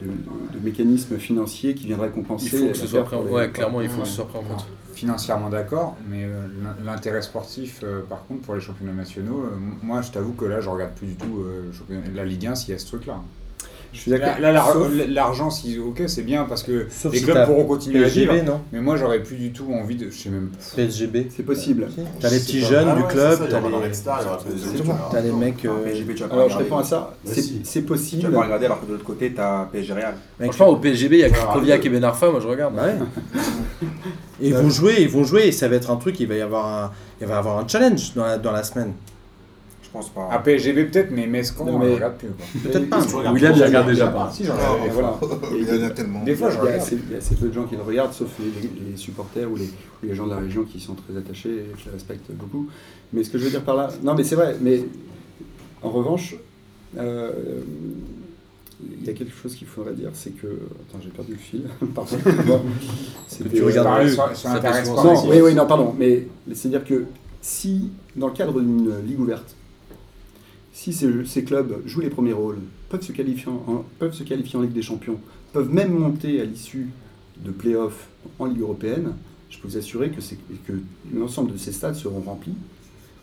de- 0.07 0.57
de 0.59 0.63
mécanisme 0.63 1.17
financier 1.17 1.75
qui 1.75 1.85
viendrait 1.87 2.09
compenser. 2.09 2.45
Il 2.45 2.49
faut 2.59 2.67
que 2.67 2.77
ce 2.77 2.87
soit 2.87 3.03
pris 3.03 3.15
en 3.15 3.21
compte. 3.23 3.31
Ouais, 3.31 3.49
clairement, 3.51 3.81
il 3.81 3.89
faut 3.89 4.01
que 4.01 4.07
ce 4.07 4.13
soit 4.15 4.27
pris 4.27 4.37
en 4.39 4.43
compte. 4.43 4.65
Financièrement 4.93 5.49
d'accord, 5.49 5.97
mais 6.09 6.23
euh, 6.23 6.47
l'in- 6.63 6.75
l'intérêt 6.85 7.21
sportif, 7.21 7.81
euh, 7.83 8.01
par 8.07 8.25
contre, 8.27 8.41
pour 8.43 8.55
les 8.55 8.61
championnats 8.61 8.93
nationaux, 8.93 9.43
euh, 9.43 9.57
moi 9.83 10.01
je 10.01 10.11
t'avoue 10.11 10.31
que 10.33 10.45
là 10.45 10.61
je 10.61 10.69
regarde 10.69 10.93
plus 10.93 11.07
du 11.07 11.15
tout 11.15 11.43
la 12.15 12.23
Ligue 12.23 12.47
1 12.47 12.55
s'il 12.55 12.71
y 12.71 12.75
a 12.75 12.79
ce 12.79 12.87
truc-là. 12.87 13.19
Je 13.95 14.01
suis 14.01 14.11
d'accord. 14.11 14.27
Là, 14.35 14.39
là, 14.39 14.51
l'ar- 14.51 14.73
Sauf- 14.73 14.91
l'argent, 15.07 15.49
si, 15.49 15.79
ok, 15.79 16.03
c'est 16.07 16.21
bien 16.23 16.43
parce 16.43 16.63
que 16.63 16.87
Sauf 16.89 17.13
les 17.13 17.19
si 17.19 17.25
clubs 17.25 17.45
pourront 17.45 17.63
continuer 17.65 18.03
à 18.03 18.07
vivre, 18.07 18.33
PSGB, 18.33 18.45
non 18.51 18.61
mais 18.73 18.81
moi 18.81 18.97
j'aurais 18.97 19.23
plus 19.23 19.37
du 19.37 19.51
tout 19.51 19.65
envie 19.73 19.95
de. 19.95 20.09
Je 20.09 20.15
sais 20.17 20.29
même. 20.29 20.49
PSGB. 20.75 21.27
C'est 21.35 21.43
possible. 21.43 21.87
T'as 22.19 22.29
les 22.29 22.39
petits 22.39 22.59
jeunes 22.59 22.89
Ah 22.91 22.95
du 22.95 23.03
club, 23.03 23.39
t'as 23.49 23.61
les, 23.61 23.69
les 23.69 25.31
mecs. 25.31 25.55
Ah, 25.65 25.69
euh, 25.69 25.83
PSGB, 25.85 26.13
tu 26.15 26.23
vas 26.23 26.33
Alors 26.33 26.49
je 26.49 26.57
réponds 26.57 26.77
à 26.77 26.83
ça, 26.83 27.15
Mais 27.25 27.31
c'est 27.33 27.41
si. 27.41 27.61
c'est 27.63 27.79
Tu 27.79 27.85
possible. 27.85 28.29
vas 28.29 28.39
pas 28.39 28.45
regarder 28.45 28.65
alors 28.65 28.81
que 28.81 28.85
de 28.85 28.91
l'autre 28.91 29.03
côté, 29.05 29.33
t'as 29.33 29.65
PSG 29.65 29.93
Real. 29.93 30.13
Franchement, 30.41 30.67
au 30.69 30.75
PSGB, 30.75 31.15
il 31.15 31.19
y 31.19 31.23
a 31.23 31.27
euh, 31.27 31.77
et 31.81 31.89
Ben 31.89 32.03
Arfa, 32.03 32.29
moi 32.29 32.39
je 32.41 32.47
regarde. 32.47 32.75
Ouais. 32.75 32.95
Et 34.41 34.49
ils 34.49 34.53
vont 34.55 34.69
jouer, 34.69 34.95
ils 34.99 35.09
vont 35.09 35.23
jouer, 35.23 35.47
et 35.47 35.51
ça 35.51 35.67
va 35.69 35.77
être 35.77 35.89
un 35.89 35.95
truc, 35.95 36.19
il 36.19 36.27
va 36.27 36.35
y 36.35 36.41
avoir 36.41 36.65
un, 36.67 36.91
il 37.21 37.27
va 37.27 37.35
y 37.35 37.37
avoir 37.37 37.57
un 37.59 37.67
challenge 37.67 38.13
dans 38.13 38.51
la 38.51 38.63
semaine. 38.63 38.93
Je 39.95 40.01
pense 40.01 40.09
pas. 40.09 40.29
À 40.29 40.39
PSGB 40.39 40.85
peut-être, 40.85 41.11
mais 41.11 41.25
Mescan, 41.25 41.65
on 41.67 41.79
mais- 41.79 41.89
ne 41.89 41.93
regarde 41.95 42.15
plus. 42.17 42.27
Peut-être 42.61 42.89
pas. 42.89 42.99
William, 43.31 43.53
il 43.55 43.63
regarde 43.63 43.87
déjà 43.87 44.07
pas. 44.07 44.29
Si, 44.33 44.43
j'en 44.43 44.53
Ah, 44.59 44.69
regarde. 44.71 44.87
et 44.87 44.89
voilà. 44.91 45.19
Il 45.57 45.63
y 45.67 45.83
en 45.83 45.83
a 45.85 45.89
tellement. 45.91 46.23
Des 46.23 46.35
fois, 46.35 46.49
je 46.49 46.55
Il 46.55 46.57
y, 46.57 46.59
a 46.59 46.63
regarde. 46.63 46.81
assez, 46.81 46.95
il 47.05 47.11
y 47.11 47.15
a 47.15 47.17
assez 47.19 47.35
peu 47.35 47.47
de 47.47 47.53
gens 47.53 47.63
qui 47.65 47.75
le 47.77 47.81
regardent, 47.81 48.11
sauf 48.13 48.29
les, 48.39 48.91
les 48.91 48.97
supporters 48.97 49.49
ou 49.49 49.55
les, 49.55 49.69
les 50.03 50.13
gens 50.15 50.25
de 50.25 50.31
la 50.31 50.39
région 50.39 50.63
qui 50.65 50.79
sont 50.81 50.95
très 50.95 51.17
attachés 51.17 51.49
et 51.49 51.81
qui 51.81 51.89
respectent 51.89 52.31
beaucoup. 52.31 52.67
Mais 53.13 53.23
ce 53.23 53.29
que 53.29 53.37
je 53.37 53.45
veux 53.45 53.49
dire 53.51 53.61
par 53.63 53.75
là, 53.75 53.87
non 54.03 54.15
mais 54.15 54.23
c'est 54.25 54.35
vrai, 54.35 54.57
mais 54.59 54.83
en 55.81 55.89
revanche, 55.91 56.35
euh, 56.97 57.31
il 58.99 59.05
y 59.05 59.09
a 59.09 59.13
quelque 59.13 59.31
chose 59.33 59.55
qu'il 59.55 59.67
faudrait 59.67 59.93
dire, 59.93 60.09
c'est 60.13 60.31
que... 60.31 60.47
Attends, 60.47 60.99
j'ai 61.01 61.09
perdu 61.09 61.31
le 61.31 61.37
fil, 61.37 61.61
pardon. 61.95 62.17
Tu 63.53 63.63
regardes 63.63 64.09
sur 64.09 64.35
Ça 64.35 64.59
Non, 65.03 65.29
oui, 65.29 65.37
oui, 65.41 65.53
non, 65.55 65.65
pardon, 65.65 65.95
mais 65.97 66.27
c'est-à-dire 66.53 66.83
que 66.83 67.05
si, 67.41 67.91
dans 68.15 68.27
le 68.27 68.33
cadre 68.33 68.59
d'une 68.59 68.91
ligue 69.07 69.19
ouverte, 69.19 69.55
si 70.93 71.25
ces, 71.25 71.43
clubs 71.43 71.81
jouent 71.87 72.01
les 72.01 72.09
premiers 72.09 72.33
rôles, 72.33 72.59
peuvent 72.89 73.01
se, 73.01 73.11
qualifier 73.11 73.47
en, 73.47 73.83
peuvent 73.97 74.13
se 74.13 74.23
qualifier 74.23 74.59
en 74.59 74.61
Ligue 74.61 74.73
des 74.73 74.83
Champions, 74.83 75.19
peuvent 75.51 75.73
même 75.73 75.91
monter 75.91 76.39
à 76.41 76.45
l'issue 76.45 76.89
de 77.43 77.49
playoffs 77.49 78.07
en 78.37 78.45
Ligue 78.45 78.61
européenne, 78.61 79.13
je 79.49 79.57
peux 79.57 79.67
vous 79.67 79.77
assurer 79.77 80.11
que, 80.11 80.21
que 80.67 80.73
l'ensemble 81.11 81.53
de 81.53 81.57
ces 81.57 81.71
stades 81.71 81.95
seront 81.95 82.21
remplis, 82.21 82.53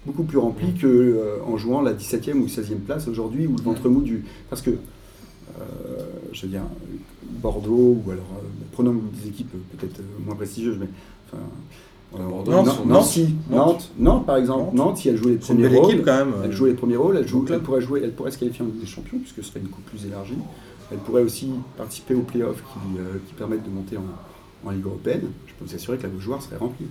beaucoup 0.05 0.25
plus 0.25 0.39
remplis 0.39 0.75
qu'en 0.75 1.57
jouant 1.57 1.83
la 1.83 1.95
17e 1.95 2.35
ou 2.35 2.47
16e 2.47 2.81
place 2.81 3.07
aujourd'hui, 3.07 3.47
ou 3.47 3.57
le 3.57 3.63
ventre 3.63 3.89
mou 3.89 4.01
du... 4.01 4.25
Parce 4.51 4.61
que, 4.61 4.71
euh, 4.71 6.05
je 6.33 6.43
veux 6.43 6.49
dire, 6.49 6.65
Bordeaux, 7.23 8.03
ou 8.05 8.11
alors, 8.11 8.27
euh, 8.39 8.47
prenons 8.73 8.95
des 8.95 9.29
équipes 9.29 9.53
peut-être 9.77 10.01
euh, 10.01 10.25
moins 10.25 10.35
prestigieuses, 10.35 10.79
mais... 10.79 10.89
Euh, 11.35 11.39
Bordeaux, 12.19 12.51
Nantes, 12.53 12.67
Nantes, 12.67 12.87
Nancy, 12.87 13.35
Nantes. 13.51 13.67
Nantes, 13.67 13.91
Nantes, 13.99 14.27
par 14.27 14.37
exemple, 14.37 14.65
Nantes. 14.65 14.75
Nantes, 14.75 14.97
si 14.99 15.09
elle 15.09 15.17
jouait 15.17 15.33
les 15.33 15.39
premiers 15.39 15.67
rôles, 15.69 15.91
équipe 15.91 16.05
quand 16.05 16.17
même. 16.17 16.35
elle 16.45 16.53
joue 16.53 16.67
les 16.67 16.75
premiers 16.75 16.97
rôles, 16.97 17.17
elle, 17.17 17.27
joue, 17.27 17.45
elle, 17.51 17.61
pourrait 17.61 17.81
jouer, 17.81 18.01
elle 18.05 18.13
pourrait 18.13 18.31
se 18.31 18.39
qualifier 18.39 18.63
en 18.65 18.69
Ligue 18.69 18.81
des 18.81 18.87
Champions, 18.87 19.19
puisque 19.19 19.37
ce 19.37 19.43
serait 19.51 19.61
une 19.61 19.69
coupe 19.69 19.85
plus 19.87 20.05
élargie. 20.07 20.39
Elle 20.91 20.99
pourrait 20.99 21.23
aussi 21.23 21.51
participer 21.77 22.15
aux 22.15 22.21
playoffs 22.23 22.63
qui, 22.63 22.99
euh, 22.99 23.17
qui 23.27 23.33
permettent 23.35 23.65
de 23.65 23.71
monter 23.71 23.97
en, 23.97 24.69
en 24.69 24.71
Ligue 24.71 24.85
européenne. 24.85 25.23
Je 25.47 25.53
peux 25.55 25.65
vous 25.65 25.75
assurer 25.75 25.97
que 25.97 26.07
la 26.07 26.19
joueur 26.19 26.43
serait 26.43 26.59
remplie. 26.59 26.87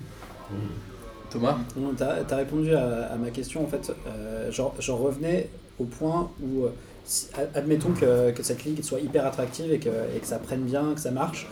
Thomas? 1.30 1.58
Tu 1.98 2.04
as, 2.04 2.36
répondu 2.36 2.74
à, 2.74 3.12
à 3.14 3.16
ma 3.16 3.30
question. 3.30 3.64
En 3.64 3.68
fait, 3.68 3.92
euh, 4.08 4.52
j'en 4.52 4.98
revenais 4.98 5.50
au 5.80 5.86
point 5.86 6.30
où, 6.42 6.64
euh, 6.66 6.70
si- 7.06 7.28
admettons 7.56 7.92
que, 7.92 8.32
que 8.32 8.44
cette 8.44 8.66
ligue 8.66 8.84
soit 8.84 9.00
hyper 9.00 9.26
attractive 9.26 9.72
et 9.72 9.80
que, 9.80 9.90
et 9.90 10.20
que 10.20 10.28
ça 10.28 10.40
prenne 10.40 10.62
bien, 10.64 10.94
que 10.94 11.00
ça 11.00 11.12
marche. 11.12 11.48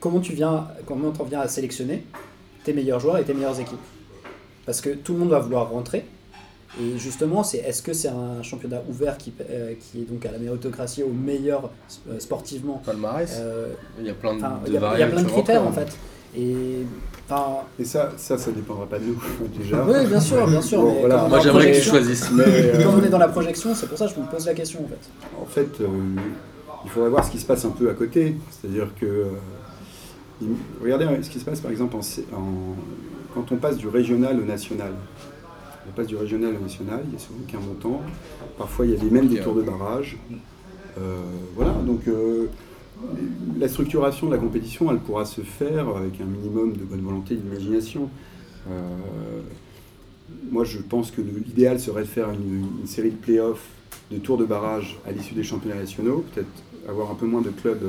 Comment 0.00 0.20
tu 0.20 0.32
viens, 0.34 0.66
comment 0.86 1.10
t'en 1.10 1.24
viens 1.24 1.40
à 1.40 1.48
sélectionner? 1.48 2.04
Tes 2.64 2.72
meilleurs 2.72 3.00
joueurs 3.00 3.18
et 3.18 3.22
tes 3.24 3.34
meilleures 3.34 3.58
équipes 3.60 3.78
Parce 4.66 4.80
que 4.80 4.90
tout 4.90 5.12
le 5.14 5.18
monde 5.20 5.30
va 5.30 5.38
vouloir 5.40 5.68
rentrer. 5.70 6.04
Et 6.80 6.96
justement, 6.98 7.42
c'est 7.42 7.58
est-ce 7.58 7.82
que 7.82 7.92
c'est 7.92 8.08
un 8.08 8.42
championnat 8.42 8.82
ouvert 8.88 9.18
qui, 9.18 9.32
euh, 9.50 9.74
qui 9.78 10.00
est 10.00 10.04
donc 10.10 10.24
à 10.24 10.32
la 10.32 10.38
méritocratie, 10.38 11.02
au 11.02 11.10
meilleur 11.12 11.68
euh, 12.10 12.18
sportivement 12.18 12.80
Palmarès 12.84 13.30
Euh, 13.38 13.68
Il 14.00 14.06
y 14.06 14.10
a 14.10 14.14
plein 14.14 14.32
de, 14.34 14.38
enfin, 14.38 14.58
de 14.64 14.68
Il 14.68 14.72
y, 14.72 14.76
a- 14.76 14.78
il 14.78 14.82
y 14.82 14.86
a 14.86 14.88
variables 14.88 15.12
plein 15.12 15.22
de 15.22 15.26
qui 15.28 15.34
rentrent, 15.34 15.44
critères 15.44 15.66
en 15.66 15.72
fait. 15.72 15.88
Et 16.34 17.84
ça, 17.84 18.10
ça, 18.16 18.38
ça 18.38 18.50
dépendra 18.52 18.86
pas 18.86 18.98
de 18.98 19.04
nous, 19.04 19.18
déjà. 19.58 19.84
oui, 19.86 20.06
bien 20.06 20.20
sûr, 20.20 20.46
bien 20.46 20.62
sûr. 20.62 20.80
Bon, 20.80 20.94
voilà. 21.00 21.26
Moi 21.28 21.40
j'aimerais 21.40 21.72
que 21.72 21.76
tu 21.76 21.82
choisisses. 21.82 22.30
Mais, 22.32 22.44
euh, 22.46 22.82
Comme 22.84 23.00
on 23.00 23.04
est 23.04 23.10
dans 23.10 23.18
la 23.18 23.28
projection, 23.28 23.74
c'est 23.74 23.86
pour 23.86 23.98
ça 23.98 24.06
que 24.06 24.14
je 24.14 24.20
me 24.20 24.26
pose 24.26 24.46
la 24.46 24.54
question 24.54 24.80
en 24.82 24.88
fait. 24.88 25.42
En 25.42 25.44
fait, 25.46 25.80
euh, 25.82 25.86
il 26.86 26.90
faudrait 26.90 27.10
voir 27.10 27.22
ce 27.24 27.30
qui 27.30 27.38
se 27.38 27.44
passe 27.44 27.64
un 27.66 27.70
peu 27.70 27.90
à 27.90 27.94
côté. 27.94 28.36
C'est-à-dire 28.50 28.88
que. 28.98 29.26
Regardez 30.82 31.06
ce 31.22 31.30
qui 31.30 31.38
se 31.38 31.44
passe 31.44 31.60
par 31.60 31.70
exemple 31.70 31.96
quand 33.34 33.52
on 33.52 33.56
passe 33.56 33.76
du 33.76 33.88
régional 33.88 34.38
au 34.40 34.44
national. 34.44 34.92
On 35.88 35.92
passe 35.92 36.06
du 36.06 36.16
régional 36.16 36.54
au 36.56 36.62
national, 36.62 37.02
il 37.06 37.12
y 37.12 37.16
a 37.16 37.18
souvent 37.18 37.40
qu'un 37.46 37.58
montant. 37.58 38.00
Parfois, 38.56 38.86
il 38.86 38.92
y 38.92 38.96
a 38.96 39.10
même 39.10 39.28
des 39.28 39.40
tours 39.40 39.54
de 39.54 39.62
barrage. 39.62 40.16
Euh, 40.98 41.16
voilà, 41.56 41.72
donc 41.72 42.06
euh, 42.06 42.46
la 43.58 43.68
structuration 43.68 44.28
de 44.28 44.32
la 44.32 44.38
compétition, 44.38 44.90
elle 44.90 44.98
pourra 44.98 45.24
se 45.24 45.40
faire 45.40 45.88
avec 45.88 46.20
un 46.20 46.24
minimum 46.24 46.74
de 46.74 46.84
bonne 46.84 47.00
volonté 47.00 47.34
et 47.34 47.36
d'imagination. 47.38 48.10
Euh, 48.70 49.40
moi, 50.50 50.64
je 50.64 50.78
pense 50.78 51.10
que 51.10 51.20
l'idéal 51.20 51.80
serait 51.80 52.02
de 52.02 52.08
faire 52.08 52.30
une, 52.30 52.66
une 52.80 52.86
série 52.86 53.10
de 53.10 53.16
playoffs, 53.16 53.66
de 54.10 54.18
tours 54.18 54.36
de 54.36 54.44
barrage 54.44 54.98
à 55.06 55.12
l'issue 55.12 55.34
des 55.34 55.42
championnats 55.42 55.76
nationaux, 55.76 56.24
peut-être 56.32 56.48
avoir 56.88 57.10
un 57.10 57.14
peu 57.14 57.26
moins 57.26 57.42
de 57.42 57.50
clubs 57.50 57.82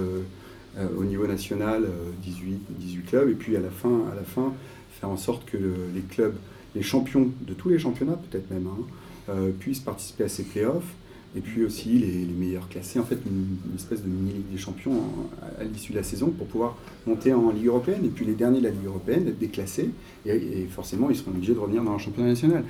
au 0.97 1.03
niveau 1.03 1.27
national, 1.27 1.83
euh, 1.83 2.09
18, 2.23 2.59
18 2.79 3.01
clubs, 3.05 3.29
et 3.29 3.33
puis 3.35 3.55
à 3.55 3.59
la 3.59 3.69
fin, 3.69 4.01
à 4.11 4.15
la 4.15 4.23
fin 4.23 4.53
faire 4.99 5.09
en 5.09 5.17
sorte 5.17 5.45
que 5.45 5.57
le- 5.57 5.89
les 5.93 6.01
clubs, 6.01 6.35
les 6.75 6.81
champions 6.81 7.29
de 7.47 7.53
tous 7.53 7.69
les 7.69 7.79
championnats, 7.79 8.19
peut-être 8.29 8.49
même, 8.51 8.67
hein, 8.67 8.83
euh, 9.29 9.51
puissent 9.51 9.79
participer 9.79 10.23
à 10.25 10.29
ces 10.29 10.43
playoffs, 10.43 10.93
et 11.35 11.41
puis 11.41 11.63
aussi 11.65 11.89
les, 11.89 12.25
les 12.25 12.33
meilleurs 12.33 12.67
classés, 12.69 12.99
en 12.99 13.03
fait, 13.03 13.17
une, 13.25 13.57
espèce 13.75 14.03
de 14.03 14.07
mini-ligue 14.07 14.51
des 14.51 14.57
champions 14.57 14.93
hein, 14.93 15.45
à, 15.59 15.63
l'issue 15.63 15.91
de 15.91 15.97
la 15.97 16.03
saison 16.03 16.29
pour 16.29 16.47
pouvoir 16.47 16.75
monter 17.07 17.33
en 17.33 17.51
Ligue 17.51 17.67
européenne, 17.67 18.05
et 18.05 18.09
puis 18.09 18.25
les 18.25 18.33
derniers 18.33 18.59
de 18.59 18.65
la 18.65 18.69
Ligue 18.71 18.85
européenne, 18.85 19.27
être 19.27 19.39
déclassés, 19.39 19.89
et, 20.25 20.35
et 20.35 20.67
forcément, 20.69 21.09
ils 21.09 21.15
seront 21.15 21.31
obligés 21.31 21.53
de 21.53 21.59
revenir 21.59 21.83
dans 21.83 21.93
le 21.93 21.99
championnat 21.99 22.29
national. 22.29 22.63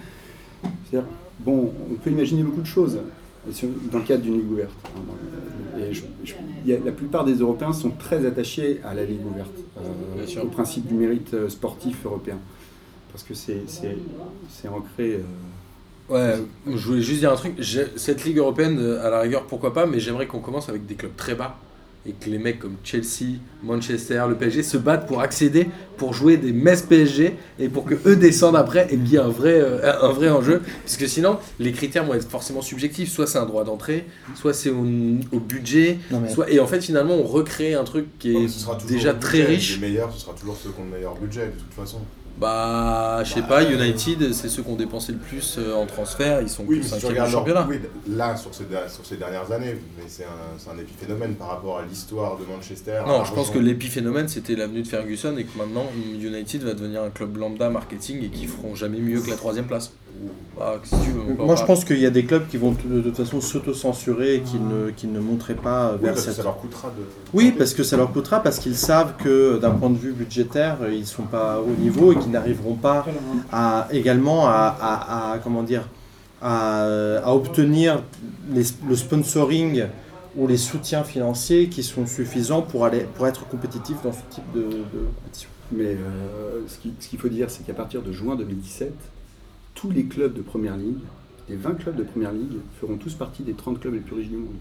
C'est-à-dire, 0.90 1.10
bon, 1.40 1.74
on 1.92 1.96
peut 1.96 2.12
imaginer 2.12 2.44
beaucoup 2.44 2.62
de 2.62 2.68
choses 2.68 3.00
dans 3.92 3.98
le 4.00 4.04
cadre 4.04 4.22
d'une 4.24 4.38
ligue 4.38 4.52
ouverte. 4.52 4.72
hein, 4.86 5.80
Et 5.80 5.94
je- 5.94 6.04
je- 6.24 6.34
il 6.66 6.72
y 6.72 6.76
a- 6.76 6.80
la 6.84 6.92
plupart 6.92 7.26
des 7.26 7.34
Européens 7.36 7.74
sont 7.74 7.90
très 7.90 8.26
attachés 8.26 8.80
à 8.84 8.94
la 8.94 9.04
ligue 9.06 9.26
ouverte, 9.26 9.50
euh, 9.80 10.42
au 10.44 10.48
principe 10.48 10.86
du 10.88 10.94
mérite 10.94 11.34
euh, 11.34 11.50
sportif 11.50 12.06
européen, 12.06 12.38
parce 13.12 13.24
que 13.24 13.34
c'est 13.34 13.62
ancré. 14.70 15.16
euh, 15.16 15.20
Ouais, 16.10 16.36
je 16.68 16.86
voulais 16.88 17.02
juste 17.02 17.20
dire 17.22 17.32
un 17.32 17.36
truc. 17.36 17.54
Cette 17.96 18.26
Ligue 18.26 18.38
européenne, 18.38 18.78
à 19.02 19.10
la 19.10 19.22
rigueur, 19.22 19.44
pourquoi 19.48 19.74
pas, 19.74 19.86
mais 19.86 20.00
j'aimerais 20.02 20.28
qu'on 20.28 20.42
commence 20.42 20.68
avec 20.70 20.86
des 20.86 20.96
clubs 20.96 21.16
très 21.16 21.34
bas 21.34 21.58
et 22.06 22.12
que 22.12 22.30
les 22.30 22.38
mecs 22.38 22.60
comme 22.60 22.76
Chelsea, 22.84 23.38
Manchester, 23.64 24.24
le 24.28 24.36
PSG 24.36 24.62
se 24.64 24.76
battent 24.78 25.08
pour 25.08 25.22
accéder, 25.22 25.68
pour 25.96 26.14
jouer 26.14 26.36
des 26.38 26.52
messes 26.52 26.82
PSG 26.82 27.36
et 27.60 27.70
pour 27.70 27.86
que 27.86 27.96
eux 28.06 28.16
descendent 28.18 28.58
après 28.58 28.86
et 28.92 28.98
qu'il 28.98 29.08
y 29.08 29.16
ait 29.16 29.20
un 29.20 29.30
vrai, 29.30 29.54
euh, 29.54 30.02
un 30.02 30.12
vrai 30.12 30.30
enjeu. 30.30 30.62
Parce 30.84 30.98
que 30.98 31.08
sinon, 31.08 31.38
les 31.60 31.72
critères 31.72 32.04
vont 32.04 32.14
être 32.14 32.28
forcément 32.30 32.62
subjectifs. 32.62 33.10
Soit 33.10 33.28
c'est 33.28 33.38
un 33.38 33.46
droit 33.46 33.64
d'entrée, 33.64 34.06
soit 34.36 34.54
c'est 34.54 34.70
au, 34.70 34.84
au 35.32 35.40
budget. 35.40 35.98
Non, 36.12 36.20
mais- 36.20 36.30
Soit... 36.30 36.52
Et 36.52 36.60
en 36.60 36.68
fait, 36.68 36.82
finalement, 36.82 37.14
on 37.16 37.24
recrée 37.24 37.74
un 37.74 37.84
truc 37.86 38.06
qui 38.20 38.36
est 38.36 38.48
Ce 38.50 38.60
sera 38.60 38.76
toujours 38.76 38.90
déjà 38.92 39.14
très 39.14 39.40
budget. 39.40 39.54
riche. 39.54 39.80
Les 39.80 39.88
meilleurs, 39.88 40.12
ce 40.14 40.20
sera 40.20 40.34
toujours 40.34 40.58
ceux 40.62 40.72
qui 40.72 40.82
ont 40.82 40.86
le 40.86 40.98
meilleur 40.98 41.16
budget, 41.16 41.46
de 41.46 41.52
toute 41.60 41.74
façon. 41.74 42.00
Bah, 42.36 43.24
je 43.24 43.32
sais 43.34 43.42
Bah, 43.42 43.48
pas, 43.48 43.64
euh, 43.64 43.72
United, 43.72 44.34
c'est 44.34 44.50
ceux 44.50 44.64
qui 44.64 44.70
ont 44.70 44.76
dépensé 44.76 45.12
le 45.12 45.20
plus 45.20 45.58
euh, 45.60 45.76
en 45.76 45.86
transfert. 45.86 46.42
Ils 46.42 46.50
sont 46.50 46.66
Oui, 46.68 46.80
plus 46.80 46.90
si 46.90 46.96
du 46.96 47.02
championnat. 47.30 47.66
oui, 47.70 47.80
là, 48.08 48.36
sur 48.36 48.54
ces, 48.56 48.66
sur 48.90 49.06
ces 49.06 49.18
dernières 49.18 49.52
années, 49.52 49.76
mais 49.98 50.04
c'est 50.08 50.26
un, 50.26 50.72
un 50.74 50.78
épiphénomène 50.80 51.36
par 51.36 51.50
rapport 51.50 51.78
à 51.80 51.86
l'histoire 51.86 52.38
de 52.38 52.46
Manchester. 52.46 53.02
Non, 53.06 53.24
je 53.24 53.34
pense 53.34 53.52
que 53.52 53.60
l'épiphénomène 53.60 54.28
c'était 54.28 54.56
l'avenue 54.56 54.82
de 54.82 54.88
Ferguson 54.88 55.36
et 55.38 55.44
que 55.44 55.58
maintenant 55.58 55.86
United 56.20 56.64
va 56.64 56.74
devenir 56.74 57.04
un 57.04 57.12
club 57.12 57.38
lambda 57.38 57.70
marketing 57.70 58.24
et 58.24 58.30
qui 58.30 58.48
feront 58.48 58.74
jamais 58.76 59.00
mieux 59.00 59.22
que 59.22 59.30
la 59.30 59.36
troisième 59.38 59.66
place. 59.68 59.92
Bah, 60.58 60.80
si 60.84 60.92
tu 61.04 61.10
veux, 61.12 61.34
Moi, 61.44 61.56
je 61.56 61.66
pense 61.66 61.84
qu'il 61.84 61.98
y 62.00 62.06
a 62.06 62.12
des 62.12 62.26
clubs 62.26 62.48
qui 62.48 62.58
vont 62.58 62.76
de, 62.86 63.02
toute 63.02 63.18
façon 63.18 63.42
s'auto-censurer 63.42 64.36
et 64.36 64.42
qui 64.42 64.58
ne, 64.60 64.92
qui 64.92 65.08
ne 65.08 65.20
monteraient 65.20 65.56
pas 65.56 65.94
Oui, 65.96 66.00
vers 66.04 66.14
parce 66.14 66.26
que 66.26 66.32
cette. 66.32 66.38
ça 66.38 66.44
leur 66.44 66.58
coûtera 66.58 66.90
de. 66.90 67.04
Oui, 67.34 67.54
parce 67.58 67.74
que 67.74 67.82
ça 67.84 67.98
leur 67.98 68.12
coûtera, 68.14 68.42
parce 68.44 68.60
qu'ils 68.60 68.76
savent 68.76 69.16
que 69.18 69.58
d'un 69.58 69.72
point 69.72 69.90
de 69.90 69.98
vue 69.98 70.12
budgétaire, 70.14 70.78
ils 70.92 71.00
ne 71.02 71.06
sont 71.06 71.24
pas 71.24 71.60
au 71.60 71.72
niveau 71.82 72.12
et 72.12 72.18
qu'ils 72.18 72.32
n'arriveront 72.32 72.76
pas 72.76 73.04
à, 73.52 73.88
également 73.92 74.48
à, 74.48 74.76
à- 74.80 75.34
à- 75.34 75.40
comment 75.40 75.64
dire, 75.64 75.88
à, 76.42 76.84
à 77.24 77.34
obtenir 77.34 78.04
les- 78.54 78.64
le 78.88 78.96
sponsoring 78.96 79.86
ou 80.38 80.48
les 80.48 80.58
soutiens 80.58 81.04
financiers 81.04 81.68
qui 81.70 81.82
sont 81.84 82.06
suffisants 82.06 82.62
pour, 82.62 82.86
aller, 82.86 83.08
pour 83.16 83.26
être 83.28 83.48
compétitifs 83.48 83.98
dans 84.04 84.12
ce 84.14 84.20
type 84.30 84.44
de, 84.54 84.62
de 84.62 85.06
compétition. 85.16 85.50
Mais 85.72 85.86
euh, 85.96 86.62
ce 86.68 86.78
qui- 86.78 86.94
ce 87.00 87.08
qu'il 87.08 87.18
faut 87.20 87.30
dire, 87.30 87.50
c'est 87.50 87.66
qu'à 87.66 87.74
partir 87.74 88.02
de 88.04 88.12
juin 88.12 88.36
2017, 88.36 88.94
tous 89.76 89.92
les 89.92 90.06
clubs 90.06 90.34
de 90.34 90.42
Première 90.42 90.78
Ligue, 90.78 90.98
les 91.50 91.56
20 91.56 91.74
clubs 91.76 91.96
de 91.96 92.04
Première 92.04 92.32
Ligue, 92.32 92.58
feront 92.80 92.98
tous 92.98 93.14
partie 93.14 93.44
des 93.44 93.54
30 93.54 93.80
clubs 93.80 93.94
les 93.94 94.00
plus 94.00 94.16
riches 94.16 94.30
du 94.30 94.38
monde. 94.38 94.56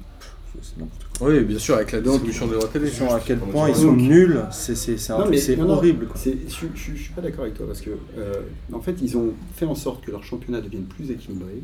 Oui, 1.22 1.40
bien 1.44 1.58
sûr, 1.58 1.76
avec 1.76 1.92
la 1.92 2.00
distribution 2.02 2.46
des 2.46 2.54
droits 2.56 2.68
télé. 2.68 2.90
À 3.10 3.20
quel 3.24 3.38
point 3.38 3.70
ils 3.70 3.74
sont 3.74 3.92
nuls, 3.94 4.42
c'est 4.50 4.76
mais- 5.56 5.62
horrible. 5.62 6.06
quoi. 6.08 6.20
Je 6.22 6.90
ne 6.92 6.96
suis 6.96 7.12
pas 7.14 7.22
d'accord 7.22 7.44
avec 7.44 7.54
toi 7.54 7.66
parce 7.66 7.80
que, 7.80 7.90
euh, 8.18 8.34
en 8.72 8.80
fait, 8.80 8.96
ils 9.00 9.16
ont 9.16 9.32
fait 9.54 9.64
en 9.64 9.74
sorte 9.74 10.04
que 10.04 10.10
leur 10.10 10.22
championnat 10.24 10.60
devienne 10.60 10.84
plus 10.84 11.10
équilibré. 11.10 11.62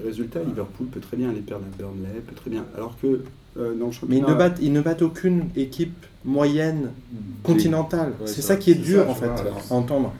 Le 0.00 0.06
résultat, 0.06 0.42
Liverpool 0.42 0.86
peut 0.86 1.00
très 1.00 1.16
bien 1.18 1.28
aller 1.30 1.40
perdre 1.40 1.64
à 1.66 1.76
Burnley, 1.78 2.20
peut 2.26 2.34
très 2.34 2.48
bien. 2.50 2.64
Alors 2.76 2.96
que 3.00 3.06
euh, 3.58 3.74
dans 3.74 3.86
le 3.86 3.86
Mais 3.86 3.92
championnat. 3.92 4.26
ils 4.26 4.30
ne, 4.30 4.34
battent, 4.38 4.58
ils 4.62 4.72
ne 4.72 4.80
battent 4.82 5.02
aucune 5.02 5.48
équipe 5.56 6.04
moyenne 6.24 6.90
continentale. 7.42 8.10
Ouais, 8.20 8.26
c'est 8.26 8.42
ça 8.42 8.56
qui 8.56 8.70
est 8.70 8.74
dur 8.74 9.04
ça, 9.04 9.10
en 9.10 9.14
fait 9.14 9.26
vois, 9.26 9.40
alors. 9.40 9.62
à 9.70 9.74
entendre. 9.74 10.12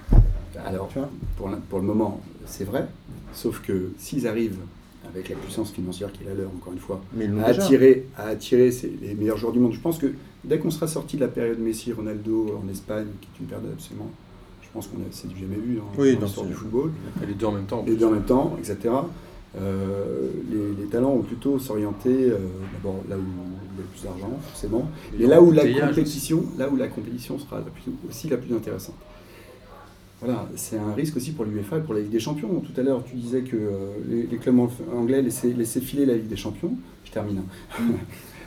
Alors, 0.66 0.88
Tu 0.92 0.98
vois 0.98 1.10
pour, 1.36 1.48
la- 1.50 1.56
pour 1.58 1.78
le 1.78 1.84
moment, 1.84 2.20
c'est 2.47 2.64
vrai. 2.64 2.86
Sauf 3.32 3.60
que 3.62 3.90
s'ils 3.98 4.27
arrivent, 4.27 4.59
avec 5.09 5.28
la 5.28 5.36
puissance 5.36 5.70
financière 5.70 6.10
qui 6.12 6.24
est 6.24 6.27
la 6.27 6.35
leur, 6.35 6.48
encore 6.48 6.73
une 6.73 6.78
fois, 6.81 7.01
Mais 7.14 7.27
à 7.40 7.47
attirer, 7.47 8.06
à 8.16 8.24
attirer 8.24 8.73
ces- 8.73 8.93
les 9.01 9.14
meilleurs 9.14 9.36
joueurs 9.36 9.52
du 9.52 9.60
monde. 9.60 9.73
Je 9.73 9.78
pense 9.81 9.98
que 9.98 10.12
dès 10.44 10.59
qu'on 10.59 10.70
sera 10.70 10.89
sorti 10.89 11.16
de 11.16 11.20
la 11.20 11.28
période 11.28 11.59
Messi-Ronaldo 11.60 12.60
en 12.64 12.68
Espagne, 12.70 13.06
qui 13.20 13.28
est 13.35 13.40
une 13.40 13.47
période 13.47 13.70
absolument, 13.73 14.10
je 14.62 14.68
pense 14.73 14.89
qu'on 14.89 14.97
a, 14.98 15.06
c'est 15.12 15.28
du 15.28 15.39
jamais 15.39 15.56
vu 15.56 15.78
hein, 15.78 15.85
Oui, 15.97 16.16
dans 16.16 16.23
l'histoire 16.27 16.47
du 16.47 16.55
football, 16.55 16.90
Et 17.23 17.27
les 17.27 17.35
deux 17.35 17.47
en 17.47 17.52
même 17.52 17.66
temps. 17.66 17.78
en 17.81 17.85
les 17.85 17.93
plus. 17.93 17.97
deux 17.98 18.06
en 18.06 18.10
même 18.10 18.24
temps, 18.24 18.56
etc. 18.59 18.94
euh, 19.59 20.28
les, 20.51 20.82
les 20.82 20.89
talents 20.90 21.14
vont 21.14 21.23
plutôt 21.23 21.59
s'orienter 21.59 22.31
euh, 22.31 22.39
d'abord 22.74 23.02
là 23.09 23.16
où 23.16 23.20
il 23.20 23.27
y 23.27 23.78
a 23.78 23.78
le 23.78 23.82
plus 23.85 24.02
d'argent, 24.02 24.39
forcément, 24.48 24.90
et 25.18 25.27
là 25.27 25.40
où 25.40 25.51
la 25.52 25.62
compétition, 25.89 26.44
là 26.59 26.68
où 26.68 26.77
la 26.77 26.89
compétition 26.89 27.39
sera 27.39 27.59
la 27.59 27.64
plus- 27.64 27.93
aussi 28.09 28.28
la 28.28 28.36
plus 28.39 28.55
intéressante. 28.55 28.97
Voilà, 30.20 30.48
c'est 30.56 30.78
un 30.78 30.94
risque 30.94 31.16
aussi 31.16 31.32
pour 31.32 31.44
l'UEFA 31.44 31.78
et 31.78 31.80
pour 31.82 31.93
la 31.93 32.01
Ligue 32.01 32.10
des 32.10 32.20
Champions. 32.20 32.60
Tout 32.60 32.80
à 32.80 32.82
l'heure, 32.82 33.05
tu 33.05 33.16
disais 33.16 33.43
que 33.43 33.56
euh, 33.56 33.93
les, 34.09 34.38
clubs 34.38 34.59
ang- 34.59 34.70
anglais 34.94 35.20
laissaient, 35.20 35.80
filer 35.80 36.06
la 36.06 36.14
Ligue 36.14 36.28
des 36.28 36.36
Champions. 36.36 36.74
Je 37.05 37.10
termine. 37.10 37.43
hein. 37.78 37.82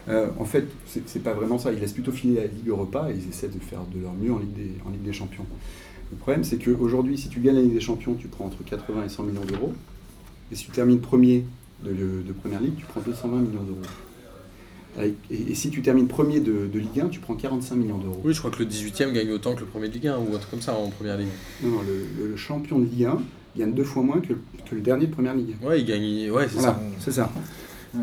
Euh, 0.07 0.27
en 0.39 0.45
fait, 0.45 0.65
c'est 0.85 1.21
pas 1.21 1.33
vraiment 1.33 1.59
ça. 1.59 1.71
Ils 1.71 1.79
laissent 1.79 1.93
plutôt 1.93 2.11
filer 2.11 2.35
la 2.35 2.47
Ligue 2.47 2.67
Europa 2.69 3.11
et 3.11 3.15
ils 3.15 3.29
essaient 3.29 3.49
de 3.49 3.59
faire 3.59 3.81
de 3.93 3.99
leur 4.01 4.13
mieux 4.13 4.33
en 4.33 4.39
Ligue 4.39 5.03
des, 5.03 5.13
Champions. 5.13 5.45
Le 6.09 6.17
problème, 6.17 6.43
c'est 6.43 6.57
qu'aujourd'hui, 6.57 7.15
si 7.15 7.29
tu 7.29 7.39
gagnes 7.41 7.57
la 7.57 7.61
Ligue 7.61 7.73
des 7.75 7.79
Champions, 7.79 8.15
tu 8.15 8.27
prends 8.27 8.45
entre 8.45 8.63
80 8.63 9.05
et 9.05 9.09
100 9.09 9.23
millions 9.23 9.45
d'euros. 9.45 9.73
Et 10.51 10.55
si 10.55 10.65
tu 10.65 10.71
termines 10.71 10.99
premier 10.99 11.45
de, 11.83 11.91
de 11.91 12.33
Première 12.33 12.59
Ligue, 12.61 12.75
tu 12.77 12.85
prends 12.85 13.01
220 13.01 13.37
millions 13.41 13.61
d'euros. 13.61 13.81
Avec- 14.97 15.15
Et, 15.31 15.51
et 15.51 15.55
si 15.55 15.69
tu 15.69 15.81
termines 15.81 16.07
premier 16.07 16.39
de, 16.39 16.67
de 16.67 16.79
Ligue 16.79 16.99
1, 17.01 17.07
tu 17.09 17.19
prends 17.19 17.35
45 17.35 17.75
millions 17.75 17.97
d'euros. 17.97 18.19
Oui, 18.23 18.33
je 18.33 18.39
crois 18.39 18.51
que 18.51 18.59
le 18.59 18.65
18ème 18.69 19.11
gagne 19.13 19.31
autant 19.31 19.53
que 19.55 19.61
le 19.61 19.65
premier 19.65 19.87
de 19.87 19.93
Ligue 19.93 20.07
1 20.07 20.17
ou 20.17 20.35
un 20.35 20.37
truc 20.37 20.49
comme 20.51 20.61
ça 20.61 20.73
en 20.73 20.89
première 20.89 21.17
ligue. 21.17 21.27
Non, 21.63 21.69
non, 21.69 21.81
le, 21.81 22.29
le 22.31 22.35
champion 22.37 22.79
de 22.79 22.85
Ligue 22.85 23.05
1 23.05 23.17
gagne 23.57 23.73
deux 23.73 23.83
fois 23.83 24.03
moins 24.03 24.19
que, 24.19 24.33
que 24.33 24.75
le 24.75 24.81
dernier 24.81 25.07
de 25.07 25.13
Première 25.13 25.35
Ligue. 25.35 25.55
Ouais, 25.63 25.79
il 25.81 25.85
gagne. 25.85 26.29
Ouais, 26.31 26.47
c'est 26.49 26.55
Voilà, 26.59 26.73
ça. 26.73 26.79
c'est 26.99 27.11
ça. 27.11 27.31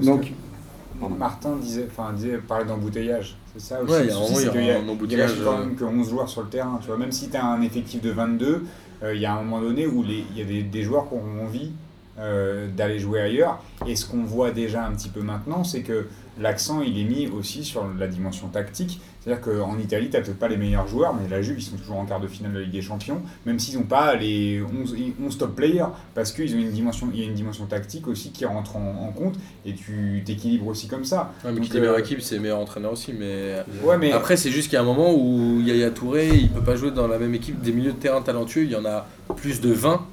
Donc, 0.03 0.23
que. 0.23 1.07
Martin 1.19 1.57
disait, 1.57 1.87
enfin, 1.91 2.13
disait, 2.15 2.39
parlait 2.39 2.65
d'embouteillage. 2.65 3.37
C'est 3.55 3.61
ça 3.75 3.83
aussi. 3.83 3.93
Ouais, 3.93 4.01
il 4.05 4.07
y 4.07 4.11
a 4.11 4.15
y 4.15 4.59
a 4.59 4.63
y 4.67 4.71
a- 4.71 4.79
un 4.79 4.83
il 4.85 4.91
embouteillage, 4.91 5.31
reste 5.33 5.45
quand 5.45 5.57
euh, 5.59 5.65
même 5.67 5.75
que 5.77 5.85
11 5.85 6.09
joueurs 6.09 6.29
sur 6.29 6.43
le 6.43 6.49
terrain. 6.49 6.79
Tu 6.81 6.87
vois, 6.89 6.97
même 6.97 7.13
si 7.13 7.29
tu 7.29 7.37
as 7.37 7.45
un 7.47 7.61
effectif 7.63 8.01
de 8.01 8.11
22, 8.11 8.65
euh, 9.03 9.15
il 9.15 9.21
y 9.21 9.27
a 9.27 9.35
un 9.35 9.43
moment 9.43 9.61
donné 9.61 9.87
où 9.87 10.03
il 10.05 10.37
y 10.39 10.41
a 10.41 10.45
des, 10.45 10.63
des 10.63 10.83
joueurs 10.83 11.09
qui 11.09 11.15
ont 11.15 11.45
envie 11.45 11.71
euh, 12.19 12.67
d'aller 12.75 12.99
jouer 12.99 13.21
ailleurs. 13.21 13.63
Et 13.87 13.95
ce 13.95 14.07
qu'on 14.07 14.23
voit 14.25 14.51
déjà 14.51 14.87
un 14.87 14.93
petit 14.93 15.11
peu 15.11 15.21
maintenant, 15.21 15.65
c'est 15.65 15.83
que 15.83 16.07
l'accent 16.41 16.83
il 16.83 16.99
est 16.99 17.05
mis 17.05 17.27
aussi 17.29 17.65
sur 17.65 17.87
la 17.99 18.07
dimension 18.07 18.49
tactique. 18.49 19.01
C'est-à-dire 19.21 19.43
qu'en 19.43 19.77
Italie, 19.79 20.09
tu 20.09 20.17
n'as 20.17 20.23
peut-être 20.23 20.39
pas 20.39 20.47
les 20.47 20.57
meilleurs 20.57 20.87
joueurs, 20.87 21.13
mais 21.13 21.29
la 21.29 21.43
Juve, 21.43 21.57
ils 21.59 21.63
sont 21.63 21.77
toujours 21.77 21.97
en 21.97 22.07
quart 22.07 22.21
de 22.21 22.29
finale 22.29 22.53
de 22.53 22.59
la 22.59 22.65
Ligue 22.65 22.75
des 22.75 22.83
Champions, 22.83 23.23
même 23.45 23.59
s'ils 23.59 23.77
n'ont 23.77 23.85
pas 23.85 24.15
les 24.15 24.63
11, 24.63 24.97
11 25.21 25.39
top 25.39 25.57
players, 25.57 25.87
parce 26.15 26.31
qu'il 26.31 26.49
y 26.49 26.55
a 26.55 27.25
une 27.27 27.35
dimension 27.35 27.67
tactique 27.67 28.07
aussi 28.07 28.31
qui 28.31 28.45
rentre 28.45 28.77
en, 28.77 29.09
en 29.09 29.11
compte, 29.11 29.35
et 29.65 29.75
tu 29.75 30.23
t'équilibres 30.25 30.69
aussi 30.69 30.87
comme 30.87 31.05
ça. 31.05 31.33
Ouais, 31.45 31.51
mais 31.51 31.57
Donc, 31.57 31.65
qui 31.65 31.71
dit 31.71 31.79
meilleure 31.81 31.97
euh, 31.97 31.99
équipe, 31.99 32.21
c'est 32.21 32.39
meilleur 32.39 32.61
entraîneur 32.61 32.93
aussi. 32.93 33.13
Mais 33.13 33.65
Ouais, 33.83 33.99
mais 33.99 34.13
après, 34.13 34.37
c'est 34.37 34.51
juste 34.53 34.69
qu'il 34.69 34.77
y 34.77 34.79
a 34.79 34.83
un 34.83 34.87
moment 34.87 35.13
où 35.13 35.61
Yaya 35.61 35.91
Touré, 35.91 36.29
il 36.29 36.49
peut 36.49 36.63
pas 36.63 36.77
jouer 36.77 36.93
dans 36.93 37.09
la 37.09 37.19
même 37.19 37.35
équipe. 37.35 37.61
Des 37.61 37.73
milieux 37.73 37.93
de 37.93 37.99
terrain 37.99 38.23
talentueux, 38.23 38.63
il 38.63 38.71
y 38.71 38.77
en 38.77 38.85
a 38.85 39.09
plus 39.35 39.61
de 39.61 39.73
20. 39.73 40.07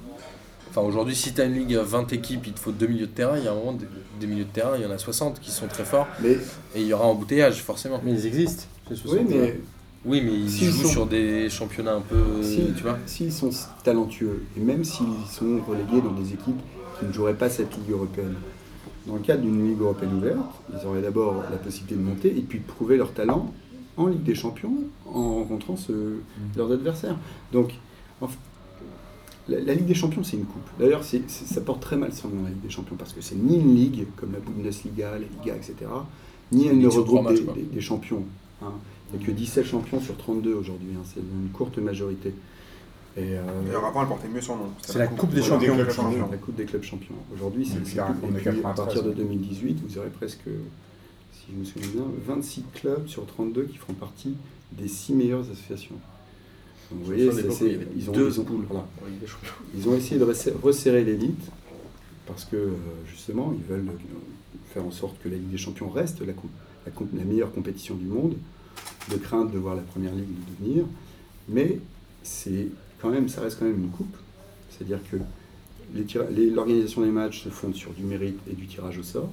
Enfin, 0.76 0.86
aujourd'hui, 0.88 1.14
si 1.14 1.32
tu 1.32 1.40
as 1.40 1.44
une 1.44 1.54
ligue 1.54 1.74
à 1.76 1.82
20 1.84 2.12
équipes, 2.12 2.46
il 2.48 2.52
te 2.52 2.58
faut 2.58 2.72
deux 2.72 2.88
milieux 2.88 3.06
de 3.06 3.12
terrain. 3.12 3.38
Il 3.38 3.44
y 3.44 3.48
a 3.48 3.52
un 3.52 3.54
moment, 3.54 3.74
des, 3.74 3.86
des 4.18 4.26
milieux 4.26 4.44
de 4.44 4.50
terrain, 4.50 4.72
il 4.76 4.82
y 4.82 4.86
en 4.86 4.90
a 4.90 4.98
60 4.98 5.38
qui 5.40 5.52
sont 5.52 5.68
très 5.68 5.84
forts. 5.84 6.08
mais, 6.20 6.32
Et 6.74 6.80
il 6.80 6.86
y 6.86 6.92
aura 6.92 7.04
embouteillage, 7.06 7.62
forcément. 7.62 8.00
Mais 8.04 8.10
ils 8.12 8.26
existent. 8.26 8.64
ces 8.88 8.94
oui, 8.94 9.00
60. 9.00 9.28
mais 9.30 9.60
Oui, 10.04 10.20
mais 10.24 10.32
ils 10.34 10.50
S'ils 10.50 10.70
jouent 10.70 10.82
sont- 10.82 10.88
sur 10.88 11.06
des 11.06 11.48
championnats 11.48 11.94
un 11.94 12.00
peu. 12.00 12.42
Si. 12.42 12.72
Tu 12.76 12.82
vois 12.82 12.98
s'ils 13.06 13.32
sont 13.32 13.50
talentueux, 13.84 14.42
et 14.56 14.60
même 14.60 14.82
s'ils 14.82 15.06
sont 15.30 15.60
relégués 15.68 16.00
dans 16.02 16.12
des 16.12 16.32
équipes 16.32 16.60
qui 16.98 17.06
ne 17.06 17.12
joueraient 17.12 17.34
pas 17.34 17.48
cette 17.50 17.74
Ligue 17.76 17.92
européenne, 17.92 18.34
dans 19.06 19.14
le 19.14 19.20
cadre 19.20 19.42
d'une 19.42 19.68
Ligue 19.68 19.80
européenne 19.80 20.14
ouverte, 20.16 20.38
ils 20.72 20.84
auraient 20.86 21.02
d'abord 21.02 21.36
la 21.52 21.56
possibilité 21.56 21.94
de 21.94 22.00
monter 22.00 22.28
et 22.36 22.40
puis 22.42 22.58
de 22.58 22.64
prouver 22.64 22.96
leur 22.96 23.12
talent 23.12 23.52
en 23.96 24.08
Ligue 24.08 24.24
des 24.24 24.34
Champions 24.34 24.74
en 25.06 25.34
rencontrant 25.36 25.76
ce, 25.76 25.92
leurs 26.56 26.72
adversaires. 26.72 27.16
Donc, 27.52 27.74
en 28.20 28.26
f- 28.26 28.30
la, 29.48 29.60
la 29.60 29.74
Ligue 29.74 29.86
des 29.86 29.94
Champions, 29.94 30.22
c'est 30.24 30.36
une 30.36 30.44
coupe. 30.46 30.62
D'ailleurs, 30.78 31.04
c'est- 31.04 31.28
c'est- 31.28 31.46
ça 31.52 31.60
porte 31.60 31.80
très 31.82 31.96
mal 31.96 32.12
son 32.12 32.28
nom, 32.28 32.42
la 32.44 32.50
Ligue 32.50 32.60
des 32.62 32.70
Champions, 32.70 32.96
parce 32.96 33.12
que 33.12 33.20
c'est 33.20 33.34
ni 33.36 33.56
une 33.60 33.74
ligue 33.74 34.06
comme 34.16 34.32
la 34.32 34.38
Bundesliga, 34.40 35.12
la 35.12 35.18
Liga, 35.18 35.54
etc., 35.56 35.74
ni 36.52 36.66
elle 36.68 36.78
ne 36.78 36.88
regroupe 36.88 37.28
des, 37.28 37.40
des- 37.40 37.62
des 37.62 37.80
champions. 37.80 38.24
hein. 38.62 38.72
Il 39.12 39.18
n'y 39.18 39.24
a 39.24 39.26
que 39.28 39.32
17 39.32 39.64
champions 39.66 40.00
sur 40.00 40.16
32 40.16 40.54
aujourd'hui, 40.54 40.88
hein. 40.96 41.02
c'est 41.04 41.20
une 41.20 41.50
courte 41.52 41.78
majorité. 41.78 42.34
Et, 43.16 43.20
euh, 43.36 43.42
D'ailleurs, 43.66 43.84
avant, 43.84 44.02
elle 44.02 44.08
portait 44.08 44.28
mieux 44.28 44.40
son 44.40 44.56
nom. 44.56 44.70
C'est 44.80 44.98
la 44.98 45.06
Coupe 45.06 45.30
des 45.32 45.40
Voilà, 45.40 45.54
Champions. 45.56 45.76
des 45.76 45.82
clubs 45.84 45.94
champions. 45.94 46.28
la 46.32 46.36
Coupe 46.36 46.54
des 46.56 46.64
clubs 46.64 46.82
champions. 46.82 47.14
Aujourd'hui, 47.32 47.64
c'est 47.64 47.74
la 47.96 48.04
plus- 48.06 48.12
réforme 48.14 48.30
et 48.30 48.34
de 48.34 48.38
puis, 48.40 48.48
à 48.48 48.52
93, 48.54 48.76
partir 48.86 49.02
de 49.04 49.08
ouais. 49.10 49.14
2018, 49.14 49.78
vous 49.86 49.98
aurez 49.98 50.08
presque, 50.08 50.40
si 51.32 51.44
je 51.52 51.56
me 51.60 51.64
souviens 51.64 51.88
bien, 51.92 52.04
26 52.26 52.64
clubs 52.74 53.06
sur 53.06 53.24
32 53.26 53.64
qui 53.64 53.76
feront 53.76 53.92
partie 53.94 54.34
des 54.72 54.88
6 54.88 55.12
meilleures 55.14 55.42
associations. 55.48 55.94
Vous 56.98 57.04
voyez, 57.04 57.30
c'est- 57.32 57.64
il 57.66 58.02
ils, 58.02 58.10
ont, 58.10 58.12
deux 58.12 58.30
ils, 58.32 58.40
ont, 58.40 58.44
voilà. 58.68 58.86
ils 59.76 59.88
essayé 59.94 60.18
de 60.18 60.24
resserrer, 60.62 61.04
l'élite 61.04 61.50
parce 62.26 62.44
que 62.44 62.56
euh, 62.56 62.70
justement, 63.10 63.54
ils 63.56 63.64
veulent 63.70 63.86
euh, 63.88 64.72
faire 64.72 64.84
en 64.84 64.90
sorte 64.90 65.16
que 65.22 65.28
la 65.28 65.36
Ligue 65.36 65.50
des 65.50 65.58
Champions 65.58 65.88
reste 65.90 66.20
la, 66.20 66.32
meilleure 67.24 67.52
compétition 67.52 67.94
du 67.94 68.06
monde, 68.06 68.34
de 69.10 69.16
crainte 69.16 69.52
de 69.52 69.58
voir 69.58 69.74
la 69.74 69.82
première 69.82 70.14
ligue 70.14 70.24
devenir. 70.60 70.84
Mais 71.48 71.78
c'est 72.22 72.68
quand 73.00 73.10
même, 73.10 73.28
ça 73.28 73.42
reste 73.42 73.58
quand 73.58 73.66
même 73.66 73.78
une 73.78 73.90
coupe. 73.90 74.16
C'est-à-dire 74.70 74.98
que 75.10 75.16
les 75.94 76.04
tira- 76.04 76.26
les- 76.30 76.50
l'organisation 76.50 77.02
des 77.02 77.10
matchs 77.10 77.44
se 77.44 77.48
fonde 77.50 77.74
sur 77.74 77.92
du 77.92 78.02
mérite 78.02 78.38
et 78.50 78.54
du 78.54 78.66
tirage 78.66 78.98
au 78.98 79.02
sort. 79.02 79.30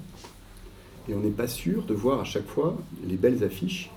Et 1.09 1.13
on 1.15 1.19
n'est 1.21 1.29
pas 1.29 1.47
sûr 1.47 1.83
de 1.85 1.93
voir 1.93 2.19
à 2.19 2.23
chaque 2.25 2.45
fois 2.47 2.77
les 3.07 3.15
belles 3.15 3.43
affiches 3.43 3.89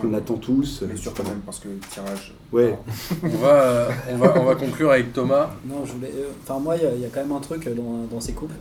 qu'on 0.00 0.14
attend 0.14 0.34
tous. 0.36 0.82
Mais 0.88 0.96
sûr 0.96 1.12
quand 1.14 1.24
même, 1.24 1.40
parce 1.44 1.58
que 1.58 1.68
le 1.68 1.78
tirage. 1.90 2.34
Ouais, 2.52 2.76
On 3.22 3.28
va, 3.28 3.62
euh, 3.62 3.88
on, 4.12 4.16
va, 4.18 4.40
on 4.40 4.44
va 4.44 4.54
conclure 4.54 4.90
avec 4.90 5.12
Thomas. 5.12 5.50
Non, 5.66 5.84
je 5.84 5.92
voulais. 5.92 6.12
euh, 6.14 6.28
Enfin, 6.42 6.58
moi, 6.58 6.76
il 6.76 6.82
y, 6.82 6.86
a- 6.86 6.94
il 6.94 7.00
y 7.00 7.04
a 7.04 7.08
quand 7.08 7.20
même 7.20 7.32
un 7.32 7.40
truc 7.40 7.66
euh, 7.66 7.74
dans, 7.74 8.04
dans 8.10 8.20
ces 8.20 8.32
coupes. 8.32 8.52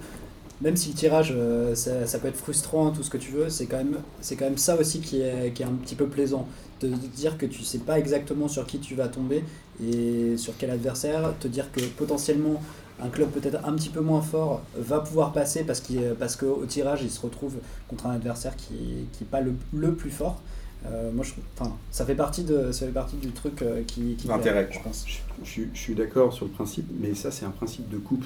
Même 0.61 0.75
si 0.75 0.89
le 0.89 0.95
tirage, 0.95 1.33
euh, 1.35 1.73
ça, 1.73 2.05
ça 2.05 2.19
peut 2.19 2.27
être 2.27 2.35
frustrant, 2.37 2.91
tout 2.91 3.01
ce 3.01 3.09
que 3.09 3.17
tu 3.17 3.31
veux, 3.31 3.49
c'est 3.49 3.65
quand 3.65 3.77
même, 3.77 3.95
c'est 4.19 4.35
quand 4.35 4.43
même 4.45 4.57
ça 4.57 4.75
aussi 4.77 4.99
qui 4.99 5.21
est, 5.21 5.53
qui 5.53 5.63
est 5.63 5.65
un 5.65 5.71
petit 5.71 5.95
peu 5.95 6.05
plaisant. 6.07 6.47
De 6.81 6.89
te 6.89 6.95
dire 7.15 7.37
que 7.37 7.45
tu 7.45 7.63
sais 7.63 7.77
pas 7.79 7.97
exactement 7.99 8.47
sur 8.47 8.65
qui 8.65 8.79
tu 8.79 8.95
vas 8.95 9.07
tomber 9.07 9.43
et 9.83 10.35
sur 10.37 10.53
quel 10.57 10.69
adversaire. 10.71 11.33
Te 11.39 11.47
dire 11.47 11.71
que 11.71 11.79
potentiellement 11.97 12.61
un 13.01 13.09
club 13.09 13.29
peut-être 13.31 13.65
un 13.65 13.73
petit 13.73 13.89
peu 13.89 14.01
moins 14.01 14.21
fort 14.21 14.61
va 14.77 14.99
pouvoir 14.99 15.31
passer 15.33 15.63
parce 15.63 15.79
qu'il 15.79 16.01
parce 16.19 16.35
qu'au 16.35 16.65
tirage 16.67 17.01
il 17.03 17.09
se 17.11 17.21
retrouve 17.21 17.55
contre 17.87 18.07
un 18.07 18.11
adversaire 18.11 18.55
qui 18.55 19.07
qui 19.13 19.23
est 19.23 19.27
pas 19.27 19.41
le, 19.41 19.53
le 19.73 19.93
plus 19.93 20.11
fort. 20.11 20.41
Euh, 20.85 21.11
moi, 21.11 21.25
je, 21.25 21.33
enfin, 21.59 21.75
ça 21.91 22.05
fait 22.05 22.15
partie 22.15 22.43
de, 22.45 22.71
ça 22.71 22.85
fait 22.85 22.93
partie 22.93 23.17
du 23.17 23.31
truc 23.31 23.61
euh, 23.63 23.83
qui, 23.85 24.15
qui 24.15 24.29
L'intérêt, 24.29 24.69
je 24.71 24.79
pense. 24.79 25.03
Je, 25.05 25.17
je 25.43 25.49
suis- 25.49 25.67
je 25.73 25.77
suis 25.79 25.93
d'accord 25.93 26.31
sur 26.31 26.45
le 26.45 26.51
principe, 26.51 26.85
mais 27.01 27.13
ça 27.15 27.31
c'est 27.31 27.43
un 27.45 27.49
principe 27.51 27.89
de 27.89 27.97
coupe. 27.97 28.23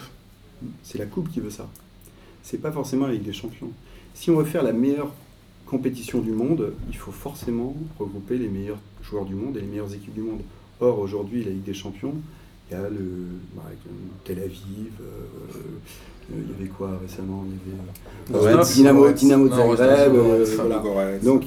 C'est 0.83 0.99
la 0.99 1.07
coupe 1.07 1.31
qui 1.31 1.39
veut 1.39 1.49
ça. 1.49 1.67
C'est 2.43 2.59
pas 2.59 2.71
forcément 2.71 3.07
la 3.07 3.13
Ligue 3.13 3.23
des 3.23 3.33
Champions. 3.33 3.71
Si 4.13 4.29
on 4.29 4.37
veut 4.37 4.45
faire 4.45 4.61
la 4.63 4.71
meilleure 4.73 5.11
compétition 5.65 6.19
du 6.19 6.31
monde, 6.31 6.73
il 6.89 6.95
faut 6.95 7.11
forcément 7.11 7.75
regrouper 7.97 8.37
les 8.37 8.47
meilleurs 8.49 8.79
joueurs 9.01 9.25
du 9.25 9.33
monde 9.33 9.57
et 9.57 9.61
les 9.61 9.67
meilleures 9.67 9.93
équipes 9.93 10.13
du 10.13 10.21
monde. 10.21 10.41
Or 10.79 10.99
aujourd'hui, 10.99 11.43
la 11.43 11.49
Ligue 11.51 11.63
des 11.63 11.73
Champions, 11.73 12.13
le 12.89 13.05
bah, 13.55 13.63
avec, 13.67 13.79
euh, 13.87 13.89
Tel 14.23 14.39
Aviv. 14.39 14.91
euh, 15.01 15.03
euh, 15.55 15.59
il 16.31 16.51
y 16.51 16.55
avait 16.61 16.69
quoi 16.69 16.91
récemment 17.01 17.43
Il 17.45 17.71
y 17.71 18.39
avait 18.39 18.47
euh, 18.47 18.57
Rosnov, 18.59 18.73
Dynamo. 18.73 19.11
Dynamo 19.11 19.49
Non, 19.49 19.75
Zagreb. 19.75 20.11
Rosnov, 20.13 20.15
euh, 20.15 20.37
Goretz. 20.37 20.55
voilà. 20.55 20.79
Goretz. 20.79 21.23
Donc, 21.23 21.43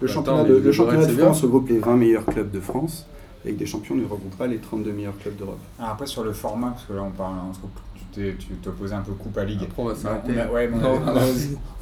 le 0.00 0.06
championnat 0.08 0.44
de, 0.44 0.56
le 0.56 0.72
championnat. 0.72 1.08
France 1.08 1.42
regroupe 1.42 1.68
les 1.68 1.78
20 1.78 1.96
meilleurs 1.96 2.26
clubs 2.26 2.50
de 2.50 2.60
France. 2.60 3.06
La 3.44 3.50
Ligue 3.50 3.58
des 3.60 3.66
Champions 3.66 3.94
ne 3.94 4.02
regroupe 4.04 4.36
pas 4.38 4.46
les 4.46 4.56
32 4.58 4.90
meilleurs 4.92 5.18
clubs 5.18 5.36
d'Europe. 5.36 5.58
Ah, 5.78 5.92
après, 5.92 6.06
sur 6.06 6.24
le 6.24 6.32
format, 6.32 6.70
parce 6.70 6.84
que 6.84 6.94
là, 6.94 7.02
on 7.02 7.10
parle, 7.10 7.34
on 7.50 7.52
se 7.52 7.58
coupe- 7.60 7.70
tu 8.14 8.32
t'opposais 8.62 8.94
un 8.94 9.00
peu 9.02 9.12
coupe 9.12 9.36
à 9.36 9.44
Ligue. 9.44 9.58
Après, 9.64 9.82
on 9.82 9.86
va 9.86 9.94
s'arrêter. 9.94 10.32
on, 10.36 10.40
a, 10.40 10.52
ouais, 10.52 10.68
mais 10.68 10.76
on, 10.76 10.80
Non, 10.80 11.06
a, 11.06 11.14
non, 11.14 11.20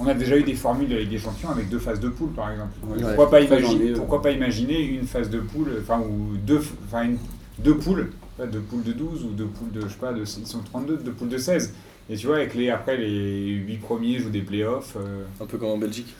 on 0.00 0.06
a 0.06 0.14
déjà 0.14 0.36
eu 0.38 0.42
des 0.42 0.54
formules 0.54 0.88
de 0.88 0.94
la 0.94 1.00
Ligue 1.02 1.10
des 1.10 1.18
Champions 1.18 1.50
avec 1.50 1.68
deux 1.68 1.78
phases 1.78 2.00
de 2.00 2.08
poule, 2.08 2.30
par 2.30 2.50
exemple. 2.50 2.70
Ouais. 2.88 3.02
pourquoi, 3.02 3.30
pas 3.30 3.40
imaginer, 3.42 3.84
ai, 3.84 3.90
euh. 3.92 3.96
pourquoi 3.96 4.22
pas 4.22 4.30
imaginer 4.30 4.80
une 4.80 5.06
phase 5.06 5.28
de 5.30 5.38
poule, 5.40 5.68
enfin, 5.82 6.00
ou 6.00 6.36
deux, 6.38 6.60
une- 6.94 7.18
deux 7.58 7.76
poules, 7.76 8.10
pas 8.42 8.50
deux 8.50 8.60
poules 8.60 8.82
de 8.82 8.92
12 8.92 9.24
ou 9.24 9.28
deux 9.28 9.46
poules 9.46 9.70
de, 9.72 9.82
je 9.82 9.88
sais 9.88 9.98
pas, 10.00 10.12
de, 10.12 10.20
ils 10.20 10.46
sont 10.46 10.58
32, 10.64 10.96
deux 10.98 11.12
poules 11.12 11.28
de 11.28 11.38
16. 11.38 11.72
Et 12.10 12.16
tu 12.16 12.26
vois, 12.26 12.36
avec 12.36 12.54
les, 12.54 12.70
après, 12.70 12.96
les 12.96 13.48
8 13.66 13.76
premiers 13.78 14.18
jouent 14.18 14.30
des 14.30 14.40
playoffs. 14.40 14.96
euh, 14.96 15.22
Un 15.40 15.46
peu 15.46 15.58
comme 15.58 15.68
en 15.70 15.78
Belgique. 15.78 16.14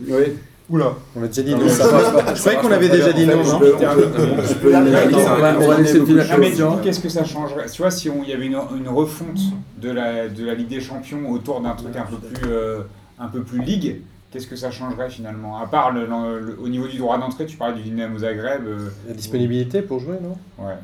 Oui, 0.00 0.24
Oula 0.70 0.94
On 1.14 1.22
a 1.22 1.26
déjà 1.28 1.42
dit 1.42 1.54
Non. 1.54 1.60
Je 1.68 2.40
croyais 2.40 2.58
qu'on 2.58 2.70
avait 2.70 2.88
déjà 2.88 3.12
dit 3.12 3.26
non, 3.26 3.34
on 3.42 5.40
va- 5.40 5.78
laisser 5.78 5.98
de 5.98 6.62
coup, 6.76 6.82
qu'est-ce 6.82 7.00
que 7.00 7.08
ça 7.08 7.24
changerait? 7.24 7.66
Tu 7.70 7.82
vois, 7.82 7.90
si 7.90 8.08
on- 8.08 8.22
il 8.22 8.30
y 8.30 8.32
avait 8.32 8.46
une, 8.46 8.58
une 8.78 8.88
refonte 8.88 9.38
de 9.82 9.90
la, 9.90 10.28
de 10.28 10.44
la 10.44 10.54
Ligue 10.54 10.68
des 10.68 10.80
Champions 10.80 11.30
autour 11.30 11.60
d'un 11.60 11.74
truc 11.74 11.94
un 11.96 12.04
peu 12.06 12.16
plus, 12.16 12.48
euh, 12.50 12.80
un 13.18 13.28
peu 13.28 13.42
plus 13.42 13.60
ligue, 13.62 14.00
qu'est-ce 14.30 14.46
que 14.46 14.56
ça 14.56 14.70
changerait 14.70 15.10
finalement? 15.10 15.58
À 15.60 15.66
part 15.66 15.92
le, 15.92 16.06
le- 16.06 16.40
le- 16.40 16.58
au 16.62 16.68
niveau 16.68 16.86
du 16.88 16.96
droit 16.98 17.18
d'entrée, 17.18 17.44
tu 17.46 17.56
parlais 17.56 17.74
du 17.74 17.82
Dynamo 17.82 18.18
Zagreb. 18.20 18.66
euh, 18.66 18.88
La 19.08 19.14
disponibilité 19.14 19.82
pour 19.82 19.98
jouer, 20.00 20.16
non? 20.22 20.36
Ouais. 20.64 20.74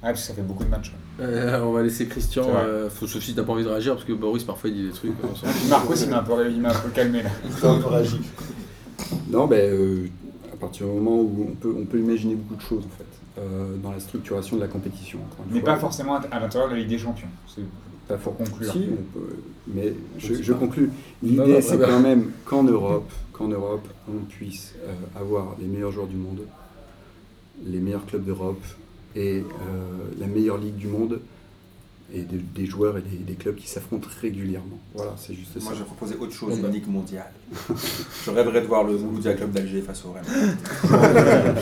Ah, 0.00 0.08
parce 0.08 0.20
que 0.20 0.26
ça 0.28 0.34
fait 0.34 0.42
beaucoup 0.42 0.64
de 0.64 0.68
matchs. 0.68 0.92
Euh, 1.20 1.60
on 1.62 1.72
va 1.72 1.82
laisser 1.82 2.06
Christian. 2.06 2.46
Euh, 2.48 2.88
faut, 2.88 3.08
sauf 3.08 3.22
si 3.22 3.34
t'as 3.34 3.42
pas 3.42 3.52
envie 3.52 3.64
de 3.64 3.68
réagir, 3.68 3.94
parce 3.94 4.04
que 4.04 4.12
Boris 4.12 4.44
parfois 4.44 4.70
il 4.70 4.76
dit 4.76 4.86
des 4.86 4.92
trucs. 4.92 5.12
fout. 5.20 5.48
Marcos, 5.68 5.94
il 5.96 6.08
m'a 6.08 6.18
un 6.18 6.74
peu, 6.74 6.90
calmé 6.94 7.22
là. 7.22 7.30
Non, 9.28 9.46
ben, 9.46 9.58
euh, 9.58 10.06
à 10.52 10.56
partir 10.56 10.86
du 10.86 10.92
moment 10.92 11.20
où 11.20 11.48
on 11.50 11.54
peut, 11.54 11.74
on 11.76 11.84
peut 11.84 11.98
imaginer 11.98 12.34
beaucoup 12.34 12.56
de 12.56 12.60
choses 12.60 12.84
en 12.84 12.96
fait, 12.96 13.40
euh, 13.40 13.76
dans 13.82 13.90
la 13.90 14.00
structuration 14.00 14.56
de 14.56 14.60
la 14.60 14.68
compétition. 14.68 15.18
Mais 15.50 15.60
fois. 15.60 15.74
pas 15.74 15.80
forcément 15.80 16.16
à 16.30 16.38
l'intérieur 16.40 16.68
de 16.68 16.74
la 16.74 16.80
Ligue 16.80 16.90
des 16.90 16.98
Champions. 16.98 17.28
C'est 17.46 17.62
Pas 18.06 18.16
pour 18.16 18.36
conclure. 18.36 18.70
Si, 18.72 18.88
on 18.92 19.18
peut- 19.18 19.36
mais 19.66 19.92
je, 20.18 20.34
je 20.42 20.52
non, 20.52 20.70
L'idée, 21.22 21.60
c'est 21.60 21.78
quand 21.78 22.00
même 22.00 22.30
qu'en 22.44 22.62
Europe, 22.62 23.10
qu'en 23.32 23.48
Europe, 23.48 23.86
on 24.08 24.24
puisse 24.24 24.74
euh, 24.86 25.20
avoir 25.20 25.56
les 25.60 25.66
meilleurs 25.66 25.92
joueurs 25.92 26.06
du 26.06 26.16
monde, 26.16 26.40
les 27.64 27.78
meilleurs 27.78 28.06
clubs 28.06 28.24
d'Europe 28.24 28.62
et 29.18 29.38
euh, 29.40 29.44
la 30.18 30.26
meilleure 30.26 30.58
ligue 30.58 30.76
du 30.76 30.86
monde 30.86 31.20
et 32.14 32.22
des, 32.22 32.38
des 32.38 32.66
joueurs 32.66 32.96
et 32.98 33.02
des, 33.02 33.16
des 33.16 33.34
clubs 33.34 33.56
qui 33.56 33.66
s'affrontent 33.68 34.08
régulièrement. 34.20 34.78
Voilà, 34.94 35.14
c'est 35.18 35.34
juste 35.34 35.60
Moi, 35.60 35.72
ça. 35.72 35.78
j'ai 35.78 35.84
proposé 35.84 36.14
autre 36.16 36.32
chose, 36.32 36.56
une 36.56 36.62
bah. 36.62 36.68
ligue 36.68 36.86
mondiale. 36.88 37.32
je 38.26 38.30
rêverais 38.30 38.60
de 38.60 38.66
voir 38.66 38.84
le 38.84 38.96
Mouloudia 38.98 39.32
Club 39.34 39.52
d'Alger 39.52 39.80
face 39.80 40.04
au 40.04 40.12
Rennes. 40.12 40.24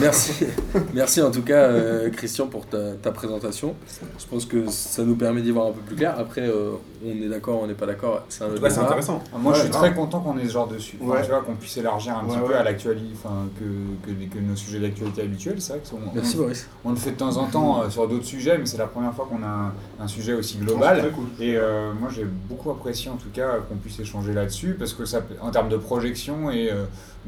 Merci. 0.00 0.46
Merci 0.94 1.22
en 1.22 1.30
tout 1.30 1.42
cas, 1.42 1.64
euh, 1.64 2.10
Christian, 2.10 2.46
pour 2.46 2.66
ta, 2.66 2.92
ta 2.94 3.10
présentation. 3.12 3.74
Je 4.18 4.26
pense 4.26 4.46
que 4.46 4.68
ça 4.70 5.02
nous 5.04 5.16
permet 5.16 5.42
d'y 5.42 5.50
voir 5.50 5.66
un 5.66 5.72
peu 5.72 5.80
plus 5.80 5.96
clair. 5.96 6.14
Après, 6.18 6.48
euh, 6.48 6.70
on 7.04 7.10
est 7.10 7.28
d'accord, 7.28 7.60
on 7.62 7.66
n'est 7.66 7.74
pas 7.74 7.86
d'accord. 7.86 8.22
C'est 8.28 8.44
un 8.44 8.54
intéressant. 8.54 9.22
Ah, 9.34 9.38
Moi, 9.38 9.52
je 9.54 9.60
suis 9.62 9.70
très 9.70 9.92
content 9.94 10.20
qu'on 10.20 10.38
ait 10.38 10.46
ce 10.46 10.52
genre 10.52 10.68
de 10.68 10.78
su- 10.78 10.96
enfin, 11.02 11.12
Ouais. 11.20 11.28
vois, 11.28 11.40
qu'on 11.42 11.54
puisse 11.54 11.76
élargir 11.76 12.16
un 12.16 12.24
Ouais, 12.26 12.34
petit 12.36 12.46
peu 12.46 12.56
à 12.56 12.62
l'actualité, 12.62 13.06
enfin, 13.14 13.46
que, 13.58 14.10
que, 14.10 14.38
nos 14.38 14.56
sujets 14.56 14.80
d'actualité 14.80 15.22
habituels. 15.22 15.60
C'est 15.60 15.72
vrai 15.74 15.82
qu'on 15.90 15.98
Merci 16.14 16.36
on, 16.36 16.42
Boris. 16.42 16.66
on 16.84 16.90
le 16.90 16.96
fait 16.96 17.10
de 17.12 17.16
temps 17.16 17.36
en 17.36 17.46
temps 17.46 17.82
euh, 17.82 17.90
sur 17.90 18.06
d'autres 18.08 18.24
sujets, 18.24 18.56
mais 18.58 18.66
c'est 18.66 18.78
la 18.78 18.86
première 18.86 19.12
fois 19.14 19.28
qu'on 19.30 19.42
a 19.42 19.46
un, 19.46 19.72
un 20.00 20.08
sujet 20.08 20.32
aussi 20.34 20.58
global. 20.58 21.12
Et 21.40 21.56
euh, 21.56 21.92
moi, 21.98 22.08
j'ai 22.14 22.24
beaucoup 22.24 22.70
apprécié 22.70 23.10
en 23.10 23.16
tout 23.16 23.30
cas 23.32 23.57
qu'on 23.66 23.76
puisse 23.76 23.98
échanger 24.00 24.32
là-dessus, 24.32 24.76
parce 24.78 24.92
que 24.92 25.04
ça, 25.04 25.22
en 25.40 25.50
termes 25.50 25.68
de 25.68 25.76
projection 25.76 26.50
et 26.50 26.70
euh, 26.70 26.84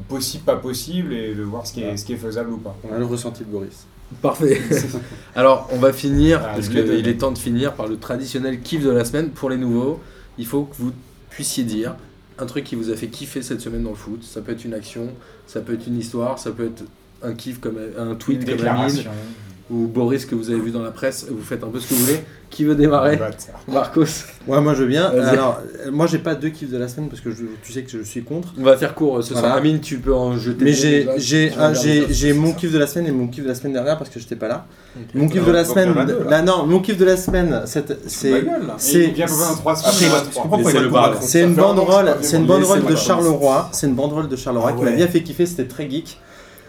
possible, 0.07 0.43
pas 0.43 0.55
possible, 0.55 1.13
et 1.13 1.33
de 1.33 1.43
voir 1.43 1.65
ce 1.65 1.73
qui 1.73 1.83
est, 1.83 1.97
ce 1.97 2.05
qui 2.05 2.13
est 2.13 2.17
faisable 2.17 2.51
ou 2.51 2.57
pas. 2.57 2.75
On 2.89 2.93
a 2.93 2.99
le 2.99 3.05
ressenti 3.05 3.43
de 3.43 3.49
Boris. 3.49 3.85
Parfait. 4.21 4.61
Alors, 5.35 5.69
on 5.71 5.77
va 5.77 5.93
finir, 5.93 6.41
Ah, 6.43 6.53
parce 6.55 6.69
qu'il 6.69 7.07
est 7.07 7.17
temps 7.17 7.31
de 7.31 7.37
finir 7.37 7.73
par 7.73 7.87
le 7.87 7.97
traditionnel 7.97 8.59
kiff 8.61 8.83
de 8.83 8.89
la 8.89 9.05
semaine. 9.05 9.29
Pour 9.29 9.49
les 9.49 9.57
nouveaux, 9.57 9.99
il 10.37 10.45
faut 10.45 10.63
que 10.63 10.75
vous 10.77 10.91
puissiez 11.29 11.63
dire 11.63 11.95
un 12.37 12.45
truc 12.45 12.63
qui 12.65 12.75
vous 12.75 12.89
a 12.89 12.95
fait 12.95 13.07
kiffer 13.07 13.41
cette 13.41 13.61
semaine 13.61 13.83
dans 13.83 13.91
le 13.91 13.95
foot. 13.95 14.23
Ça 14.23 14.41
peut 14.41 14.51
être 14.51 14.65
une 14.65 14.73
action, 14.73 15.09
ça 15.47 15.61
peut 15.61 15.73
être 15.73 15.87
une 15.87 15.97
histoire, 15.97 16.39
ça 16.39 16.51
peut 16.51 16.65
être 16.65 16.83
un 17.23 17.33
kiff 17.33 17.59
comme 17.59 17.77
un 17.97 18.15
tweet 18.15 18.41
Une 18.41 18.57
comme 18.57 18.67
Amine. 18.67 19.03
Ou 19.71 19.87
Boris 19.87 20.25
que 20.25 20.35
vous 20.35 20.49
avez 20.49 20.59
vu 20.59 20.71
dans 20.71 20.81
la 20.83 20.91
presse. 20.91 21.25
Vous 21.29 21.41
faites 21.43 21.63
un 21.63 21.67
peu 21.67 21.79
ce 21.79 21.87
que 21.87 21.93
vous 21.93 22.05
voulez. 22.05 22.19
Qui 22.49 22.65
veut 22.65 22.75
démarrer. 22.75 23.15
Marcos. 23.69 24.03
Ouais, 24.45 24.59
moi 24.59 24.73
je 24.73 24.81
veux 24.83 24.89
bien. 24.89 25.05
Alors, 25.29 25.61
euh, 25.87 25.91
moi 25.91 26.05
j'ai 26.07 26.17
pas 26.17 26.35
deux 26.35 26.49
kiffs 26.49 26.69
de 26.69 26.77
la 26.77 26.89
semaine 26.89 27.07
parce 27.07 27.21
que 27.21 27.31
je- 27.31 27.45
tu 27.63 27.71
sais 27.71 27.83
que 27.83 27.89
je 27.89 28.01
suis 28.03 28.23
contre. 28.23 28.49
On 28.59 28.63
va 28.63 28.75
faire 28.75 28.93
court 28.93 29.23
ce 29.23 29.33
soir. 29.33 29.53
Amine, 29.55 29.79
tu 29.79 29.99
peux 29.99 30.13
en 30.13 30.37
jeter. 30.37 30.65
Mais 30.65 30.73
deux, 32.03 32.07
j'ai 32.09 32.33
mon 32.33 32.51
kiff 32.51 32.73
de 32.73 32.77
la 32.77 32.87
semaine 32.87 33.07
et 33.07 33.11
mon 33.11 33.27
kiff 33.27 33.43
de 33.43 33.47
la 33.49 33.55
semaine 33.55 33.71
dernière 33.71 33.97
parce 33.97 34.09
que 34.09 34.19
j'étais 34.19 34.35
pas 34.35 34.49
là. 34.49 34.65
Mon 35.13 35.29
kiff 35.29 35.45
de 35.45 35.51
la 35.51 35.63
semaine, 35.63 35.93
là. 35.93 36.05
là 36.29 36.41
non, 36.41 36.65
mon 36.65 36.79
kiff 36.81 36.97
de 36.97 37.05
la 37.05 37.15
semaine, 37.15 37.61
c'est 37.65 37.85
c'est 41.17 41.41
une 41.43 41.53
banderole, 41.55 42.15
c'est 42.21 42.37
une 42.37 42.45
banderole 42.45 42.81
de 42.85 42.95
Charleroi, 42.97 43.69
c'est 43.71 43.87
une 43.87 43.95
banderole 43.95 44.27
de 44.27 44.35
Charleroi 44.35 44.71
Ah 44.73 44.77
qui 44.77 44.83
m'a 44.83 44.91
bien 44.91 45.07
fait 45.07 45.23
kiffer, 45.23 45.45
c'était 45.45 45.65
très 45.67 45.89
geek. 45.89 46.19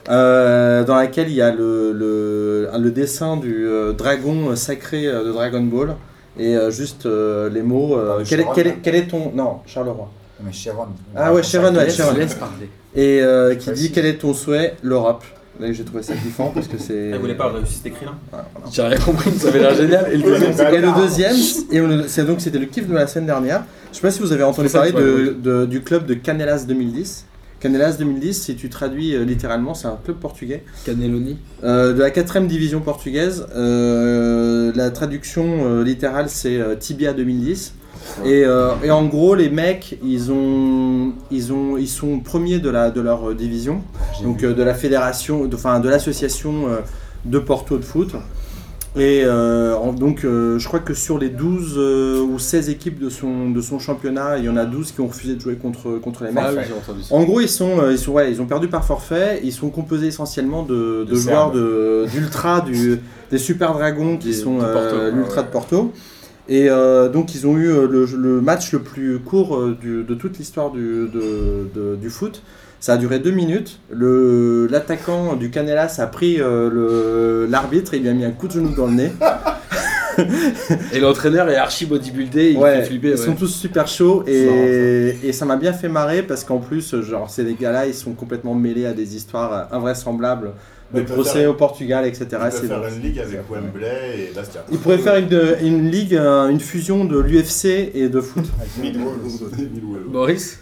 Euh, 0.08 0.84
dans 0.84 0.96
laquelle 0.96 1.28
il 1.28 1.34
y 1.34 1.42
a 1.42 1.52
le, 1.52 1.92
le, 1.92 2.68
le 2.78 2.90
dessin 2.90 3.36
du 3.36 3.66
euh, 3.66 3.92
dragon 3.92 4.54
sacré 4.56 5.06
euh, 5.06 5.24
de 5.24 5.32
Dragon 5.32 5.62
Ball 5.62 5.94
et 6.38 6.56
euh, 6.56 6.70
juste 6.70 7.06
euh, 7.06 7.48
les 7.50 7.62
mots. 7.62 7.96
euh, 7.96 8.18
Ah, 8.20 8.22
quel, 8.28 8.40
est, 8.40 8.42
Sharon, 8.42 8.54
quel, 8.54 8.66
là. 8.66 8.72
est, 8.72 8.76
quel 8.82 8.94
est 8.96 9.06
ton. 9.06 9.32
Non, 9.34 9.58
Charleroi. 9.66 10.10
Mais 10.44 10.52
Sharon. 10.52 10.86
Ah 11.14 11.32
ouais, 11.32 11.42
Sharon, 11.42 11.74
ouais, 11.74 11.88
Sharon. 11.90 12.14
laisse 12.16 12.34
parler. 12.34 12.68
Et 12.94 13.20
euh, 13.22 13.54
qui 13.54 13.70
dit 13.72 13.92
quel 13.92 14.06
est 14.06 14.18
ton 14.18 14.34
souhait 14.34 14.74
L'Europe. 14.82 15.22
Là, 15.60 15.70
j'ai 15.70 15.84
trouvé 15.84 16.02
ça 16.02 16.14
kiffant 16.14 16.50
parce 16.52 16.66
que 16.66 16.78
c'est. 16.78 17.10
Ah, 17.12 17.16
Vous 17.16 17.20
voulez 17.22 17.34
pas 17.34 17.48
réussir 17.52 17.76
cet 17.76 17.86
écrit 17.86 18.06
là 18.06 18.44
J'ai 18.72 18.82
rien 18.82 18.96
compris, 18.98 19.30
ça 19.32 19.48
avait 19.48 19.58
l'air 19.60 19.74
génial. 19.74 20.08
Et 20.12 20.16
le 20.16 20.22
deuxième, 20.24 20.52
c'est 20.54 20.72
Et 20.74 20.80
le 20.80 20.92
deuxième, 21.00 21.36
et 21.70 21.80
on- 21.80 22.04
c'est 22.08 22.24
donc 22.24 22.40
c'était 22.40 22.58
le 22.58 22.66
kiff 22.66 22.88
de 22.88 22.94
la 22.94 23.06
semaine 23.06 23.26
dernière. 23.26 23.62
Je 23.92 23.96
sais 23.96 24.02
pas 24.02 24.10
si 24.10 24.20
vous 24.20 24.32
avez 24.32 24.42
entendu 24.42 24.68
parler 24.70 24.92
de- 24.92 25.66
du 25.66 25.82
club 25.82 26.06
de 26.06 26.14
Canelas 26.14 26.64
2010. 26.66 27.26
Canelas 27.62 27.93
2010, 27.98 28.43
si 28.43 28.56
tu 28.56 28.68
traduis 28.68 29.14
euh, 29.14 29.24
littéralement, 29.24 29.72
c'est 29.74 29.86
un 29.86 29.97
club 30.05 30.16
portugais 30.16 30.64
Cannelloni. 30.84 31.39
euh, 31.62 31.93
de 31.93 32.01
la 32.01 32.10
4 32.10 32.40
division 32.48 32.80
portugaise. 32.80 33.47
Euh, 33.55 34.72
la 34.74 34.90
traduction 34.90 35.80
littérale, 35.82 36.28
c'est 36.28 36.59
Tibia 36.80 37.12
2010. 37.12 37.74
Et, 38.24 38.40
et 38.82 38.90
en 38.90 39.05
gros, 39.06 39.36
les 39.36 39.48
mecs, 39.48 39.97
ils, 40.05 40.32
ont, 40.32 41.12
ils, 41.30 41.52
ont, 41.52 41.76
ils 41.78 41.86
sont 41.89 42.18
premiers 42.18 42.59
de, 42.59 42.68
la, 42.68 42.90
de 42.90 43.01
leur 43.01 43.32
division, 43.34 43.82
donc 44.24 44.40
de 44.40 44.62
la 44.62 44.74
fédération, 44.74 45.44
de- 45.47 45.55
enfin 45.55 45.78
de 45.78 45.89
l'association 45.89 46.64
de 47.24 47.39
Porto 47.39 47.78
de 47.78 47.84
foot. 47.84 48.12
Et 48.94 49.23
euh, 49.24 49.74
donc, 49.93 50.23
euh, 50.24 50.59
je 50.59 50.69
crois 50.69 50.78
que 50.81 50.93
sur 50.93 51.19
les 51.19 51.31
12 51.31 51.74
euh, 51.78 52.20
ou 52.20 52.39
16 52.39 52.69
équipes 52.69 52.98
de 52.98 53.09
son, 53.09 53.48
de 53.51 53.60
son 53.62 53.78
championnat, 53.78 54.36
il 54.36 54.44
y 54.44 54.48
en 54.51 54.56
a 54.59 54.66
12 54.66 54.93
qui 54.93 55.01
ont 55.01 55.06
refusé 55.06 55.35
de 55.35 55.40
jouer 55.40 55.55
contre, 55.55 55.98
contre 55.98 56.24
les 56.24 56.31
mecs. 56.31 56.44
Ça. 56.44 57.14
En 57.14 57.24
gros, 57.24 57.40
ils 57.40 57.48
sont, 57.48 57.89
ils 57.90 57.98
sont, 57.98 58.12
ouais, 58.12 58.31
ils 58.31 58.43
ont 58.43 58.47
perdu 58.47 58.69
par 58.69 58.85
forfait. 58.85 59.40
Ils 59.44 59.52
sont 59.52 59.70
composés 59.70 60.09
essentiellement 60.09 60.62
de, 60.62 61.05
de 61.05 61.10
De 61.10 61.14
joueurs 61.14 61.52
de- 61.52 62.05
d'ultra, 62.12 62.60
du, 62.60 63.01
des 63.31 63.39
super 63.39 63.73
dragons 63.73 64.19
qui 64.19 64.28
Des- 64.28 64.35
sont 64.35 64.59
de 64.59 65.10
l'ultra 65.10 65.40
ouais. 65.40 65.47
de 65.47 65.51
Porto. 65.52 65.93
Et 66.51 66.69
donc, 66.69 67.35
ils 67.35 67.47
ont 67.47 67.56
eu 67.56 67.69
le, 67.69 68.05
le 68.05 68.40
match 68.43 68.73
le 68.73 68.81
plus 68.81 69.20
court 69.20 69.69
du- 69.81 70.05
de 70.05 70.14
toute 70.14 70.36
l'histoire 70.39 70.70
du, 70.70 71.09
de- 71.09 71.66
de- 71.74 71.97
du 71.97 72.10
foot. 72.10 72.43
Ça 72.82 72.94
a 72.94 72.96
duré 72.96 73.20
deux 73.20 73.30
minutes. 73.30 73.78
Le- 73.90 74.66
L'attaquant 74.68 75.36
du 75.36 75.50
Canelas 75.50 75.94
a 76.00 76.06
pris 76.09 76.40
euh, 76.40 76.68
le- 76.68 77.46
l'arbitre 77.48 77.94
et 77.94 77.98
il 77.98 78.02
lui 78.02 78.09
a 78.09 78.12
mis 78.12 78.24
un 78.24 78.32
coup 78.32 78.48
de 78.48 78.54
genou 78.54 78.74
dans 78.74 78.86
le 78.86 78.92
nez. 78.94 79.12
Et 80.92 81.00
l'entraîneur 81.00 81.48
est 81.48 81.56
archi 81.56 81.86
bodybuildé, 81.86 82.50
il 82.50 82.59
Ouais, 82.59 82.80
fait 82.80 82.84
flipper. 82.88 83.09
ils 83.09 83.10
ouais. 83.12 83.16
sont 83.16 83.34
tous 83.34 83.46
super 83.48 83.86
chauds 83.88 84.22
C'est 84.26 84.44
marrant, 84.44 84.56
et, 84.59 85.16
et 85.22 85.32
ça 85.32 85.46
m'a 85.46 85.56
bien 85.56 85.72
fait 85.72 85.88
marrer 85.88 86.22
parce 86.22 86.44
qu'en 86.44 86.59
plus, 86.59 87.00
genre, 87.02 87.30
ces 87.30 87.44
gars-là, 87.54 87.86
ils 87.86 87.94
sont 87.94 88.12
complètement 88.12 88.54
mêlés 88.54 88.84
à 88.84 88.92
des 88.92 89.16
histoires 89.16 89.68
invraisemblables 89.72 90.50
de 90.92 91.00
procès 91.00 91.38
faire- 91.40 91.50
au 91.50 91.54
Portugal, 91.54 92.04
etc. 92.04 92.26
Ils 92.30 92.52
C'est 92.52 92.66
faire 92.66 92.82
une 92.94 93.00
ligue 93.02 93.20
avec 93.20 93.40
Wembley 93.50 94.28
et 94.30 94.34
Bastia. 94.34 94.64
Ils 94.70 94.76
pourraient 94.78 94.98
faire 94.98 95.16
une, 95.16 95.56
une 95.66 95.90
ligue, 95.90 96.14
une 96.14 96.60
fusion 96.60 97.06
de 97.06 97.18
l'UFC 97.18 97.92
et 97.94 98.10
de 98.10 98.20
foot. 98.20 98.44
Boris 100.09 100.59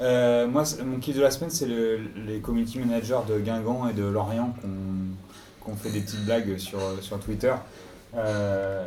Euh, 0.00 0.46
moi, 0.46 0.62
mon 0.84 0.98
kiff 0.98 1.16
de 1.16 1.22
la 1.22 1.30
semaine, 1.30 1.50
c'est 1.50 1.66
le- 1.66 2.00
les 2.26 2.38
community 2.40 2.78
managers 2.78 3.18
de 3.28 3.38
Guingamp 3.38 3.88
et 3.88 3.92
de 3.94 4.04
Lorient 4.04 4.54
qui 4.60 4.66
ont, 5.70 5.76
fait 5.76 5.90
des 5.90 6.00
petites 6.00 6.24
blagues 6.24 6.56
sur, 6.56 6.78
sur 7.02 7.18
Twitter. 7.20 7.52
Euh, 8.16 8.82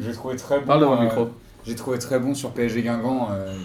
j'ai 0.00 0.12
trouvé 0.12 0.36
très 0.36 0.58
bon. 0.60 0.66
Parle 0.66 0.80
devant 0.80 0.94
le 0.96 1.00
euh, 1.00 1.04
micro. 1.04 1.28
J'ai 1.64 1.74
trouvé 1.76 1.98
très 1.98 2.18
bon 2.18 2.34
sur 2.34 2.50
PSG 2.50 2.82
Guingamp. 2.82 3.28
euh, 3.30 3.56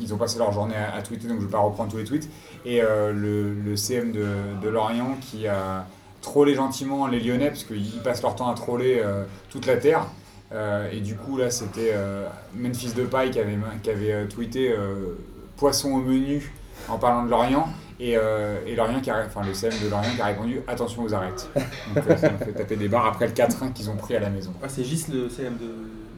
ils 0.00 0.12
ont 0.14 0.16
passé 0.18 0.38
leur 0.38 0.52
journée 0.52 0.76
à, 0.76 0.94
à 0.94 1.02
tweeter, 1.02 1.26
donc 1.26 1.38
je 1.38 1.42
ne 1.42 1.46
vais 1.46 1.52
pas 1.52 1.58
reprendre 1.58 1.90
tous 1.90 1.96
les 1.96 2.04
tweets. 2.04 2.28
Et 2.64 2.82
euh, 2.82 3.12
le, 3.12 3.52
le 3.54 3.76
CM 3.76 4.12
de, 4.12 4.26
de 4.62 4.68
Lorient 4.68 5.16
qui 5.20 5.46
a 5.48 5.86
trollé 6.22 6.54
gentiment 6.54 7.06
les 7.06 7.18
Lyonnais, 7.18 7.48
parce 7.48 7.64
qu'ils 7.64 8.00
passent 8.04 8.22
leur 8.22 8.36
temps 8.36 8.50
à 8.50 8.54
troller 8.54 9.00
euh, 9.02 9.24
toute 9.50 9.66
la 9.66 9.76
terre. 9.78 10.06
Euh, 10.52 10.90
et 10.92 11.00
du 11.00 11.16
coup, 11.16 11.36
là, 11.38 11.50
c'était 11.50 11.92
euh, 11.94 12.26
Memphis 12.54 12.92
Depay 12.94 13.30
qui 13.30 13.38
avait, 13.40 13.56
qui 13.82 13.90
avait 13.90 14.12
euh, 14.12 14.26
tweeté 14.26 14.70
euh, 14.72 15.14
Poisson 15.60 15.92
au 15.92 16.00
menu 16.00 16.50
en 16.88 16.96
parlant 16.98 17.24
de 17.24 17.30
Lorient. 17.30 17.68
Et, 18.02 18.16
euh, 18.16 18.56
et 18.66 18.74
Lorient 18.74 19.00
qui 19.02 19.10
a, 19.10 19.22
enfin, 19.26 19.42
le 19.46 19.52
CM 19.52 19.72
de 19.84 19.90
Lorient 19.90 20.10
qui 20.16 20.22
a 20.22 20.24
répondu 20.24 20.60
Attention 20.66 21.02
aux 21.02 21.12
arrêtes. 21.12 21.50
Donc 21.94 22.04
euh, 22.08 22.16
ça 22.16 22.30
m'a 22.30 22.38
fait 22.38 22.52
taper 22.52 22.76
des 22.76 22.88
barres 22.88 23.06
après 23.06 23.26
le 23.26 23.34
4-1 23.34 23.74
qu'ils 23.74 23.90
ont 23.90 23.96
pris 23.96 24.16
à 24.16 24.20
la 24.20 24.30
maison. 24.30 24.52
Ah, 24.62 24.66
c'est 24.70 24.82
Gis 24.82 25.04
le 25.12 25.28
CM 25.28 25.58
de, 25.58 25.66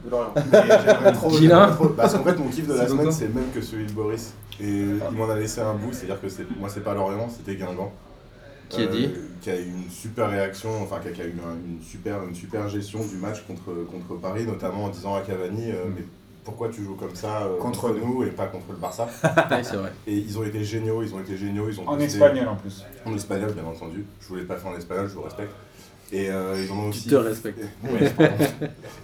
de 0.05 0.09
Lorient. 0.09 0.33
Trop- 1.13 1.29
Gilin 1.37 1.71
trop- 1.71 1.89
Parce 1.89 2.13
qu'en 2.15 2.23
fait, 2.23 2.37
mon 2.37 2.47
kiff 2.47 2.67
de 2.67 2.73
la 2.73 2.87
semaine, 2.87 3.11
c'est 3.11 3.27
le 3.27 3.33
même 3.33 3.51
que 3.53 3.59
celui 3.61 3.85
de 3.85 3.91
Boris. 3.91 4.33
Et 4.61 4.65
il 5.11 5.17
m'en 5.17 5.29
a 5.29 5.35
laissé 5.35 5.59
un 5.59 5.73
bout, 5.73 5.91
c'est-à-dire 5.91 6.21
que 6.21 6.29
c'est, 6.29 6.49
moi, 6.57 6.69
c'est 6.69 6.83
pas 6.83 6.93
Lorient, 6.93 7.27
c'était 7.29 7.57
Guingamp. 7.57 7.91
Qui 8.69 8.83
a 8.83 8.87
dit 8.87 9.09
Qui 9.41 9.49
a 9.49 9.57
eu 9.59 9.65
une 9.65 9.89
super 9.89 10.29
réaction, 10.29 10.69
enfin, 10.81 10.99
qui 11.01 11.09
a, 11.09 11.11
qui 11.11 11.21
a 11.21 11.25
eu 11.25 11.35
un- 11.45 11.67
une, 11.69 11.81
super, 11.81 12.23
une 12.23 12.33
super 12.33 12.69
gestion 12.69 12.99
du 13.05 13.17
match 13.17 13.41
contre, 13.45 13.73
contre 13.91 14.19
Paris, 14.21 14.45
notamment 14.45 14.85
en 14.85 14.89
disant 14.89 15.15
à 15.15 15.21
Cavani 15.21 15.69
euh, 15.71 15.83
Mais 15.93 16.03
pourquoi 16.43 16.69
tu 16.69 16.83
joues 16.83 16.95
comme 16.95 17.15
ça 17.15 17.43
euh, 17.43 17.57
Contre 17.59 17.81
contre, 17.89 17.95
nous 18.05 18.23
et 18.23 18.27
pas 18.31 18.47
contre 18.47 18.65
le 18.71 18.77
Barça 18.77 19.07
Ouais, 19.51 19.63
c'est 19.63 19.75
vrai. 19.75 19.91
Et 20.07 20.13
ils 20.15 20.37
ont 20.37 20.43
été 20.43 20.63
géniaux, 20.63 21.01
ils 21.03 21.13
ont 21.13 21.19
été 21.19 21.37
géniaux. 21.37 21.67
Ils 21.69 21.79
ont 21.79 21.87
En 21.87 21.95
posté- 21.95 22.05
espagnol 22.05 22.47
en 22.47 22.55
plus. 22.55 22.83
En 23.05 23.13
espagnol, 23.15 23.51
bien 23.53 23.65
entendu. 23.65 24.05
Je 24.21 24.27
voulais 24.27 24.43
pas 24.43 24.55
faire 24.57 24.71
en 24.71 24.75
espagnol, 24.77 25.07
je 25.09 25.13
vous 25.15 25.21
respecte. 25.23 25.51
Et 26.11 26.29
euh, 26.29 26.55
ils 26.63 26.71
en 26.71 26.75
ont 26.75 26.83
Tu 26.91 26.97
aussi. 26.99 27.09
te 27.09 27.15
respectes. 27.15 27.59
Ouais, 27.83 28.11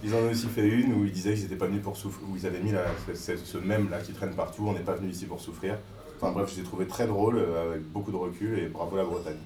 ils 0.03 0.13
en 0.13 0.17
ont 0.19 0.29
aussi 0.31 0.47
fait 0.47 0.67
une 0.67 0.93
où 0.93 1.05
ils 1.05 1.11
disaient 1.11 1.33
qu'ils 1.33 1.43
n'étaient 1.43 1.55
pas 1.55 1.65
venus 1.65 1.81
pour 1.81 1.97
souffrir, 1.97 2.27
où 2.29 2.35
ils 2.35 2.45
avaient 2.45 2.59
mis 2.59 2.71
la- 2.71 2.83
ce, 3.15 3.35
ce 3.37 3.57
même 3.57 3.89
là 3.89 3.97
qui 3.99 4.11
traîne 4.13 4.31
partout, 4.33 4.65
on 4.67 4.73
n'est 4.73 4.79
pas 4.79 4.93
venu 4.93 5.09
ici 5.09 5.25
pour 5.25 5.39
souffrir. 5.41 5.75
Enfin 6.21 6.33
bref, 6.33 6.51
je 6.53 6.57
l'ai 6.59 6.63
trouvé 6.67 6.85
très 6.85 7.07
drôle, 7.07 7.37
euh, 7.39 7.69
avec 7.71 7.81
beaucoup 7.91 8.11
de 8.11 8.17
recul 8.17 8.59
et 8.59 8.67
bravo 8.67 8.97
la 8.97 9.05
Bretagne. 9.05 9.37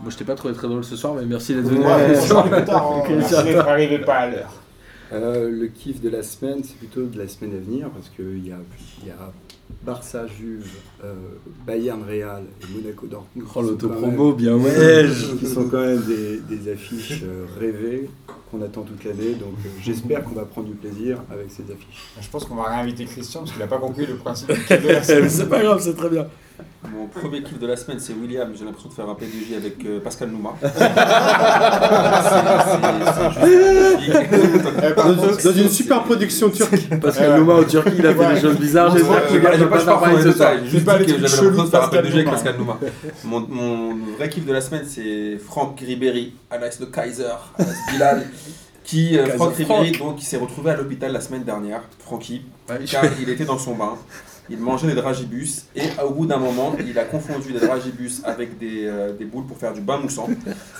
Moi, 0.00 0.10
je 0.10 0.16
t'ai 0.16 0.24
pas 0.24 0.34
trouvé 0.36 0.54
très 0.54 0.68
drôle 0.68 0.84
ce 0.84 0.94
soir, 0.94 1.14
mais 1.14 1.24
merci 1.24 1.54
d'être 1.54 1.64
venu. 1.64 1.80
Ouais, 1.80 1.86
Ouais, 1.86 2.16
on 2.30 2.64
tard, 2.64 2.92
hein. 2.98 3.02
Merci 3.08 3.42
d'être 3.44 3.66
arrivé 3.66 3.98
pas 3.98 4.14
à 4.18 4.26
l'heure. 4.28 4.52
Euh, 5.12 5.50
le 5.50 5.66
kiff 5.68 6.00
de 6.00 6.08
la 6.08 6.22
semaine, 6.22 6.62
c'est 6.62 6.76
plutôt 6.76 7.06
de 7.06 7.18
la 7.18 7.28
semaine 7.28 7.54
à 7.54 7.58
venir 7.58 7.90
parce 7.90 8.08
qu'il 8.10 8.46
y 8.46 8.52
a, 8.52 8.58
il 9.02 9.08
y 9.08 9.10
a 9.10 9.32
Barça, 9.84 10.26
Juve, 10.26 10.66
euh, 11.04 11.14
Bayern, 11.66 12.02
Real 12.02 12.44
et 12.62 12.74
Monaco 12.74 13.06
Dortmund. 13.06 13.48
Oh, 13.54 13.62
l'autopromo, 13.62 14.32
bien 14.32 14.54
ouais. 14.56 15.06
Qui 15.38 15.46
sont 15.46 15.68
quand 15.68 15.80
même 15.80 16.02
des, 16.02 16.40
des 16.40 16.72
affiches 16.72 17.22
euh, 17.22 17.46
rêvées 17.58 18.08
qu'on 18.50 18.62
attend 18.62 18.82
toute 18.82 19.04
l'année. 19.04 19.34
Donc 19.34 19.54
euh, 19.64 19.68
j'espère 19.82 20.24
qu'on 20.24 20.34
va 20.34 20.44
prendre 20.44 20.68
du 20.68 20.74
plaisir 20.74 21.22
avec 21.30 21.50
ces 21.50 21.62
affiches. 21.62 22.04
Je 22.20 22.28
pense 22.28 22.44
qu'on 22.44 22.56
va 22.56 22.64
réinviter 22.64 23.04
Christian 23.04 23.40
parce 23.40 23.52
qu'il 23.52 23.60
n'a 23.60 23.66
pas 23.66 23.78
compris 23.78 24.06
le 24.06 24.16
principe 24.16 24.52
du 24.52 24.60
kiff 24.66 24.82
de 24.82 24.88
la 24.88 25.02
semaine. 25.02 25.28
C'est 25.28 25.48
pas 25.48 25.62
grave, 25.62 25.80
c'est 25.82 25.96
très 25.96 26.10
bien. 26.10 26.26
Mon 26.92 27.06
premier 27.06 27.42
kiff 27.42 27.58
de 27.58 27.66
la 27.66 27.76
semaine, 27.76 27.98
c'est 28.00 28.12
William. 28.12 28.52
J'ai 28.56 28.64
l'impression 28.64 28.88
de 28.88 28.94
faire 28.94 29.08
un 29.08 29.14
PDG 29.14 29.56
avec 29.56 29.84
euh, 29.84 30.00
Pascal 30.00 30.30
Nouma. 30.30 30.54
Dans, 34.96 35.14
dans 35.14 35.52
une 35.56 35.68
super 35.68 36.02
production 36.04 36.50
turque. 36.50 36.88
Pascal 37.02 37.38
Nouma 37.38 37.54
au 37.54 37.64
Turquie, 37.64 37.92
il 37.98 38.06
a 38.06 38.14
fait 38.14 38.34
des 38.34 38.40
choses 38.40 38.56
bizarres. 38.58 38.96
J'espère 38.96 39.26
qu'il 39.26 39.36
Je 39.36 39.46
ne 39.46 39.54
vais 39.54 39.66
pas 39.68 39.78
va 39.78 39.94
pas 39.94 40.00
parler 40.00 40.24
de 40.24 40.32
ça. 40.32 40.58
J'ai 40.58 40.70
juste 40.70 40.84
pas 40.84 40.98
que 40.98 41.08
j'avais 41.08 41.18
l'impression 41.20 41.64
de 41.64 41.70
faire 41.70 41.82
un 41.84 41.88
de 41.88 41.96
PDG 41.96 42.14
avec 42.14 42.30
Pascal 42.30 42.56
Nouma. 42.58 42.78
Mon, 43.24 43.40
mon 43.40 43.96
vrai 44.16 44.28
kiff 44.28 44.44
de 44.46 44.52
la 44.52 44.60
semaine, 44.60 44.84
c'est 44.86 45.36
Franck 45.38 45.78
Ribéry, 45.80 46.34
alias 46.50 46.76
le 46.80 46.86
Kaiser, 46.86 47.24
Bilal. 47.92 48.26
Qui, 48.84 49.18
euh, 49.18 49.26
Franck 49.36 49.54
Ribéry, 49.56 49.92
donc, 49.92 50.16
qui 50.16 50.24
s'est 50.24 50.38
retrouvé 50.38 50.70
à 50.70 50.76
l'hôpital 50.76 51.12
la 51.12 51.20
semaine 51.20 51.44
dernière, 51.44 51.82
Francky, 51.98 52.40
Ouais, 52.70 52.78
car 52.90 53.04
il 53.20 53.28
était 53.28 53.44
dans 53.44 53.58
son 53.58 53.74
bain. 53.74 53.94
Il 54.50 54.58
mangeait 54.58 54.86
des 54.86 54.94
dragibus 54.94 55.64
et 55.76 55.82
au 56.04 56.10
bout 56.10 56.26
d'un 56.26 56.38
moment, 56.38 56.74
il 56.86 56.98
a 56.98 57.04
confondu 57.04 57.52
des 57.52 57.60
dragibus 57.60 58.22
avec 58.24 58.58
des, 58.58 58.86
euh, 58.86 59.12
des 59.12 59.24
boules 59.24 59.46
pour 59.46 59.58
faire 59.58 59.72
du 59.72 59.80
bain 59.80 59.98
moussant. 59.98 60.28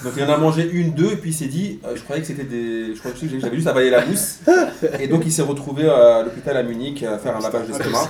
Donc 0.05 0.13
il 0.17 0.23
en 0.25 0.33
a 0.33 0.37
mangé 0.39 0.69
une, 0.71 0.93
deux, 0.93 1.13
et 1.13 1.17
puis 1.17 1.31
il 1.31 1.35
s'est 1.35 1.47
dit, 1.47 1.81
euh, 1.85 1.95
je 1.95 2.03
croyais 2.03 2.23
que 2.23 2.29
c'était 2.29 2.45
des. 2.45 2.95
Je 2.95 2.99
croyais 2.99 3.17
que 3.17 3.41
j'avais 3.41 3.57
juste 3.57 3.69
avalé 3.69 3.91
la 3.91 4.05
mousse. 4.07 4.39
Et 4.99 5.09
donc 5.09 5.23
il 5.25 5.33
s'est 5.33 5.43
retrouvé 5.43 5.89
à 5.89 6.23
l'hôpital 6.23 6.57
à 6.57 6.63
Munich 6.63 7.03
à 7.03 7.19
faire 7.19 7.37
un 7.37 7.41
lavage 7.41 7.67
d'estomac. 7.67 8.09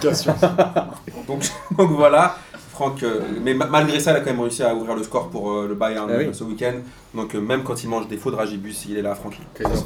Donc, 1.26 1.42
donc 1.76 1.90
voilà, 1.90 2.36
Franck, 2.78 3.02
euh, 3.02 3.18
mais 3.42 3.54
ma- 3.54 3.66
malgré 3.66 3.98
ça, 3.98 4.12
il 4.12 4.16
a 4.18 4.20
quand 4.20 4.30
même 4.30 4.40
réussi 4.40 4.62
à 4.62 4.72
ouvrir 4.72 4.94
le 4.94 5.02
score 5.02 5.30
pour 5.30 5.50
euh, 5.50 5.66
le 5.68 5.74
Bayern 5.74 6.08
Ah 6.08 6.14
oui. 6.16 6.28
ce 6.32 6.44
week-end. 6.44 6.74
Donc 7.12 7.34
euh, 7.34 7.40
même 7.40 7.64
quand 7.64 7.82
il 7.82 7.88
mange 7.90 8.06
des 8.06 8.16
faux 8.16 8.30
dragibus, 8.30 8.86
il 8.88 8.96
est 8.98 9.02
là, 9.02 9.16
Franck. 9.16 9.36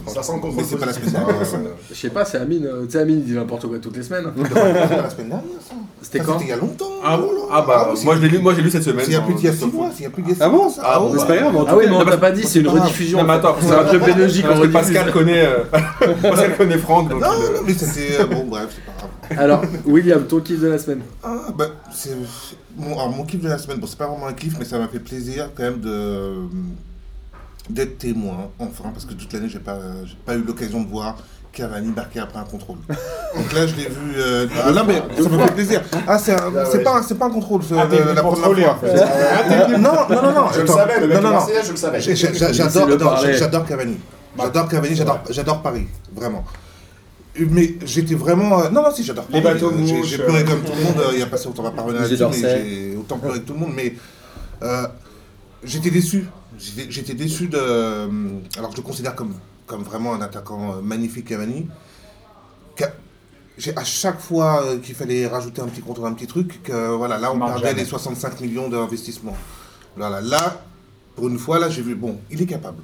Ça 0.08 0.22
sent 0.22 0.32
le 0.42 0.50
Mais 0.54 0.62
c'est 0.62 0.76
pas 0.76 0.84
la 0.86 0.92
semaine 0.92 1.10
dernière. 1.12 1.40
hein, 1.40 1.44
ça. 1.44 1.56
Je 1.88 1.94
sais 1.94 2.10
pas, 2.10 2.26
c'est 2.26 2.36
Amine. 2.36 2.66
euh, 2.66 2.84
Tu 2.84 2.90
sais, 2.92 2.98
Amine, 2.98 3.20
il 3.20 3.24
dit 3.24 3.32
n'importe 3.32 3.66
quoi 3.66 3.78
toutes 3.78 3.96
les 3.96 4.02
semaines. 4.02 4.24
Pas 4.52 4.68
la 4.68 5.08
semaine 5.08 5.28
dernière, 5.30 5.40
ça. 5.66 5.74
C'était 6.02 6.18
Ça, 6.18 6.24
quand 6.24 6.32
C'était 6.34 6.44
il 6.44 6.50
y 6.50 6.52
a 6.52 6.56
longtemps. 6.56 6.84
Ah, 7.02 7.18
ah 7.50 7.64
bah, 7.66 7.92
c'est- 7.94 8.04
moi 8.04 8.16
je 8.16 8.20
l'ai 8.20 8.28
lu, 8.28 8.38
moi 8.40 8.52
j'ai 8.54 8.60
lu 8.60 8.70
cette 8.70 8.82
semaine. 8.82 9.04
C'est 9.06 9.12
il 9.12 9.14
y 9.14 9.16
a 9.16 9.20
dans- 9.20 9.26
plus 9.26 9.34
d'il 9.36 9.44
y 9.46 9.48
a 9.48 9.52
sur 9.52 9.68
6 9.68 9.72
mois. 9.74 9.86
Foot. 9.86 9.94
C'est 9.96 10.00
il 10.00 10.04
y 10.04 10.06
a 10.06 10.10
plus 10.10 10.24
six 10.24 10.36
Ah 10.40 10.48
bon 10.50 10.68
ça. 10.68 10.82
Ah 10.84 10.98
bon, 11.00 11.12
c'est 11.18 11.26
pas 11.26 11.36
grave, 11.36 11.64
Ah 11.68 11.76
oui, 11.76 11.84
mais 11.88 11.96
on 11.96 12.04
t'a 12.04 12.16
pas 12.18 12.30
dit, 12.32 12.42
c'est 12.42 12.58
une 12.60 12.68
rediffusion. 12.68 13.18
Non, 13.18 13.24
mais 13.24 13.32
attends, 13.34 13.56
c'est 13.60 13.72
un 13.72 13.84
club 13.84 14.04
belgique 14.16 14.46
Parce 14.46 14.60
que. 14.60 14.66
Pascal 14.66 15.12
connaît, 15.12 15.46
euh, 15.46 15.58
Pascal 16.22 16.56
connaît 16.58 16.78
Franck. 16.78 17.08
Non, 17.10 17.20
non, 17.20 17.26
mais 17.66 17.72
c'était. 17.72 18.24
Bon, 18.24 18.44
bref, 18.44 18.66
c'est 18.74 18.84
pas 18.84 18.92
grave. 18.98 19.08
Alors, 19.38 19.62
William, 19.86 20.24
ton 20.24 20.40
kiff 20.40 20.60
de 20.60 20.66
la 20.68 20.78
semaine 20.78 21.00
Ah, 21.22 21.36
bah, 21.56 21.66
c'est. 21.94 22.10
Mon, 22.76 22.92
alors, 22.94 23.10
mon 23.10 23.24
kiff 23.24 23.40
de 23.40 23.48
la 23.48 23.58
semaine, 23.58 23.78
bon, 23.78 23.86
c'est 23.86 23.98
pas 23.98 24.06
vraiment 24.06 24.26
un 24.26 24.32
kiff, 24.32 24.54
mais 24.58 24.64
ça 24.64 24.78
m'a 24.78 24.88
fait 24.88 24.98
plaisir 25.00 25.50
quand 25.54 25.62
même 25.62 25.80
de. 25.80 26.34
d'être 27.70 27.98
témoin, 27.98 28.50
enfin, 28.58 28.90
parce 28.92 29.04
que 29.04 29.14
toute 29.14 29.32
l'année, 29.32 29.48
j'ai 29.48 29.58
pas, 29.58 29.78
j'ai 30.04 30.16
pas 30.24 30.34
eu 30.34 30.42
l'occasion 30.42 30.82
de 30.82 30.88
voir 30.88 31.16
Cavani 31.52 31.92
marquer 31.94 32.20
après 32.20 32.38
un 32.38 32.44
contrôle. 32.44 32.78
Donc 33.36 33.52
là, 33.52 33.66
je 33.66 33.74
l'ai 33.76 33.88
vu. 33.88 34.14
euh, 34.16 34.46
ah, 34.64 34.72
non, 34.72 34.84
mais 34.86 35.02
ça 35.22 35.28
me 35.28 35.38
fait 35.38 35.52
plaisir. 35.52 35.82
Ah, 36.08 36.18
c'est 36.18 36.32
un- 36.32 36.50
c'est 36.70 36.82
pas, 36.82 36.96
un- 36.98 37.02
c'est 37.02 37.14
pas 37.16 37.26
un 37.26 37.30
contrôle, 37.30 37.62
ce- 37.62 37.74
Ah, 37.74 37.86
la 38.14 38.22
première 38.22 38.78
fois. 38.78 38.88
fait. 38.88 39.00
Ah, 39.02 39.68
Non, 39.78 39.92
non, 40.08 40.22
non, 40.22 40.32
non. 40.32 40.46
Je 40.54 40.60
le 40.62 40.66
savais, 40.66 41.00
le 41.00 41.06
mec 41.08 41.16
non, 41.20 41.22
non, 41.30 41.34
non. 41.40 41.46
je 41.64 41.70
le 41.70 41.76
savais. 41.76 42.00
J'adore 42.00 42.88
non, 42.88 43.64
Cavani. 43.66 43.98
J'adore 44.38 44.68
Cavani, 44.68 44.94
j'adore 44.96 45.20
j'adore 45.28 45.60
Paris, 45.62 45.86
vraiment. 46.14 46.42
Mais 47.38 47.74
j'étais 47.84 48.14
vraiment. 48.14 48.60
euh, 48.62 48.68
Non, 48.70 48.82
non, 48.82 48.94
si, 48.94 49.02
j'adore 49.04 49.24
Les 49.30 49.40
bateaux 49.40 49.72
J'ai 49.84 49.94
mouches, 49.94 50.06
j'ai 50.06 50.18
pleuré 50.18 50.40
euh. 50.42 50.44
comme 50.44 50.62
tout 50.62 50.72
le 50.76 50.84
monde 50.84 50.98
euh, 50.98 51.10
il 51.14 51.18
y 51.18 51.22
a 51.22 51.26
pas 51.26 51.36
si 51.38 51.46
longtemps, 51.46 51.62
on 51.62 51.66
va 51.66 51.70
pas 51.72 51.82
revenir 51.82 52.02
là-dessus, 52.02 52.24
mais 52.42 52.90
j'ai 52.90 52.96
autant 52.96 53.18
pleuré 53.18 53.40
que 53.40 53.46
tout 53.46 53.54
le 53.54 53.60
monde. 53.60 53.72
Mais 53.74 53.94
euh, 54.62 54.86
j'étais 55.64 55.90
déçu. 55.90 56.26
J'étais 56.58 57.14
déçu 57.14 57.48
de. 57.48 57.56
euh, 57.58 58.08
Alors, 58.58 58.70
je 58.72 58.76
le 58.76 58.82
considère 58.82 59.14
comme, 59.14 59.34
comme 59.66 59.82
vraiment 59.82 60.14
un 60.14 60.20
attaquant 60.20 60.80
magnifique, 60.82 61.28
Cavani. 61.28 61.68
À 63.76 63.84
chaque 63.84 64.18
fois 64.18 64.64
qu'il 64.82 64.94
fallait 64.94 65.26
rajouter 65.26 65.60
un 65.60 65.66
petit 65.66 65.82
contrôle, 65.82 66.06
un 66.08 66.14
petit 66.14 66.26
truc, 66.26 66.62
que 66.64 66.94
voilà, 66.96 67.18
là 67.18 67.32
on 67.32 67.36
Marque 67.36 67.52
perdait 67.52 67.68
jamais. 67.68 67.82
les 67.82 67.88
65 67.88 68.40
millions 68.40 68.68
d'investissement. 68.68 69.36
Voilà, 69.96 70.20
là, 70.22 70.62
pour 71.14 71.28
une 71.28 71.38
fois, 71.38 71.58
là 71.58 71.68
j'ai 71.68 71.82
vu, 71.82 71.94
bon, 71.94 72.18
il 72.30 72.40
est 72.42 72.46
capable. 72.46 72.82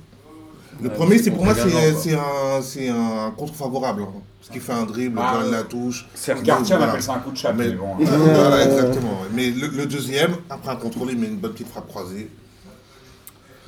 Le 0.82 0.88
premier, 0.90 1.18
c'est 1.18 1.24
c'est 1.24 1.30
pour 1.32 1.44
moi, 1.44 1.54
c'est 1.54 1.92
c'est 1.94 2.14
un, 2.14 2.62
c'est 2.62 2.88
un 2.88 3.32
contre 3.36 3.54
favorable. 3.54 4.02
hein. 4.02 4.20
Parce 4.38 4.50
qu'il 4.50 4.60
fait 4.60 4.72
un 4.72 4.84
dribble, 4.84 5.18
Ah, 5.20 5.34
Joël 5.34 5.46
ouais. 5.46 5.52
la 5.52 5.62
touche. 5.64 6.06
Garcia 6.42 6.76
Voilà. 6.76 6.92
appelle 6.92 7.02
ça 7.02 7.14
un 7.14 7.18
coup 7.18 7.32
de 7.32 7.36
chat, 7.36 7.52
Mais- 7.52 7.68
mais 7.68 7.74
bon. 7.74 7.96
Voilà, 7.98 8.64
exactement. 8.64 9.18
Mais 9.34 9.50
le, 9.50 9.66
le 9.68 9.86
deuxième, 9.86 10.36
après 10.48 10.70
un 10.72 10.76
contrôle, 10.76 11.08
il 11.10 11.18
met 11.18 11.26
une 11.26 11.36
bonne 11.36 11.52
petite 11.52 11.68
frappe 11.68 11.88
croisée. 11.88 12.30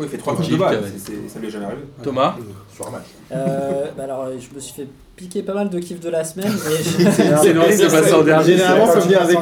Oui, 0.01 0.06
il 0.06 0.09
fait 0.10 0.18
trois 0.18 0.35
Kiff, 0.36 0.47
touches 0.47 0.55
de 0.55 0.59
balle, 0.59 0.82
ça 1.28 1.39
lui 1.39 1.47
est 1.47 1.51
jamais 1.51 1.66
arrivé. 1.66 1.82
Thomas 2.02 2.36
Sur 2.74 2.89
un 2.89 2.90
match. 2.90 3.02
Euh, 3.32 3.85
bah 3.97 4.05
alors, 4.05 4.27
je 4.39 4.55
me 4.55 4.60
suis 4.60 4.72
fait 4.74 4.89
piquer 5.16 5.43
pas 5.43 5.52
mal 5.55 5.68
de 5.68 5.78
kiffs 5.78 6.01
de 6.01 6.09
la 6.09 6.24
semaine. 6.24 6.51
C'est 6.56 7.52
vrai, 7.52 7.72
c'est 7.72 7.89
passé 7.89 8.12
en 8.14 8.22
dernier. 8.22 8.52
Généralement, 8.52 8.86
faut 8.86 9.01
venir 9.01 9.20
avec. 9.22 9.39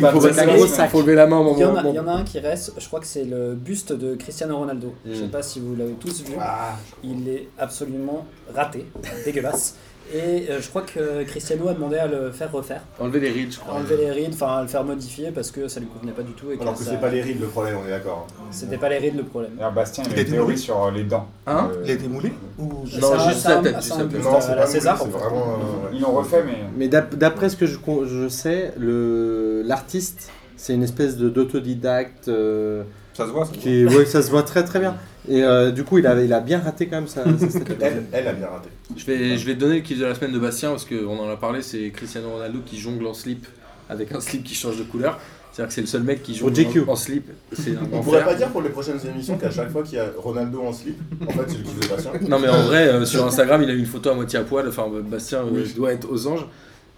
bah, 0.00 0.12
Faut 0.12 0.98
un 0.98 1.02
lever 1.02 1.14
la 1.14 1.26
main 1.26 1.38
au 1.38 1.54
Il 1.56 1.60
y, 1.60 1.64
en 1.64 1.68
moment. 1.72 1.80
a, 1.80 1.88
il 1.90 1.94
y 1.94 1.98
en 1.98 2.06
a 2.08 2.12
un 2.12 2.22
qui 2.24 2.38
reste, 2.38 2.74
je 2.78 2.86
crois 2.86 3.00
que 3.00 3.06
c'est 3.06 3.24
le 3.24 3.54
buste 3.54 3.92
de 3.94 4.14
Cristiano 4.14 4.58
Ronaldo. 4.58 4.92
Je 5.06 5.14
sais 5.14 5.24
Mm. 5.24 5.30
pas 5.30 5.42
si 5.42 5.60
vous 5.60 5.74
l'avez 5.74 5.92
tous 5.94 6.22
vu. 6.22 6.34
Ah, 6.38 6.76
Il 7.02 7.26
est 7.28 7.48
absolument 7.58 8.26
raté, 8.54 8.84
dégueulasse. 9.24 9.76
Et 10.12 10.50
euh, 10.50 10.60
je 10.60 10.68
crois 10.68 10.82
que 10.82 11.22
Cristiano 11.24 11.68
a 11.68 11.72
demandé 11.72 11.96
à 11.96 12.06
le 12.08 12.30
faire 12.32 12.50
refaire, 12.50 12.80
Enlever 12.98 13.20
les 13.20 13.30
rides, 13.30 13.52
je 13.52 13.58
crois. 13.60 13.74
enlever 13.74 13.96
les 13.96 14.10
rides, 14.10 14.32
enfin 14.34 14.56
à 14.58 14.62
le 14.62 14.68
faire 14.68 14.82
modifier 14.82 15.30
parce 15.30 15.50
que 15.52 15.68
ça 15.68 15.78
lui 15.78 15.86
convenait 15.86 16.12
pas 16.12 16.22
du 16.22 16.32
tout. 16.32 16.46
Et 16.50 16.60
alors 16.60 16.74
que 16.74 16.82
ça- 16.82 16.90
c'est 16.90 17.00
pas 17.00 17.10
les 17.10 17.22
rides 17.22 17.40
le 17.40 17.46
problème, 17.46 17.76
on 17.82 17.86
est 17.86 17.90
d'accord. 17.90 18.26
C'était 18.50 18.76
pas 18.76 18.88
les 18.88 18.98
rides 18.98 19.16
le 19.16 19.22
problème. 19.22 19.52
D'ailleurs, 19.56 19.72
Bastien, 19.72 20.02
il 20.06 20.12
Il 20.12 20.18
a 20.18 20.22
une 20.22 20.28
théorie 20.28 20.58
sur 20.58 20.84
euh, 20.84 20.90
les 20.90 21.04
dents. 21.04 21.28
Hein 21.46 21.70
Euh, 21.72 21.82
Il 21.84 21.90
a 21.90 21.94
été 21.94 22.08
moulé 22.08 22.32
ou... 22.58 22.64
Non, 22.64 22.84
C'est 22.86 23.04
un- 23.04 23.28
juste 23.28 23.40
c'est 23.42 23.48
la 23.50 23.56
tête, 23.58 23.76
juste 23.76 23.90
la 23.98 24.04
Non, 24.04 24.40
c'est 24.40 24.56
pas 24.56 24.66
César. 24.66 24.96
vraiment. 25.06 25.46
euh, 25.86 25.90
Ils 25.92 26.00
l'ont 26.00 26.12
refait, 26.12 26.42
mais. 26.44 26.58
Mais 26.76 26.88
d'ap- 26.88 27.14
d'après 27.14 27.48
ce 27.48 27.56
que 27.56 27.66
je, 27.66 27.76
je 28.06 28.28
sais, 28.28 28.72
le 28.78 29.62
l'artiste, 29.64 30.30
c'est 30.56 30.74
une 30.74 30.82
espèce 30.82 31.16
de 31.16 31.28
d'autodidacte 31.28 32.28
euh, 32.28 32.82
Ça 33.14 33.26
se 33.26 33.30
voit, 33.30 33.44
ça 33.44 33.50
se 33.52 33.54
voit. 33.54 33.62
qui, 33.62 33.86
ouais, 33.86 34.04
ça 34.06 34.22
se 34.22 34.30
voit 34.30 34.42
très 34.42 34.64
très 34.64 34.80
bien. 34.80 34.96
Et 35.28 35.42
euh, 35.44 35.70
du 35.70 35.84
coup, 35.84 35.98
il 35.98 36.06
a, 36.06 36.20
il 36.22 36.32
a 36.32 36.40
bien 36.40 36.60
raté 36.60 36.86
quand 36.86 36.96
même 36.96 37.08
sa, 37.08 37.24
sa 37.38 37.48
statue. 37.50 37.72
Elle, 37.80 38.04
elle 38.12 38.28
a 38.28 38.32
bien 38.32 38.48
raté. 38.48 38.68
Je 38.96 39.04
vais, 39.04 39.36
je 39.36 39.46
vais 39.46 39.54
te 39.54 39.60
donner 39.60 39.76
le 39.76 39.80
kiff 39.82 39.98
de 39.98 40.04
la 40.06 40.14
semaine 40.14 40.32
de 40.32 40.38
Bastien 40.38 40.70
parce 40.70 40.84
qu'on 40.86 41.18
en 41.18 41.28
a 41.28 41.36
parlé, 41.36 41.62
c'est 41.62 41.90
Cristiano 41.90 42.30
Ronaldo 42.30 42.60
qui 42.64 42.78
jongle 42.78 43.06
en 43.06 43.14
slip 43.14 43.46
avec 43.88 44.12
un 44.12 44.20
slip 44.20 44.44
qui 44.44 44.54
change 44.54 44.78
de 44.78 44.84
couleur. 44.84 45.18
C'est-à-dire 45.52 45.68
que 45.68 45.74
c'est 45.74 45.80
le 45.80 45.86
seul 45.88 46.02
mec 46.04 46.22
qui 46.22 46.34
jongle 46.34 46.54
JQ. 46.54 46.80
en, 46.86 46.92
en 46.92 46.96
slip. 46.96 47.28
C'est 47.52 47.72
un 47.72 47.80
On 47.92 48.00
pourrait 48.02 48.18
enfer. 48.18 48.28
pas 48.28 48.34
dire 48.36 48.48
pour 48.48 48.62
les 48.62 48.68
prochaines 48.70 49.00
émissions 49.12 49.36
qu'à 49.36 49.50
chaque 49.50 49.70
fois 49.70 49.82
qu'il 49.82 49.98
y 49.98 50.00
a 50.00 50.06
Ronaldo 50.16 50.62
en 50.62 50.72
slip, 50.72 50.96
en 51.26 51.30
fait 51.32 51.42
c'est 51.48 51.58
le 51.58 51.64
kiff 51.64 51.80
de 51.80 51.86
patient. 51.86 52.12
Non 52.28 52.38
mais 52.38 52.48
en 52.48 52.62
vrai, 52.62 52.86
euh, 52.88 53.04
sur 53.04 53.26
Instagram, 53.26 53.60
il 53.62 53.68
a 53.70 53.74
une 53.74 53.84
photo 53.86 54.10
à 54.10 54.14
moitié 54.14 54.38
à 54.38 54.42
poil. 54.44 54.68
Enfin, 54.68 54.86
Bastien 55.04 55.40
euh, 55.40 55.50
Oui. 55.52 55.72
doit 55.76 55.92
être 55.92 56.08
aux 56.10 56.26
anges. 56.28 56.46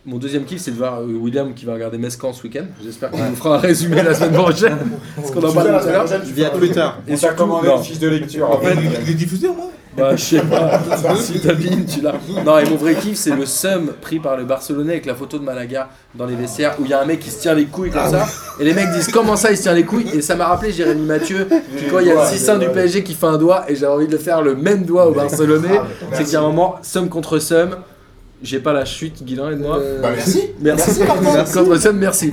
Mon 0.05 0.19
deuxième 0.19 0.45
kiff, 0.45 0.61
c'est 0.61 0.73
de 0.73 0.77
voir 0.77 1.01
euh, 1.01 1.05
William 1.21 1.55
qui 1.55 1.65
va 1.65 1.75
regarder 1.75 1.97
Mescan 1.97 2.33
ce 2.33 2.43
week-end. 2.43 2.65
J'espère 2.85 3.13
qu'il 3.13 3.23
nous 3.25 3.37
fera 3.37 3.55
un 3.55 3.59
résumé 3.59 4.03
la 4.03 4.13
semaine 4.13 4.33
prochaine. 4.33 4.77
Parce 5.17 5.31
qu'on 5.31 5.39
en 5.45 5.53
parle 5.53 5.81
tout 5.81 5.89
à 5.89 5.93
l'heure. 5.93 6.07
Via 6.25 6.51
Twitter. 6.51 6.85
On 7.07 7.11
t'a 7.13 7.17
surtout- 7.17 7.37
commandé 7.37 7.69
une 7.69 7.83
fiche 7.85 8.01
de 8.01 8.09
lecture. 8.09 8.51
En 8.51 8.59
fait, 8.59 8.75
Il 9.05 9.11
est 9.11 9.15
diffusé 9.15 9.47
au 9.47 9.53
moins 9.55 9.69
Bah, 9.97 10.17
je 10.17 10.21
sais 10.25 10.41
pas. 10.41 10.81
si 11.21 11.41
t'abîmes, 11.41 11.85
tu 11.87 12.01
l'as. 12.01 12.15
Non, 12.45 12.59
et 12.59 12.69
mon 12.69 12.75
vrai 12.75 12.97
kiff, 12.97 13.17
c'est 13.17 13.37
le 13.37 13.47
seum 13.47 13.93
pris 14.01 14.19
par 14.19 14.37
le 14.37 14.45
Barcelonais 14.45 14.95
avec 14.95 15.07
la 15.07 15.15
photo 15.15 15.39
de 15.39 15.45
Malaga 15.45 15.89
dans 16.17 16.27
les 16.27 16.35
vestiaires 16.35 16.75
où 16.81 16.85
il 16.85 16.91
y 16.91 16.95
a 16.95 17.01
un 17.01 17.05
mec 17.05 17.21
qui 17.21 17.31
se 17.31 17.41
tient 17.41 17.55
les 17.55 17.67
couilles 17.67 17.91
comme 17.93 18.11
ça. 18.11 18.27
Et 18.59 18.65
les 18.65 18.75
mecs 18.75 18.91
disent 18.91 19.07
comment 19.07 19.37
ça 19.37 19.53
il 19.53 19.57
se 19.57 19.63
tient 19.63 19.75
les 19.75 19.85
couilles? 19.85 20.09
Et 20.15 20.21
ça 20.21 20.35
m'a 20.35 20.49
rappelé 20.49 20.73
Jérémy 20.73 21.07
Mathieu 21.07 21.47
qui, 21.79 21.85
quand 21.89 22.01
il 22.01 22.09
y 22.09 22.11
a 22.11 22.15
le 22.15 22.29
6 22.29 22.51
du 22.59 22.69
PSG 22.71 23.05
qui 23.05 23.15
fait 23.15 23.27
un 23.27 23.39
doigt 23.39 23.67
et 23.69 23.77
j'avais 23.77 23.93
envie 23.93 24.07
de 24.09 24.13
le 24.13 24.19
faire 24.19 24.43
le 24.43 24.57
même 24.57 24.83
doigt 24.85 25.07
au 25.07 25.13
Barcelonais. 25.13 25.81
C'est 26.13 26.25
qu'il 26.25 26.33
y 26.33 26.37
a 26.37 26.41
un 26.41 26.49
moment, 26.49 26.75
somme 26.83 27.09
contre 27.09 27.39
somme. 27.39 27.77
J'ai 28.43 28.59
pas 28.59 28.73
la 28.73 28.85
chute, 28.85 29.23
Guilain, 29.23 29.53
aide-moi. 29.53 29.79
Euh, 29.79 30.01
Bah 30.01 30.11
merci. 30.17 30.51
Merci. 30.61 31.01
Merci. 31.23 31.91
Merci. 31.93 32.31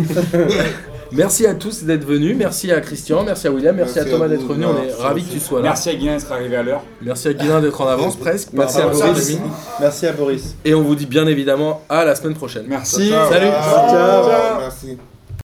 merci 1.11 1.45
à 1.45 1.53
tous 1.53 1.83
d'être 1.83 2.05
venus. 2.05 2.35
Merci 2.35 2.71
à 2.71 2.81
Christian, 2.81 3.23
merci 3.23 3.47
à 3.47 3.51
William, 3.51 3.75
merci, 3.75 3.93
Merci 3.95 4.09
à 4.09 4.11
Thomas 4.11 4.27
d'être 4.27 4.45
venu. 4.47 4.65
On 4.65 4.77
est 4.77 4.87
merci. 4.87 5.01
ravis 5.01 5.23
que 5.23 5.31
tu 5.31 5.39
sois 5.39 5.59
là. 5.59 5.69
Merci 5.69 5.89
à 5.89 5.95
Guilain 5.95 6.17
d'être 6.17 6.31
arrivé 6.31 6.55
à 6.55 6.63
l'heure. 6.63 6.83
Merci 7.01 7.27
à 7.27 7.33
Guilain 7.33 7.61
d'être 7.61 7.79
en 7.79 7.87
avance 7.87 8.15
presque. 8.15 8.49
Merci 8.53 8.79
à 8.81 8.87
Boris. 8.87 9.37
Merci 9.79 10.07
à 10.07 10.13
Boris. 10.13 10.55
Et 10.65 10.73
on 10.73 10.81
vous 10.81 10.95
dit 10.95 11.05
bien 11.05 11.27
évidemment 11.27 11.81
à 11.89 12.05
la 12.05 12.15
semaine 12.15 12.35
prochaine. 12.35 12.65
Merci. 12.67 13.09
Salut. 13.29 13.47
Ciao. 13.47 13.89
Ciao. 13.89 14.59
Merci. 14.61 14.97